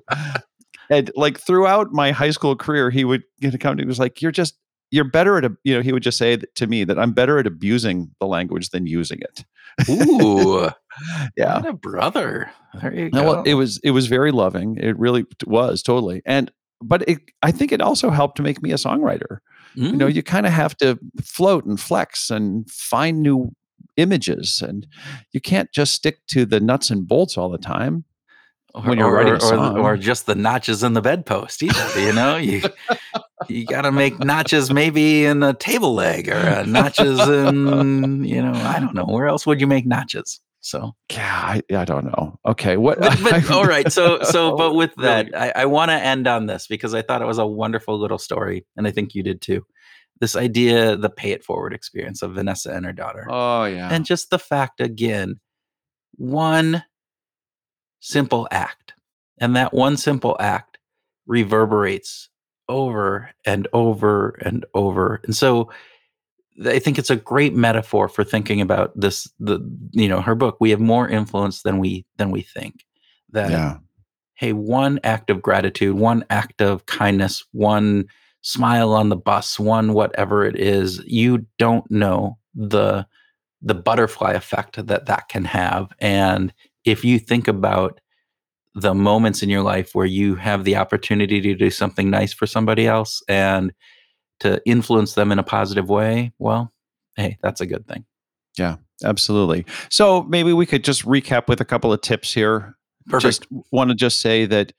And 0.89 1.11
like 1.15 1.39
throughout 1.39 1.91
my 1.91 2.11
high 2.11 2.32
school 2.32 2.55
career, 2.55 2.89
he 2.89 3.03
would 3.03 3.24
get 3.41 3.53
a 3.53 3.57
come. 3.57 3.78
He 3.78 3.86
was 3.86 3.99
like, 3.99 4.22
"You're 4.22 4.32
just 4.32 4.55
you're 4.91 5.03
better 5.03 5.38
at 5.38 5.45
a, 5.45 5.57
you 5.63 5.76
know." 5.76 5.82
He 5.82 5.91
would 5.91 6.03
just 6.03 6.18
say 6.18 6.38
to 6.38 6.68
me 6.68 6.84
that 6.84 6.97
I'm 6.97 7.11
better 7.11 7.39
at 7.39 7.47
abusing 7.47 8.11
the 8.20 8.28
language 8.28 8.70
than 8.70 8.88
using 8.88 9.20
it. 9.20 9.43
Ooh, 9.89 10.70
yeah, 11.36 11.56
what 11.56 11.66
a 11.68 11.74
brother. 11.74 12.52
There 12.82 12.93
you 12.93 13.10
go. 13.10 13.24
Well, 13.24 13.43
it 13.43 13.56
was 13.56 13.80
it 13.84 13.91
was 13.91 14.08
very 14.08 14.32
loving. 14.32 14.78
It 14.78 14.98
really 14.98 15.26
was 15.45 15.82
totally. 15.82 16.22
And 16.26 16.52
but 16.82 17.08
it, 17.08 17.20
I 17.41 17.52
think 17.52 17.72
it 17.72 17.82
also 17.82 18.10
helped 18.10 18.38
to 18.38 18.43
make 18.43 18.62
me 18.62 18.72
a 18.72 18.76
songwriter. 18.76 19.39
Mm. 19.76 19.91
You 19.91 19.98
know, 19.98 20.08
you 20.08 20.24
kind 20.24 20.45
of 20.45 20.54
have 20.54 20.78
to 20.78 21.00
float 21.24 21.66
and 21.66 21.80
flex 21.80 22.30
and 22.30 22.70
find 22.70 23.22
new 23.22 23.52
images, 23.95 24.62
and 24.62 24.88
you 25.32 25.41
can't 25.41 25.72
just 25.72 25.93
stick 25.93 26.20
to 26.28 26.45
the 26.45 26.60
nuts 26.60 26.89
and 26.89 27.08
bolts 27.08 27.38
all 27.38 27.50
the 27.50 27.58
time 27.58 28.06
when 28.74 28.98
you're 28.98 29.08
or, 29.08 29.14
writing 29.14 29.34
a 29.34 29.39
song. 29.39 29.78
Or, 29.78 29.93
or 29.93 29.98
just 29.98 30.26
the 30.26 30.36
notches 30.36 30.84
in 30.84 30.93
the 30.93 31.02
bedpost 31.02 31.64
either, 31.64 32.00
you 32.00 32.14
know 32.14 32.38
you 32.38 32.62
you 33.48 33.66
got 33.66 33.82
to 33.82 33.91
make 33.91 34.20
notches 34.20 34.72
maybe 34.72 35.26
in 35.26 35.43
a 35.43 35.54
table 35.54 35.93
leg 35.93 36.30
or 36.30 36.66
notches 36.66 37.20
in 37.20 38.24
you 38.24 38.41
know 38.41 38.54
i 38.54 38.80
don't 38.80 38.93
know 38.93 39.06
where 39.06 39.28
else 39.28 39.45
would 39.45 39.62
you 39.62 39.68
make 39.68 39.86
notches 39.86 40.39
so. 40.62 40.95
Yeah 41.12 41.41
i, 41.43 41.62
I 41.76 41.86
don't 41.86 42.05
know. 42.05 42.39
Okay 42.45 42.78
what 42.78 42.99
but, 42.99 43.20
but 43.24 43.51
all 43.51 43.66
right 43.66 43.91
so 43.91 44.22
so 44.24 44.55
but 44.55 44.74
with 44.74 44.93
that 44.97 45.30
i, 45.36 45.51
I 45.55 45.66
want 45.66 45.89
to 45.89 45.95
end 45.95 46.28
on 46.28 46.45
this 46.45 46.68
because 46.68 46.93
i 46.93 47.01
thought 47.01 47.22
it 47.22 47.28
was 47.28 47.38
a 47.38 47.47
wonderful 47.47 47.99
little 47.99 48.18
story 48.18 48.66
and 48.76 48.88
i 48.88 48.91
think 48.91 49.16
you 49.16 49.24
did 49.24 49.41
too. 49.41 49.66
This 50.20 50.36
idea 50.36 50.95
the 50.95 51.12
pay 51.12 51.32
it 51.32 51.43
forward 51.43 51.74
experience 51.74 52.24
of 52.24 52.34
vanessa 52.34 52.72
and 52.72 52.86
her 52.86 52.93
daughter. 52.93 53.28
Oh 53.30 53.66
yeah. 53.66 53.89
And 53.91 54.03
just 54.03 54.32
the 54.32 54.39
fact 54.39 54.82
again 54.82 55.39
one 56.18 56.84
simple 57.99 58.47
act. 58.51 58.93
And 59.39 59.55
that 59.55 59.74
one 59.74 59.97
simple 59.97 60.36
act 60.39 60.78
reverberates 61.26 62.30
over 62.70 63.30
and 63.45 63.68
over 63.74 64.30
and 64.43 64.66
over. 64.74 65.22
And 65.24 65.36
so 65.36 65.70
I 66.66 66.80
think 66.80 66.97
it's 66.97 67.10
a 67.10 67.16
great 67.16 67.53
metaphor 67.53 68.10
for 68.10 68.24
thinking 68.24 68.62
about 68.62 68.91
this 68.99 69.32
the 69.39 69.60
you 69.91 70.08
know 70.08 70.22
her 70.22 70.36
book 70.36 70.58
we 70.60 70.70
have 70.72 70.80
more 70.80 71.08
influence 71.08 71.62
than 71.62 71.78
we 71.80 72.05
than 72.18 72.32
we 72.32 72.41
think 72.41 72.86
that 73.32 73.51
yeah. 73.51 73.78
hey 74.36 74.53
one 74.53 74.99
act 75.03 75.30
of 75.30 75.41
gratitude 75.41 75.95
one 75.95 76.24
act 76.30 76.62
of 76.62 76.86
kindness 76.86 77.45
one 77.51 78.05
smile 78.41 78.93
on 78.93 79.10
the 79.10 79.16
bus 79.16 79.60
one 79.60 79.93
whatever 79.93 80.45
it 80.45 80.58
is 80.60 81.01
you 81.05 81.45
don't 81.60 81.89
know 81.91 82.38
the 82.55 83.05
the 83.62 83.76
butterfly 83.76 84.32
effect 84.34 84.86
that 84.88 85.05
that 85.05 85.28
can 85.30 85.45
have 85.45 85.91
and 85.99 86.53
if 86.86 87.03
you 87.03 87.20
think 87.20 87.47
about 87.47 87.99
the 88.74 88.93
moments 88.93 89.41
in 89.41 89.49
your 89.49 89.64
life 89.64 89.93
where 89.93 90.05
you 90.05 90.36
have 90.36 90.64
the 90.64 90.76
opportunity 90.76 91.41
to 91.41 91.55
do 91.55 91.70
something 91.70 92.10
nice 92.10 92.32
for 92.32 92.45
somebody 92.45 92.88
else 92.88 93.24
and 93.28 93.74
to 94.40 94.62
influence 94.66 95.14
them 95.14 95.32
in 95.32 95.40
a 95.40 95.44
positive 95.44 95.90
way, 95.90 96.34
well, 96.40 96.72
hey, 97.16 97.38
that's 97.42 97.62
a 97.62 97.66
good 97.66 97.88
thing. 97.88 98.06
Yeah, 98.58 98.78
absolutely. 99.04 99.66
So 99.90 100.24
maybe 100.24 100.54
we 100.54 100.66
could 100.66 100.84
just 100.84 101.06
recap 101.06 101.48
with 101.48 101.62
a 101.62 101.66
couple 101.66 101.94
of 101.94 102.02
tips 102.02 102.34
here. 102.34 102.76
Perfect. 103.08 103.24
Just 103.24 103.48
want 103.72 103.90
to 103.90 103.96
just 103.96 104.20
say 104.20 104.46
that, 104.46 104.74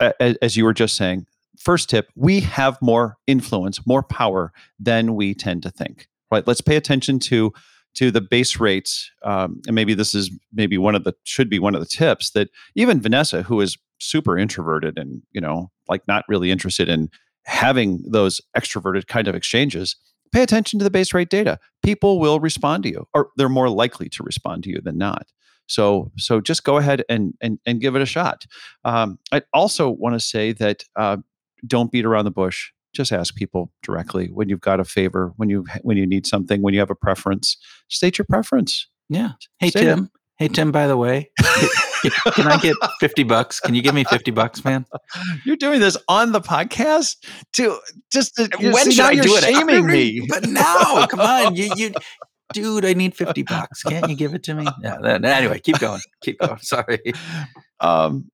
uh, 0.00 0.12
as 0.18 0.56
you 0.56 0.64
were 0.64 0.72
just 0.72 0.96
saying, 0.96 1.26
first 1.58 1.90
tip: 1.90 2.08
we 2.16 2.40
have 2.40 2.80
more 2.80 3.16
influence, 3.26 3.86
more 3.86 4.02
power 4.02 4.52
than 4.78 5.14
we 5.14 5.34
tend 5.34 5.62
to 5.62 5.70
think. 5.70 6.08
Right? 6.30 6.46
Let's 6.46 6.60
pay 6.60 6.76
attention 6.76 7.18
to 7.20 7.52
to 7.94 8.10
the 8.10 8.20
base 8.20 8.58
rates, 8.60 9.10
um, 9.24 9.60
and 9.66 9.74
maybe 9.74 9.94
this 9.94 10.14
is 10.14 10.30
maybe 10.52 10.78
one 10.78 10.94
of 10.94 11.04
the 11.04 11.14
should 11.24 11.50
be 11.50 11.58
one 11.58 11.74
of 11.74 11.80
the 11.80 11.86
tips 11.86 12.30
that 12.30 12.48
even 12.74 13.00
Vanessa, 13.00 13.42
who 13.42 13.60
is 13.60 13.76
super 13.98 14.38
introverted 14.38 14.98
and 14.98 15.22
you 15.32 15.40
know 15.40 15.70
like 15.88 16.06
not 16.08 16.24
really 16.28 16.50
interested 16.50 16.88
in 16.88 17.10
having 17.44 18.02
those 18.06 18.40
extroverted 18.56 19.06
kind 19.06 19.28
of 19.28 19.34
exchanges 19.34 19.96
pay 20.32 20.42
attention 20.42 20.78
to 20.78 20.84
the 20.84 20.90
base 20.90 21.12
rate 21.12 21.30
data 21.30 21.58
people 21.82 22.20
will 22.20 22.40
respond 22.40 22.82
to 22.82 22.90
you 22.90 23.06
or 23.14 23.30
they're 23.36 23.48
more 23.48 23.68
likely 23.68 24.08
to 24.08 24.22
respond 24.22 24.62
to 24.62 24.70
you 24.70 24.80
than 24.80 24.96
not 24.98 25.26
so 25.66 26.10
so 26.16 26.40
just 26.40 26.64
go 26.64 26.76
ahead 26.76 27.04
and 27.08 27.34
and, 27.40 27.58
and 27.66 27.80
give 27.80 27.96
it 27.96 28.02
a 28.02 28.06
shot 28.06 28.46
um, 28.84 29.18
i 29.32 29.42
also 29.52 29.88
want 29.90 30.14
to 30.14 30.20
say 30.20 30.52
that 30.52 30.84
uh, 30.96 31.16
don't 31.66 31.90
beat 31.92 32.04
around 32.04 32.24
the 32.24 32.30
bush 32.30 32.70
just 32.92 33.12
ask 33.12 33.34
people 33.34 33.72
directly 33.82 34.28
when 34.28 34.48
you've 34.48 34.60
got 34.60 34.80
a 34.80 34.84
favor 34.84 35.32
when 35.36 35.48
you 35.48 35.64
when 35.82 35.96
you 35.96 36.06
need 36.06 36.26
something 36.26 36.62
when 36.62 36.74
you 36.74 36.80
have 36.80 36.90
a 36.90 36.94
preference 36.94 37.56
state 37.88 38.18
your 38.18 38.26
preference 38.28 38.88
Yeah. 39.10 39.32
Hey. 39.58 39.70
Tim. 39.70 40.10
Hey 40.40 40.48
Tim. 40.48 40.72
By 40.72 40.86
the 40.86 40.96
way, 40.96 41.30
can 42.32 42.46
I 42.46 42.56
get 42.62 42.74
fifty 42.98 43.24
bucks? 43.24 43.60
Can 43.60 43.74
you 43.74 43.82
give 43.82 43.94
me 43.94 44.04
fifty 44.04 44.30
bucks, 44.30 44.64
man? 44.64 44.86
You're 45.44 45.56
doing 45.56 45.80
this 45.80 45.98
on 46.08 46.32
the 46.32 46.40
podcast 46.40 47.16
to 47.52 47.78
just 48.10 48.36
to, 48.36 48.48
when 48.58 48.74
see, 48.86 48.92
should 48.92 49.04
I 49.04 49.10
you're 49.10 49.24
do 49.24 49.36
it? 49.36 49.44
Shaming 49.44 49.86
me. 49.86 50.26
But 50.26 50.48
now, 50.48 51.06
come 51.10 51.20
on, 51.20 51.56
you, 51.56 51.70
you, 51.76 51.92
dude, 52.54 52.86
I 52.86 52.94
need 52.94 53.14
fifty 53.14 53.42
bucks. 53.42 53.82
Can't 53.82 54.08
you 54.08 54.16
give 54.16 54.32
it 54.32 54.42
to 54.44 54.54
me? 54.54 54.66
Yeah. 54.82 54.96
then- 55.02 55.26
Anyway, 55.26 55.58
keep 55.58 55.78
going. 55.78 56.00
Keep 56.22 56.38
going. 56.38 56.58
Sorry. 56.60 57.00
Um, 57.80 58.30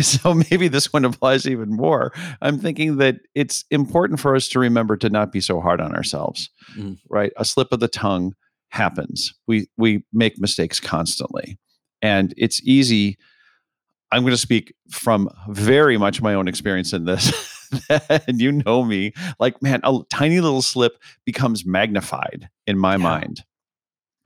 so 0.00 0.34
maybe 0.34 0.68
this 0.68 0.92
one 0.92 1.04
applies 1.04 1.48
even 1.48 1.70
more. 1.70 2.12
I'm 2.40 2.60
thinking 2.60 2.98
that 2.98 3.16
it's 3.34 3.64
important 3.72 4.20
for 4.20 4.36
us 4.36 4.46
to 4.50 4.60
remember 4.60 4.96
to 4.98 5.10
not 5.10 5.32
be 5.32 5.40
so 5.40 5.60
hard 5.60 5.80
on 5.80 5.96
ourselves. 5.96 6.48
Mm. 6.78 6.98
Right, 7.10 7.32
a 7.36 7.44
slip 7.44 7.72
of 7.72 7.80
the 7.80 7.88
tongue 7.88 8.34
happens. 8.74 9.32
We 9.46 9.68
we 9.76 10.04
make 10.12 10.38
mistakes 10.38 10.80
constantly, 10.80 11.58
and 12.02 12.34
it's 12.36 12.60
easy. 12.64 13.16
I'm 14.12 14.22
going 14.22 14.32
to 14.32 14.36
speak 14.36 14.74
from 14.90 15.28
very 15.48 15.96
much 15.98 16.22
my 16.22 16.34
own 16.34 16.46
experience 16.46 16.92
in 16.92 17.04
this. 17.04 17.32
and 18.28 18.40
you 18.40 18.52
know 18.52 18.84
me, 18.84 19.12
like 19.40 19.60
man, 19.62 19.80
a 19.84 19.98
tiny 20.10 20.40
little 20.40 20.62
slip 20.62 20.98
becomes 21.24 21.64
magnified 21.66 22.48
in 22.66 22.78
my 22.78 22.92
Yeah. 22.92 22.98
mind, 22.98 23.44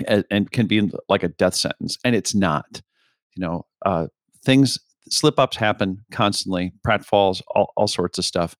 and, 0.07 0.25
and 0.31 0.51
can 0.51 0.67
be 0.67 0.91
like 1.09 1.23
a 1.23 1.29
death 1.29 1.55
sentence, 1.55 1.97
and 2.05 2.15
it's 2.17 2.35
not. 2.35 2.83
You 3.37 3.43
know, 3.47 3.67
uh, 3.87 4.09
things 4.45 4.79
slip 5.11 5.39
ups 5.39 5.57
happen 5.57 6.05
constantly, 6.11 6.73
pratfalls, 6.87 7.41
all, 7.55 7.73
all 7.77 7.87
sorts 7.89 8.19
of 8.19 8.25
stuff. 8.25 8.57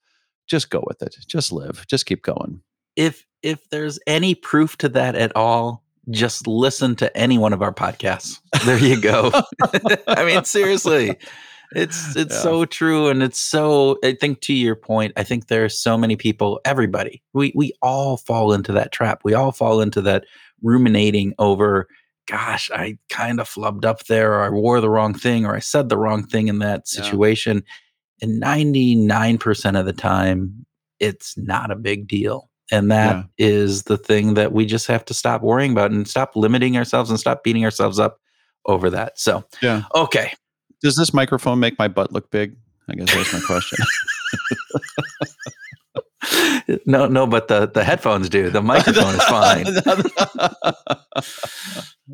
Just 0.49 0.71
go 0.71 0.83
with 0.87 1.03
it. 1.03 1.17
Just 1.27 1.53
live. 1.53 1.85
Just 1.89 2.07
keep 2.07 2.23
going. 2.23 2.63
If 2.97 3.27
if 3.43 3.69
there's 3.71 3.99
any 4.07 4.35
proof 4.35 4.77
to 4.79 4.89
that 4.91 5.15
at 5.15 5.35
all, 5.37 5.85
just 6.11 6.47
listen 6.47 6.97
to 6.97 7.15
any 7.17 7.39
one 7.39 7.53
of 7.53 7.63
our 7.63 7.73
podcasts. 7.73 8.41
There 8.65 8.79
you 8.79 9.01
go. 9.01 9.31
I 10.09 10.25
mean, 10.25 10.45
seriously. 10.45 11.17
It's 11.73 12.17
it's 12.17 12.35
Yeah. 12.35 12.41
so 12.41 12.65
true 12.65 13.09
and 13.09 13.23
it's 13.23 13.39
so 13.39 13.99
I 14.03 14.15
think 14.15 14.41
to 14.43 14.55
your 14.55 14.75
point, 14.75 15.13
I 15.19 15.23
think 15.23 15.49
there 15.49 15.65
are 15.67 15.69
so 15.69 15.99
many 15.99 16.17
people, 16.17 16.61
everybody. 16.65 17.23
We 17.35 17.53
we 17.55 17.73
all 17.83 18.17
fall 18.17 18.55
into 18.55 18.73
that 18.73 18.91
trap. 18.91 19.21
We 19.23 19.35
all 19.35 19.53
fall 19.53 19.83
into 19.83 20.01
that 20.03 20.25
ruminating 20.63 21.35
over 21.39 21.87
gosh, 22.27 22.71
I 22.75 22.99
kind 23.11 23.39
of 23.41 23.49
flubbed 23.49 23.85
up 23.87 24.05
there 24.07 24.33
or 24.35 24.43
I 24.43 24.51
wore 24.51 24.81
the 24.83 24.91
wrong 24.91 25.15
thing 25.15 25.47
or 25.47 25.55
I 25.57 25.61
said 25.61 25.89
the 25.89 25.97
wrong 25.99 26.27
thing 26.27 26.49
in 26.49 26.59
that 26.61 26.83
Yeah. 26.95 27.03
situation. 27.03 27.65
And 28.23 28.41
99% 28.43 29.79
of 29.79 29.87
the 29.87 29.93
time 29.93 30.65
it's 31.01 31.37
not 31.39 31.71
a 31.71 31.77
big 31.77 32.09
deal. 32.09 32.49
And 32.71 32.91
that 32.91 33.25
is 33.39 33.85
the 33.85 33.97
thing 33.97 34.35
that 34.35 34.53
we 34.53 34.67
just 34.67 34.87
have 34.89 35.05
to 35.07 35.15
stop 35.15 35.43
worrying 35.43 35.73
about 35.73 35.91
and 35.91 36.07
stop 36.07 36.37
limiting 36.37 36.77
ourselves 36.77 37.09
and 37.11 37.19
stop 37.19 37.43
beating 37.43 37.65
ourselves 37.65 37.99
up 37.99 38.21
over 38.67 38.91
that. 38.91 39.19
So, 39.19 39.45
Yeah. 39.63 39.83
okay. 39.95 40.33
Does 40.83 40.95
this 40.97 41.13
microphone 41.15 41.59
make 41.61 41.79
my 41.79 41.89
butt 41.89 42.13
look 42.13 42.31
big? 42.31 42.57
I 42.89 42.95
guess 42.95 43.13
that's 43.15 43.33
my 43.33 43.41
question. 43.41 43.79
no, 46.87 47.07
no, 47.07 47.27
but 47.27 47.49
the 47.49 47.67
the 47.69 47.83
headphones 47.85 48.29
do. 48.29 48.51
The 48.51 48.63
microphone 48.75 49.15
is 49.15 49.25
fine. 49.25 49.67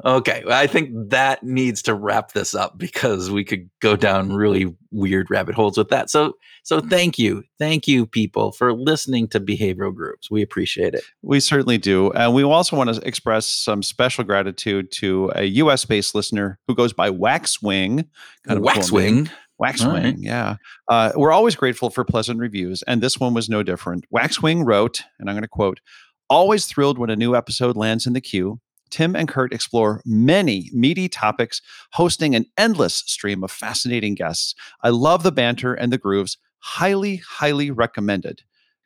Okay, 0.07 0.43
I 0.51 0.67
think 0.67 0.91
that 1.11 1.43
needs 1.43 1.81
to 1.83 1.95
wrap 1.95 2.33
this 2.33 2.55
up 2.55 2.77
because 2.77 3.31
we 3.31 3.43
could 3.43 3.71
go 3.81 3.97
down 3.97 4.35
really 4.35 4.75
weird 4.91 5.31
rabbit 5.31 5.55
holes 5.55 5.79
with 5.79 5.89
that. 5.89 6.11
So, 6.11 6.35
so 6.63 6.81
thank 6.81 7.19
you, 7.19 7.43
thank 7.59 7.89
you, 7.89 8.05
people, 8.05 8.53
for 8.53 8.75
listening 8.75 9.29
to 9.29 9.41
Behavioral 9.41 9.95
Grooves. 9.95 10.31
We 10.31 10.43
appreciate 10.43 10.93
it. 10.93 11.05
we 11.23 11.41
certainly 11.41 11.79
do. 11.79 12.11
And 12.13 12.35
we 12.35 12.43
also 12.43 12.77
want 12.77 12.95
to 12.95 13.01
express 13.07 13.47
some 13.47 13.83
special 13.83 14.25
gratitude 14.25 14.93
to 14.93 15.33
a 15.35 15.45
US 15.45 15.87
based 15.87 16.15
listener 16.15 16.59
who 16.69 16.75
goes 16.75 16.93
by 16.93 17.09
Waxwing. 17.11 18.07
Kind 18.47 18.59
of 18.59 18.65
cool. 18.65 18.65
Waxwing. 18.65 19.31
Waxwing, 19.59 20.05
right. 20.05 20.19
yeah. 20.19 20.57
Uh, 20.89 21.13
we're 21.15 21.33
always 21.33 21.55
grateful 21.55 21.89
for 21.89 22.05
pleasant 22.05 22.41
reviews, 22.41 22.83
and 22.83 23.01
this 23.01 23.19
one 23.19 23.33
was 23.35 23.49
no 23.49 23.63
different. 23.63 24.05
Waxwing 24.11 24.65
wrote, 24.65 25.03
and 25.19 25.31
I'm 25.31 25.35
going 25.35 25.43
to 25.43 25.49
quote 25.49 25.81
Always 26.29 26.67
thrilled 26.67 26.99
when 26.99 27.11
a 27.11 27.17
new 27.17 27.37
episode 27.37 27.77
lands 27.77 28.07
in 28.07 28.13
the 28.15 28.21
queue. 28.21 28.61
Tim 28.95 29.16
and 29.16 29.26
Kurt 29.28 29.53
explore 29.53 30.01
many 30.07 30.70
meaty 30.72 31.09
topics, 31.09 31.61
hosting 31.92 32.36
an 32.36 32.47
endless 32.57 32.95
stream 32.95 33.42
of 33.42 33.51
fascinating 33.51 34.14
guests. 34.14 34.55
I 34.82 34.90
love 34.90 35.24
the 35.24 35.32
banter 35.32 35.74
and 35.74 35.92
the 35.92 35.99
grooves. 35.99 36.38
Highly, 36.61 37.16
highly 37.16 37.72
recommended. 37.72 38.42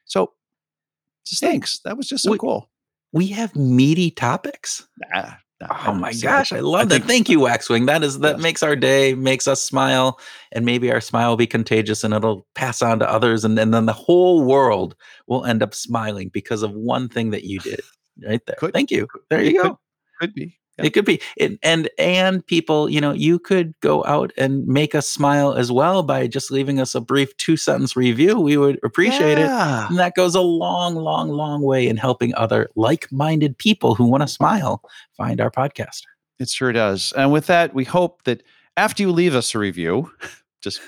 So, 0.06 0.32
just 1.26 1.42
thanks. 1.42 1.80
That 1.84 1.98
was 1.98 2.09
just 2.09 2.24
so 2.24 2.30
we- 2.32 2.38
cool. 2.38 2.70
We 3.12 3.26
have 3.28 3.54
meaty 3.54 4.11
topics. 4.11 4.88
Nah, 5.12 5.32
nah, 5.61 5.76
Oh 5.88 5.92
my 5.92 6.14
gosh, 6.14 6.52
I 6.54 6.61
love 6.61 6.88
that. 6.88 6.96
think- 7.00 7.06
Thank 7.06 7.28
you, 7.28 7.40
Waxwing. 7.40 7.84
That 7.86 8.02
is 8.02 8.18
that 8.20 8.36
Yes. 8.36 8.42
makes 8.42 8.62
our 8.62 8.76
day, 8.76 9.12
makes 9.14 9.46
us 9.46 9.62
smile, 9.62 10.18
and 10.52 10.64
maybe 10.64 10.90
our 10.90 11.02
smile 11.02 11.28
will 11.28 11.36
be 11.36 11.46
contagious 11.46 12.02
and 12.02 12.14
it'll 12.14 12.46
pass 12.54 12.80
on 12.80 12.98
to 13.00 13.11
others, 13.11 13.44
and, 13.44 13.59
and 13.59 13.74
then 13.74 13.84
the 13.84 13.92
whole 13.92 14.42
world 14.44 14.96
will 15.26 15.44
end 15.44 15.62
up 15.62 15.74
smiling 15.74 16.30
because 16.32 16.62
of 16.62 16.72
one 16.72 17.11
thing 17.11 17.28
that 17.30 17.44
you 17.44 17.59
did 17.61 17.80
right 18.26 18.40
there. 18.46 18.56
Could- 18.59 18.72
Thank 18.72 18.90
you. 18.90 19.06
There 19.28 19.42
you 19.42 19.61
it 19.61 19.62
go. 19.62 19.78
Could- 20.21 20.35
be. 20.35 20.59
Yeah. 20.79 20.85
It 20.87 20.91
could 20.91 21.05
be, 21.05 21.21
it, 21.37 21.59
and 21.64 21.89
and 21.99 22.47
people, 22.47 22.89
you 22.89 23.01
know, 23.01 23.11
you 23.11 23.41
could 23.41 23.75
go 23.81 24.05
out 24.05 24.33
and 24.39 24.64
make 24.64 24.95
us 24.95 25.09
smile 25.09 25.55
as 25.55 25.73
well 25.73 26.05
by 26.05 26.29
just 26.29 26.53
leaving 26.53 26.79
us 26.79 26.95
a 26.95 27.01
brief 27.01 27.37
two 27.37 27.57
sentence 27.57 27.97
review. 27.97 28.39
We 28.39 28.57
would 28.57 28.79
appreciate 28.85 29.39
it. 29.39 29.49
And 29.49 29.99
that 29.99 30.14
goes 30.14 30.37
a 30.37 30.41
long, 30.41 30.95
long, 30.95 31.31
long 31.31 31.62
way 31.62 31.89
in 31.89 31.97
helping 31.97 32.33
other 32.37 32.69
like 32.77 33.11
minded 33.11 33.59
people 33.59 33.97
who 33.97 34.05
want 34.05 34.23
to 34.23 34.29
smile 34.29 34.81
find 35.16 35.41
our 35.41 35.51
podcast. 35.51 36.03
It 36.39 36.49
sure 36.49 36.71
does. 36.71 37.12
And 37.16 37.33
with 37.33 37.47
that, 37.47 37.75
we 37.75 37.83
hope 37.83 38.23
that 38.23 38.45
after 38.77 39.03
you 39.03 39.11
leave 39.11 39.35
us 39.35 39.57
a 39.57 39.59
review, 39.59 40.12
just 40.62 40.81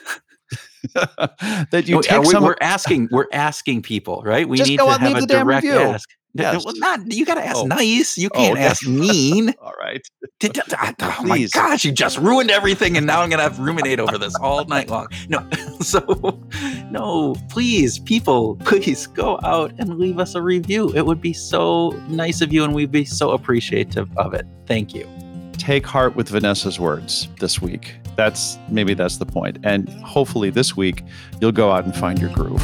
that 0.94 1.84
you 1.86 1.96
oh, 1.96 1.98
No, 1.98 2.02
take 2.02 2.20
we, 2.20 2.26
some. 2.26 2.44
we're 2.44 2.54
asking, 2.60 3.08
we're 3.10 3.26
asking 3.32 3.82
people, 3.82 4.22
right? 4.24 4.48
We 4.48 4.56
Just 4.56 4.70
need 4.70 4.78
to 4.78 4.86
have 4.86 5.16
a 5.16 5.20
the 5.20 5.26
direct 5.26 5.66
ask. 5.66 6.08
No, 6.34 6.52
no, 6.52 6.60
well, 6.64 6.74
not 6.76 7.12
you 7.12 7.24
got 7.26 7.34
to 7.34 7.44
ask 7.44 7.56
Oh. 7.58 7.66
nice. 7.66 8.16
You 8.16 8.28
Oh, 8.32 8.38
can't 8.38 8.52
okay. 8.58 8.66
ask 8.66 8.86
mean. 8.86 9.52
All 9.62 9.72
right. 9.80 10.00
Did- 10.38 10.52
did- 10.52 10.62
oh 10.72 11.22
my 11.24 11.46
gosh, 11.52 11.84
you 11.84 11.90
just 11.92 12.18
ruined 12.18 12.50
everything, 12.50 12.96
and 12.96 13.06
now 13.06 13.20
I'm 13.22 13.30
gonna 13.30 13.42
have 13.42 13.56
to 13.56 13.62
ruminate 13.62 13.98
over 13.98 14.16
this 14.16 14.34
all 14.36 14.64
night 14.66 14.88
long. 14.88 15.08
No, 15.28 15.44
so 15.80 16.40
no, 16.90 17.34
please, 17.48 17.98
people, 17.98 18.56
please 18.64 19.06
go 19.08 19.38
out 19.42 19.72
and 19.78 19.98
leave 19.98 20.18
us 20.18 20.34
a 20.34 20.42
review. 20.42 20.94
It 20.94 21.04
would 21.06 21.20
be 21.20 21.32
so 21.32 21.90
nice 22.08 22.40
of 22.40 22.52
you, 22.52 22.62
and 22.64 22.74
we'd 22.74 22.92
be 22.92 23.04
so 23.04 23.30
appreciative 23.32 24.08
of 24.16 24.32
it. 24.34 24.46
Thank 24.66 24.94
you. 24.94 25.08
Take 25.54 25.84
heart 25.86 26.16
with 26.16 26.28
Vanessa's 26.28 26.78
words 26.80 27.28
this 27.40 27.60
week. 27.60 27.96
That's 28.16 28.56
maybe 28.68 28.94
that's 28.94 29.18
the 29.18 29.26
point. 29.26 29.58
And 29.64 29.88
hopefully 30.04 30.50
this 30.50 30.76
week 30.76 31.02
you'll 31.40 31.52
go 31.52 31.70
out 31.72 31.84
and 31.84 31.94
find 31.94 32.18
your 32.18 32.30
groove. 32.30 32.62